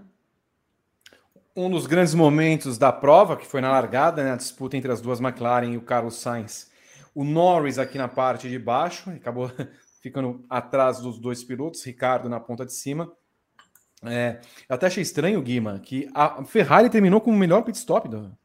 Um 1.57 1.69
dos 1.69 1.87
grandes 1.87 2.15
momentos 2.15 2.79
da 2.79 2.93
prova, 2.93 3.37
que 3.37 3.47
foi 3.47 3.61
na 3.61 3.73
largada, 3.73 4.23
né, 4.23 4.33
a 4.33 4.37
disputa 4.37 4.77
entre 4.77 4.91
as 4.91 5.01
duas 5.01 5.21
McLaren 5.21 5.73
e 5.73 5.77
o 5.77 5.83
Carlos 5.83 6.17
Sainz. 6.17 6.71
O 7.13 7.25
Norris 7.25 7.79
aqui 7.79 7.99
na 7.99 8.09
parte 8.09 8.49
de 8.49 8.59
baixo, 8.59 9.11
acabou 9.11 9.51
ficando 10.01 10.45
atrás 10.49 11.01
dos 11.01 11.19
dois 11.19 11.43
pilotos, 11.43 11.85
Ricardo 11.85 12.29
na 12.29 12.39
ponta 12.39 12.65
de 12.65 12.73
cima. 12.73 13.11
É, 14.05 14.41
eu 14.69 14.75
até 14.75 14.87
achei 14.87 15.03
estranho, 15.03 15.41
Guima, 15.43 15.81
que 15.81 16.09
a 16.15 16.45
Ferrari 16.45 16.91
terminou 16.91 17.21
com 17.21 17.31
o 17.31 17.37
melhor 17.37 17.63
pit 17.63 17.79
stop 17.79 18.09
do, 18.09 18.37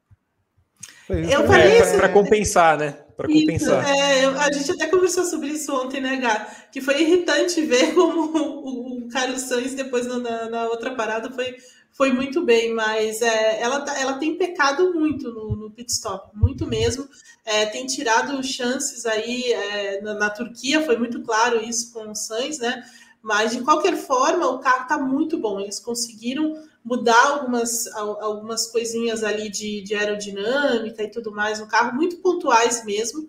eu 1.09 1.47
falei 1.47 1.77
é, 1.77 1.97
para 1.97 2.09
compensar, 2.09 2.77
né? 2.77 2.95
Para 3.17 3.27
compensar. 3.27 3.85
É, 3.89 4.25
a 4.25 4.51
gente 4.51 4.71
até 4.71 4.87
conversou 4.87 5.23
sobre 5.25 5.49
isso 5.49 5.73
ontem, 5.73 5.99
né, 5.99 6.17
Gá? 6.17 6.45
Que 6.71 6.79
foi 6.79 7.01
irritante 7.01 7.61
ver 7.61 7.93
como 7.95 8.37
o, 8.37 8.97
o 8.99 9.09
Carlos 9.09 9.41
Sainz, 9.41 9.73
depois 9.73 10.05
na, 10.05 10.49
na, 10.49 10.65
outra 10.67 10.93
parada, 10.95 11.31
foi, 11.31 11.57
foi 11.91 12.13
muito 12.13 12.45
bem, 12.45 12.73
mas 12.73 13.21
é, 13.21 13.61
ela, 13.61 13.81
tá, 13.81 13.99
ela 13.99 14.13
tem 14.13 14.35
pecado 14.35 14.93
muito 14.93 15.33
no, 15.33 15.55
no 15.55 15.71
pit 15.71 15.91
stop, 15.91 16.29
muito 16.35 16.67
mesmo. 16.67 17.07
É, 17.43 17.65
tem 17.65 17.85
tirado 17.87 18.41
chances 18.43 19.05
aí 19.05 19.51
é, 19.51 20.01
na, 20.01 20.13
na, 20.13 20.29
Turquia, 20.29 20.85
foi 20.85 20.97
muito 20.97 21.21
claro 21.23 21.63
isso 21.63 21.91
com 21.91 22.11
o 22.11 22.15
Sainz, 22.15 22.59
né? 22.59 22.83
Mas 23.21 23.51
de 23.51 23.61
qualquer 23.61 23.97
forma, 23.97 24.47
o 24.47 24.59
carro 24.59 24.83
está 24.83 24.97
muito 24.97 25.37
bom. 25.37 25.59
Eles 25.59 25.79
conseguiram 25.79 26.55
mudar 26.83 27.27
algumas, 27.27 27.87
algumas 27.95 28.67
coisinhas 28.67 29.23
ali 29.23 29.49
de, 29.49 29.81
de 29.81 29.95
aerodinâmica 29.95 31.03
e 31.03 31.11
tudo 31.11 31.31
mais 31.31 31.59
no 31.59 31.67
carro, 31.67 31.95
muito 31.95 32.17
pontuais 32.17 32.83
mesmo. 32.85 33.27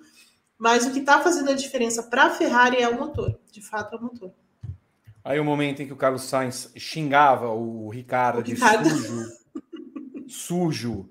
Mas 0.59 0.86
o 0.86 0.93
que 0.93 1.01
está 1.01 1.20
fazendo 1.20 1.51
a 1.51 1.55
diferença 1.55 2.02
para 2.02 2.24
a 2.24 2.31
Ferrari 2.31 2.77
é 2.77 2.89
o 2.89 2.98
motor, 2.98 3.39
de 3.51 3.62
fato 3.62 3.94
é 3.94 3.98
o 3.98 4.02
motor. 4.02 4.32
Aí 5.24 5.39
o 5.39 5.44
momento 5.44 5.82
em 5.82 5.86
que 5.86 5.93
o 5.93 5.97
Carlos 5.97 6.24
Sainz 6.24 6.70
xingava 6.77 7.48
o 7.48 7.89
Ricardo, 7.90 8.40
o 8.40 8.43
de 8.43 8.55
Ricardo. 8.55 8.89
sujo, 8.89 9.27
sujo, 10.28 11.10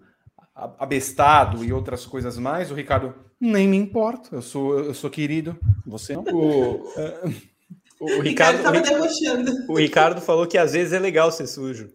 abestado 0.54 1.64
e 1.64 1.72
outras 1.72 2.06
coisas 2.06 2.38
mais, 2.38 2.72
o 2.72 2.76
Ricardo 2.76 3.14
nem 3.40 3.68
me 3.68 3.78
importa, 3.78 4.36
eu 4.36 4.42
sou 4.42 4.80
eu 4.80 4.94
sou 4.94 5.10
querido, 5.10 5.58
você 5.86 6.14
não. 6.14 6.24
O, 6.24 6.84
O 8.00 8.22
Ricardo, 8.22 8.60
Ricardo 8.60 8.82
debochando. 8.82 9.52
O 9.68 9.78
Ricardo 9.78 10.22
falou 10.22 10.48
que 10.48 10.58
às 10.58 10.72
vezes 10.72 10.94
é 10.94 11.00
legal 11.00 11.32
ser 11.32 11.48
sujo. 11.48 11.92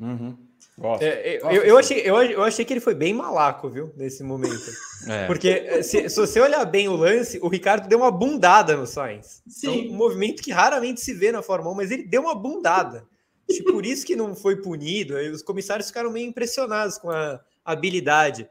Uhum. 0.00 0.36
Gosto. 0.76 1.02
É, 1.02 1.38
eu, 1.42 1.62
eu, 1.62 1.78
achei, 1.78 2.00
eu, 2.00 2.22
eu, 2.22 2.42
achei 2.42 2.64
que 2.64 2.72
ele 2.72 2.80
foi 2.80 2.94
bem 2.94 3.12
malaco, 3.12 3.68
viu, 3.68 3.92
nesse 3.96 4.22
momento. 4.22 4.70
É. 5.06 5.26
Porque 5.28 5.48
eh, 5.48 5.80
se, 5.80 6.10
se, 6.10 6.16
você 6.16 6.40
olhar 6.40 6.64
bem 6.64 6.88
o 6.88 6.96
lance, 6.96 7.38
o 7.40 7.46
Ricardo 7.46 7.88
deu 7.88 7.98
uma 7.98 8.10
bundada 8.10 8.76
no 8.76 8.84
Sainz. 8.84 9.40
Sim. 9.46 9.82
Então, 9.84 9.94
um 9.94 9.96
movimento 9.96 10.42
que 10.42 10.50
raramente 10.50 11.00
se 11.00 11.14
vê 11.14 11.30
na 11.30 11.40
Fórmula 11.40 11.72
1, 11.72 11.76
mas 11.76 11.90
ele 11.92 12.02
deu 12.02 12.22
uma 12.22 12.34
bundada. 12.34 13.06
Acho 13.48 13.62
por 13.62 13.86
isso 13.86 14.04
que 14.04 14.16
não 14.16 14.34
foi 14.34 14.56
punido. 14.56 15.14
Os 15.16 15.40
comissários 15.40 15.86
ficaram 15.86 16.10
meio 16.10 16.28
impressionados 16.28 16.98
com 16.98 17.10
a 17.12 17.40
habilidade. 17.64 18.50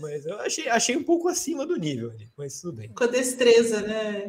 Mas 0.00 0.26
eu 0.26 0.40
achei, 0.40 0.68
achei 0.68 0.96
um 0.96 1.04
pouco 1.04 1.28
acima 1.28 1.64
do 1.64 1.76
nível 1.76 2.10
ali, 2.10 2.28
mas 2.36 2.60
tudo 2.60 2.78
bem. 2.78 2.88
Com 2.88 3.04
a 3.04 3.06
destreza, 3.06 3.80
né, 3.80 4.26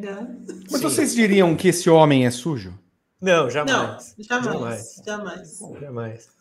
Mas 0.70 0.80
Sim. 0.80 0.88
vocês 0.88 1.12
diriam 1.12 1.56
que 1.56 1.68
esse 1.68 1.90
homem 1.90 2.26
é 2.26 2.30
sujo? 2.30 2.78
Não, 3.20 3.50
jamais. 3.50 4.14
Não, 4.16 4.24
jamais. 4.24 5.02
Jamais. 5.04 5.58
Jamais. 5.58 5.80
jamais. 5.80 6.39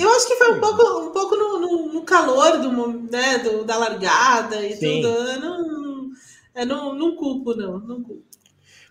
Eu 0.00 0.10
acho 0.10 0.26
que 0.26 0.36
foi 0.36 0.52
um 0.52 0.60
pouco, 0.60 0.82
um 1.00 1.12
pouco 1.12 1.36
no, 1.36 1.60
no, 1.60 1.92
no 1.94 2.02
calor 2.02 2.58
do, 2.58 3.10
né, 3.10 3.38
do, 3.38 3.64
da 3.64 3.76
largada 3.76 4.64
e 4.64 4.76
Sim. 4.76 5.02
tudo. 5.02 5.08
Eu 5.08 5.40
não, 5.40 6.10
eu 6.54 6.66
não, 6.66 6.94
não 6.94 7.16
culpo, 7.16 7.54
não. 7.54 7.78
não 7.78 8.02
culpo. 8.02 8.24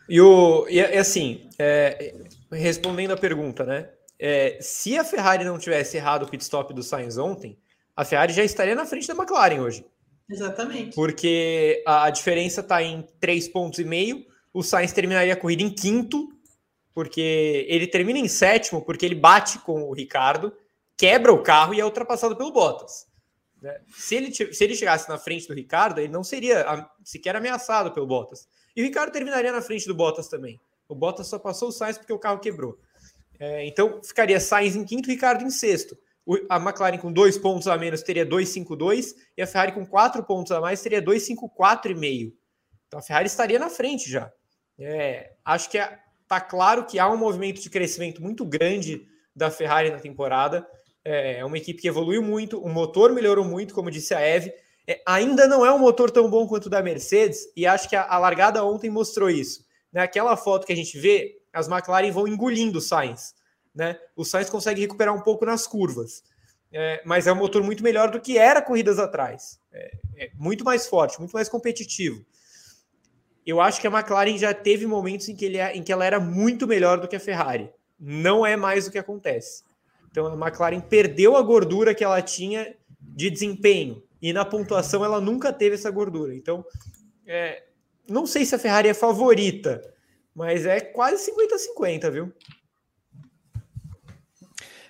E, 0.09 0.19
o, 0.19 0.67
e 0.67 0.81
assim, 0.81 1.47
é, 1.57 2.15
respondendo 2.51 3.11
a 3.11 3.17
pergunta, 3.17 3.63
né? 3.63 3.89
É, 4.17 4.57
se 4.59 4.97
a 4.97 5.03
Ferrari 5.03 5.45
não 5.45 5.57
tivesse 5.57 5.95
errado 5.95 6.23
o 6.23 6.27
pit 6.27 6.43
stop 6.43 6.73
do 6.73 6.83
Sainz 6.83 7.17
ontem, 7.17 7.57
a 7.95 8.03
Ferrari 8.03 8.33
já 8.33 8.43
estaria 8.43 8.75
na 8.75 8.85
frente 8.85 9.07
da 9.07 9.13
McLaren 9.13 9.61
hoje. 9.61 9.85
Exatamente. 10.29 10.95
Porque 10.95 11.81
a, 11.85 12.05
a 12.05 12.09
diferença 12.09 12.61
está 12.61 12.81
em 12.83 13.05
três 13.19 13.47
pontos 13.47 13.79
e 13.79 13.85
meio. 13.85 14.25
O 14.53 14.63
Sainz 14.63 14.91
terminaria 14.91 15.33
a 15.33 15.37
corrida 15.37 15.63
em 15.63 15.69
quinto 15.69 16.27
porque 16.99 17.65
ele 17.69 17.87
termina 17.87 18.19
em 18.19 18.27
sétimo, 18.27 18.81
porque 18.81 19.05
ele 19.05 19.15
bate 19.15 19.57
com 19.59 19.83
o 19.83 19.93
Ricardo, 19.93 20.53
quebra 20.97 21.31
o 21.31 21.41
carro 21.41 21.73
e 21.73 21.79
é 21.79 21.85
ultrapassado 21.85 22.35
pelo 22.35 22.51
Bottas. 22.51 23.07
Né? 23.61 23.79
Se, 23.87 24.15
ele, 24.15 24.33
se 24.33 24.61
ele 24.61 24.75
chegasse 24.75 25.07
na 25.07 25.17
frente 25.17 25.47
do 25.47 25.53
Ricardo, 25.53 25.99
ele 25.99 26.11
não 26.11 26.25
seria 26.25 26.89
sequer 27.01 27.37
ameaçado 27.37 27.93
pelo 27.93 28.05
Bottas. 28.05 28.49
E 28.75 28.81
o 28.81 28.83
Ricardo 28.83 29.13
terminaria 29.13 29.49
na 29.49 29.61
frente 29.61 29.87
do 29.87 29.95
Bottas 29.95 30.27
também. 30.27 30.59
O 30.89 30.93
Bottas 30.93 31.27
só 31.27 31.39
passou 31.39 31.69
o 31.69 31.71
Sainz 31.71 31.97
porque 31.97 32.11
o 32.11 32.19
carro 32.19 32.39
quebrou. 32.39 32.77
É, 33.39 33.65
então 33.65 34.03
ficaria 34.03 34.41
Sainz 34.41 34.75
em 34.75 34.83
quinto, 34.83 35.09
Ricardo 35.09 35.45
em 35.45 35.49
sexto. 35.49 35.97
O, 36.25 36.35
a 36.49 36.57
McLaren 36.57 36.97
com 36.97 37.13
dois 37.13 37.37
pontos 37.37 37.69
a 37.69 37.77
menos 37.77 38.03
teria 38.03 38.25
2,52 38.25 39.15
e 39.37 39.41
a 39.41 39.47
Ferrari 39.47 39.71
com 39.71 39.85
quatro 39.85 40.21
pontos 40.21 40.51
a 40.51 40.59
mais 40.59 40.81
teria 40.81 41.01
2,54,5. 41.01 42.33
Então 42.87 42.99
a 42.99 43.01
Ferrari 43.01 43.27
estaria 43.27 43.57
na 43.57 43.69
frente 43.69 44.11
já. 44.11 44.29
É, 44.77 45.31
acho 45.45 45.69
que 45.69 45.77
a, 45.77 45.97
Tá 46.29 46.39
claro 46.39 46.85
que 46.85 46.99
há 46.99 47.09
um 47.09 47.17
movimento 47.17 47.59
de 47.59 47.71
crescimento 47.71 48.21
muito 48.21 48.45
grande 48.45 49.01
da 49.35 49.49
Ferrari 49.49 49.89
na 49.89 49.97
temporada. 49.97 50.65
É, 51.03 51.39
é 51.39 51.45
uma 51.45 51.57
equipe 51.57 51.81
que 51.81 51.87
evoluiu 51.87 52.21
muito, 52.21 52.61
o 52.63 52.69
motor 52.69 53.11
melhorou 53.11 53.43
muito, 53.43 53.73
como 53.73 53.89
disse 53.89 54.13
a 54.13 54.21
Eve. 54.21 54.53
É, 54.87 55.01
ainda 55.07 55.47
não 55.47 55.65
é 55.65 55.73
um 55.73 55.79
motor 55.79 56.11
tão 56.11 56.29
bom 56.29 56.47
quanto 56.47 56.67
o 56.67 56.69
da 56.69 56.83
Mercedes, 56.83 57.51
e 57.57 57.65
acho 57.65 57.89
que 57.89 57.95
a, 57.95 58.05
a 58.05 58.19
largada 58.19 58.63
ontem 58.63 58.91
mostrou 58.91 59.27
isso. 59.27 59.65
Naquela 59.91 60.37
foto 60.37 60.67
que 60.67 60.73
a 60.73 60.75
gente 60.75 60.99
vê, 60.99 61.41
as 61.51 61.67
McLaren 61.67 62.11
vão 62.11 62.27
engolindo 62.27 62.77
o 62.77 62.81
Sainz. 62.81 63.33
Né? 63.73 63.97
O 64.15 64.23
Sainz 64.23 64.51
consegue 64.51 64.81
recuperar 64.81 65.15
um 65.15 65.21
pouco 65.21 65.47
nas 65.47 65.65
curvas. 65.65 66.21
É, 66.71 67.01
mas 67.05 67.25
é 67.25 67.33
um 67.33 67.37
motor 67.37 67.63
muito 67.63 67.81
melhor 67.81 68.11
do 68.11 68.21
que 68.21 68.37
era 68.37 68.61
corridas 68.61 68.99
atrás. 68.99 69.59
É, 69.71 69.91
é, 70.15 70.31
muito 70.35 70.63
mais 70.63 70.85
forte, 70.85 71.17
muito 71.17 71.31
mais 71.31 71.49
competitivo 71.49 72.23
eu 73.49 73.61
acho 73.61 73.79
que 73.79 73.87
a 73.87 73.91
McLaren 73.91 74.37
já 74.37 74.53
teve 74.53 74.85
momentos 74.85 75.29
em 75.29 75.35
que, 75.35 75.45
ele, 75.45 75.57
é, 75.57 75.75
em 75.75 75.83
que 75.83 75.91
ela 75.91 76.05
era 76.05 76.19
muito 76.19 76.67
melhor 76.67 76.99
do 76.99 77.07
que 77.07 77.15
a 77.15 77.19
Ferrari. 77.19 77.69
Não 77.99 78.45
é 78.45 78.55
mais 78.55 78.87
o 78.87 78.91
que 78.91 78.97
acontece. 78.97 79.63
Então 80.11 80.27
a 80.27 80.47
McLaren 80.47 80.79
perdeu 80.79 81.35
a 81.35 81.41
gordura 81.41 81.95
que 81.95 82.03
ela 82.03 82.21
tinha 82.21 82.75
de 82.99 83.29
desempenho. 83.29 84.03
E 84.21 84.33
na 84.33 84.43
pontuação 84.43 85.03
ela 85.03 85.21
nunca 85.21 85.53
teve 85.53 85.75
essa 85.75 85.89
gordura. 85.89 86.35
Então, 86.35 86.65
é, 87.25 87.63
não 88.07 88.25
sei 88.25 88.45
se 88.45 88.55
a 88.55 88.59
Ferrari 88.59 88.89
é 88.89 88.93
favorita, 88.93 89.81
mas 90.35 90.65
é 90.65 90.79
quase 90.79 91.31
50-50, 91.31 92.11
viu? 92.11 92.33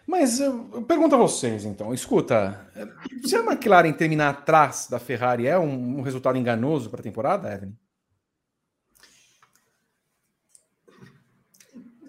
Mas 0.08 0.40
eu 0.40 0.82
pergunto 0.88 1.14
a 1.14 1.20
vocês, 1.20 1.66
então. 1.66 1.94
Escuta, 1.94 2.68
se 3.24 3.36
a 3.36 3.44
McLaren 3.44 3.94
terminar 3.94 4.30
atrás 4.30 4.88
da 4.90 4.98
Ferrari, 4.98 5.46
é 5.46 5.58
um, 5.60 6.00
um 6.00 6.02
resultado 6.02 6.36
enganoso 6.36 6.90
para 6.90 7.00
a 7.00 7.04
temporada, 7.04 7.54
Evelyn? 7.54 7.76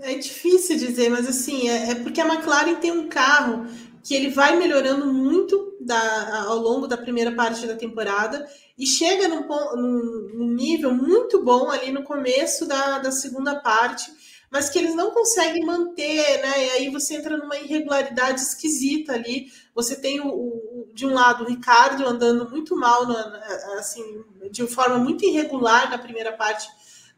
É 0.02 0.14
difícil 0.14 0.78
dizer, 0.78 1.10
mas 1.10 1.28
assim, 1.28 1.68
é, 1.68 1.90
é, 1.90 1.94
porque 1.94 2.20
a 2.20 2.26
McLaren 2.26 2.76
tem 2.76 2.90
um 2.90 3.08
carro 3.08 3.66
que 4.02 4.14
ele 4.14 4.30
vai 4.30 4.56
melhorando 4.56 5.12
muito 5.12 5.76
da, 5.78 6.44
ao 6.44 6.56
longo 6.56 6.86
da 6.86 6.96
primeira 6.96 7.32
parte 7.32 7.66
da 7.66 7.76
temporada 7.76 8.48
e 8.78 8.86
chega 8.86 9.28
num, 9.28 9.46
num, 9.46 10.30
num 10.34 10.54
nível 10.54 10.92
muito 10.94 11.42
bom 11.44 11.70
ali 11.70 11.92
no 11.92 12.02
começo 12.02 12.66
da, 12.66 12.98
da 12.98 13.12
segunda 13.12 13.60
parte, 13.60 14.10
mas 14.50 14.70
que 14.70 14.78
eles 14.78 14.94
não 14.94 15.10
conseguem 15.10 15.66
manter, 15.66 16.42
né? 16.42 16.66
E 16.66 16.70
aí 16.70 16.88
você 16.88 17.16
entra 17.16 17.36
numa 17.36 17.56
irregularidade 17.56 18.40
esquisita 18.40 19.12
ali. 19.12 19.52
Você 19.74 19.94
tem 19.94 20.18
o, 20.20 20.28
o 20.28 20.90
de 20.92 21.06
um 21.06 21.12
lado 21.12 21.44
o 21.44 21.46
Ricardo 21.46 22.06
andando 22.06 22.50
muito 22.50 22.74
mal, 22.74 23.06
assim, 23.78 24.24
de 24.50 24.66
forma 24.66 24.98
muito 24.98 25.24
irregular 25.24 25.90
na 25.90 25.98
primeira 25.98 26.32
parte 26.32 26.68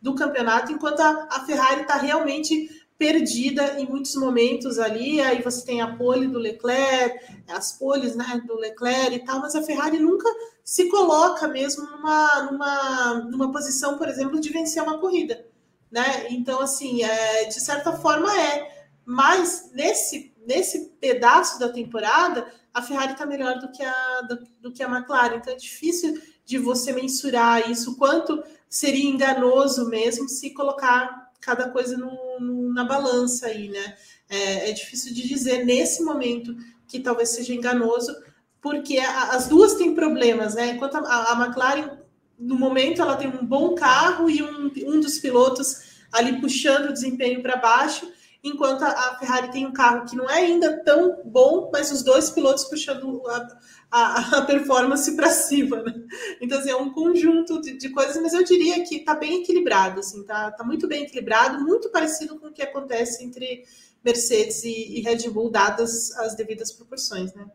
do 0.03 0.15
campeonato, 0.15 0.73
enquanto 0.73 1.01
a, 1.01 1.29
a 1.31 1.47
Ferrari 1.47 1.83
está 1.83 1.97
realmente 1.97 2.69
perdida 2.99 3.81
em 3.81 3.87
muitos 3.89 4.15
momentos 4.17 4.79
ali. 4.79 5.21
Aí 5.21 5.43
você 5.43 5.65
tem 5.65 5.81
a 5.81 5.97
pole 5.97 6.29
do 6.29 6.39
Leclerc, 6.39 7.19
as 7.49 7.73
poles 7.73 8.15
né, 8.15 8.43
do 8.47 8.55
Leclerc 8.57 9.15
e 9.15 9.25
tal, 9.25 9.41
mas 9.41 9.55
a 9.55 9.63
Ferrari 9.63 9.99
nunca 9.99 10.29
se 10.65 10.89
coloca 10.89 11.49
mesmo 11.49 11.85
numa, 11.85 12.51
numa, 12.51 13.15
numa 13.31 13.53
posição, 13.53 13.97
por 13.97 14.09
exemplo, 14.09 14.41
de 14.41 14.51
vencer 14.51 14.83
uma 14.83 14.99
corrida. 14.99 15.45
Né? 15.91 16.29
Então, 16.31 16.61
assim, 16.61 17.03
é, 17.03 17.45
de 17.45 17.61
certa 17.61 17.93
forma 17.93 18.33
é. 18.41 18.85
Mas 19.05 19.71
nesse, 19.75 20.33
nesse 20.47 20.93
pedaço 21.01 21.59
da 21.59 21.69
temporada, 21.69 22.47
a 22.73 22.81
Ferrari 22.81 23.13
está 23.13 23.27
melhor 23.27 23.59
do 23.59 23.71
que, 23.71 23.83
a, 23.83 24.21
do, 24.23 24.47
do 24.61 24.73
que 24.73 24.83
a 24.83 24.89
McLaren. 24.89 25.37
Então 25.37 25.53
é 25.53 25.57
difícil 25.57 26.21
de 26.45 26.59
você 26.59 26.93
mensurar 26.93 27.71
isso, 27.71 27.97
quanto 27.97 28.43
seria 28.73 29.05
enganoso 29.05 29.87
mesmo 29.91 30.27
se 30.31 30.49
colocar 30.49 31.31
cada 31.43 31.69
coisa 31.69 31.99
no, 31.99 32.73
na 32.73 32.85
balança 32.85 33.49
aí, 33.49 33.69
né? 33.69 33.97
É, 34.31 34.71
é, 34.71 34.73
difícil 34.73 35.13
de 35.13 35.29
dizer 35.29 35.67
nesse 35.67 36.03
momento 36.03 36.57
que 36.89 36.99
talvez 36.99 37.29
seja 37.29 37.53
enganoso, 37.53 38.17
porque 38.63 38.99
a, 38.99 39.25
as 39.33 39.47
duas 39.47 39.75
têm 39.75 39.95
problemas, 39.95 40.55
né? 40.55 40.69
Enquanto 40.69 40.97
a, 40.97 41.33
a, 41.33 41.45
McLaren, 41.45 41.99
no 42.39 42.59
momento, 42.59 43.03
ela 43.03 43.15
tem 43.15 43.29
um 43.29 43.45
bom 43.45 43.75
carro 43.75 44.31
e 44.31 44.43
um, 44.43 44.73
um 44.87 45.01
dos 45.01 45.19
pilotos 45.19 46.07
ali 46.11 46.41
puxando 46.41 46.89
o 46.89 46.93
desempenho 46.95 47.43
para 47.43 47.57
baixo, 47.57 48.11
enquanto 48.43 48.85
a, 48.85 49.19
Ferrari 49.19 49.51
tem 49.53 49.67
um 49.67 49.73
carro 49.73 50.07
que 50.07 50.17
não 50.17 50.31
é 50.31 50.39
ainda 50.39 50.83
tão 50.83 51.21
bom, 51.27 51.69
mas 51.71 51.93
os 51.93 52.03
dois 52.03 52.31
pilotos 52.31 52.65
puxando 52.65 53.23
a, 53.29 53.49
a, 53.93 54.39
a 54.39 54.43
performance 54.43 55.15
para 55.15 55.31
cima, 55.31 55.83
né? 55.83 55.93
Então, 56.41 56.59
assim, 56.59 56.71
é 56.71 56.77
um 56.77 56.91
conjunto 56.91 57.61
de, 57.61 57.77
de 57.77 57.91
coisas, 57.91 58.21
mas 58.23 58.33
eu 58.33 58.43
diria 58.43 58.83
que 58.83 58.97
está 58.97 59.15
bem 59.15 59.43
equilibrado, 59.43 60.01
assim, 60.01 60.25
tá, 60.25 60.51
tá 60.51 60.65
muito 60.65 60.89
bem 60.89 61.05
equilibrado, 61.05 61.63
muito 61.63 61.91
parecido 61.91 62.39
com 62.41 62.49
o 62.49 62.53
que 62.53 62.63
acontece 62.63 63.23
entre 63.23 63.65
Mercedes 64.03 64.65
e, 64.65 64.99
e 64.99 65.01
Red 65.03 65.29
Bull, 65.29 65.51
dadas 65.51 66.11
as 66.19 66.35
devidas 66.35 66.73
proporções, 66.73 67.35
né? 67.35 67.47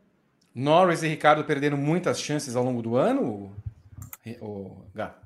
Norris 0.53 1.03
e 1.03 1.07
Ricardo 1.07 1.43
perderam 1.43 1.77
muitas 1.77 2.19
chances 2.19 2.55
ao 2.55 2.64
longo 2.64 2.81
do 2.81 2.95
ano, 2.95 3.55
o 4.41 4.85
Gá? 4.93 5.19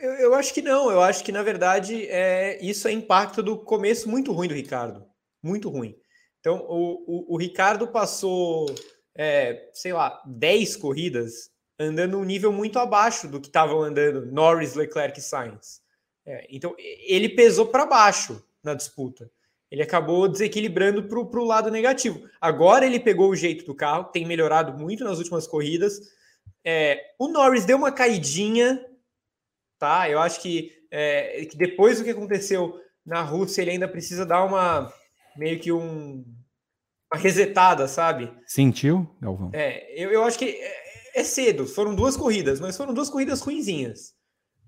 Eu, 0.00 0.12
eu, 0.14 0.34
acho 0.34 0.52
que 0.52 0.60
não. 0.60 0.90
Eu 0.90 1.00
acho 1.00 1.24
que, 1.24 1.32
na 1.32 1.42
verdade, 1.42 2.06
é, 2.08 2.62
isso 2.62 2.86
é 2.88 2.92
impacto 2.92 3.42
do 3.42 3.56
começo 3.56 4.08
muito 4.08 4.32
ruim 4.32 4.48
do 4.48 4.54
Ricardo. 4.54 5.04
Muito 5.42 5.70
ruim. 5.70 5.94
Então, 6.40 6.66
o, 6.68 7.04
o, 7.06 7.34
o 7.34 7.38
Ricardo 7.38 7.86
passou 7.86 8.66
é, 9.16 9.70
sei 9.72 9.92
lá, 9.92 10.22
10 10.26 10.76
corridas 10.76 11.50
andando 11.78 12.18
um 12.18 12.24
nível 12.24 12.52
muito 12.52 12.78
abaixo 12.78 13.28
do 13.28 13.40
que 13.40 13.48
estavam 13.48 13.82
andando 13.82 14.26
Norris, 14.26 14.74
Leclerc 14.74 15.18
e 15.18 15.22
Sainz. 15.22 15.82
É, 16.26 16.46
então, 16.50 16.74
ele 16.78 17.28
pesou 17.28 17.66
para 17.66 17.86
baixo 17.86 18.42
na 18.62 18.74
disputa. 18.74 19.30
Ele 19.70 19.82
acabou 19.82 20.28
desequilibrando 20.28 21.02
para 21.04 21.18
o 21.18 21.44
lado 21.44 21.70
negativo. 21.70 22.28
Agora 22.40 22.86
ele 22.86 23.00
pegou 23.00 23.28
o 23.28 23.36
jeito 23.36 23.64
do 23.64 23.74
carro, 23.74 24.04
tem 24.04 24.24
melhorado 24.24 24.72
muito 24.78 25.04
nas 25.04 25.18
últimas 25.18 25.46
corridas. 25.46 26.00
É, 26.64 27.00
o 27.18 27.28
Norris 27.28 27.64
deu 27.64 27.76
uma 27.76 27.90
caidinha, 27.90 28.84
tá? 29.78 30.08
Eu 30.08 30.20
acho 30.20 30.40
que, 30.40 30.72
é, 30.90 31.44
que 31.46 31.56
depois 31.56 31.98
do 31.98 32.04
que 32.04 32.10
aconteceu 32.10 32.80
na 33.04 33.20
Rússia, 33.20 33.62
ele 33.62 33.72
ainda 33.72 33.88
precisa 33.88 34.24
dar 34.24 34.44
uma 34.44 34.92
meio 35.36 35.58
que 35.58 35.72
um, 35.72 36.24
uma 37.14 37.16
resetada, 37.16 37.86
sabe? 37.86 38.32
Sentiu, 38.46 39.08
Galvão? 39.20 39.50
É, 39.52 40.02
eu, 40.02 40.10
eu 40.10 40.24
acho 40.24 40.38
que 40.38 40.46
é, 40.46 41.20
é 41.20 41.24
cedo. 41.24 41.66
Foram 41.66 41.94
duas 41.94 42.16
corridas, 42.16 42.60
mas 42.60 42.76
foram 42.76 42.92
duas 42.92 43.08
corridas 43.08 43.40
ruinzinhas. 43.40 44.12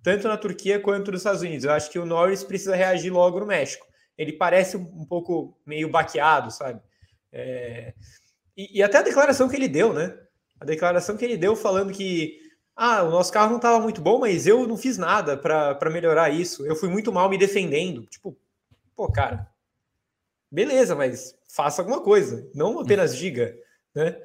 tanto 0.03 0.29
na 0.29 0.37
Turquia 0.37 0.79
quanto 0.81 1.11
nos 1.11 1.21
Estados 1.21 1.43
Unidos. 1.43 1.65
Eu 1.65 1.73
acho 1.73 1.91
que 1.91 1.99
o 1.99 2.07
Norris 2.07 2.45
precisa 2.45 2.77
reagir 2.77 3.11
logo 3.11 3.41
no 3.41 3.47
México. 3.47 3.85
Ele 4.17 4.33
parece 4.33 4.77
um 4.77 5.05
pouco 5.05 5.59
meio 5.67 5.91
baqueado, 5.91 6.51
sabe? 6.51 6.81
É... 7.33 7.93
E, 8.57 8.79
e, 8.79 8.83
até 8.83 8.99
a 8.99 9.03
declaração 9.03 9.49
que 9.49 9.57
ele 9.57 9.69
deu, 9.69 9.93
né? 9.93 10.17
A 10.59 10.65
declaração 10.65 11.17
que 11.17 11.25
ele 11.25 11.37
deu 11.37 11.55
falando 11.55 11.93
que 11.93 12.39
ah, 12.75 13.03
o 13.03 13.11
nosso 13.11 13.31
carro 13.31 13.51
não 13.51 13.57
estava 13.57 13.79
muito 13.81 14.01
bom, 14.01 14.19
mas 14.19 14.47
eu 14.47 14.67
não 14.67 14.77
fiz 14.77 14.97
nada 14.97 15.37
para 15.37 15.91
melhorar 15.91 16.31
isso. 16.31 16.65
Eu 16.65 16.77
fui 16.77 16.89
muito 16.89 17.13
mal 17.13 17.29
me 17.29 17.37
defendendo. 17.37 18.07
Tipo, 18.07 18.39
pô, 18.95 19.11
cara, 19.13 19.47
beleza, 20.51 20.95
mas 20.95 21.35
faça 21.49 21.83
alguma 21.83 22.03
coisa, 22.03 22.49
não 22.55 22.81
apenas 22.81 23.17
diga, 23.17 23.55
né? 23.95 24.17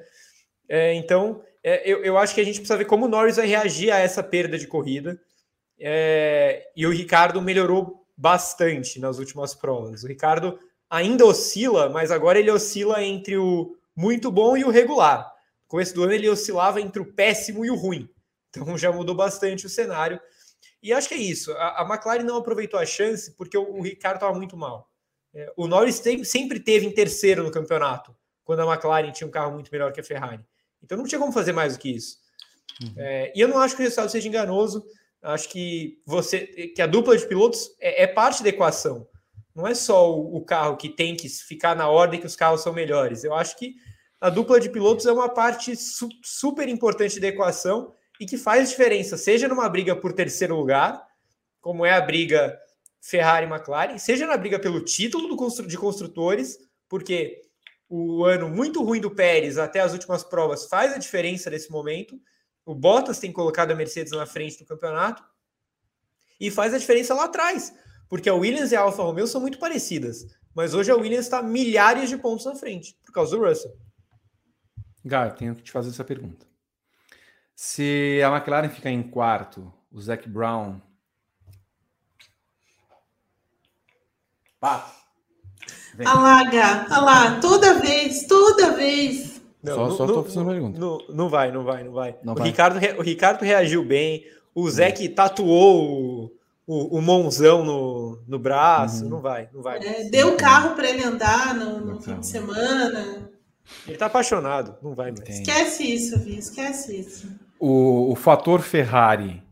É, 0.68 0.94
então, 0.94 1.42
é, 1.62 1.88
eu, 1.90 2.02
eu 2.04 2.18
acho 2.18 2.34
que 2.34 2.40
a 2.40 2.44
gente 2.44 2.56
precisa 2.56 2.76
ver 2.76 2.86
como 2.86 3.06
o 3.06 3.08
Norris 3.08 3.36
vai 3.36 3.46
reagir 3.46 3.90
a 3.90 3.98
essa 3.98 4.22
perda 4.22 4.58
de 4.58 4.66
corrida. 4.66 5.20
É, 5.78 6.70
e 6.76 6.86
o 6.86 6.90
Ricardo 6.90 7.40
melhorou 7.42 8.06
bastante 8.16 9.00
nas 9.00 9.18
últimas 9.18 9.54
provas. 9.54 10.02
O 10.02 10.08
Ricardo 10.08 10.58
ainda 10.88 11.24
oscila, 11.24 11.88
mas 11.88 12.10
agora 12.10 12.38
ele 12.38 12.50
oscila 12.50 13.02
entre 13.02 13.36
o 13.36 13.76
muito 13.96 14.30
bom 14.30 14.56
e 14.56 14.64
o 14.64 14.70
regular. 14.70 15.26
No 15.62 15.68
começo 15.68 15.94
do 15.94 16.02
ano 16.02 16.12
ele 16.12 16.28
oscilava 16.28 16.80
entre 16.80 17.00
o 17.00 17.12
péssimo 17.12 17.64
e 17.64 17.70
o 17.70 17.76
ruim. 17.76 18.08
Então 18.50 18.76
já 18.76 18.92
mudou 18.92 19.14
bastante 19.14 19.64
o 19.64 19.70
cenário. 19.70 20.20
E 20.82 20.92
acho 20.92 21.08
que 21.08 21.14
é 21.14 21.18
isso. 21.18 21.52
A, 21.52 21.82
a 21.82 21.88
McLaren 21.88 22.24
não 22.24 22.36
aproveitou 22.36 22.78
a 22.78 22.84
chance 22.84 23.34
porque 23.36 23.56
o, 23.56 23.78
o 23.78 23.82
Ricardo 23.82 24.16
estava 24.16 24.36
muito 24.36 24.56
mal. 24.56 24.91
É, 25.34 25.52
o 25.56 25.66
Norris 25.66 26.00
tem, 26.00 26.22
sempre 26.24 26.60
teve 26.60 26.86
em 26.86 26.92
terceiro 26.92 27.42
no 27.42 27.50
campeonato, 27.50 28.14
quando 28.44 28.60
a 28.60 28.72
McLaren 28.72 29.10
tinha 29.12 29.26
um 29.26 29.30
carro 29.30 29.52
muito 29.52 29.70
melhor 29.70 29.92
que 29.92 30.00
a 30.00 30.04
Ferrari. 30.04 30.44
Então 30.82 30.98
não 30.98 31.06
tinha 31.06 31.18
como 31.18 31.32
fazer 31.32 31.52
mais 31.52 31.74
do 31.74 31.80
que 31.80 31.90
isso. 31.90 32.18
Uhum. 32.82 32.94
É, 32.96 33.32
e 33.34 33.40
eu 33.40 33.48
não 33.48 33.58
acho 33.58 33.76
que 33.76 33.82
o 33.82 33.84
resultado 33.84 34.10
seja 34.10 34.28
enganoso. 34.28 34.84
Acho 35.22 35.48
que 35.48 36.00
você, 36.04 36.40
que 36.74 36.82
a 36.82 36.86
dupla 36.86 37.16
de 37.16 37.26
pilotos 37.26 37.74
é, 37.80 38.02
é 38.02 38.06
parte 38.06 38.42
da 38.42 38.48
equação. 38.48 39.06
Não 39.54 39.66
é 39.66 39.74
só 39.74 40.12
o, 40.12 40.36
o, 40.36 40.44
carro 40.44 40.76
que 40.76 40.88
tem 40.88 41.14
que 41.14 41.28
ficar 41.28 41.76
na 41.76 41.88
ordem 41.88 42.18
que 42.18 42.26
os 42.26 42.34
carros 42.34 42.62
são 42.62 42.72
melhores. 42.72 43.22
Eu 43.22 43.34
acho 43.34 43.56
que 43.56 43.74
a 44.20 44.30
dupla 44.30 44.58
de 44.58 44.68
pilotos 44.68 45.06
é 45.06 45.12
uma 45.12 45.28
parte 45.28 45.76
su 45.76 46.08
super 46.22 46.68
importante 46.68 47.20
da 47.20 47.28
equação 47.28 47.92
e 48.18 48.26
que 48.26 48.36
faz 48.36 48.70
diferença, 48.70 49.16
seja 49.16 49.48
numa 49.48 49.68
briga 49.68 49.96
por 49.96 50.12
terceiro 50.12 50.56
lugar, 50.56 51.04
como 51.60 51.84
é 51.84 51.92
a 51.92 52.00
briga 52.00 52.58
Ferrari 53.02 53.46
e 53.46 53.48
McLaren, 53.48 53.98
seja 53.98 54.28
na 54.28 54.36
briga 54.36 54.60
pelo 54.60 54.80
título 54.80 55.36
constru 55.36 55.66
de 55.66 55.76
construtores, 55.76 56.56
porque 56.88 57.42
o 57.88 58.24
ano 58.24 58.48
muito 58.48 58.80
ruim 58.80 59.00
do 59.00 59.10
Pérez 59.10 59.58
até 59.58 59.80
as 59.80 59.92
últimas 59.92 60.22
provas 60.22 60.66
faz 60.66 60.92
a 60.92 60.98
diferença 60.98 61.50
nesse 61.50 61.68
momento. 61.68 62.16
O 62.64 62.76
Bottas 62.76 63.18
tem 63.18 63.32
colocado 63.32 63.72
a 63.72 63.74
Mercedes 63.74 64.12
na 64.12 64.24
frente 64.24 64.60
do 64.60 64.64
campeonato 64.64 65.24
e 66.40 66.48
faz 66.48 66.72
a 66.72 66.78
diferença 66.78 67.12
lá 67.12 67.24
atrás, 67.24 67.74
porque 68.08 68.28
a 68.28 68.34
Williams 68.34 68.70
e 68.70 68.76
a 68.76 68.82
Alfa 68.82 69.02
Romeo 69.02 69.26
são 69.26 69.40
muito 69.40 69.58
parecidas, 69.58 70.24
mas 70.54 70.72
hoje 70.72 70.92
a 70.92 70.96
Williams 70.96 71.26
está 71.26 71.42
milhares 71.42 72.08
de 72.08 72.16
pontos 72.16 72.46
na 72.46 72.54
frente 72.54 72.96
por 73.04 73.12
causa 73.12 73.36
do 73.36 73.44
Russell. 73.44 73.76
Gar, 75.04 75.34
tenho 75.34 75.56
que 75.56 75.62
te 75.62 75.72
fazer 75.72 75.90
essa 75.90 76.04
pergunta. 76.04 76.46
Se 77.56 78.20
a 78.24 78.28
McLaren 78.32 78.68
ficar 78.68 78.90
em 78.90 79.02
quarto, 79.02 79.74
o 79.90 80.00
Zac 80.00 80.28
Brown. 80.28 80.80
Pá. 84.62 84.92
Alaga, 86.04 86.86
lá, 86.88 87.40
toda 87.40 87.80
vez, 87.80 88.28
toda 88.28 88.70
vez. 88.70 89.42
Não, 89.60 89.74
só, 89.74 89.88
não, 89.88 89.96
só 89.96 90.06
tô 90.06 90.22
fazendo 90.22 90.46
pergunta. 90.46 90.78
Não, 90.78 90.98
não 91.08 91.28
vai, 91.28 91.50
não 91.50 91.64
vai, 91.64 91.82
não 91.82 91.92
vai. 91.92 92.16
Não 92.22 92.32
o, 92.34 92.36
vai. 92.36 92.46
Ricardo, 92.46 92.78
o 92.96 93.02
Ricardo 93.02 93.42
reagiu 93.42 93.84
bem. 93.84 94.24
O 94.54 94.70
Zeke 94.70 95.08
tatuou 95.08 95.82
o, 95.90 96.32
o, 96.64 96.98
o 96.98 97.02
Monzão 97.02 97.64
no, 97.64 98.22
no 98.28 98.38
braço. 98.38 99.02
Uhum. 99.02 99.10
Não 99.10 99.20
vai, 99.20 99.48
não 99.52 99.62
vai. 99.62 99.80
É, 99.84 100.04
deu 100.04 100.36
carro 100.36 100.76
para 100.76 100.88
ele 100.88 101.02
andar 101.02 101.56
no, 101.56 101.80
no 101.80 102.00
fim 102.00 102.20
de 102.20 102.26
semana. 102.28 103.32
Ele 103.84 103.96
tá 103.96 104.06
apaixonado, 104.06 104.76
não 104.80 104.94
vai 104.94 105.10
mais. 105.10 105.28
Esquece 105.28 105.92
isso, 105.92 106.20
Vi, 106.20 106.38
esquece 106.38 107.00
isso. 107.00 107.28
O, 107.58 108.12
o 108.12 108.14
fator 108.14 108.60
Ferrari 108.60 109.42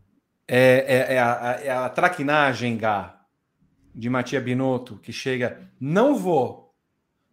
é, 0.47 0.85
é, 0.87 1.15
é, 1.15 1.19
a, 1.19 1.59
é 1.63 1.69
a 1.69 1.89
traquinagem, 1.89 2.77
Gá, 2.77 3.20
de 3.93 4.09
Matia 4.09 4.41
Binotto, 4.41 4.97
que 4.97 5.11
chega, 5.11 5.69
não 5.79 6.15
vou, 6.15 6.73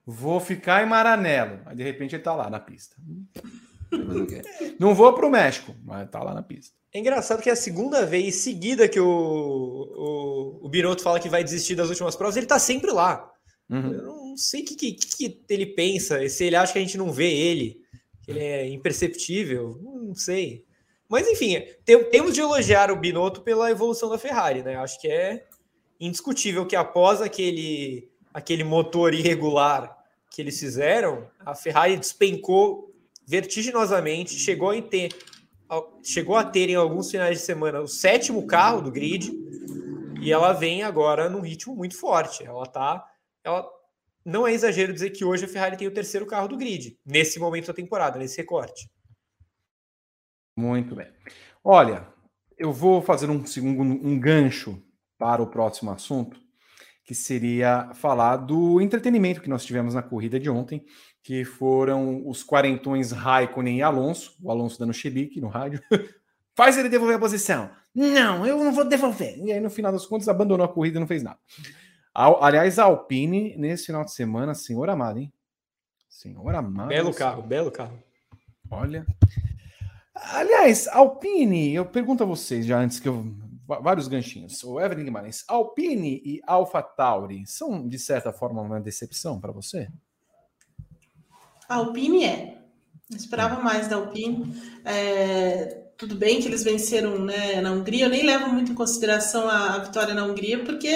vou 0.05 0.40
ficar 0.40 0.82
em 0.82 0.89
Maranello. 0.89 1.60
Aí 1.66 1.76
de 1.76 1.82
repente 1.82 2.14
ele 2.14 2.22
tá 2.22 2.35
lá 2.35 2.51
na 2.51 2.60
pista. 2.60 2.97
Não 4.78 4.94
vou 4.94 5.14
para 5.14 5.26
o 5.26 5.30
México, 5.30 5.74
mas 5.82 6.10
tá 6.10 6.22
lá 6.22 6.35
na 6.35 6.43
pista. 6.43 6.76
É 6.93 6.98
engraçado 6.98 7.43
que 7.43 7.51
é 7.51 7.52
a 7.52 7.56
segunda 7.56 8.05
vez 8.05 8.36
seguida 8.36 8.89
que 8.89 9.01
o, 9.01 9.06
o, 9.06 10.66
o 10.66 10.68
Binotto 10.68 11.02
fala 11.02 11.20
que 11.20 11.28
vai 11.28 11.44
desistir 11.44 11.74
das 11.74 11.89
últimas 11.89 12.16
provas, 12.16 12.36
ele 12.36 12.47
tá 12.47 12.59
sempre 12.59 12.90
lá. 12.90 13.30
Uhum. 13.68 13.93
Eu 13.93 14.02
não 14.02 14.36
sei 14.36 14.62
o 14.62 14.64
que, 14.64 14.74
que, 14.74 14.93
que, 14.94 15.44
ele 15.48 15.66
pensa, 15.66 16.26
se 16.28 16.44
ele 16.44 16.56
acha 16.56 16.72
que 16.72 16.78
a 16.78 16.82
gente 16.82 16.97
não 16.97 17.12
vê 17.12 17.30
ele, 17.30 17.80
que 18.22 18.30
ele 18.30 18.40
é 18.40 18.68
imperceptível, 18.68 19.78
não 19.82 20.14
sei. 20.14 20.64
Mas 21.09 21.26
enfim, 21.26 21.62
tem, 21.85 22.02
temos 22.05 22.35
de 22.35 22.40
elogiar 22.40 22.90
o 22.90 22.97
Binotto 22.97 23.43
pela 23.43 23.70
evolução 23.70 24.09
da 24.09 24.18
Ferrari, 24.18 24.62
né? 24.62 24.76
Acho 24.76 25.01
que 25.01 25.09
é 25.09 25.47
indiscutível 26.00 26.66
que 26.66 26.76
após 26.76 27.20
aquele, 27.20 28.10
aquele 28.32 28.64
motor 28.64 29.14
irregular 29.14 29.96
que 30.30 30.42
eles 30.42 30.58
fizeram, 30.58 31.28
a 31.40 31.54
Ferrari 31.54 31.96
despencou 31.96 32.94
vertiginosamente, 33.26 34.38
chegou 34.38 34.70
a 34.70 34.80
ter 34.80 35.10
chegou 36.02 36.34
a 36.34 36.44
ter 36.44 36.70
em 36.70 36.76
alguns 36.76 37.10
finais 37.10 37.38
de 37.38 37.44
semana 37.44 37.80
o 37.80 37.86
sétimo 37.86 38.46
carro 38.46 38.80
do 38.80 38.90
grid 38.90 39.30
e 40.18 40.32
ela 40.32 40.54
vem 40.54 40.82
agora 40.82 41.28
num 41.28 41.42
ritmo 41.42 41.76
muito 41.76 41.94
forte. 41.94 42.42
Ela 42.42 42.64
tá 42.64 43.06
ela 43.44 43.68
não 44.24 44.46
é 44.46 44.52
exagero 44.52 44.92
dizer 44.92 45.10
que 45.10 45.24
hoje 45.24 45.44
a 45.44 45.48
Ferrari 45.48 45.76
tem 45.76 45.86
o 45.86 45.94
terceiro 45.94 46.26
carro 46.26 46.48
do 46.48 46.56
grid, 46.56 46.98
nesse 47.04 47.38
momento 47.38 47.66
da 47.66 47.74
temporada, 47.74 48.18
nesse 48.18 48.36
recorte. 48.36 48.90
Muito 50.56 50.94
bem. 50.94 51.10
Olha, 51.62 52.06
eu 52.56 52.72
vou 52.72 53.00
fazer 53.00 53.30
um 53.30 53.44
segundo 53.46 53.82
um 53.82 54.18
gancho 54.18 54.82
para 55.19 55.43
o 55.43 55.47
próximo 55.47 55.90
assunto, 55.90 56.40
que 57.05 57.15
seria 57.15 57.90
falar 57.95 58.36
do 58.36 58.81
entretenimento 58.81 59.40
que 59.40 59.51
nós 59.51 59.65
tivemos 59.65 59.95
na 59.95 60.03
corrida 60.03 60.39
de 60.39 60.49
ontem, 60.49 60.85
que 61.23 61.45
foram 61.45 62.27
os 62.27 62.43
quarentões 62.43 63.12
Raikkonen 63.12 63.78
e 63.78 63.82
Alonso, 63.82 64.36
o 64.43 64.51
Alonso 64.51 64.78
dando 64.78 64.93
chilique 64.93 65.40
no 65.40 65.49
rádio. 65.49 65.82
Faz 66.55 66.77
ele 66.77 66.89
devolver 66.89 67.16
a 67.16 67.20
posição. 67.20 67.70
Não, 67.95 68.47
eu 68.47 68.62
não 68.62 68.73
vou 68.73 68.85
devolver. 68.85 69.39
E 69.39 69.53
aí, 69.53 69.61
no 69.61 69.70
final 69.70 69.93
das 69.93 70.07
contas, 70.07 70.28
abandonou 70.28 70.65
a 70.65 70.69
corrida 70.69 70.99
e 70.99 71.01
não 71.01 71.07
fez 71.07 71.23
nada. 71.23 71.39
Aliás, 72.15 72.78
a 72.78 72.85
Alpine, 72.85 73.57
nesse 73.57 73.86
final 73.86 74.05
de 74.05 74.12
semana, 74.12 74.55
senhor 74.55 74.90
amado, 74.90 75.20
hein? 75.20 75.32
Senhor 76.09 76.53
amado. 76.55 76.89
Belo 76.89 77.15
carro, 77.15 77.43
belo 77.43 77.70
carro. 77.70 78.03
Olha. 78.70 79.07
Aliás, 80.15 80.89
Alpine, 80.89 81.73
eu 81.73 81.86
pergunto 81.86 82.24
a 82.24 82.27
vocês 82.27 82.66
já 82.66 82.81
antes 82.81 82.99
que 82.99 83.09
eu. 83.09 83.24
Vários 83.69 84.09
ganchinhos. 84.09 84.65
O 84.65 84.81
Evelyn 84.81 85.05
Guimarães, 85.05 85.45
Alpine 85.47 86.23
e 86.24 86.40
Alpha 86.47 86.82
Tauri 86.82 87.47
são, 87.47 87.86
de 87.86 87.99
certa 87.99 88.32
forma, 88.32 88.62
uma 88.62 88.81
decepção 88.81 89.39
para 89.39 89.53
você? 89.53 89.89
A 91.69 91.74
Alpine 91.74 92.24
é. 92.24 92.62
Eu 93.11 93.16
esperava 93.16 93.62
mais 93.62 93.86
da 93.86 93.97
Alpine. 93.97 94.59
É, 94.86 95.89
tudo 95.99 96.15
bem 96.15 96.40
que 96.40 96.49
eles 96.49 96.62
venceram 96.65 97.19
né, 97.19 97.61
na 97.61 97.73
Hungria, 97.73 98.07
eu 98.07 98.11
nem 98.11 98.24
levo 98.24 98.49
muito 98.49 98.73
em 98.73 98.74
consideração 98.74 99.49
a, 99.49 99.74
a 99.74 99.78
vitória 99.78 100.15
na 100.15 100.24
Hungria, 100.24 100.65
porque 100.65 100.95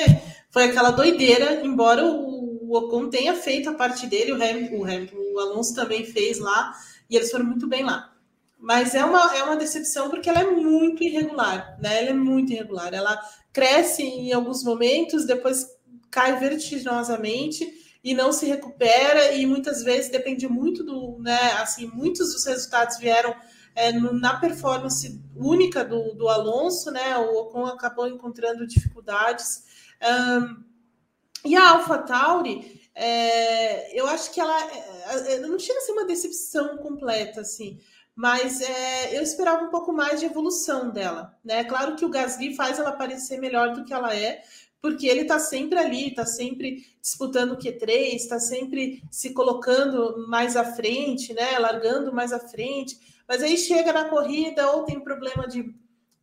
foi 0.48 0.64
aquela 0.64 0.92
doideira, 0.92 1.66
embora 1.66 2.06
o, 2.06 2.70
o 2.70 2.76
Ocon 2.78 3.10
tenha 3.10 3.34
feito 3.34 3.68
a 3.68 3.74
parte 3.74 4.06
dele, 4.06 4.32
o, 4.32 4.36
Hamilton, 4.36 4.76
o, 4.76 4.84
Hamilton, 4.84 5.16
o 5.16 5.40
Alonso 5.40 5.74
também 5.74 6.06
fez 6.06 6.38
lá, 6.38 6.72
e 7.10 7.16
eles 7.16 7.30
foram 7.30 7.44
muito 7.44 7.68
bem 7.68 7.82
lá. 7.82 8.11
Mas 8.62 8.94
é 8.94 9.04
uma, 9.04 9.36
é 9.36 9.42
uma 9.42 9.56
decepção 9.56 10.08
porque 10.08 10.30
ela 10.30 10.38
é 10.38 10.48
muito 10.48 11.02
irregular, 11.02 11.76
né? 11.82 11.98
Ela 11.98 12.10
é 12.10 12.14
muito 12.14 12.52
irregular. 12.52 12.94
Ela 12.94 13.20
cresce 13.52 14.04
em 14.04 14.32
alguns 14.32 14.62
momentos, 14.62 15.26
depois 15.26 15.66
cai 16.08 16.38
vertiginosamente 16.38 17.68
e 18.04 18.14
não 18.14 18.32
se 18.32 18.46
recupera, 18.46 19.32
e 19.32 19.46
muitas 19.46 19.82
vezes 19.82 20.12
depende 20.12 20.46
muito 20.46 20.84
do, 20.84 21.18
né? 21.18 21.54
Assim, 21.54 21.88
muitos 21.88 22.32
dos 22.32 22.46
resultados 22.46 22.98
vieram 22.98 23.34
é, 23.74 23.90
na 23.90 24.38
performance 24.38 25.20
única 25.34 25.84
do, 25.84 26.14
do 26.14 26.28
Alonso, 26.28 26.92
né? 26.92 27.18
O 27.18 27.40
Ocon 27.40 27.66
acabou 27.66 28.06
encontrando 28.06 28.64
dificuldades. 28.64 29.64
Um, 30.00 30.62
e 31.44 31.56
a 31.56 31.70
Alpha 31.70 31.98
Tauri, 31.98 32.80
é, 32.94 33.98
eu 33.98 34.06
acho 34.06 34.30
que 34.30 34.40
ela 34.40 34.56
é, 34.70 35.34
é, 35.34 35.38
não 35.40 35.58
chega 35.58 35.80
a 35.80 35.82
ser 35.82 35.92
uma 35.92 36.06
decepção 36.06 36.76
completa, 36.76 37.40
assim, 37.40 37.80
mas 38.14 38.60
é, 38.60 39.16
eu 39.16 39.22
esperava 39.22 39.64
um 39.64 39.70
pouco 39.70 39.92
mais 39.92 40.20
de 40.20 40.26
evolução 40.26 40.90
dela, 40.90 41.36
né? 41.44 41.64
Claro 41.64 41.96
que 41.96 42.04
o 42.04 42.10
Gasly 42.10 42.54
faz 42.54 42.78
ela 42.78 42.92
parecer 42.92 43.38
melhor 43.38 43.72
do 43.72 43.84
que 43.84 43.92
ela 43.92 44.14
é, 44.14 44.42
porque 44.80 45.06
ele 45.06 45.22
está 45.22 45.38
sempre 45.38 45.78
ali, 45.78 46.08
está 46.08 46.26
sempre 46.26 46.86
disputando 47.00 47.52
o 47.52 47.56
Q3, 47.56 48.14
está 48.14 48.38
sempre 48.38 49.02
se 49.10 49.30
colocando 49.30 50.26
mais 50.28 50.56
à 50.56 50.64
frente, 50.64 51.32
né? 51.32 51.58
Largando 51.58 52.12
mais 52.12 52.32
à 52.32 52.40
frente, 52.40 52.98
mas 53.26 53.42
aí 53.42 53.56
chega 53.56 53.92
na 53.92 54.08
corrida 54.08 54.70
ou 54.72 54.84
tem 54.84 55.00
problema 55.00 55.46
de 55.46 55.74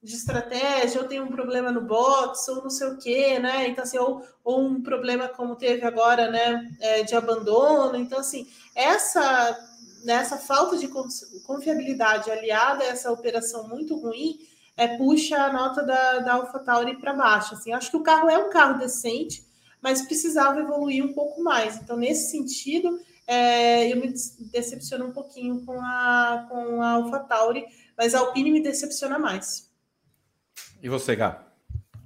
de 0.02 0.16
estratégia, 0.16 1.02
ou 1.02 1.08
tem 1.08 1.20
um 1.20 1.28
problema 1.28 1.72
no 1.72 1.82
box, 1.82 2.48
ou 2.50 2.64
não 2.64 2.70
sei 2.70 2.88
o 2.88 2.98
quê, 2.98 3.38
né? 3.38 3.68
Então, 3.68 3.84
assim, 3.84 3.98
ou, 3.98 4.26
ou 4.44 4.62
um 4.62 4.82
problema 4.82 5.28
como 5.28 5.58
teve 5.58 5.86
agora, 5.86 6.32
né, 6.32 6.70
é, 6.80 7.04
de 7.04 7.16
abandono. 7.16 7.98
Então, 7.98 8.20
assim, 8.20 8.48
essa, 8.74 9.58
nessa 10.04 10.38
falta 10.38 10.78
de 10.78 10.88
confiabilidade 11.44 12.30
aliada 12.30 12.84
a 12.84 12.88
essa 12.88 13.12
operação 13.12 13.68
muito 13.68 13.96
ruim, 13.98 14.40
é, 14.76 14.98
puxa 14.98 15.38
a 15.38 15.52
nota 15.52 15.84
da, 15.84 16.20
da 16.20 16.34
AlphaTauri 16.36 16.98
para 17.00 17.14
baixo. 17.14 17.54
Assim, 17.54 17.74
acho 17.74 17.92
que 17.92 17.98
o 17.98 18.04
carro 18.04 18.30
é 18.30 18.38
um 18.38 18.50
carro 18.50 18.80
decente, 18.80 19.44
mas 19.82 20.02
precisava 20.02 20.60
evoluir 20.60 21.04
um 21.04 21.14
pouco 21.14 21.44
mais. 21.44 21.78
Então, 21.78 21.98
nesse 21.98 22.32
sentido, 22.32 23.00
é, 23.28 23.92
eu 23.92 23.98
me 23.98 24.14
decepciono 24.52 25.06
um 25.06 25.12
pouquinho 25.12 25.66
com 25.66 25.80
a, 25.82 26.48
com 26.50 26.82
a 26.82 26.92
AlphaTauri, 26.92 27.66
mas 27.98 28.16
a 28.16 28.20
Alpine 28.20 28.52
me 28.52 28.64
decepciona 28.64 29.20
mais. 29.20 29.70
E 30.82 30.88
você, 30.88 31.16
Gá? 31.16 31.46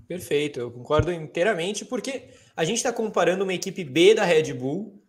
Perfeito, 0.08 0.60
eu 0.60 0.72
concordo 0.72 1.12
inteiramente, 1.12 1.86
porque 1.86 2.30
a 2.56 2.66
gente 2.66 2.78
está 2.78 2.92
comparando 2.92 3.44
uma 3.44 3.54
equipe 3.54 3.84
B 3.84 4.14
da 4.14 4.24
Red 4.24 4.54
Bull 4.54 5.03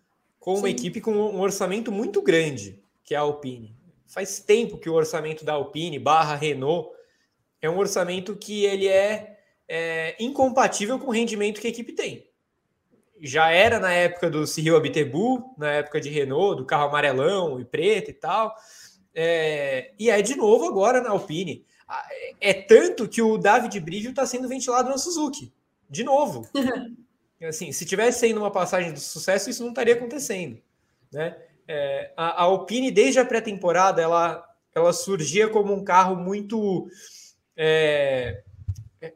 com 0.45 0.57
uma 0.57 0.69
Sim. 0.69 0.75
equipe 0.75 1.01
com 1.01 1.11
um 1.11 1.41
orçamento 1.41 1.91
muito 1.91 2.21
grande, 2.21 2.79
que 3.03 3.15
é 3.15 3.17
a 3.17 3.23
Alpine. 3.23 3.75
Faz 4.07 4.41
tempo 4.41 4.77
que 4.77 4.91
o 4.91 4.93
orçamento 4.93 5.43
da 5.43 5.55
Alpine 5.55 5.99
barra 5.99 6.35
Renault 6.35 6.91
é 7.63 7.71
um 7.71 7.79
orçamento 7.79 8.37
que 8.37 8.63
ele 8.67 8.87
é, 8.87 9.39
é 9.67 10.15
incompatível 10.21 10.99
com 10.99 11.07
o 11.07 11.11
rendimento 11.11 11.63
que 11.63 11.67
a 11.67 11.71
equipe 11.71 11.95
tem. 11.95 12.29
Já 13.23 13.53
era 13.53 13.81
na 13.81 13.91
época 13.95 14.29
do 14.29 14.47
Cyril 14.47 14.77
Abitebu, 14.77 15.55
na 15.57 15.73
época 15.73 15.99
de 15.99 16.11
Renault, 16.11 16.59
do 16.59 16.67
carro 16.67 16.91
amarelão 16.91 17.59
e 17.59 17.65
preto 17.65 18.11
e 18.11 18.15
tal, 18.15 18.55
é, 19.15 19.95
e 19.99 20.11
é 20.11 20.21
de 20.21 20.37
novo 20.37 20.67
agora 20.69 21.01
na 21.01 21.09
Alpine. 21.09 21.65
É 22.39 22.53
tanto 22.53 23.09
que 23.09 23.23
o 23.23 23.39
David 23.39 23.81
Brigio 23.81 24.11
está 24.11 24.27
sendo 24.27 24.47
ventilado 24.47 24.91
na 24.91 24.99
Suzuki. 24.99 25.51
De 25.89 26.05
novo. 26.05 26.47
assim, 27.49 27.73
se 27.73 27.85
tivesse 27.85 28.21
sendo 28.21 28.41
uma 28.41 28.51
passagem 28.51 28.93
de 28.93 29.01
sucesso, 29.01 29.51
isso 29.51 29.63
não 29.63 29.71
estaria 29.71 29.95
acontecendo. 29.95 30.61
Né? 31.13 31.37
É, 31.67 32.13
a, 32.17 32.27
a 32.27 32.43
Alpine, 32.43 32.91
desde 32.91 33.19
a 33.19 33.25
pré-temporada, 33.25 34.03
ela, 34.03 34.45
ela 34.75 34.93
surgia 34.93 35.49
como 35.49 35.73
um 35.73 35.85
carro 35.85 36.17
muito. 36.17 36.89
É, 37.57 38.43
é, 39.01 39.13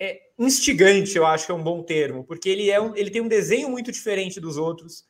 é, 0.00 0.20
instigante, 0.38 1.16
eu 1.16 1.26
acho 1.26 1.46
que 1.46 1.52
é 1.52 1.54
um 1.54 1.62
bom 1.62 1.82
termo, 1.82 2.22
porque 2.22 2.48
ele, 2.48 2.70
é 2.70 2.80
um, 2.80 2.94
ele 2.94 3.10
tem 3.10 3.20
um 3.20 3.28
desenho 3.28 3.68
muito 3.68 3.90
diferente 3.90 4.38
dos 4.38 4.56
outros. 4.56 5.04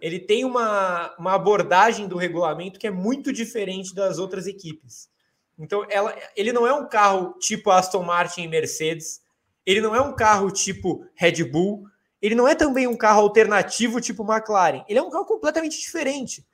Ele 0.00 0.20
tem 0.20 0.44
uma, 0.44 1.14
uma 1.18 1.34
abordagem 1.34 2.06
do 2.06 2.16
regulamento 2.16 2.78
que 2.78 2.86
é 2.86 2.90
muito 2.90 3.32
diferente 3.32 3.92
das 3.94 4.18
outras 4.18 4.46
equipes. 4.46 5.10
Então, 5.58 5.84
ela, 5.90 6.16
ele 6.36 6.52
não 6.52 6.64
é 6.64 6.72
um 6.72 6.88
carro 6.88 7.34
tipo 7.40 7.70
Aston 7.70 8.04
Martin 8.04 8.42
e 8.42 8.48
Mercedes, 8.48 9.20
ele 9.66 9.80
não 9.80 9.94
é 9.94 10.00
um 10.00 10.14
carro 10.14 10.50
tipo 10.52 11.04
Red 11.16 11.42
Bull, 11.42 11.84
ele 12.20 12.34
não 12.34 12.48
é 12.48 12.54
também 12.54 12.86
um 12.86 12.96
carro 12.96 13.20
alternativo 13.20 14.00
tipo 14.00 14.24
McLaren, 14.24 14.84
ele 14.88 14.98
é 14.98 15.02
um 15.02 15.10
carro 15.10 15.24
completamente 15.24 15.78
diferente. 15.78 16.46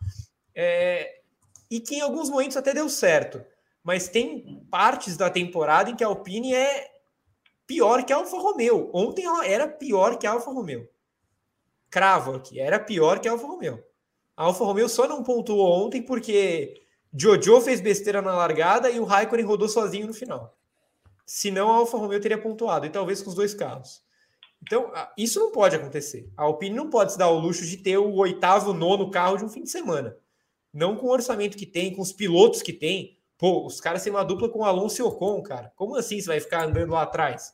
É, 0.54 1.20
e 1.70 1.80
que 1.80 1.96
em 1.96 2.00
alguns 2.00 2.30
momentos 2.30 2.56
até 2.56 2.72
deu 2.72 2.88
certo, 2.88 3.44
mas 3.82 4.08
tem 4.08 4.64
partes 4.70 5.16
da 5.16 5.28
temporada 5.28 5.90
em 5.90 5.96
que 5.96 6.04
a 6.04 6.06
Alpine 6.06 6.54
é 6.54 6.90
pior 7.66 8.04
que 8.04 8.12
a 8.12 8.16
Alfa 8.16 8.36
Romeo. 8.38 8.90
Ontem 8.92 9.24
ela 9.24 9.46
era 9.46 9.66
pior 9.66 10.18
que 10.18 10.26
a 10.26 10.32
Alfa 10.32 10.50
Romeo. 10.50 10.88
Cravo 11.90 12.34
aqui, 12.34 12.60
era 12.60 12.78
pior 12.78 13.18
que 13.18 13.28
a 13.28 13.32
Alfa 13.32 13.46
Romeo. 13.46 13.82
A 14.36 14.44
Alfa 14.44 14.64
Romeo 14.64 14.88
só 14.88 15.06
não 15.06 15.22
pontuou 15.22 15.84
ontem 15.84 16.02
porque 16.02 16.82
Jojo 17.12 17.60
fez 17.60 17.80
besteira 17.80 18.20
na 18.20 18.34
largada 18.34 18.90
e 18.90 18.98
o 18.98 19.04
Raikkonen 19.04 19.44
rodou 19.44 19.68
sozinho 19.68 20.06
no 20.06 20.14
final. 20.14 20.56
Senão 21.24 21.72
a 21.72 21.76
Alfa 21.76 21.96
Romeo 21.96 22.20
teria 22.20 22.36
pontuado, 22.36 22.84
e 22.84 22.90
talvez 22.90 23.22
com 23.22 23.30
os 23.30 23.36
dois 23.36 23.54
carros. 23.54 24.03
Então, 24.66 24.90
isso 25.16 25.38
não 25.38 25.52
pode 25.52 25.76
acontecer. 25.76 26.30
A 26.36 26.44
Alpine 26.44 26.74
não 26.74 26.88
pode 26.88 27.12
se 27.12 27.18
dar 27.18 27.28
o 27.28 27.38
luxo 27.38 27.66
de 27.66 27.76
ter 27.76 27.98
o 27.98 28.14
oitavo, 28.14 28.72
nono 28.72 29.10
carro 29.10 29.36
de 29.36 29.44
um 29.44 29.48
fim 29.48 29.62
de 29.62 29.70
semana. 29.70 30.16
Não 30.72 30.96
com 30.96 31.06
o 31.06 31.10
orçamento 31.10 31.56
que 31.56 31.66
tem, 31.66 31.94
com 31.94 32.00
os 32.00 32.12
pilotos 32.12 32.62
que 32.62 32.72
tem. 32.72 33.18
Pô, 33.36 33.66
os 33.66 33.80
caras 33.80 34.02
têm 34.02 34.12
uma 34.12 34.24
dupla 34.24 34.48
com 34.48 34.64
Alonso 34.64 35.00
e 35.00 35.04
Ocon, 35.04 35.42
cara. 35.42 35.72
Como 35.76 35.96
assim 35.96 36.20
você 36.20 36.28
vai 36.28 36.40
ficar 36.40 36.64
andando 36.64 36.92
lá 36.92 37.02
atrás? 37.02 37.52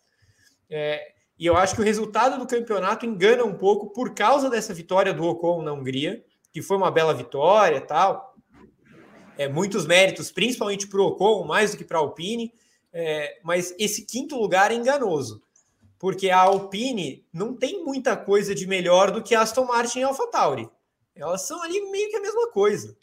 É, 0.69 1.13
e 1.39 1.45
eu 1.47 1.57
acho 1.57 1.75
que 1.75 1.81
o 1.81 1.85
resultado 1.85 2.39
do 2.39 2.47
campeonato 2.47 3.05
engana 3.05 3.45
um 3.45 3.55
pouco 3.55 3.91
por 3.91 4.15
causa 4.15 4.49
dessa 4.49 4.73
vitória 4.73 5.13
do 5.13 5.25
Ocon 5.25 5.63
na 5.63 5.73
Hungria, 5.73 6.25
que 6.53 6.63
foi 6.63 6.77
uma 6.77 6.91
bela 6.91 7.13
vitória 7.13 7.81
tal 7.81 8.31
é, 9.41 9.49
muitos 9.49 9.87
méritos, 9.87 10.31
principalmente 10.31 10.87
para 10.87 11.01
o 11.01 11.07
Ocon, 11.07 11.47
mais 11.47 11.71
do 11.71 11.79
que 11.79 11.85
para 11.85 11.97
a 11.97 12.03
Alpine, 12.03 12.53
é, 12.93 13.39
mas 13.43 13.75
esse 13.79 14.05
quinto 14.05 14.37
lugar 14.37 14.71
é 14.71 14.75
enganoso, 14.75 15.43
porque 16.01 16.31
a 16.31 16.39
Alpine 16.39 17.27
não 17.31 17.55
tem 17.55 17.85
muita 17.85 18.17
coisa 18.17 18.55
de 18.55 18.67
melhor 18.67 19.11
do 19.11 19.23
que 19.23 19.35
a 19.35 19.43
Aston 19.43 19.67
Martin 19.67 19.99
e 20.01 20.03
a 20.03 20.07
AlphaTauri. 20.07 20.67
Elas 21.15 21.43
são 21.43 21.63
ali 21.63 21.79
meio 21.91 22.09
que 22.09 22.17
a 22.17 22.23
mesma 22.23 22.51
coisa. 22.51 22.97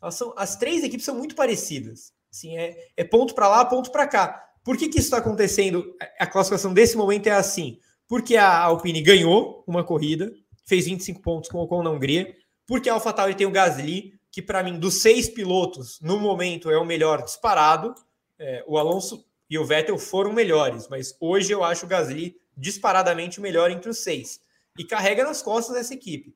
Elas 0.00 0.14
são, 0.14 0.32
as 0.36 0.54
três 0.54 0.84
equipes 0.84 1.04
são 1.04 1.16
muito 1.16 1.34
parecidas. 1.34 2.12
Assim, 2.32 2.56
é, 2.56 2.92
é 2.96 3.02
ponto 3.02 3.34
para 3.34 3.48
lá, 3.48 3.64
ponto 3.64 3.90
para 3.90 4.06
cá. 4.06 4.52
Por 4.62 4.76
que, 4.76 4.88
que 4.88 4.98
isso 4.98 5.08
está 5.08 5.18
acontecendo? 5.18 5.96
A 6.16 6.28
classificação 6.28 6.72
desse 6.72 6.96
momento 6.96 7.26
é 7.26 7.32
assim. 7.32 7.80
Porque 8.06 8.36
a 8.36 8.60
Alpine 8.62 9.02
ganhou 9.02 9.64
uma 9.66 9.82
corrida, 9.82 10.32
fez 10.64 10.84
25 10.84 11.20
pontos 11.22 11.50
com 11.50 11.58
o 11.58 11.62
Ocon 11.62 11.82
na 11.82 11.90
Hungria, 11.90 12.36
porque 12.68 12.88
a 12.88 12.94
AlphaTauri 12.94 13.34
tem 13.34 13.48
o 13.48 13.50
Gasly, 13.50 14.14
que 14.30 14.40
para 14.40 14.62
mim, 14.62 14.78
dos 14.78 15.02
seis 15.02 15.28
pilotos, 15.28 15.98
no 16.00 16.20
momento 16.20 16.70
é 16.70 16.78
o 16.78 16.84
melhor 16.84 17.22
disparado. 17.24 17.92
É, 18.38 18.64
o 18.68 18.78
Alonso 18.78 19.24
e 19.50 19.58
o 19.58 19.64
Vettel 19.64 19.98
foram 19.98 20.32
melhores, 20.32 20.86
mas 20.88 21.16
hoje 21.20 21.52
eu 21.52 21.64
acho 21.64 21.86
o 21.86 21.88
Gasly 21.88 22.36
disparadamente 22.56 23.38
o 23.38 23.42
melhor 23.42 23.70
entre 23.70 23.88
os 23.88 23.98
seis. 23.98 24.40
E 24.78 24.84
carrega 24.84 25.24
nas 25.24 25.42
costas 25.42 25.76
essa 25.76 25.94
equipe. 25.94 26.34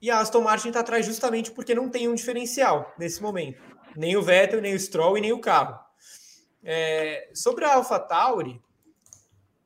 E 0.00 0.10
a 0.10 0.20
Aston 0.20 0.40
Martin 0.40 0.68
está 0.68 0.80
atrás 0.80 1.04
justamente 1.04 1.50
porque 1.50 1.74
não 1.74 1.88
tem 1.88 2.08
um 2.08 2.14
diferencial 2.14 2.94
nesse 2.98 3.20
momento. 3.20 3.62
Nem 3.96 4.16
o 4.16 4.22
Vettel, 4.22 4.60
nem 4.60 4.74
o 4.74 4.80
Stroll 4.80 5.18
e 5.18 5.20
nem 5.20 5.32
o 5.32 5.40
carro. 5.40 5.78
É, 6.62 7.30
sobre 7.34 7.64
a 7.64 7.74
AlphaTauri, 7.74 8.60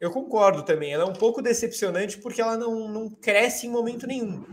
eu 0.00 0.10
concordo 0.10 0.62
também. 0.62 0.92
Ela 0.92 1.04
é 1.04 1.06
um 1.06 1.12
pouco 1.12 1.40
decepcionante 1.40 2.18
porque 2.18 2.40
ela 2.40 2.56
não, 2.56 2.88
não 2.88 3.08
cresce 3.08 3.66
em 3.66 3.70
momento 3.70 4.06
nenhum. 4.06 4.44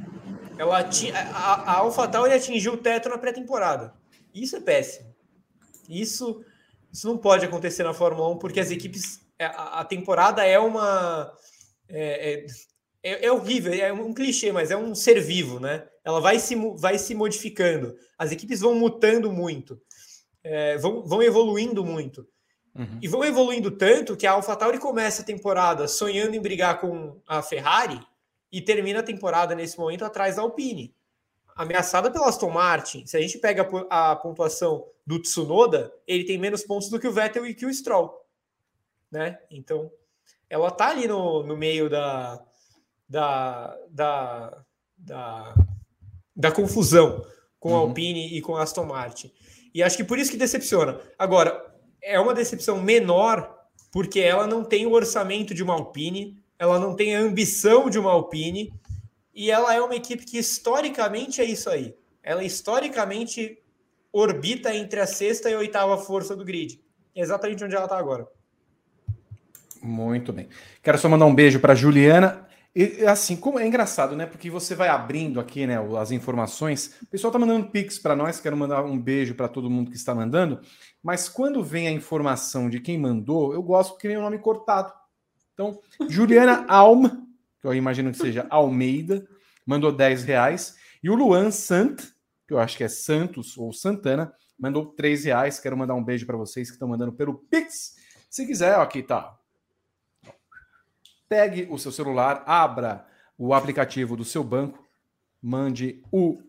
Ela 0.57 0.87
a, 1.13 1.71
AlphaTauri 1.77 2.33
atingiu 2.33 2.73
o 2.73 2.77
teto 2.77 3.09
na 3.09 3.17
pré-temporada. 3.17 3.93
Isso 4.33 4.55
é 4.55 4.59
péssimo. 4.59 5.13
Isso, 5.89 6.43
isso 6.91 7.07
não 7.07 7.17
pode 7.17 7.45
acontecer 7.45 7.83
na 7.83 7.93
Fórmula 7.93 8.29
1, 8.29 8.37
porque 8.37 8.59
as 8.59 8.71
equipes. 8.71 9.20
É, 9.41 9.45
a, 9.45 9.79
a 9.79 9.85
temporada 9.85 10.45
é 10.45 10.59
uma. 10.59 11.33
É, 11.89 12.45
é, 13.01 13.25
é, 13.25 13.31
horrível, 13.31 13.73
é 13.73 13.91
um 13.91 14.13
clichê, 14.13 14.51
mas 14.51 14.69
é 14.69 14.77
um 14.77 14.93
ser 14.93 15.19
vivo, 15.19 15.59
né? 15.59 15.87
Ela 16.05 16.21
vai 16.21 16.37
se, 16.37 16.55
vai 16.77 16.99
se 16.99 17.15
modificando. 17.15 17.95
As 18.19 18.31
equipes 18.31 18.59
vão 18.59 18.75
mutando 18.75 19.31
muito, 19.31 19.81
é, 20.43 20.77
vão, 20.77 21.03
vão 21.03 21.23
evoluindo 21.23 21.83
muito. 21.83 22.27
Uhum. 22.75 22.99
E 23.01 23.07
vão 23.07 23.25
evoluindo 23.25 23.71
tanto 23.71 24.15
que 24.15 24.27
a 24.27 24.33
AlphaTauri 24.33 24.77
começa 24.77 25.23
a 25.23 25.25
temporada 25.25 25.87
sonhando 25.87 26.35
em 26.35 26.39
brigar 26.39 26.79
com 26.79 27.19
a 27.27 27.41
Ferrari 27.41 27.99
e 28.51 28.61
termina 28.61 28.99
a 28.99 29.03
temporada 29.03 29.55
nesse 29.55 29.77
momento 29.77 30.05
atrás 30.05 30.35
da 30.35 30.43
Alpine. 30.43 30.95
Ameaçada 31.55 32.11
pela 32.11 32.29
Aston 32.29 32.51
Martin. 32.51 33.07
Se 33.07 33.17
a 33.17 33.19
gente 33.19 33.39
pega 33.39 33.67
a 33.89 34.15
pontuação 34.15 34.85
do 35.05 35.19
Tsunoda, 35.19 35.91
ele 36.07 36.23
tem 36.25 36.37
menos 36.37 36.63
pontos 36.63 36.89
do 36.89 36.99
que 36.99 37.07
o 37.07 37.11
Vettel 37.11 37.45
e 37.47 37.55
que 37.55 37.65
o 37.65 37.73
Stroll. 37.73 38.20
Né? 39.11 39.37
Então, 39.49 39.91
ela 40.49 40.71
tá 40.71 40.89
ali 40.89 41.07
no, 41.07 41.43
no 41.43 41.57
meio 41.57 41.89
da, 41.89 42.41
da, 43.07 43.77
da, 43.89 44.63
da, 44.97 45.55
da 46.35 46.51
confusão 46.51 47.25
com 47.59 47.69
a 47.69 47.81
uhum. 47.81 47.87
Alpine 47.89 48.37
e 48.37 48.41
com 48.41 48.55
a 48.55 48.63
Aston 48.63 48.85
Martin. 48.85 49.31
E 49.73 49.83
acho 49.83 49.97
que 49.97 50.03
por 50.03 50.17
isso 50.17 50.31
que 50.31 50.37
decepciona. 50.37 50.99
Agora, 51.17 51.73
é 52.01 52.19
uma 52.19 52.33
decepção 52.33 52.81
menor 52.81 53.57
porque 53.91 54.19
ela 54.19 54.47
não 54.47 54.63
tem 54.63 54.85
o 54.85 54.93
orçamento 54.93 55.53
de 55.53 55.61
uma 55.61 55.73
Alpine, 55.73 56.41
ela 56.57 56.79
não 56.79 56.95
tem 56.95 57.15
a 57.15 57.19
ambição 57.19 57.89
de 57.89 57.99
uma 57.99 58.11
Alpine 58.11 58.73
e 59.33 59.51
ela 59.51 59.73
é 59.73 59.81
uma 59.81 59.95
equipe 59.95 60.25
que 60.25 60.37
historicamente 60.37 61.41
é 61.41 61.45
isso 61.45 61.69
aí. 61.69 61.95
Ela 62.23 62.43
historicamente 62.43 63.57
orbita 64.11 64.73
entre 64.75 64.99
a 64.99 65.07
sexta 65.07 65.49
e 65.49 65.53
a 65.53 65.57
oitava 65.57 65.97
força 65.97 66.35
do 66.35 66.45
grid. 66.45 66.81
É 67.15 67.21
exatamente 67.21 67.63
onde 67.63 67.75
ela 67.75 67.85
está 67.85 67.97
agora. 67.97 68.27
Muito 69.81 70.31
bem. 70.31 70.47
Quero 70.81 70.97
só 70.97 71.09
mandar 71.09 71.25
um 71.25 71.33
beijo 71.33 71.59
para 71.59 71.75
Juliana. 71.75 72.47
E, 72.73 73.05
assim, 73.05 73.35
como 73.35 73.59
é 73.59 73.67
engraçado, 73.67 74.15
né? 74.15 74.25
Porque 74.25 74.49
você 74.49 74.73
vai 74.75 74.87
abrindo 74.87 75.39
aqui, 75.39 75.67
né, 75.67 75.75
as 75.99 76.11
informações. 76.11 76.95
O 77.01 77.05
pessoal 77.07 77.31
tá 77.31 77.37
mandando 77.37 77.67
pix 77.69 77.99
para 77.99 78.15
nós, 78.15 78.39
quero 78.39 78.55
mandar 78.55 78.83
um 78.85 78.97
beijo 78.97 79.35
para 79.35 79.49
todo 79.49 79.69
mundo 79.69 79.91
que 79.91 79.97
está 79.97 80.15
mandando. 80.15 80.61
Mas 81.03 81.27
quando 81.27 81.63
vem 81.63 81.87
a 81.87 81.91
informação 81.91 82.69
de 82.69 82.79
quem 82.79 82.97
mandou, 82.97 83.53
eu 83.53 83.61
gosto 83.61 83.91
porque 83.91 84.07
vem 84.07 84.15
o 84.15 84.21
nome 84.21 84.39
cortado. 84.39 84.93
Então, 85.53 85.81
Juliana 86.07 86.65
Alma, 86.69 87.27
que 87.59 87.67
eu 87.67 87.73
imagino 87.73 88.11
que 88.11 88.17
seja 88.17 88.47
Almeida, 88.49 89.27
mandou 89.65 89.91
10 89.91 90.23
reais. 90.23 90.75
E 91.03 91.09
o 91.09 91.15
Luan 91.15 91.51
Sant, 91.51 92.01
que 92.47 92.53
eu 92.53 92.59
acho 92.59 92.77
que 92.77 92.85
é 92.85 92.87
Santos 92.87 93.57
ou 93.57 93.73
Santana, 93.73 94.33
mandou 94.57 94.85
3 94.85 95.25
reais. 95.25 95.59
Quero 95.59 95.75
mandar 95.75 95.95
um 95.95 96.03
beijo 96.03 96.25
para 96.25 96.37
vocês 96.37 96.69
que 96.69 96.75
estão 96.75 96.87
mandando 96.87 97.11
pelo 97.11 97.33
Pix. 97.33 97.95
Se 98.29 98.45
quiser, 98.47 98.75
aqui 98.75 99.03
tá. 99.03 99.40
Pegue 101.31 101.65
o 101.69 101.79
seu 101.79 101.93
celular, 101.93 102.43
abra 102.45 103.05
o 103.37 103.53
aplicativo 103.53 104.17
do 104.17 104.25
seu 104.25 104.43
banco, 104.43 104.85
mande 105.41 106.03
o 106.11 106.41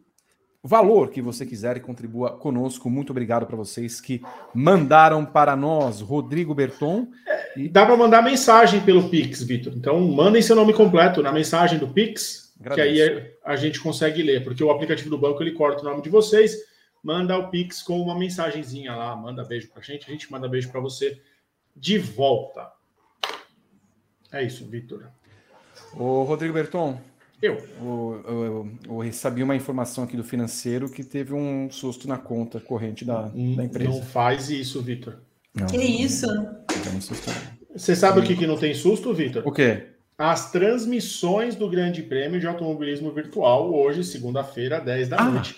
valor 0.61 1.11
que 1.11 1.23
você 1.23 1.47
quiser 1.47 1.77
e 1.77 1.81
contribua 1.81 2.37
conosco. 2.37 2.91
Muito 2.91 3.11
obrigado 3.11 3.47
para 3.47 3.55
vocês 3.55 4.01
que 4.01 4.21
mandaram 4.53 5.25
para 5.25 5.55
nós, 5.55 6.01
Rodrigo 6.01 6.53
Berton. 6.53 7.07
E... 7.57 7.69
Dá 7.69 7.87
para 7.87 7.97
mandar 7.97 8.23
mensagem 8.23 8.81
pelo 8.81 9.09
Pix, 9.09 9.45
Vitor. 9.45 9.73
Então, 9.77 10.01
mandem 10.01 10.43
seu 10.43 10.57
nome 10.57 10.73
completo 10.73 11.23
na 11.23 11.31
mensagem 11.31 11.79
do 11.79 11.87
Pix, 11.87 12.53
Agradeço. 12.59 12.93
que 12.93 13.03
aí 13.03 13.31
a 13.45 13.55
gente 13.55 13.81
consegue 13.81 14.21
ler, 14.21 14.43
porque 14.43 14.65
o 14.65 14.71
aplicativo 14.73 15.11
do 15.11 15.17
banco 15.17 15.41
ele 15.45 15.53
corta 15.53 15.83
o 15.83 15.85
nome 15.85 16.03
de 16.03 16.11
vocês, 16.11 16.57
manda 17.01 17.39
o 17.39 17.51
Pix 17.51 17.83
com 17.83 18.01
uma 18.01 18.19
mensagenzinha 18.19 18.97
lá, 18.97 19.15
manda 19.15 19.45
beijo 19.45 19.69
para 19.69 19.79
a 19.79 19.85
gente, 19.85 20.09
a 20.09 20.11
gente 20.11 20.29
manda 20.33 20.49
beijo 20.49 20.73
para 20.73 20.81
você 20.81 21.23
de 21.77 21.99
volta. 21.99 22.82
É 24.33 24.43
isso, 24.43 24.67
Vitor. 24.67 25.05
Ô, 25.95 26.23
Rodrigo 26.23 26.55
Berton, 26.55 26.99
eu. 27.43 27.59
Eu, 27.81 28.69
eu, 28.89 28.99
recebi 29.01 29.43
uma 29.43 29.57
informação 29.57 30.05
aqui 30.05 30.17
do 30.17 30.23
financeiro 30.23 30.89
que 30.89 31.03
teve 31.03 31.35
um 31.35 31.69
susto 31.71 32.07
na 32.07 32.17
conta 32.17 32.61
corrente 32.61 33.05
da, 33.05 33.25
hum, 33.35 33.57
da 33.57 33.65
empresa. 33.65 33.91
Não 33.91 34.01
faz 34.01 34.49
isso, 34.49 34.81
Vitor. 34.81 35.19
Que 35.69 35.77
isso? 35.77 36.27
Você 37.75 37.97
sabe 37.97 38.21
o 38.21 38.23
que, 38.23 38.37
que 38.37 38.47
não 38.47 38.57
tem 38.57 38.73
susto, 38.73 39.13
Vitor? 39.13 39.43
O 39.45 39.51
quê? 39.51 39.89
As 40.17 40.53
transmissões 40.53 41.57
do 41.57 41.69
Grande 41.69 42.03
Prêmio 42.03 42.39
de 42.39 42.47
Automobilismo 42.47 43.13
Virtual, 43.13 43.75
hoje, 43.75 44.05
segunda-feira, 44.05 44.81
10 44.81 45.09
da 45.09 45.19
ah. 45.19 45.25
noite. 45.25 45.57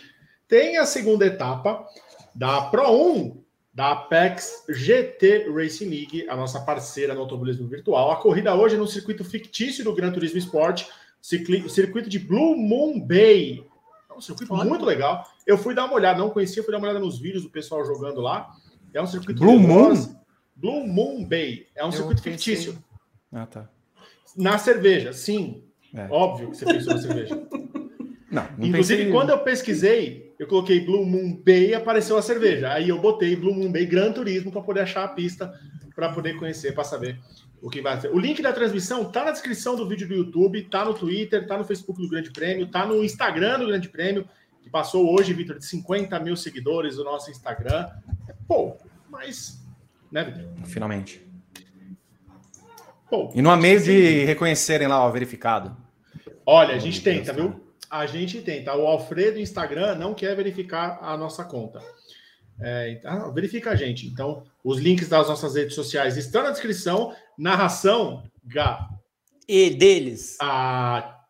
Tem 0.48 0.78
a 0.78 0.86
segunda 0.86 1.26
etapa 1.26 1.86
da 2.34 2.62
Pro 2.62 2.90
1 2.90 3.43
da 3.74 3.90
Apex 3.90 4.64
GT 4.68 5.50
Racing 5.52 5.88
League, 5.88 6.28
a 6.28 6.36
nossa 6.36 6.60
parceira 6.60 7.12
no 7.12 7.22
automobilismo 7.22 7.66
virtual. 7.66 8.12
A 8.12 8.16
corrida 8.16 8.54
hoje 8.54 8.76
é 8.76 8.78
no 8.78 8.86
circuito 8.86 9.24
fictício 9.24 9.82
do 9.82 9.92
Gran 9.94 10.12
Turismo 10.12 10.38
Sport 10.38 10.86
circuito 11.20 12.08
de 12.08 12.18
Blue 12.18 12.56
Moon 12.56 13.00
Bay. 13.00 13.66
É 14.10 14.14
um 14.14 14.20
circuito 14.20 14.52
Olha. 14.52 14.68
muito 14.68 14.84
legal. 14.84 15.26
Eu 15.46 15.56
fui 15.56 15.74
dar 15.74 15.86
uma 15.86 15.94
olhada, 15.94 16.18
não 16.18 16.30
conhecia, 16.30 16.62
fui 16.62 16.70
dar 16.70 16.78
uma 16.78 16.86
olhada 16.86 17.00
nos 17.00 17.18
vídeos 17.18 17.42
do 17.42 17.50
pessoal 17.50 17.84
jogando 17.84 18.20
lá. 18.20 18.50
É 18.92 19.00
um 19.00 19.06
circuito 19.06 19.40
Blue 19.40 19.58
Moon? 19.58 19.94
Blue 20.54 20.86
Moon 20.86 21.24
Bay. 21.24 21.66
É 21.74 21.82
um 21.82 21.88
Eu 21.88 21.92
circuito 21.92 22.22
pensei... 22.22 22.54
fictício. 22.54 22.84
Ah, 23.32 23.46
tá. 23.46 23.68
Na 24.36 24.58
cerveja, 24.58 25.12
sim. 25.12 25.64
É. 25.94 26.06
Óbvio 26.10 26.50
que 26.50 26.56
você 26.58 26.64
pensou 26.66 26.94
na 26.94 27.00
cerveja. 27.00 27.34
Não, 28.30 28.48
não 28.58 28.66
Inclusive, 28.66 29.04
pensei... 29.04 29.12
quando 29.12 29.30
eu 29.30 29.38
pesquisei, 29.38 30.23
eu 30.38 30.46
coloquei 30.46 30.80
Blue 30.80 31.04
Moon 31.04 31.40
Bay 31.44 31.70
e 31.70 31.74
apareceu 31.74 32.16
a 32.16 32.22
cerveja. 32.22 32.72
Aí 32.72 32.88
eu 32.88 32.98
botei 32.98 33.36
Blue 33.36 33.54
Moon 33.54 33.70
Bay 33.70 33.86
Gran 33.86 34.12
Turismo 34.12 34.50
para 34.50 34.62
poder 34.62 34.80
achar 34.80 35.04
a 35.04 35.08
pista, 35.08 35.52
para 35.94 36.10
poder 36.10 36.36
conhecer, 36.36 36.72
para 36.72 36.84
saber 36.84 37.18
o 37.62 37.70
que 37.70 37.80
vai 37.80 38.00
ser. 38.00 38.12
O 38.12 38.18
link 38.18 38.42
da 38.42 38.52
transmissão 38.52 39.04
tá 39.10 39.24
na 39.24 39.30
descrição 39.30 39.76
do 39.76 39.88
vídeo 39.88 40.06
do 40.06 40.14
YouTube, 40.14 40.62
tá 40.64 40.84
no 40.84 40.92
Twitter, 40.92 41.46
tá 41.46 41.56
no 41.56 41.64
Facebook 41.64 42.00
do 42.00 42.08
Grande 42.08 42.30
Prêmio, 42.30 42.66
tá 42.66 42.84
no 42.84 43.02
Instagram 43.02 43.60
do 43.60 43.66
Grande 43.66 43.88
Prêmio, 43.88 44.28
que 44.60 44.68
passou 44.68 45.14
hoje, 45.14 45.32
Vitor, 45.32 45.58
de 45.58 45.64
50 45.64 46.18
mil 46.20 46.36
seguidores 46.36 46.98
o 46.98 47.04
nosso 47.04 47.30
Instagram. 47.30 47.88
É 48.28 48.34
pouco, 48.46 48.86
mas. 49.08 49.64
Né, 50.10 50.24
Vitor? 50.24 50.66
Finalmente. 50.66 51.24
Pouco. 53.08 53.38
E 53.38 53.40
não 53.40 53.50
há 53.50 53.56
meio 53.56 53.82
de 53.82 54.24
reconhecerem 54.24 54.88
lá 54.88 55.06
o 55.06 55.12
verificado. 55.12 55.76
Olha, 56.44 56.74
a 56.74 56.78
gente 56.78 57.02
tenta, 57.02 57.32
viu? 57.32 57.63
A 57.94 58.06
gente 58.06 58.42
tenta. 58.42 58.74
O 58.74 58.88
Alfredo 58.88 59.38
Instagram 59.38 59.94
não 59.94 60.14
quer 60.14 60.34
verificar 60.34 60.98
a 61.00 61.16
nossa 61.16 61.44
conta. 61.44 61.80
É, 62.60 62.90
então, 62.90 63.32
verifica 63.32 63.70
a 63.70 63.76
gente. 63.76 64.08
Então, 64.08 64.42
os 64.64 64.80
links 64.80 65.08
das 65.08 65.28
nossas 65.28 65.54
redes 65.54 65.76
sociais 65.76 66.16
estão 66.16 66.42
na 66.42 66.50
descrição. 66.50 67.14
Narração, 67.38 68.24
Gá. 68.44 68.88
E 69.48 69.70
deles. 69.70 70.36
A 70.40 71.20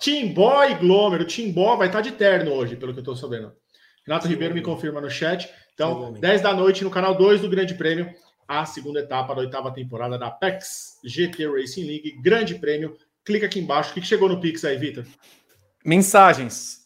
Timbó 0.00 0.64
e 0.64 0.76
Glomer. 0.76 1.20
O 1.20 1.26
Timbó 1.26 1.76
vai 1.76 1.88
estar 1.88 2.00
de 2.00 2.12
terno 2.12 2.50
hoje, 2.52 2.76
pelo 2.76 2.94
que 2.94 3.00
eu 3.00 3.02
estou 3.02 3.14
sabendo. 3.14 3.52
Renato 4.06 4.26
Ribeiro 4.26 4.54
me 4.54 4.62
confirma 4.62 5.02
no 5.02 5.10
chat. 5.10 5.52
Então, 5.74 6.14
10 6.14 6.40
da 6.40 6.54
noite 6.54 6.82
no 6.82 6.90
canal 6.90 7.14
2 7.14 7.42
do 7.42 7.50
Grande 7.50 7.74
Prêmio, 7.74 8.10
a 8.48 8.64
segunda 8.64 9.00
etapa 9.00 9.34
da 9.34 9.42
oitava 9.42 9.70
temporada 9.70 10.18
da 10.18 10.30
PEX 10.30 10.98
GT 11.04 11.46
Racing 11.46 11.84
League. 11.84 12.18
Grande 12.22 12.54
Prêmio. 12.54 12.96
Clica 13.22 13.44
aqui 13.44 13.58
embaixo. 13.58 13.90
O 13.90 13.92
que 13.92 14.00
chegou 14.00 14.30
no 14.30 14.40
Pix 14.40 14.64
aí, 14.64 14.78
Vitor? 14.78 15.04
Mensagens. 15.86 16.84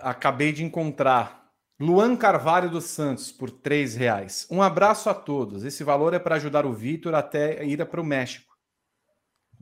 acabei 0.00 0.52
de 0.52 0.64
encontrar 0.64 1.48
Luan 1.78 2.16
Carvalho 2.16 2.68
dos 2.68 2.86
Santos, 2.86 3.30
por 3.30 3.48
três 3.48 3.94
reais. 3.94 4.46
Um 4.50 4.60
abraço 4.60 5.08
a 5.08 5.14
todos. 5.14 5.64
Esse 5.64 5.84
valor 5.84 6.14
é 6.14 6.18
para 6.18 6.34
ajudar 6.34 6.66
o 6.66 6.72
Vitor 6.72 7.14
até 7.14 7.64
ir 7.64 7.86
para 7.86 8.00
o 8.00 8.04
México. 8.04 8.52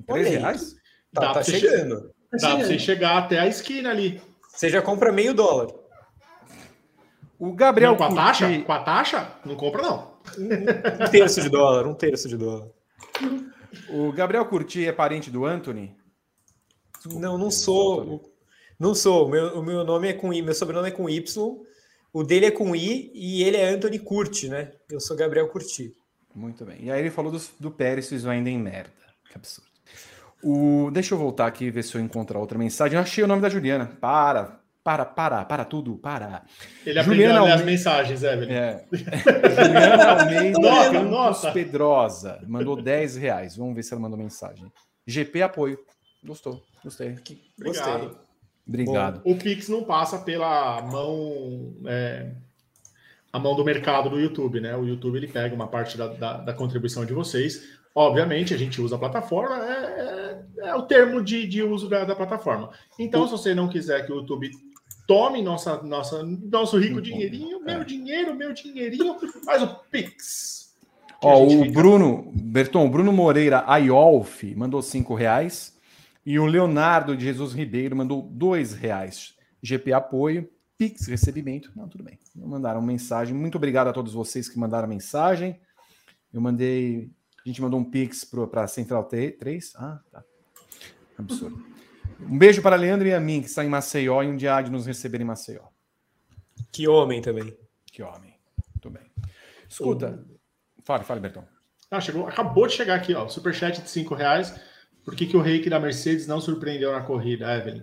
Três 0.07 0.29
reais? 0.29 0.75
Tá, 1.13 1.21
dá 1.21 1.35
tá 1.35 1.43
chegando. 1.43 2.11
Dá 2.33 2.57
para 2.57 2.65
você 2.65 2.79
chegar 2.79 3.19
até 3.19 3.39
a 3.39 3.47
esquina 3.47 3.91
ali. 3.91 4.23
Você 4.49 4.71
já 4.71 4.81
compra 4.81 5.13
meio 5.13 5.35
dólar. 5.35 5.69
O 7.39 7.53
Gabriel. 7.53 7.91
Não, 7.91 7.99
com 7.99 8.05
a 8.05 8.09
Curti... 8.09 8.23
taxa? 8.23 8.63
Com 8.63 8.73
a 8.73 8.83
taxa? 8.83 9.33
Não 9.45 9.55
compra, 9.55 9.83
não. 9.83 10.19
Um 10.39 11.11
terço 11.11 11.43
de 11.43 11.51
dólar, 11.51 11.87
um 11.87 11.95
terço 11.95 12.27
de 12.27 12.39
dólar. 12.39 12.69
O 13.91 14.13
Gabriel 14.13 14.47
Curti 14.47 14.87
é 14.87 14.93
parente 14.93 15.31
do 15.31 15.45
Anthony? 15.45 15.95
Desculpa, 16.97 17.21
não, 17.21 17.37
não 17.37 17.51
sou. 17.51 18.38
Não 18.79 18.95
sou. 18.95 19.27
O 19.27 19.31
meu, 19.31 19.59
o 19.59 19.63
meu 19.63 19.85
nome 19.85 20.09
é 20.09 20.13
com 20.13 20.33
I, 20.33 20.41
meu 20.41 20.55
sobrenome 20.55 20.89
é 20.89 20.93
com 20.93 21.09
Y. 21.09 21.57
O 22.13 22.23
dele 22.23 22.47
é 22.47 22.51
com 22.51 22.75
I 22.75 23.11
e 23.15 23.43
ele 23.43 23.57
é 23.57 23.69
Anthony 23.69 23.99
Curti, 23.99 24.49
né? 24.49 24.73
Eu 24.91 25.01
sou 25.01 25.17
Gabriel 25.17 25.49
Curti. 25.49 25.93
Muito 26.35 26.65
bem. 26.65 26.79
E 26.83 26.91
aí 26.91 27.01
ele 27.01 27.11
falou 27.11 27.33
do, 27.33 27.41
do 27.59 27.71
Pérez 27.71 28.11
e 28.11 28.29
ainda 28.29 28.49
em 28.49 28.59
merda. 28.59 28.93
Que 29.31 29.37
absurdo. 29.37 29.69
O, 30.43 30.91
deixa 30.93 31.15
eu 31.15 31.19
voltar 31.19 31.47
aqui 31.47 31.65
e 31.65 31.71
ver 31.71 31.83
se 31.83 31.97
eu 31.97 32.01
encontro 32.01 32.39
outra 32.39 32.57
mensagem. 32.57 32.97
Eu 32.97 33.03
achei 33.03 33.25
o 33.25 33.27
nome 33.27 33.43
da 33.43 33.49
Juliana. 33.49 33.87
Para, 34.01 34.61
para, 34.85 35.05
para, 35.05 35.45
para 35.45 35.65
tudo, 35.65 35.97
para. 35.97 36.45
Ele 36.87 37.03
Juliana 37.03 37.41
aprendeu 37.41 37.55
as 37.55 37.65
mensagens, 37.65 38.23
Evelyn. 38.23 38.53
É. 38.53 38.85
Juliana 38.93 40.23
Almeida 40.23 40.59
nossa, 40.61 41.03
nossa. 41.03 41.53
Pedrosa 41.53 42.41
mandou 42.47 42.81
10 42.81 43.17
reais. 43.17 43.57
Vamos 43.57 43.75
ver 43.75 43.83
se 43.83 43.93
ela 43.93 44.01
mandou 44.01 44.17
mensagem. 44.17 44.73
GP 45.07 45.43
apoio. 45.43 45.79
Gostou, 46.25 46.63
gostei. 46.85 47.17
Obrigado. 47.59 48.07
Gostei. 48.07 48.28
Obrigado. 48.69 49.23
Bom, 49.23 49.33
o 49.33 49.37
Pix 49.37 49.69
não 49.69 49.83
passa 49.83 50.19
pela 50.19 50.83
mão 50.83 51.75
é, 51.87 52.33
a 53.33 53.39
mão 53.39 53.55
do 53.55 53.65
mercado 53.65 54.11
do 54.11 54.21
YouTube, 54.21 54.61
né? 54.61 54.77
O 54.77 54.85
YouTube 54.85 55.17
ele 55.17 55.29
pega 55.29 55.55
uma 55.55 55.69
parte 55.69 55.97
da, 55.97 56.09
da, 56.09 56.37
da 56.39 56.53
contribuição 56.53 57.05
de 57.05 57.13
vocês. 57.13 57.79
Obviamente, 57.95 58.55
a 58.55 58.57
gente 58.57 58.81
usa 58.81 58.97
a 58.97 58.99
plataforma, 58.99 59.57
é, 59.65 60.45
é, 60.61 60.69
é 60.69 60.75
o 60.75 60.83
termo 60.83 61.23
de, 61.23 61.47
de 61.47 61.63
uso 61.63 61.89
da, 61.89 62.05
da, 62.05 62.15
plataforma. 62.15 62.71
Então, 62.99 63.23
o... 63.23 63.27
se 63.27 63.33
você 63.33 63.55
não 63.55 63.69
quiser 63.69 64.07
que 64.07 64.13
o 64.13 64.17
YouTube 64.17 64.51
tome 65.07 65.43
nossa, 65.43 65.83
nossa, 65.83 66.23
nosso 66.23 66.79
rico 66.79 67.01
dinheirinho, 67.01 67.61
meu 67.61 67.81
é. 67.81 67.85
dinheiro, 67.85 68.35
meu 68.35 68.53
dinheirinho, 68.53 69.17
faz 69.45 69.63
o 69.63 69.75
Pix. 69.91 70.77
Ó, 71.23 71.45
o 71.45 71.51
fica... 71.51 71.73
Bruno, 71.73 72.31
Berton, 72.35 72.87
o 72.87 72.91
Bruno 72.91 73.13
Moreira 73.13 73.65
Aiolf 73.67 74.45
mandou 74.55 74.81
cinco 74.83 75.15
reais. 75.15 75.77
E 76.29 76.39
o 76.39 76.45
Leonardo 76.45 77.17
de 77.17 77.25
Jesus 77.25 77.55
Ribeiro 77.55 77.97
mandou 77.97 78.21
dois 78.21 78.75
reais. 78.75 79.35
GP 79.63 79.95
apoio, 79.95 80.47
Pix 80.77 81.07
recebimento. 81.07 81.73
Não, 81.75 81.89
tudo 81.89 82.05
bem. 82.05 82.19
Mandaram 82.37 82.83
mensagem. 82.83 83.35
Muito 83.35 83.57
obrigado 83.57 83.89
a 83.89 83.95
todos 83.95 84.13
vocês 84.13 84.47
que 84.47 84.59
mandaram 84.59 84.87
mensagem. 84.87 85.59
Eu 86.31 86.43
mandei. 86.43 87.11
A 87.43 87.49
gente 87.49 87.63
mandou 87.63 87.81
um 87.81 87.85
Pix 87.91 88.27
para 88.27 88.65
a 88.65 88.67
Central 88.67 89.05
3. 89.05 89.73
Ah, 89.77 90.01
tá. 90.13 90.23
Absurdo. 91.17 91.65
Um 92.21 92.37
beijo 92.37 92.61
para 92.61 92.77
Leandro 92.77 93.09
e 93.09 93.15
a 93.15 93.21
mim, 93.21 93.41
que 93.41 93.49
está 93.49 93.65
em 93.65 93.69
Maceió, 93.71 94.23
e 94.23 94.27
um 94.27 94.37
dia 94.37 94.61
de 94.61 94.71
nos 94.71 94.87
receber 94.87 95.23
em 95.23 95.25
Maceió. 95.25 95.63
Que 96.71 96.87
homem 96.87 97.23
também. 97.23 97.57
Que 97.87 98.03
homem. 98.03 98.35
Muito 98.75 98.91
bem. 98.91 99.11
Escuta. 99.67 100.23
Fale, 100.85 101.05
fale, 101.05 101.21
Bertão. 101.21 101.49
Ah, 101.91 102.03
chegou, 102.03 102.29
acabou 102.29 102.67
de 102.67 102.75
chegar 102.75 102.97
aqui, 102.97 103.15
ó. 103.15 103.27
Superchat 103.29 103.81
de 103.81 103.89
5 103.89 104.15
reais. 104.15 104.55
Por 105.09 105.17
que, 105.17 105.25
que 105.25 105.39
o 105.39 105.41
reiki 105.41 105.71
da 105.71 105.81
Mercedes 105.81 106.27
não 106.27 106.39
surpreendeu 106.39 106.93
na 106.93 107.01
corrida, 107.01 107.51
Evelyn? 107.57 107.83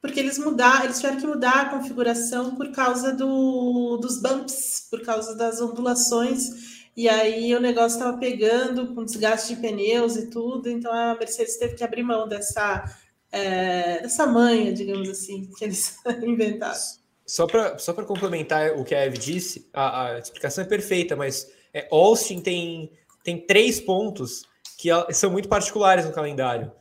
Porque 0.00 0.18
eles 0.18 0.38
mudaram, 0.38 0.84
eles 0.84 0.96
tiveram 0.96 1.20
que 1.20 1.26
mudar 1.26 1.60
a 1.60 1.68
configuração 1.68 2.56
por 2.56 2.72
causa 2.72 3.12
do, 3.12 3.98
dos 3.98 4.18
bumps, 4.18 4.88
por 4.90 5.02
causa 5.02 5.36
das 5.36 5.60
ondulações. 5.60 6.88
E 6.96 7.06
aí 7.06 7.54
o 7.54 7.60
negócio 7.60 7.98
estava 7.98 8.16
pegando 8.16 8.94
com 8.94 9.04
desgaste 9.04 9.54
de 9.54 9.60
pneus 9.60 10.16
e 10.16 10.30
tudo, 10.30 10.70
então 10.70 10.90
a 10.90 11.14
Mercedes 11.18 11.58
teve 11.58 11.74
que 11.74 11.84
abrir 11.84 12.02
mão 12.02 12.26
dessa, 12.26 12.82
é, 13.30 14.00
dessa 14.00 14.26
manha, 14.26 14.72
digamos 14.72 15.06
assim, 15.06 15.50
que 15.58 15.66
eles 15.66 15.98
inventaram. 16.24 16.80
Só 17.26 17.46
para 17.46 17.76
só 17.76 17.92
complementar 17.92 18.70
o 18.70 18.84
que 18.84 18.94
a 18.94 19.04
Eve 19.04 19.18
disse, 19.18 19.68
a, 19.70 20.06
a 20.06 20.18
explicação 20.18 20.64
é 20.64 20.66
perfeita, 20.66 21.14
mas 21.14 21.46
é, 21.74 21.86
Austin 21.90 22.40
tem, 22.40 22.90
tem 23.22 23.38
três 23.46 23.78
pontos 23.82 24.48
que 24.80 24.88
são 25.12 25.30
muito 25.30 25.48
particulares 25.48 26.06
no 26.06 26.12
calendário. 26.12 26.72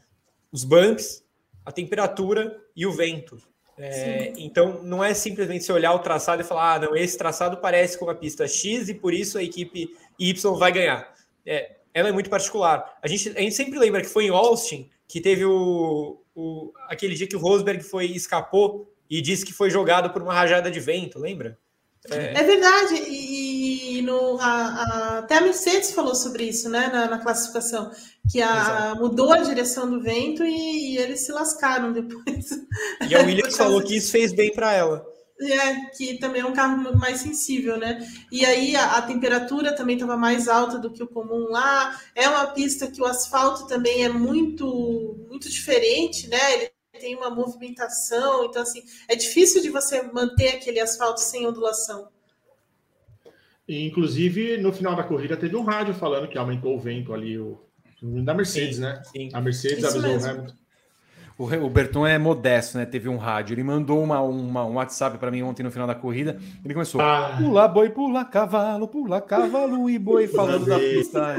Os 0.52 0.64
bumps, 0.64 1.22
a 1.66 1.72
temperatura 1.72 2.58
e 2.76 2.86
o 2.86 2.94
vento. 2.94 3.38
É, 3.78 4.34
então, 4.38 4.82
não 4.84 5.04
é 5.04 5.14
simplesmente 5.14 5.64
você 5.64 5.72
olhar 5.72 5.94
o 5.94 6.00
traçado 6.00 6.42
e 6.42 6.46
falar, 6.46 6.76
ah, 6.76 6.80
não, 6.80 6.96
esse 6.96 7.18
traçado 7.18 7.58
parece 7.58 7.98
com 7.98 8.10
a 8.10 8.16
pista 8.16 8.48
X 8.48 8.88
e 8.90 8.94
por 8.94 9.14
isso 9.14 9.38
a 9.38 9.44
equipe 9.44 9.90
Y 10.18 10.56
vai 10.58 10.72
ganhar. 10.72 11.14
é, 11.46 11.76
ela 11.94 12.10
é 12.10 12.12
muito 12.12 12.30
particular. 12.30 12.98
A 13.02 13.08
gente, 13.08 13.30
a 13.30 13.42
gente 13.42 13.56
sempre 13.56 13.78
lembra 13.78 14.02
que 14.02 14.08
foi 14.08 14.26
em 14.26 14.30
Austin 14.30 14.90
que 15.08 15.20
teve 15.20 15.44
o, 15.44 16.22
o 16.36 16.72
aquele 16.88 17.16
dia 17.16 17.28
que 17.28 17.36
o 17.36 17.40
Rosberg 17.40 17.84
foi 17.84 18.06
escapou 18.06 18.94
e 19.10 19.22
disse 19.22 19.46
que 19.46 19.52
foi 19.52 19.70
jogado 19.70 20.12
por 20.12 20.22
uma 20.22 20.34
rajada 20.34 20.70
de 20.70 20.80
vento, 20.80 21.18
lembra? 21.18 21.58
É, 22.12 22.40
é 22.40 22.44
verdade. 22.44 22.96
E 22.96 23.69
no, 24.02 24.40
a, 24.40 24.46
a, 24.46 25.20
até 25.20 25.38
a 25.38 25.42
Mercedes 25.42 25.92
falou 25.92 26.16
sobre 26.16 26.44
isso, 26.46 26.70
né, 26.70 26.90
na, 26.92 27.08
na 27.08 27.20
classificação, 27.20 27.92
que 28.30 28.42
a, 28.42 28.96
mudou 28.96 29.32
a 29.32 29.40
direção 29.40 29.90
do 29.90 30.02
vento 30.02 30.44
e, 30.44 30.94
e, 30.94 30.98
eles 30.98 31.26
se 31.26 31.32
lascaram 31.32 31.92
depois. 31.92 32.50
E 33.10 33.16
a 33.16 33.20
Williams 33.20 33.58
falou 33.58 33.82
que 33.82 33.98
isso 33.98 34.12
fez 34.12 34.32
bem 34.32 34.54
para 34.54 34.72
ela. 34.74 35.06
É, 35.42 35.86
que 35.96 36.18
também 36.20 36.42
é 36.42 36.46
um 36.46 36.54
carro 36.54 36.98
mais 36.98 37.22
sensível, 37.22 37.78
né? 37.78 38.06
E 38.32 38.46
aí 38.46 38.76
a, 38.76 38.98
a 38.98 39.02
temperatura 39.02 39.74
também 39.74 39.96
estava 39.96 40.18
mais 40.18 40.48
alta 40.48 40.78
do 40.78 40.92
que 40.92 41.02
o 41.02 41.08
comum 41.08 41.48
lá. 41.50 42.00
É 42.14 42.28
uma 42.30 42.48
pista 42.48 42.88
que 42.88 43.02
o 43.02 43.06
asfalto 43.06 43.66
também 43.68 44.04
é 44.04 44.10
muito, 44.10 45.18
muito 45.30 45.50
diferente, 45.50 46.28
né? 46.28 46.54
Ele 46.54 46.72
tem 47.00 47.16
uma 47.16 47.30
movimentação, 47.30 48.44
então 48.46 48.62
assim, 48.62 48.84
é 49.08 49.16
difícil 49.16 49.62
de 49.62 49.70
você 49.70 50.02
manter 50.02 50.50
aquele 50.50 50.80
asfalto 50.80 51.22
sem 51.22 51.48
ondulação. 51.48 52.10
Inclusive, 53.70 54.58
no 54.58 54.74
final 54.74 54.96
da 54.96 55.04
corrida 55.04 55.38
teve 55.38 55.56
um 55.56 55.64
rádio 55.64 55.94
falando 55.94 56.28
que 56.28 56.38
aumentou 56.38 56.76
o 56.76 56.80
vento 56.80 57.14
ali, 57.14 57.38
o 57.38 57.60
da 58.02 58.34
Mercedes, 58.34 58.78
sim, 58.78 58.82
né? 58.82 59.02
Sim. 59.04 59.30
A 59.34 59.42
Mercedes 59.42 59.80
Isso 59.80 59.88
avisou 59.88 60.10
mesmo. 60.10 60.28
o 60.28 60.32
Hamilton. 60.32 60.60
O, 61.40 61.70
Berton 61.70 62.06
é 62.06 62.18
modesto, 62.18 62.78
né? 62.78 62.86
Teve 62.86 63.08
um 63.08 63.16
rádio. 63.16 63.54
Ele 63.54 63.64
mandou 63.64 64.04
uma, 64.04 64.20
uma 64.20 64.66
um 64.66 64.74
WhatsApp 64.74 65.18
para 65.18 65.32
mim 65.32 65.42
ontem 65.42 65.64
no 65.64 65.72
final 65.72 65.88
da 65.88 65.96
corrida. 65.96 66.38
Ele 66.66 66.74
começou: 66.74 67.00
ah. 67.00 67.38
pula 67.38 67.66
boi, 67.66 67.90
pula 67.90 68.26
cavalo, 68.26 68.90
pula 68.90 69.22
cavalo 69.22 69.90
e 69.90 69.98
boi, 69.98 70.28
falando 70.28 70.66
da 70.66 70.78
pista. 70.78 71.38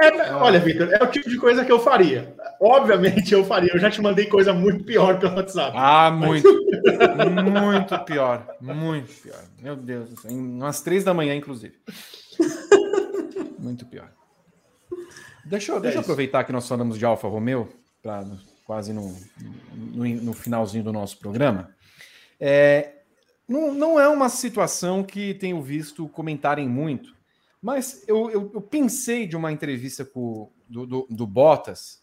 É, 0.00 0.06
é, 0.06 0.34
olha, 0.34 0.58
Vitor, 0.60 0.88
é 0.90 1.04
o 1.04 1.06
tipo 1.08 1.28
de 1.28 1.36
coisa 1.36 1.62
que 1.62 1.70
eu 1.70 1.78
faria. 1.78 2.34
Obviamente 2.66 3.34
eu 3.34 3.44
faria. 3.44 3.70
Eu 3.74 3.78
já 3.78 3.90
te 3.90 4.00
mandei 4.00 4.24
coisa 4.24 4.54
muito 4.54 4.84
pior 4.84 5.18
pelo 5.18 5.36
WhatsApp. 5.36 5.76
Ah, 5.78 6.10
muito. 6.10 6.48
muito 7.62 7.98
pior. 8.06 8.56
Muito 8.58 9.12
pior. 9.20 9.44
Meu 9.60 9.76
Deus. 9.76 10.24
Umas 10.24 10.80
três 10.80 11.04
da 11.04 11.12
manhã, 11.12 11.34
inclusive. 11.34 11.74
Muito 13.58 13.84
pior. 13.84 14.10
Deixa 15.44 15.72
eu, 15.72 15.80
deixa 15.80 15.98
eu 15.98 16.00
é 16.00 16.02
aproveitar 16.04 16.44
que 16.44 16.52
nós 16.52 16.66
falamos 16.66 16.98
de 16.98 17.04
Alfa 17.04 17.28
Romeo 17.28 17.68
para 18.02 18.24
quase 18.64 18.94
no, 18.94 19.14
no, 19.74 20.06
no, 20.06 20.32
finalzinho 20.32 20.84
do 20.84 20.92
nosso 20.92 21.18
programa. 21.18 21.68
É, 22.40 23.02
não, 23.46 23.74
não 23.74 24.00
é 24.00 24.08
uma 24.08 24.30
situação 24.30 25.02
que 25.02 25.34
tenho 25.34 25.60
visto 25.60 26.08
comentarem 26.08 26.66
muito, 26.66 27.14
mas 27.60 28.04
eu, 28.08 28.30
eu, 28.30 28.50
eu 28.54 28.60
pensei 28.62 29.26
de 29.26 29.36
uma 29.36 29.52
entrevista 29.52 30.02
com, 30.02 30.50
do, 30.68 30.86
do, 30.86 31.06
do, 31.10 31.26
Bottas, 31.26 32.02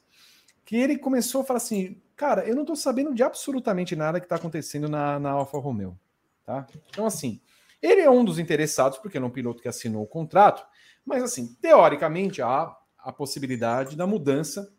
que 0.71 0.77
ele 0.77 0.97
começou 0.97 1.41
a 1.41 1.43
falar 1.43 1.57
assim: 1.57 2.01
cara, 2.15 2.47
eu 2.47 2.55
não 2.55 2.61
estou 2.61 2.77
sabendo 2.77 3.13
de 3.13 3.21
absolutamente 3.21 3.93
nada 3.93 4.21
que 4.21 4.25
está 4.25 4.37
acontecendo 4.37 4.87
na, 4.87 5.19
na 5.19 5.31
Alfa 5.31 5.57
Romeo. 5.57 5.99
Tá? 6.45 6.65
Então, 6.89 7.05
assim, 7.05 7.41
ele 7.81 7.99
é 7.99 8.09
um 8.09 8.23
dos 8.23 8.39
interessados, 8.39 8.97
porque 8.97 9.17
é 9.17 9.21
um 9.21 9.29
piloto 9.29 9.61
que 9.61 9.67
assinou 9.67 10.01
o 10.01 10.07
contrato, 10.07 10.65
mas, 11.05 11.21
assim, 11.23 11.57
teoricamente, 11.61 12.41
há 12.41 12.73
a 12.99 13.11
possibilidade 13.11 13.97
da 13.97 14.07
mudança 14.07 14.73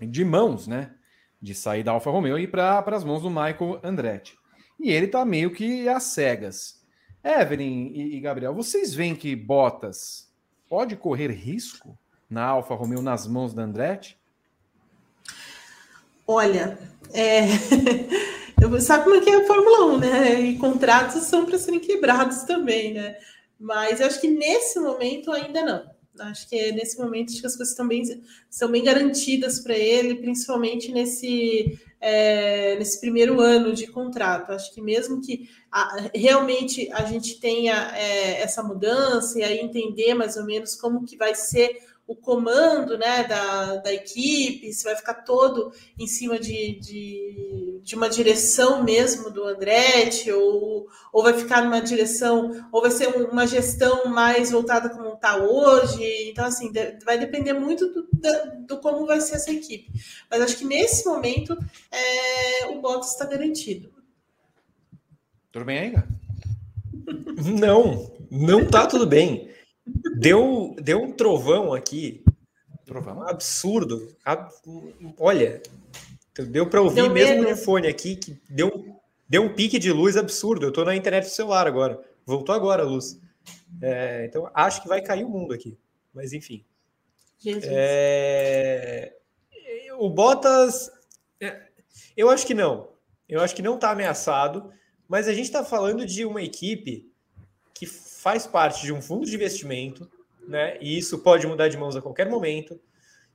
de 0.00 0.24
mãos, 0.24 0.68
né? 0.68 0.94
De 1.42 1.56
sair 1.56 1.82
da 1.82 1.90
Alfa 1.90 2.08
Romeo 2.08 2.38
e 2.38 2.44
ir 2.44 2.50
para 2.52 2.78
as 2.86 3.02
mãos 3.02 3.22
do 3.22 3.28
Michael 3.28 3.80
Andretti. 3.82 4.38
E 4.78 4.92
ele 4.92 5.06
está 5.06 5.24
meio 5.24 5.52
que 5.52 5.88
às 5.88 6.04
cegas. 6.04 6.86
Evelyn 7.24 7.90
e, 7.92 8.16
e 8.16 8.20
Gabriel, 8.20 8.54
vocês 8.54 8.94
veem 8.94 9.16
que 9.16 9.34
Bottas 9.34 10.32
pode 10.68 10.94
correr 10.94 11.32
risco 11.32 11.98
na 12.30 12.44
Alfa 12.44 12.76
Romeo 12.76 13.02
nas 13.02 13.26
mãos 13.26 13.52
da 13.52 13.64
Andretti? 13.64 14.16
Olha, 16.26 16.78
é... 17.12 17.42
eu 18.60 18.80
sabe 18.80 19.04
como 19.04 19.16
é 19.16 19.20
que 19.20 19.30
é 19.30 19.36
a 19.36 19.46
Fórmula 19.46 19.86
1, 19.94 19.98
né? 19.98 20.40
E 20.40 20.58
contratos 20.58 21.22
são 21.22 21.46
para 21.46 21.58
serem 21.58 21.80
quebrados 21.80 22.42
também, 22.42 22.94
né? 22.94 23.16
Mas 23.58 24.00
eu 24.00 24.06
acho 24.06 24.20
que 24.20 24.28
nesse 24.28 24.78
momento 24.80 25.30
ainda 25.30 25.64
não. 25.64 25.96
Acho 26.18 26.48
que 26.48 26.56
é 26.56 26.72
nesse 26.72 26.98
momento 26.98 27.38
que 27.38 27.46
as 27.46 27.56
coisas 27.56 27.76
bem, 27.86 28.02
são 28.48 28.70
bem 28.70 28.82
garantidas 28.82 29.60
para 29.60 29.76
ele, 29.76 30.16
principalmente 30.16 30.90
nesse, 30.90 31.78
é, 32.00 32.76
nesse 32.78 33.00
primeiro 33.00 33.40
ano 33.40 33.74
de 33.74 33.86
contrato. 33.86 34.50
Acho 34.50 34.72
que 34.74 34.80
mesmo 34.80 35.20
que 35.20 35.48
a, 35.70 36.08
realmente 36.14 36.90
a 36.92 37.04
gente 37.04 37.38
tenha 37.38 37.92
é, 37.94 38.40
essa 38.40 38.62
mudança 38.62 39.38
e 39.38 39.44
aí 39.44 39.58
entender 39.58 40.14
mais 40.14 40.36
ou 40.36 40.44
menos 40.44 40.74
como 40.74 41.04
que 41.04 41.16
vai 41.16 41.34
ser 41.34 41.78
o 42.06 42.14
comando 42.14 42.96
né, 42.96 43.24
da, 43.24 43.76
da 43.76 43.92
equipe, 43.92 44.72
se 44.72 44.84
vai 44.84 44.94
ficar 44.94 45.14
todo 45.14 45.72
em 45.98 46.06
cima 46.06 46.38
de, 46.38 46.78
de, 46.78 47.80
de, 47.82 47.96
uma 47.96 48.08
direção 48.08 48.84
mesmo 48.84 49.28
do 49.28 49.42
Andretti, 49.42 50.30
ou, 50.30 50.86
ou 51.12 51.22
vai 51.22 51.34
ficar 51.34 51.64
numa 51.64 51.80
direção, 51.80 52.64
ou 52.70 52.80
vai 52.80 52.92
ser 52.92 53.08
uma 53.08 53.44
gestão 53.44 54.06
mais 54.06 54.52
voltada 54.52 54.88
como 54.88 55.14
está 55.14 55.36
hoje. 55.36 56.30
Então, 56.30 56.44
assim, 56.44 56.72
vai 57.04 57.18
depender 57.18 57.54
muito 57.54 57.88
do, 57.88 58.02
do, 58.02 58.66
do, 58.66 58.78
como 58.78 59.04
vai 59.04 59.20
ser 59.20 59.34
essa 59.34 59.50
equipe. 59.50 59.90
Mas 60.30 60.40
acho 60.42 60.58
que 60.58 60.64
nesse 60.64 61.04
momento 61.04 61.58
é, 61.90 62.66
o 62.66 62.80
Bottas 62.80 63.10
está 63.10 63.24
garantido. 63.24 63.92
Tudo 65.50 65.64
bem 65.64 65.78
aí, 65.78 65.90
cara? 65.90 66.08
Não, 67.58 68.12
não 68.30 68.64
tá 68.64 68.86
tudo 68.86 69.06
bem. 69.06 69.55
Deu, 70.18 70.74
deu 70.80 71.02
um 71.02 71.12
trovão 71.12 71.72
aqui. 71.72 72.24
Trovão? 72.84 73.22
Absurdo. 73.22 74.14
Olha, 75.18 75.62
deu 76.48 76.68
para 76.68 76.82
ouvir 76.82 77.02
deu 77.02 77.10
mesmo 77.10 77.42
medo. 77.42 77.50
no 77.50 77.56
fone 77.56 77.86
aqui 77.86 78.16
que 78.16 78.40
deu, 78.48 79.00
deu 79.28 79.42
um 79.42 79.54
pique 79.54 79.78
de 79.78 79.92
luz 79.92 80.16
absurdo. 80.16 80.66
Eu 80.66 80.70
estou 80.70 80.84
na 80.84 80.96
internet 80.96 81.24
do 81.24 81.30
celular 81.30 81.66
agora. 81.66 82.00
Voltou 82.24 82.54
agora 82.54 82.82
a 82.82 82.86
luz. 82.86 83.20
É, 83.80 84.24
então 84.26 84.50
acho 84.54 84.82
que 84.82 84.88
vai 84.88 85.00
cair 85.00 85.24
o 85.24 85.28
mundo 85.28 85.52
aqui. 85.52 85.78
Mas 86.12 86.32
enfim. 86.32 86.64
É, 87.64 89.14
o 89.98 90.10
Bottas. 90.10 90.90
É, 91.40 91.62
eu 92.16 92.30
acho 92.30 92.46
que 92.46 92.54
não. 92.54 92.88
Eu 93.28 93.40
acho 93.40 93.54
que 93.54 93.62
não 93.62 93.74
está 93.76 93.90
ameaçado. 93.90 94.72
Mas 95.08 95.28
a 95.28 95.32
gente 95.32 95.44
está 95.44 95.64
falando 95.64 96.04
de 96.04 96.24
uma 96.24 96.42
equipe 96.42 97.08
que 97.72 97.86
faz 98.26 98.44
parte 98.44 98.82
de 98.82 98.92
um 98.92 99.00
fundo 99.00 99.24
de 99.24 99.36
investimento, 99.36 100.10
né? 100.48 100.76
E 100.80 100.98
isso 100.98 101.20
pode 101.20 101.46
mudar 101.46 101.68
de 101.68 101.76
mãos 101.76 101.94
a 101.94 102.02
qualquer 102.02 102.28
momento. 102.28 102.76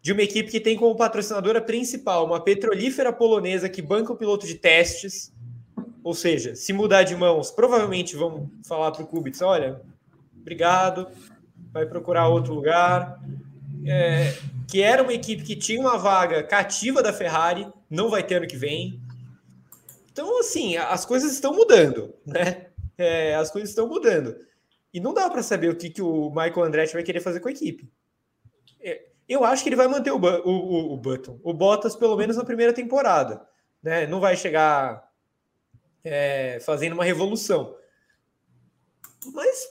De 0.01 0.11
uma 0.11 0.21
equipe 0.21 0.51
que 0.51 0.59
tem 0.59 0.75
como 0.75 0.97
patrocinadora 0.97 1.61
principal 1.61 2.25
uma 2.25 2.43
petrolífera 2.43 3.13
polonesa 3.13 3.69
que 3.69 3.81
banca 3.81 4.11
o 4.11 4.17
piloto 4.17 4.45
de 4.45 4.55
testes. 4.55 5.31
Ou 6.03 6.13
seja, 6.13 6.57
se 6.57 6.73
mudar 6.73 7.03
de 7.03 7.15
mãos, 7.15 7.49
provavelmente 7.51 8.17
vão 8.17 8.51
falar 8.67 8.91
para 8.91 9.03
o 9.03 9.07
Kubica: 9.07 9.45
olha, 9.45 9.81
obrigado, 10.37 11.07
vai 11.71 11.85
procurar 11.85 12.27
outro 12.27 12.53
lugar. 12.53 13.17
É, 13.87 14.35
que 14.67 14.81
era 14.81 15.01
uma 15.01 15.13
equipe 15.13 15.41
que 15.41 15.55
tinha 15.55 15.79
uma 15.79 15.97
vaga 15.97 16.43
cativa 16.43 17.01
da 17.01 17.13
Ferrari, 17.13 17.65
não 17.89 18.09
vai 18.09 18.23
ter 18.23 18.35
ano 18.35 18.47
que 18.47 18.57
vem. 18.57 18.99
Então, 20.11 20.37
assim, 20.41 20.75
as 20.75 21.05
coisas 21.05 21.31
estão 21.31 21.53
mudando, 21.53 22.13
né? 22.25 22.65
É, 22.97 23.35
as 23.35 23.49
coisas 23.49 23.69
estão 23.69 23.87
mudando. 23.87 24.35
E 24.93 24.99
não 24.99 25.13
dá 25.13 25.29
para 25.29 25.41
saber 25.41 25.69
o 25.69 25.75
que, 25.75 25.89
que 25.89 26.01
o 26.01 26.29
Michael 26.29 26.63
Andretti 26.63 26.93
vai 26.93 27.03
querer 27.03 27.21
fazer 27.21 27.39
com 27.39 27.47
a 27.47 27.51
equipe. 27.51 27.89
É, 28.81 29.05
eu 29.27 29.45
acho 29.45 29.63
que 29.63 29.69
ele 29.69 29.75
vai 29.75 29.87
manter 29.87 30.11
o, 30.11 30.17
o, 30.17 30.49
o, 30.49 30.93
o 30.93 30.97
Button, 30.97 31.39
o 31.43 31.53
Bottas, 31.53 31.95
pelo 31.95 32.17
menos 32.17 32.35
na 32.35 32.43
primeira 32.43 32.73
temporada. 32.73 33.47
Né? 33.81 34.05
Não 34.05 34.19
vai 34.19 34.35
chegar 34.35 35.09
é, 36.03 36.59
fazendo 36.61 36.93
uma 36.93 37.05
revolução. 37.05 37.75
Mas 39.33 39.67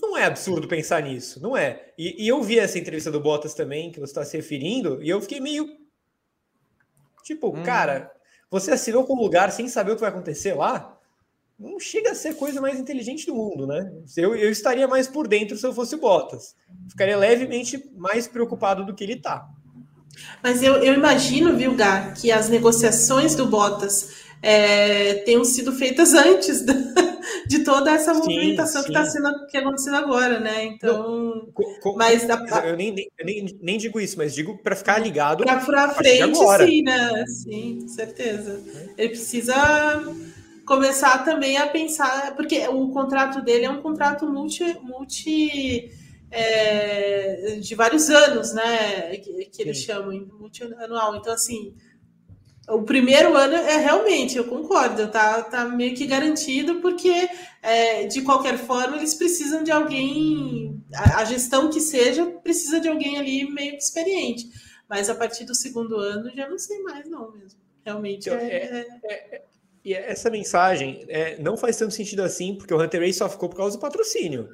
não 0.00 0.16
é 0.16 0.24
absurdo 0.24 0.66
pensar 0.66 1.02
nisso, 1.02 1.40
não 1.40 1.56
é. 1.56 1.92
E, 1.96 2.24
e, 2.24 2.28
eu 2.28 2.42
vi 2.42 2.58
essa 2.58 2.78
entrevista 2.78 3.10
do 3.10 3.20
Bottas 3.20 3.54
também, 3.54 3.92
que 3.92 4.00
você 4.00 4.10
está 4.10 4.24
se 4.24 4.36
referindo, 4.36 5.02
e 5.02 5.08
eu 5.08 5.20
fiquei 5.20 5.40
meio. 5.40 5.68
Tipo, 7.22 7.48
hum. 7.48 7.62
cara, 7.62 8.12
você 8.50 8.72
assinou 8.72 9.04
com 9.04 9.14
o 9.14 9.22
lugar 9.22 9.52
sem 9.52 9.68
saber 9.68 9.92
o 9.92 9.94
que 9.94 10.00
vai 10.00 10.10
acontecer 10.10 10.54
lá? 10.54 10.93
Não 11.58 11.78
chega 11.78 12.10
a 12.10 12.14
ser 12.14 12.28
a 12.28 12.34
coisa 12.34 12.60
mais 12.60 12.78
inteligente 12.78 13.26
do 13.26 13.34
mundo, 13.34 13.66
né? 13.66 13.90
Eu, 14.16 14.34
eu 14.34 14.50
estaria 14.50 14.88
mais 14.88 15.06
por 15.06 15.28
dentro 15.28 15.56
se 15.56 15.66
eu 15.66 15.72
fosse 15.72 15.94
o 15.94 16.00
Bottas. 16.00 16.54
Ficaria 16.90 17.16
levemente 17.16 17.82
mais 17.96 18.26
preocupado 18.26 18.84
do 18.84 18.94
que 18.94 19.04
ele 19.04 19.14
está. 19.14 19.48
Mas 20.42 20.62
eu, 20.62 20.76
eu 20.76 20.94
imagino, 20.94 21.56
viu, 21.56 21.74
Gá, 21.74 22.12
que 22.12 22.30
as 22.30 22.48
negociações 22.48 23.34
do 23.34 23.46
Bottas 23.46 24.24
é, 24.42 25.14
tenham 25.24 25.44
sido 25.44 25.72
feitas 25.72 26.12
antes 26.14 26.62
da, 26.62 26.74
de 27.46 27.64
toda 27.64 27.92
essa 27.92 28.12
movimentação 28.12 28.82
sim, 28.82 28.88
sim. 28.88 28.92
que 28.92 28.98
está 28.98 29.10
sendo 29.10 29.46
que 29.46 29.56
acontecendo 29.56 29.96
agora, 29.96 30.38
né? 30.38 30.64
Então, 30.64 31.50
não, 31.84 31.96
mas 31.96 32.26
eu 32.64 32.76
nem, 32.76 32.94
nem, 33.24 33.58
nem, 33.60 33.78
digo 33.78 34.00
isso, 34.00 34.18
mas 34.18 34.34
digo 34.34 34.58
para 34.58 34.76
ficar 34.76 34.98
ligado 34.98 35.44
para 35.44 35.88
frente, 35.94 36.36
sim, 36.66 36.82
né? 36.82 37.24
Sim, 37.26 37.88
certeza. 37.88 38.60
Ele 38.98 39.08
precisa 39.08 40.02
começar 40.66 41.24
também 41.24 41.56
a 41.56 41.66
pensar, 41.66 42.34
porque 42.36 42.66
o 42.68 42.88
contrato 42.88 43.42
dele 43.42 43.64
é 43.64 43.70
um 43.70 43.82
contrato 43.82 44.26
multi, 44.26 44.78
multi 44.82 45.90
é, 46.30 47.58
de 47.60 47.74
vários 47.74 48.10
anos, 48.10 48.52
né? 48.52 49.16
Que, 49.16 49.44
que 49.46 49.62
eles 49.62 49.78
Sim. 49.78 49.84
chamam 49.86 50.26
multianual. 50.38 51.16
Então, 51.16 51.32
assim, 51.32 51.74
o 52.68 52.82
primeiro 52.82 53.36
ano 53.36 53.54
é 53.54 53.76
realmente, 53.76 54.36
eu 54.36 54.44
concordo, 54.44 55.08
tá, 55.08 55.42
tá 55.42 55.64
meio 55.66 55.94
que 55.94 56.06
garantido, 56.06 56.76
porque 56.76 57.28
é, 57.62 58.06
de 58.06 58.22
qualquer 58.22 58.56
forma 58.58 58.96
eles 58.96 59.14
precisam 59.14 59.62
de 59.62 59.70
alguém, 59.70 60.82
a, 60.94 61.20
a, 61.20 61.24
gestão 61.24 61.68
que 61.68 61.80
seja, 61.80 62.24
precisa 62.26 62.80
de 62.80 62.88
alguém 62.88 63.18
ali 63.18 63.50
meio 63.50 63.76
experiente. 63.76 64.48
Mas 64.88 65.10
a 65.10 65.14
partir 65.14 65.44
do 65.44 65.54
segundo 65.54 65.96
ano 65.96 66.30
já 66.34 66.48
não 66.48 66.58
sei 66.58 66.82
mais, 66.82 67.08
não 67.08 67.30
mesmo. 67.32 67.60
Realmente 67.84 68.28
então, 68.28 68.38
é, 68.38 68.46
é, 68.46 68.86
é, 69.04 69.36
é 69.36 69.42
e 69.84 69.92
essa 69.92 70.30
mensagem 70.30 71.04
é, 71.08 71.36
não 71.38 71.56
faz 71.56 71.76
tanto 71.76 71.92
sentido 71.92 72.22
assim, 72.22 72.54
porque 72.54 72.72
o 72.72 72.82
Hunter 72.82 73.00
Race 73.00 73.18
só 73.18 73.28
ficou 73.28 73.48
por 73.48 73.56
causa 73.56 73.76
do 73.76 73.80
patrocínio. 73.80 74.48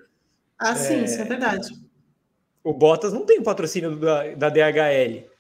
Ah, 0.59 0.75
sim, 0.75 1.05
isso 1.05 1.21
é 1.21 1.25
verdade. 1.25 1.69
O 2.63 2.75
Bottas 2.75 3.13
não 3.13 3.25
tem 3.25 3.43
patrocínio 3.43 3.97
da, 3.97 4.35
da 4.35 4.49
DHL. 4.49 5.31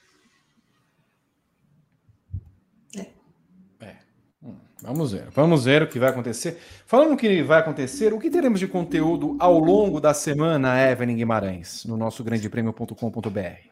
Vamos 4.83 5.13
ver, 5.13 5.29
vamos 5.31 5.65
ver 5.65 5.83
o 5.83 5.89
que 5.89 5.99
vai 5.99 6.09
acontecer. 6.09 6.59
Falando 6.87 7.13
o 7.13 7.17
que 7.17 7.43
vai 7.43 7.61
acontecer, 7.61 8.15
o 8.15 8.19
que 8.19 8.31
teremos 8.31 8.59
de 8.59 8.67
conteúdo 8.67 9.37
ao 9.39 9.59
longo 9.59 10.01
da 10.01 10.15
semana, 10.15 10.91
Evelyn 10.91 11.17
Guimarães, 11.17 11.85
no 11.85 11.99
nosso 11.99 12.25
grandepremio.com.br? 12.25 13.70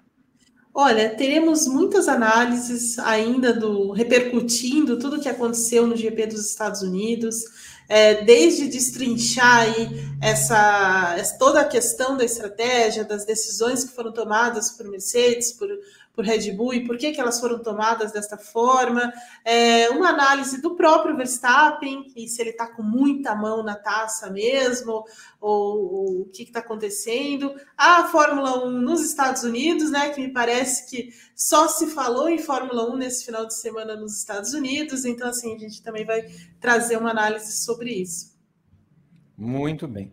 Olha, 0.81 1.11
teremos 1.11 1.67
muitas 1.67 2.07
análises 2.07 3.01
ainda 3.01 3.53
do 3.53 3.91
repercutindo 3.91 4.97
tudo 4.97 5.17
o 5.17 5.21
que 5.21 5.29
aconteceu 5.29 5.89
no 5.89 5.97
GP 5.97 6.29
dos 6.29 6.47
Estados 6.47 6.83
Unidos, 6.83 7.35
é, 7.89 8.23
desde 8.23 8.69
destrinchar 8.69 9.63
aí 9.63 9.89
essa, 10.23 11.17
toda 11.37 11.63
a 11.63 11.65
questão 11.65 12.17
da 12.17 12.25
estratégia, 12.25 13.03
das 13.03 13.25
decisões 13.25 13.83
que 13.83 13.93
foram 13.93 14.13
tomadas 14.13 14.71
por 14.71 14.89
Mercedes, 14.89 15.53
por 15.53 15.69
por 16.19 16.25
Red 16.25 16.51
Bull 16.51 16.75
e 16.75 16.85
por 16.85 16.99
que, 16.99 17.13
que 17.13 17.21
elas 17.21 17.39
foram 17.39 17.61
tomadas 17.61 18.11
desta 18.11 18.37
forma, 18.37 19.13
é, 19.45 19.89
uma 19.91 20.09
análise 20.09 20.61
do 20.61 20.75
próprio 20.75 21.17
Verstappen, 21.17 22.13
e 22.17 22.27
se 22.27 22.43
ele 22.43 22.51
está 22.51 22.67
com 22.67 22.83
muita 22.83 23.37
mão 23.37 23.63
na 23.63 23.77
taça 23.77 24.29
mesmo, 24.29 25.05
ou, 25.41 25.95
ou 25.95 26.21
o 26.23 26.25
que 26.25 26.43
está 26.43 26.59
acontecendo, 26.59 27.55
a 27.77 28.03
Fórmula 28.09 28.67
1 28.67 28.81
nos 28.81 29.01
Estados 29.01 29.45
Unidos, 29.45 29.93
né, 29.93 30.11
que 30.11 30.21
me 30.21 30.33
parece 30.33 30.91
que 30.91 31.11
só 31.37 31.69
se 31.69 31.87
falou 31.87 32.29
em 32.29 32.39
Fórmula 32.39 32.93
1 32.93 32.97
nesse 32.97 33.25
final 33.25 33.47
de 33.47 33.55
semana 33.55 33.95
nos 33.95 34.19
Estados 34.19 34.55
Unidos, 34.55 35.05
então 35.05 35.29
assim, 35.29 35.55
a 35.55 35.59
gente 35.59 35.81
também 35.85 36.05
vai 36.05 36.27
trazer 36.61 36.97
uma 36.97 37.13
análise 37.13 37.65
sobre 37.65 37.93
isso. 37.93 38.37
Muito 39.37 39.87
bem. 39.87 40.11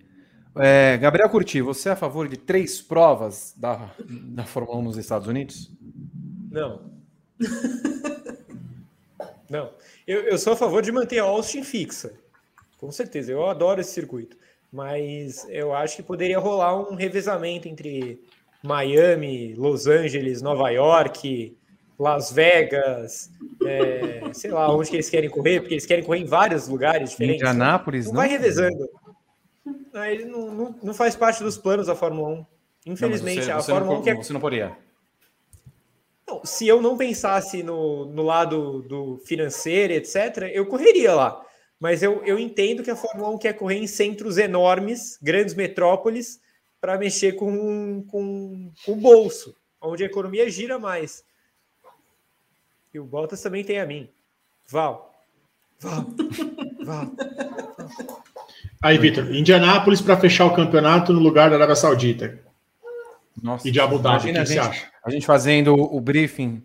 É, 0.58 0.98
Gabriel 0.98 1.30
Curti, 1.30 1.62
você 1.62 1.90
é 1.90 1.92
a 1.92 1.98
favor 1.98 2.30
de 2.30 2.38
três 2.38 2.82
provas 2.82 3.54
da, 3.58 3.92
da 4.08 4.46
Fórmula 4.46 4.78
1 4.78 4.84
nos 4.84 4.98
Estados 4.98 5.28
Unidos? 5.28 5.70
Não. 6.56 6.82
Não. 9.50 9.72
Eu, 10.08 10.22
eu 10.22 10.38
sou 10.38 10.54
a 10.54 10.56
favor 10.56 10.82
de 10.82 10.92
manter 10.92 11.20
a 11.20 11.24
Austin 11.24 11.64
fixa. 11.64 12.14
Com 12.78 12.92
certeza. 12.92 13.32
Eu 13.32 13.46
adoro 13.46 13.82
esse 13.82 13.92
circuito. 13.92 14.38
Mas 14.72 15.46
eu 15.50 15.74
acho 15.74 15.98
que 15.98 16.04
poderia 16.04 16.40
rolar 16.40 16.76
um 16.78 16.96
revezamento 16.96 17.68
entre 17.68 18.22
Miami, 18.64 19.54
Los 19.54 19.86
Angeles, 19.86 20.42
Nova 20.42 20.70
York, 20.70 21.56
Las 22.00 22.32
Vegas, 22.32 23.30
é, 23.66 24.34
sei 24.34 24.52
lá 24.52 24.74
onde 24.74 24.90
que 24.90 24.96
eles 24.96 25.10
querem 25.10 25.30
correr, 25.30 25.60
porque 25.60 25.76
eles 25.76 25.86
querem 25.86 26.04
correr 26.04 26.20
em 26.20 26.26
vários 26.26 26.68
lugares 26.68 27.12
diferentes. 27.12 27.42
Indianápolis, 27.42 28.06
não. 28.06 28.14
não 28.14 28.22
vai 28.22 28.28
revezando. 28.30 28.90
Não, 29.66 30.28
não, 30.28 30.56
não, 30.56 30.76
não, 30.84 30.94
faz 30.94 31.16
parte 31.16 31.42
dos 31.42 31.58
planos 31.58 31.88
da 31.88 31.96
Fórmula 31.96 32.30
1. 32.30 32.46
Infelizmente, 32.88 33.38
não, 33.38 33.46
você, 33.46 33.52
a 33.52 33.62
Fórmula 33.62 33.94
não, 33.94 34.02
1 34.02 34.04
quer... 34.04 34.16
Você 34.18 34.34
não 34.34 34.42
poderia. 34.42 34.76
Se 36.44 36.68
eu 36.68 36.82
não 36.82 36.98
pensasse 36.98 37.62
no, 37.62 38.06
no 38.06 38.24
lado 38.24 38.82
do 38.84 39.18
financeiro, 39.26 39.94
etc., 39.94 40.50
eu 40.54 40.66
correria 40.66 41.14
lá. 41.14 41.42
Mas 41.80 42.02
eu, 42.02 42.24
eu 42.24 42.40
entendo 42.40 42.84
que 42.84 42.90
a 42.90 42.96
Fórmula 42.96 43.30
1 43.30 43.38
quer 43.38 43.54
correr 43.54 43.78
em 43.78 43.88
centros 43.88 44.38
enormes, 44.38 45.20
grandes 45.22 45.54
metrópoles, 45.54 46.40
para 46.82 46.98
mexer 46.98 47.34
com, 47.34 48.04
com, 48.08 48.72
com 48.86 48.92
o 48.92 48.96
bolso, 48.96 49.56
onde 49.82 50.04
a 50.04 50.08
economia 50.08 50.50
gira 50.50 50.80
mais. 50.80 51.24
E 52.94 53.00
o 53.00 53.04
Bottas 53.04 53.42
também 53.42 53.64
tem 53.64 53.80
a 53.80 53.86
mim. 53.86 54.10
Val. 54.68 55.14
Val. 55.80 56.06
Val. 56.84 57.12
Aí, 58.82 58.98
Vitor, 58.98 59.36
Indianápolis 59.36 60.00
para 60.00 60.16
fechar 60.20 60.46
o 60.46 60.56
campeonato 60.56 61.12
no 61.12 61.20
lugar 61.20 61.50
da 61.50 61.56
Arábia 61.56 61.76
Saudita. 61.76 62.40
Nossa, 63.42 63.68
e 63.68 63.72
de 63.72 63.80
Abu 63.80 64.00
Dhabi, 64.00 64.32
o 64.32 64.34
que, 64.34 64.46
você 64.46 64.60
acha? 64.60 64.86
A 65.04 65.10
gente 65.10 65.26
fazendo 65.26 65.74
o 65.74 66.00
briefing 66.00 66.64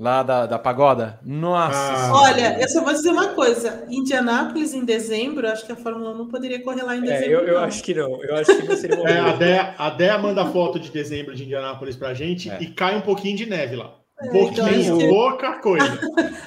lá 0.00 0.22
da, 0.22 0.46
da 0.46 0.58
pagoda. 0.58 1.20
Nossa! 1.22 1.76
Ah, 1.76 2.12
Olha, 2.14 2.58
eu 2.58 2.68
só 2.68 2.82
vou 2.82 2.92
dizer 2.92 3.10
uma 3.10 3.28
coisa: 3.28 3.84
Indianápolis 3.88 4.72
em 4.72 4.84
dezembro, 4.84 5.46
acho 5.46 5.66
que 5.66 5.72
a 5.72 5.76
Fórmula 5.76 6.12
1 6.12 6.18
não 6.18 6.28
poderia 6.28 6.62
correr 6.62 6.82
lá 6.82 6.96
em 6.96 7.00
é, 7.00 7.02
dezembro. 7.02 7.30
É, 7.30 7.34
eu, 7.34 7.46
eu 7.48 7.58
acho 7.58 7.82
que 7.82 7.94
não. 7.94 8.22
Eu 8.24 8.36
acho 8.36 8.56
que 8.56 8.66
não 8.66 8.76
seria 8.78 8.96
é, 8.96 9.18
a, 9.20 9.32
Dea, 9.32 9.74
a 9.76 9.90
Dea 9.90 10.18
manda 10.18 10.46
foto 10.46 10.80
de 10.80 10.90
dezembro 10.90 11.34
de 11.34 11.44
Indianápolis 11.44 11.96
pra 11.96 12.14
gente 12.14 12.50
é. 12.50 12.58
e 12.60 12.70
cai 12.70 12.96
um 12.96 13.02
pouquinho 13.02 13.36
de 13.36 13.46
neve 13.46 13.76
lá. 13.76 13.94
Um 14.22 14.26
é, 14.26 14.30
pouquinho, 14.30 14.96
então, 14.96 15.08
pouca 15.08 15.58
coisa. 15.60 16.00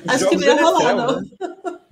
acho 0.08 0.30
que 0.30 0.36
não 0.38 0.44
ia 0.44 0.62
rolar, 0.62 0.95
não. 0.95 1.22
Né? 1.22 1.28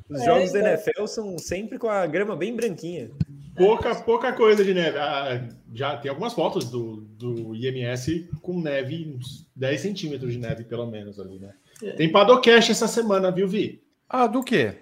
Os 0.10 0.26
jogos 0.26 0.52
da 0.52 0.60
então. 0.60 0.72
NFL 0.72 1.06
são 1.06 1.38
sempre 1.38 1.78
com 1.78 1.88
a 1.88 2.06
grama 2.06 2.36
bem 2.36 2.56
branquinha. 2.56 3.12
Pouca, 3.56 3.96
pouca 3.96 4.34
coisa 4.34 4.64
de 4.64 4.74
neve. 4.74 4.98
Ah, 4.98 5.48
já 5.74 5.98
tem 5.98 6.10
algumas 6.10 6.34
fotos 6.34 6.70
do, 6.70 7.02
do 7.02 7.56
IMS 7.56 8.30
com 8.42 8.60
neve, 8.60 9.16
uns 9.16 9.48
10 9.56 9.82
centímetros 9.82 10.34
de 10.34 10.40
neve, 10.40 10.64
pelo 10.64 10.88
menos, 10.88 11.20
ali, 11.20 11.40
né? 11.40 11.54
É. 11.84 11.92
Tem 11.92 12.12
Padocast 12.12 12.72
essa 12.72 12.88
semana, 12.88 13.32
viu, 13.32 13.48
Vi? 13.48 13.84
Ah, 14.10 14.28
do 14.28 14.44
quê? 14.44 14.76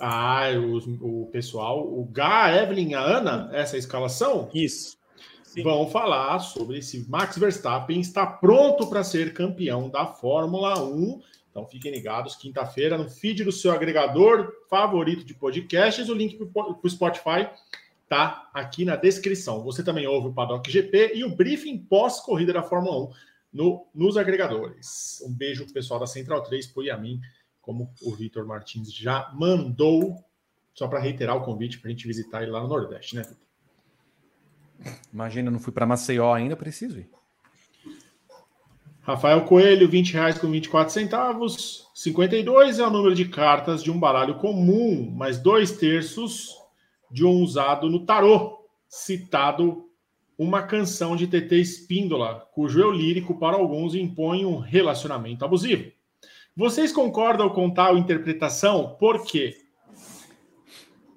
Ah, 0.00 0.48
o, 0.56 1.22
o 1.22 1.26
pessoal, 1.26 1.86
o 1.86 2.04
Gá, 2.04 2.44
a 2.44 2.62
Evelyn, 2.62 2.94
a 2.94 3.00
Ana, 3.00 3.50
essa 3.52 3.76
escalação? 3.76 4.48
Isso. 4.54 4.96
Sim. 5.42 5.62
Vão 5.62 5.88
falar 5.88 6.38
sobre 6.40 6.82
se 6.82 7.08
Max 7.08 7.38
Verstappen 7.38 8.00
está 8.00 8.26
pronto 8.26 8.88
para 8.88 9.04
ser 9.04 9.32
campeão 9.32 9.88
da 9.88 10.06
Fórmula 10.06 10.82
1. 10.82 11.20
Então 11.48 11.64
fiquem 11.66 11.92
ligados, 11.92 12.34
quinta-feira, 12.34 12.98
no 12.98 13.08
feed 13.08 13.44
do 13.44 13.52
seu 13.52 13.70
agregador 13.70 14.52
favorito 14.68 15.24
de 15.24 15.32
podcasts, 15.34 16.08
o 16.08 16.14
link 16.14 16.36
para 16.46 16.76
o 16.82 16.88
Spotify 16.88 17.48
tá 18.08 18.50
aqui 18.52 18.84
na 18.84 18.96
descrição. 18.96 19.62
Você 19.64 19.82
também 19.82 20.06
ouve 20.06 20.28
o 20.28 20.32
Paddock 20.32 20.70
GP 20.70 21.12
e 21.14 21.24
o 21.24 21.34
briefing 21.34 21.78
pós-corrida 21.78 22.52
da 22.52 22.62
Fórmula 22.62 23.08
1 23.08 23.12
no, 23.52 23.86
nos 23.94 24.16
agregadores. 24.16 25.22
Um 25.26 25.32
beijo 25.32 25.64
pro 25.64 25.74
pessoal 25.74 26.00
da 26.00 26.06
Central 26.06 26.42
3, 26.42 26.66
por 26.66 26.88
a 26.90 26.96
mim, 26.96 27.20
como 27.60 27.90
o 28.02 28.14
Vitor 28.14 28.46
Martins 28.46 28.92
já 28.92 29.30
mandou, 29.34 30.22
só 30.74 30.88
para 30.88 31.00
reiterar 31.00 31.36
o 31.36 31.42
convite 31.42 31.78
para 31.78 31.88
a 31.88 31.90
gente 31.92 32.06
visitar 32.06 32.42
ele 32.42 32.50
lá 32.50 32.60
no 32.60 32.68
Nordeste, 32.68 33.16
né, 33.16 33.22
Vitor? 33.22 33.44
Imagina, 35.12 35.50
não 35.50 35.60
fui 35.60 35.72
para 35.72 35.86
Maceió 35.86 36.34
ainda, 36.34 36.56
preciso 36.56 36.98
ir. 36.98 37.08
Rafael 39.02 39.44
Coelho, 39.44 39.88
20 39.88 40.14
reais 40.14 40.38
com 40.38 40.50
24 40.50 40.92
centavos. 40.92 41.88
52 41.94 42.78
é 42.78 42.86
o 42.86 42.90
número 42.90 43.14
de 43.14 43.26
cartas 43.26 43.82
de 43.82 43.90
um 43.90 43.98
baralho 44.00 44.36
comum, 44.36 45.10
mas 45.14 45.38
dois 45.38 45.72
terços 45.72 46.56
de 47.14 47.24
um 47.24 47.44
usado 47.44 47.88
no 47.88 48.04
tarô, 48.04 48.58
citado 48.88 49.88
uma 50.36 50.64
canção 50.64 51.14
de 51.14 51.28
TT 51.28 51.60
Espíndola, 51.60 52.44
cujo 52.52 52.80
eu 52.80 52.90
lírico 52.90 53.38
para 53.38 53.56
alguns 53.56 53.94
impõe 53.94 54.44
um 54.44 54.58
relacionamento 54.58 55.44
abusivo. 55.44 55.92
Vocês 56.56 56.90
concordam 56.90 57.48
com 57.50 57.70
tal 57.70 57.96
interpretação? 57.96 58.96
Por 58.98 59.24
quê? 59.24 59.56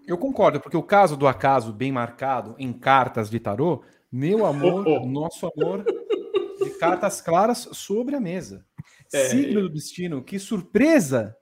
Eu 0.06 0.20
concordo, 0.20 0.62
porque 0.62 0.78
o 0.78 0.84
caso 0.84 1.18
do 1.18 1.28
acaso 1.28 1.74
bem 1.74 1.92
marcado 1.92 2.54
em 2.60 2.72
cartas 2.72 3.28
de 3.28 3.40
tarô, 3.40 3.84
meu 4.12 4.46
amor, 4.46 4.88
oh, 4.88 5.02
oh. 5.02 5.06
nosso 5.08 5.48
amor, 5.48 5.84
de 6.64 6.70
cartas 6.78 7.22
claras 7.22 7.68
sobre 7.72 8.16
a 8.16 8.20
mesa. 8.20 8.64
É... 9.12 9.30
Signo 9.30 9.62
do 9.62 9.70
destino, 9.70 10.24
que 10.24 10.38
surpresa 10.38 11.36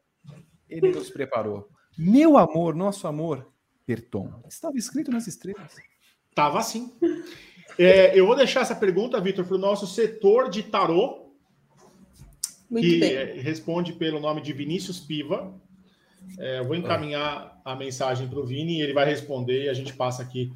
ele 0.70 0.94
nos 0.94 1.10
preparou. 1.10 1.68
Meu 1.98 2.38
amor, 2.38 2.74
nosso 2.74 3.06
amor, 3.06 3.54
Perton? 3.86 4.32
Estava 4.48 4.78
escrito 4.78 5.12
nas 5.12 5.28
estrelas. 5.28 5.76
Estava 6.30 6.60
assim. 6.60 6.94
É, 7.78 8.18
eu 8.18 8.26
vou 8.26 8.36
deixar 8.36 8.62
essa 8.62 8.76
pergunta, 8.76 9.20
Vitor, 9.20 9.46
para 9.46 9.56
o 9.56 9.60
nosso 9.60 9.86
setor 9.86 10.50
de 10.50 10.64
tarô, 10.64 11.32
Muito 12.70 12.88
que 12.88 13.00
bem. 13.00 13.40
responde 13.40 13.94
pelo 13.94 14.20
nome 14.20 14.42
de 14.42 14.54
Vinícius 14.54 15.00
Piva. 15.00 15.54
É, 16.40 16.60
eu 16.60 16.66
vou 16.66 16.76
encaminhar 16.76 17.62
a 17.64 17.76
mensagem 17.76 18.28
para 18.28 18.40
o 18.40 18.46
Vini 18.46 18.80
e 18.80 18.82
ele 18.82 18.94
vai 18.94 19.06
responder 19.06 19.66
e 19.66 19.70
a 19.70 19.74
gente 19.74 19.94
passa 19.94 20.24
aqui 20.24 20.52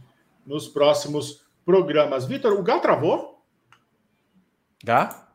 nos 0.45 0.67
próximos 0.67 1.45
programas. 1.63 2.25
Vitor, 2.25 2.53
o 2.53 2.63
Gá 2.63 2.79
travou? 2.79 3.43
Gá? 4.83 5.27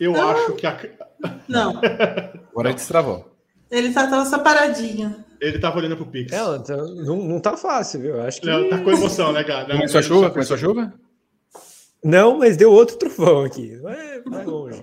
Eu 0.00 0.12
não. 0.12 0.30
acho 0.30 0.54
que 0.54 0.66
a. 0.66 0.76
Não. 1.48 1.78
Agora 2.50 2.68
ele 2.68 2.74
destravou. 2.74 3.30
Ele 3.70 3.88
está 3.88 4.06
tão 4.08 4.24
separadinho. 4.24 5.24
Ele 5.42 5.58
tava 5.58 5.78
olhando 5.78 5.96
pro 5.96 6.06
Pix. 6.06 6.32
É, 6.32 6.38
não, 7.04 7.16
não 7.16 7.40
tá 7.40 7.56
fácil, 7.56 8.00
viu? 8.00 8.22
Acho 8.22 8.40
que. 8.40 8.46
Não, 8.46 8.70
tá 8.70 8.78
com 8.78 8.90
emoção, 8.92 9.32
né, 9.32 9.42
cara? 9.42 9.74
Começou 9.74 9.98
a 9.98 10.02
chuva? 10.02 10.30
Começou 10.30 10.54
a 10.54 10.58
chuva? 10.58 10.94
Não, 12.04 12.38
mas 12.38 12.56
deu 12.56 12.70
outro 12.70 12.96
trovão 12.96 13.44
aqui. 13.44 13.76
Vai, 13.78 14.20
vai 14.22 14.44
longe. 14.44 14.80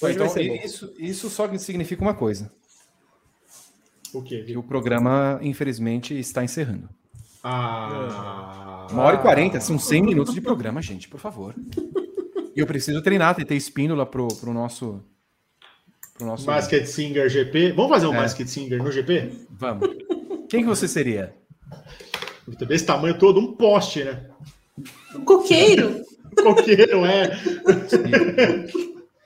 então, 0.00 0.26
isso, 0.64 0.94
isso 0.96 1.28
só 1.28 1.52
significa 1.58 2.00
uma 2.02 2.14
coisa. 2.14 2.52
O 4.14 4.22
quê? 4.22 4.44
Que 4.44 4.56
o 4.56 4.62
programa, 4.62 5.40
infelizmente, 5.42 6.16
está 6.16 6.44
encerrando. 6.44 6.88
Ah. 7.42 8.86
Uma 8.92 9.02
hora 9.02 9.16
e 9.16 9.20
quarenta, 9.20 9.60
são 9.60 9.76
100 9.76 10.02
minutos 10.02 10.34
de 10.34 10.40
programa, 10.40 10.80
gente, 10.80 11.08
por 11.08 11.18
favor. 11.18 11.52
E 12.54 12.60
eu 12.60 12.66
preciso 12.66 13.02
treinar, 13.02 13.34
ter 13.34 13.54
espíndola 13.54 14.06
pro, 14.06 14.28
pro 14.28 14.52
nosso. 14.52 15.02
Pro 16.20 16.26
nosso... 16.26 16.44
Basket 16.44 16.84
Singer 16.84 17.30
GP. 17.30 17.72
Vamos 17.72 17.90
fazer 17.90 18.06
um 18.06 18.14
é. 18.14 18.18
Basket 18.18 18.46
Singer 18.46 18.82
no 18.82 18.92
GP? 18.92 19.32
Vamos. 19.52 19.88
Quem 20.50 20.60
que 20.60 20.68
você 20.68 20.86
seria? 20.86 21.34
Desse 22.68 22.84
tamanho 22.84 23.18
todo, 23.18 23.40
um 23.40 23.54
poste, 23.54 24.04
né? 24.04 24.26
Um 25.14 25.24
coqueiro. 25.24 26.04
coqueiro, 26.42 27.06
é. 27.06 27.40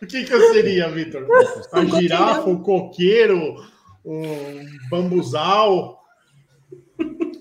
o 0.01 0.07
que, 0.07 0.23
que 0.25 0.33
eu 0.33 0.53
seria, 0.53 0.89
Vitor? 0.89 1.27
A 1.73 1.85
girafa, 1.85 2.49
um 2.49 2.63
coqueiro, 2.63 3.57
um 4.05 4.65
bambuzal. 4.89 6.01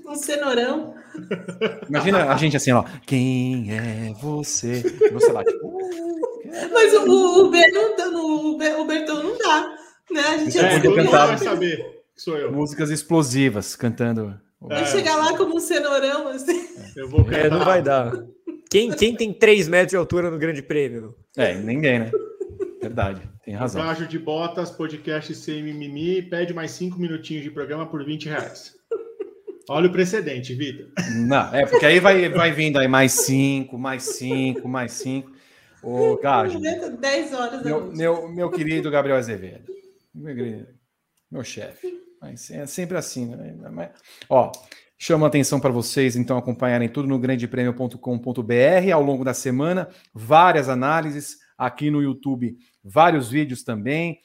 Um 0.07 0.15
cenourão. 0.15 0.95
Imagina 1.87 2.25
a 2.31 2.37
gente 2.37 2.57
assim, 2.57 2.71
ó. 2.71 2.83
Quem 3.05 3.71
é 3.71 4.13
você? 4.19 4.81
Você 5.11 5.31
lá, 5.31 5.43
tipo. 5.43 6.32
Mas 6.71 6.93
o 6.93 7.45
Uber 7.45 7.71
não 7.73 8.11
no 8.11 8.51
Uber, 8.51 8.79
o 8.79 8.85
Bertão 8.85 9.23
não 9.23 9.37
dá. 9.37 9.75
Né? 10.11 10.21
A 10.21 10.37
gente 10.37 10.57
é, 10.59 10.79
todo 10.79 10.97
mundo 10.97 11.11
vai 11.11 11.37
saber. 11.37 12.03
Sou 12.15 12.37
eu. 12.37 12.51
Músicas 12.51 12.89
explosivas 12.89 13.75
cantando. 13.75 14.39
Vai 14.61 14.83
é. 14.83 14.85
chegar 14.85 15.15
lá 15.15 15.35
como 15.35 15.55
um 15.55 15.59
cenourão, 15.59 16.27
assim. 16.27 16.67
Eu 16.95 17.09
vou 17.09 17.25
cantar. 17.25 17.45
É, 17.45 17.49
não 17.49 17.65
vai 17.65 17.81
dar. 17.81 18.13
Quem, 18.69 18.91
quem 18.91 19.15
tem 19.15 19.33
3 19.33 19.67
metros 19.67 19.91
de 19.91 19.97
altura 19.97 20.31
no 20.31 20.37
Grande 20.37 20.61
Prêmio? 20.61 21.15
É, 21.35 21.53
ninguém, 21.55 21.99
né? 21.99 22.11
Verdade, 22.81 23.21
tem 23.43 23.53
razão. 23.53 23.83
Gajo 23.83 24.07
de 24.07 24.19
Botas, 24.19 24.69
podcast 24.69 25.33
sem 25.35 25.63
mimimi, 25.63 26.21
pede 26.21 26.53
mais 26.53 26.71
5 26.71 26.99
minutinhos 26.99 27.43
de 27.43 27.51
programa 27.51 27.85
por 27.85 28.03
20 28.03 28.29
reais. 28.29 28.73
Olha 29.69 29.87
o 29.87 29.91
precedente, 29.91 30.53
Vitor. 30.53 30.87
Não, 31.15 31.53
é, 31.55 31.65
porque 31.65 31.85
aí 31.85 31.99
vai, 31.99 32.27
vai 32.29 32.51
vindo 32.51 32.77
aí 32.77 32.87
mais 32.87 33.13
5, 33.13 33.77
mais 33.77 34.03
5, 34.03 34.67
mais 34.67 34.91
5. 34.93 35.31
Ô, 35.83 36.17
Gajo. 36.17 36.59
10 36.59 37.33
horas 37.33 37.63
meu, 37.63 37.91
meu, 37.91 38.29
meu 38.29 38.49
querido 38.49 38.89
Gabriel 38.89 39.17
Azevedo. 39.17 39.71
Meu, 40.15 40.65
meu 41.29 41.43
chefe. 41.43 42.01
Mas 42.21 42.49
é 42.49 42.65
sempre 42.65 42.97
assim, 42.97 43.25
né? 43.25 43.91
Ó, 44.29 44.49
chamo 44.97 45.25
a 45.25 45.27
atenção 45.27 45.59
para 45.59 45.71
vocês, 45.71 46.15
então, 46.15 46.37
acompanharem 46.37 46.87
tudo 46.87 47.07
no 47.07 47.19
grandepremio.com.br 47.19 48.91
ao 48.93 49.03
longo 49.03 49.25
da 49.25 49.33
semana, 49.33 49.89
várias 50.13 50.69
análises 50.69 51.39
aqui 51.57 51.91
no 51.91 52.01
YouTube, 52.01 52.57
vários 52.81 53.29
vídeos 53.29 53.61
também. 53.63 54.19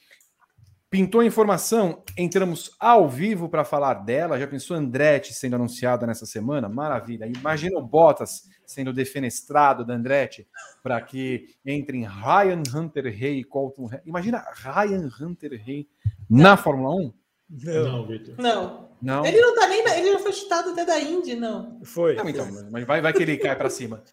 Pintou 0.89 1.21
informação, 1.21 2.03
entramos 2.17 2.71
ao 2.79 3.07
vivo 3.07 3.47
para 3.47 3.63
falar 3.63 3.93
dela. 3.93 4.39
Já 4.39 4.47
pensou 4.47 4.75
Andretti 4.75 5.35
sendo 5.35 5.55
anunciada 5.55 6.07
nessa 6.07 6.25
semana? 6.25 6.67
Maravilha. 6.67 7.27
Imagina 7.27 7.77
o 7.77 7.81
Bottas 7.83 8.49
sendo 8.65 8.91
defenestrado 8.91 9.85
da 9.85 9.93
Andretti 9.93 10.47
para 10.81 10.99
que 10.99 11.55
entrem 11.63 12.07
Ryan 12.07 12.63
Hunter 12.75 13.03
Rey 13.03 13.39
e 13.39 13.43
Colton. 13.43 13.87
Imagina 14.03 14.43
Ryan 14.51 15.07
Hunter 15.21 15.61
Rey 15.63 15.87
na 16.27 16.57
Fórmula 16.57 16.95
1? 16.95 17.13
Não, 17.49 17.91
não 17.91 18.07
Vitor. 18.07 18.35
Não. 18.39 18.89
Não. 18.99 19.25
Ele 19.25 19.39
não 19.39 19.53
tá 19.53 19.67
nem. 19.67 19.87
Ele 19.87 20.11
não 20.11 20.19
foi 20.19 20.33
chutado 20.33 20.71
até 20.71 20.85
da 20.85 20.99
Indy, 20.99 21.35
não. 21.35 21.79
Foi. 21.83 22.15
Não, 22.15 22.27
então, 22.27 22.47
mas 22.71 22.83
vai, 22.83 22.99
vai 22.99 23.13
que 23.13 23.21
ele 23.21 23.37
cai 23.37 23.55
para 23.55 23.69
cima. 23.69 24.03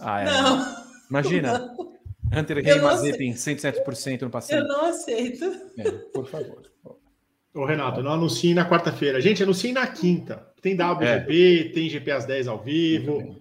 Ah, 0.00 0.22
é. 0.22 0.24
Não. 0.24 0.76
Imagina. 1.10 1.58
Não. 1.58 1.91
Hunter 2.34 2.64
Rey 2.64 2.80
Mazepin, 2.80 3.32
107% 3.32 4.22
no 4.22 4.30
passado. 4.30 4.60
Eu 4.60 4.68
não 4.68 4.86
aceito. 4.86 5.44
É, 5.78 5.90
por 5.90 6.26
favor. 6.26 6.62
Ô, 7.54 7.66
Renato, 7.66 8.02
não 8.02 8.12
anuncie 8.12 8.54
na 8.54 8.68
quarta-feira. 8.68 9.20
Gente, 9.20 9.42
anuncie 9.42 9.72
na 9.72 9.86
quinta. 9.86 10.46
Tem 10.62 10.74
WGP, 10.74 11.68
é. 11.68 11.72
tem 11.72 11.88
GP 11.88 12.10
às 12.10 12.24
10 12.24 12.48
ao 12.48 12.62
vivo. 12.62 13.36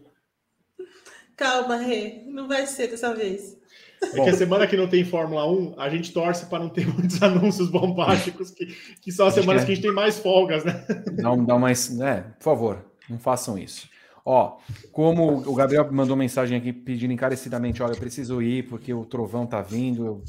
Calma, 1.38 1.78
Rê. 1.78 2.24
Não 2.28 2.48
vai 2.48 2.68
ser 2.68 2.88
dessa 2.88 3.16
vez. 3.16 3.58
É 4.02 4.18
Bom, 4.18 4.24
que 4.24 4.30
a 4.32 4.34
semana 4.34 4.68
que 4.68 4.76
não 4.76 4.88
tem 4.88 5.06
Fórmula 5.06 5.50
1, 5.50 5.76
a 5.80 5.88
gente 5.90 6.12
torce 6.12 6.48
para 6.48 6.60
não 6.60 6.70
ter 6.70 6.88
muitos 6.92 7.22
anúncios 7.22 7.70
bombásticos, 7.70 8.52
que, 8.52 8.66
que 9.00 9.12
são 9.12 9.28
as 9.28 9.34
semanas 9.34 9.62
que, 9.62 9.68
que 9.68 9.72
a 9.72 9.76
gente 9.76 9.84
tem 9.84 9.94
mais 9.94 10.20
folgas, 10.20 10.66
né? 10.66 10.84
Dá, 11.14 11.36
dá 11.36 11.58
mais. 11.58 12.00
É, 12.02 12.22
por 12.22 12.44
favor, 12.44 12.86
não 13.10 13.20
façam 13.20 13.58
isso. 13.58 13.88
Ó, 14.26 14.58
como 14.92 15.40
o 15.50 15.56
Gabriel 15.56 15.92
mandou 15.92 16.16
mensagem 16.16 16.58
aqui 16.58 16.72
pedindo 16.72 17.14
encarecidamente, 17.14 17.82
olha, 17.82 17.94
eu 17.94 17.98
preciso 18.00 18.42
ir 18.42 18.68
porque 18.68 18.94
o 18.94 19.06
trovão 19.06 19.46
tá 19.46 19.62
vindo. 19.62 20.06
Eu... 20.06 20.24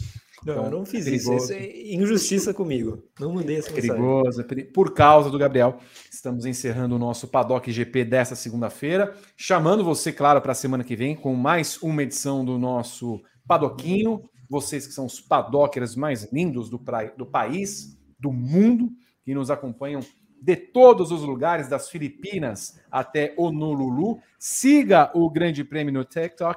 Não, 0.44 0.54
então, 0.54 0.64
eu 0.64 0.70
não 0.70 0.84
fiz 0.84 1.06
isso. 1.06 1.32
Isso 1.34 1.52
é 1.52 1.94
injustiça 1.94 2.52
comigo. 2.52 3.02
Não 3.20 3.32
mandei 3.32 3.58
essa 3.58 3.70
é 3.70 3.74
perigoso, 3.74 4.40
é 4.40 4.44
perigoso. 4.44 4.72
Por 4.72 4.92
causa 4.92 5.30
do 5.30 5.38
Gabriel, 5.38 5.78
estamos 6.10 6.44
encerrando 6.44 6.96
o 6.96 6.98
nosso 6.98 7.28
Paddock 7.28 7.70
GP 7.70 8.04
dessa 8.04 8.34
segunda-feira. 8.34 9.14
Chamando 9.36 9.84
você, 9.84 10.12
claro, 10.12 10.40
para 10.40 10.52
a 10.52 10.56
semana 10.56 10.82
que 10.82 10.96
vem 10.96 11.14
com 11.14 11.34
mais 11.34 11.80
uma 11.80 12.02
edição 12.02 12.44
do 12.44 12.58
nosso 12.58 13.20
Padoquinho, 13.46 14.20
vocês 14.48 14.86
que 14.86 14.92
são 14.92 15.06
os 15.06 15.20
padockers 15.20 15.96
mais 15.96 16.30
lindos 16.32 16.68
do, 16.68 16.78
pra... 16.78 17.04
do 17.04 17.24
país, 17.24 17.96
do 18.18 18.32
mundo, 18.32 18.90
que 19.24 19.34
nos 19.34 19.50
acompanham 19.50 20.00
de 20.42 20.56
todos 20.56 21.12
os 21.12 21.22
lugares, 21.22 21.68
das 21.68 21.88
Filipinas 21.88 22.80
até 22.90 23.32
Honolulu. 23.36 24.20
Siga 24.36 25.08
o 25.14 25.30
Grande 25.30 25.62
Prêmio 25.62 25.94
no 25.94 26.04
tiktok.com 26.04 26.52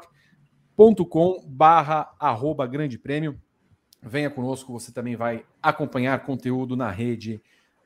barra 1.47 2.11
arroba 2.19 2.65
Grande 2.65 2.97
Prêmio. 2.97 3.39
Venha 4.01 4.31
conosco, 4.31 4.73
você 4.73 4.91
também 4.91 5.15
vai 5.15 5.45
acompanhar 5.61 6.23
conteúdo 6.25 6.75
na 6.75 6.89
rede 6.89 7.39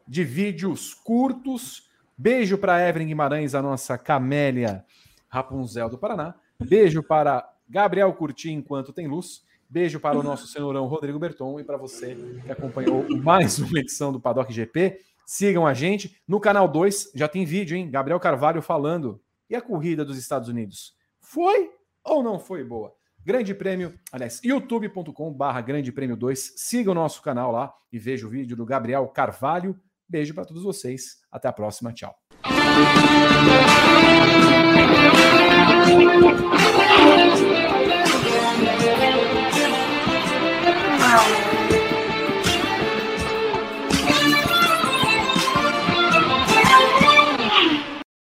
de 0.08 0.24
vídeos 0.24 0.94
curtos. 0.94 1.90
Beijo 2.18 2.58
para 2.58 2.88
Evelyn 2.88 3.08
Guimarães, 3.08 3.54
a 3.54 3.62
nossa 3.62 3.98
camélia 3.98 4.86
Rapunzel 5.28 5.90
do 5.90 5.98
Paraná. 5.98 6.34
Beijo 6.58 7.04
para 7.04 7.46
Gabriel 7.68 8.14
Curti 8.14 8.52
enquanto 8.52 8.94
tem 8.94 9.06
luz. 9.06 9.44
Beijo 9.70 10.00
para 10.00 10.18
o 10.18 10.24
nosso 10.24 10.48
cenourão 10.48 10.88
Rodrigo 10.88 11.20
Berton 11.20 11.60
e 11.60 11.64
para 11.64 11.78
você 11.78 12.16
que 12.46 12.52
acompanhou 12.52 13.06
mais 13.22 13.60
uma 13.60 13.80
edição 13.80 14.14
do 14.14 14.20
Paddock 14.20 14.52
GP. 14.52 15.09
Sigam 15.30 15.68
a 15.68 15.76
gente. 15.76 16.20
No 16.28 16.40
canal 16.40 16.68
2 16.68 17.12
já 17.14 17.28
tem 17.28 17.46
vídeo, 17.46 17.78
hein? 17.78 17.88
Gabriel 17.88 18.20
Carvalho 18.20 18.64
falando. 18.64 19.22
E 19.48 19.56
a 19.56 19.62
corrida 19.62 20.04
dos 20.04 20.18
Estados 20.18 20.50
Unidos? 20.50 20.94
Foi 21.20 21.70
ou 22.04 22.24
não 22.24 22.40
foi 22.40 22.64
boa? 22.64 22.92
Grande 23.24 23.54
Prêmio, 23.54 23.94
aliás, 24.12 24.42
youtube.com/barra 24.44 25.62
Grande 25.62 25.92
Prêmio 25.92 26.18
2. 26.18 26.56
Siga 26.58 26.90
o 26.90 26.96
nosso 26.96 27.22
canal 27.22 27.52
lá 27.52 27.72
e 27.94 28.00
veja 28.00 28.26
o 28.26 28.30
vídeo 28.32 28.58
do 28.58 28.66
Gabriel 28.66 29.08
Carvalho. 29.10 29.80
Beijo 30.10 30.34
para 30.34 30.46
todos 30.46 30.64
vocês. 30.64 31.18
Até 31.32 31.48
a 31.48 31.54
próxima. 31.54 31.94
Tchau. 31.94 32.16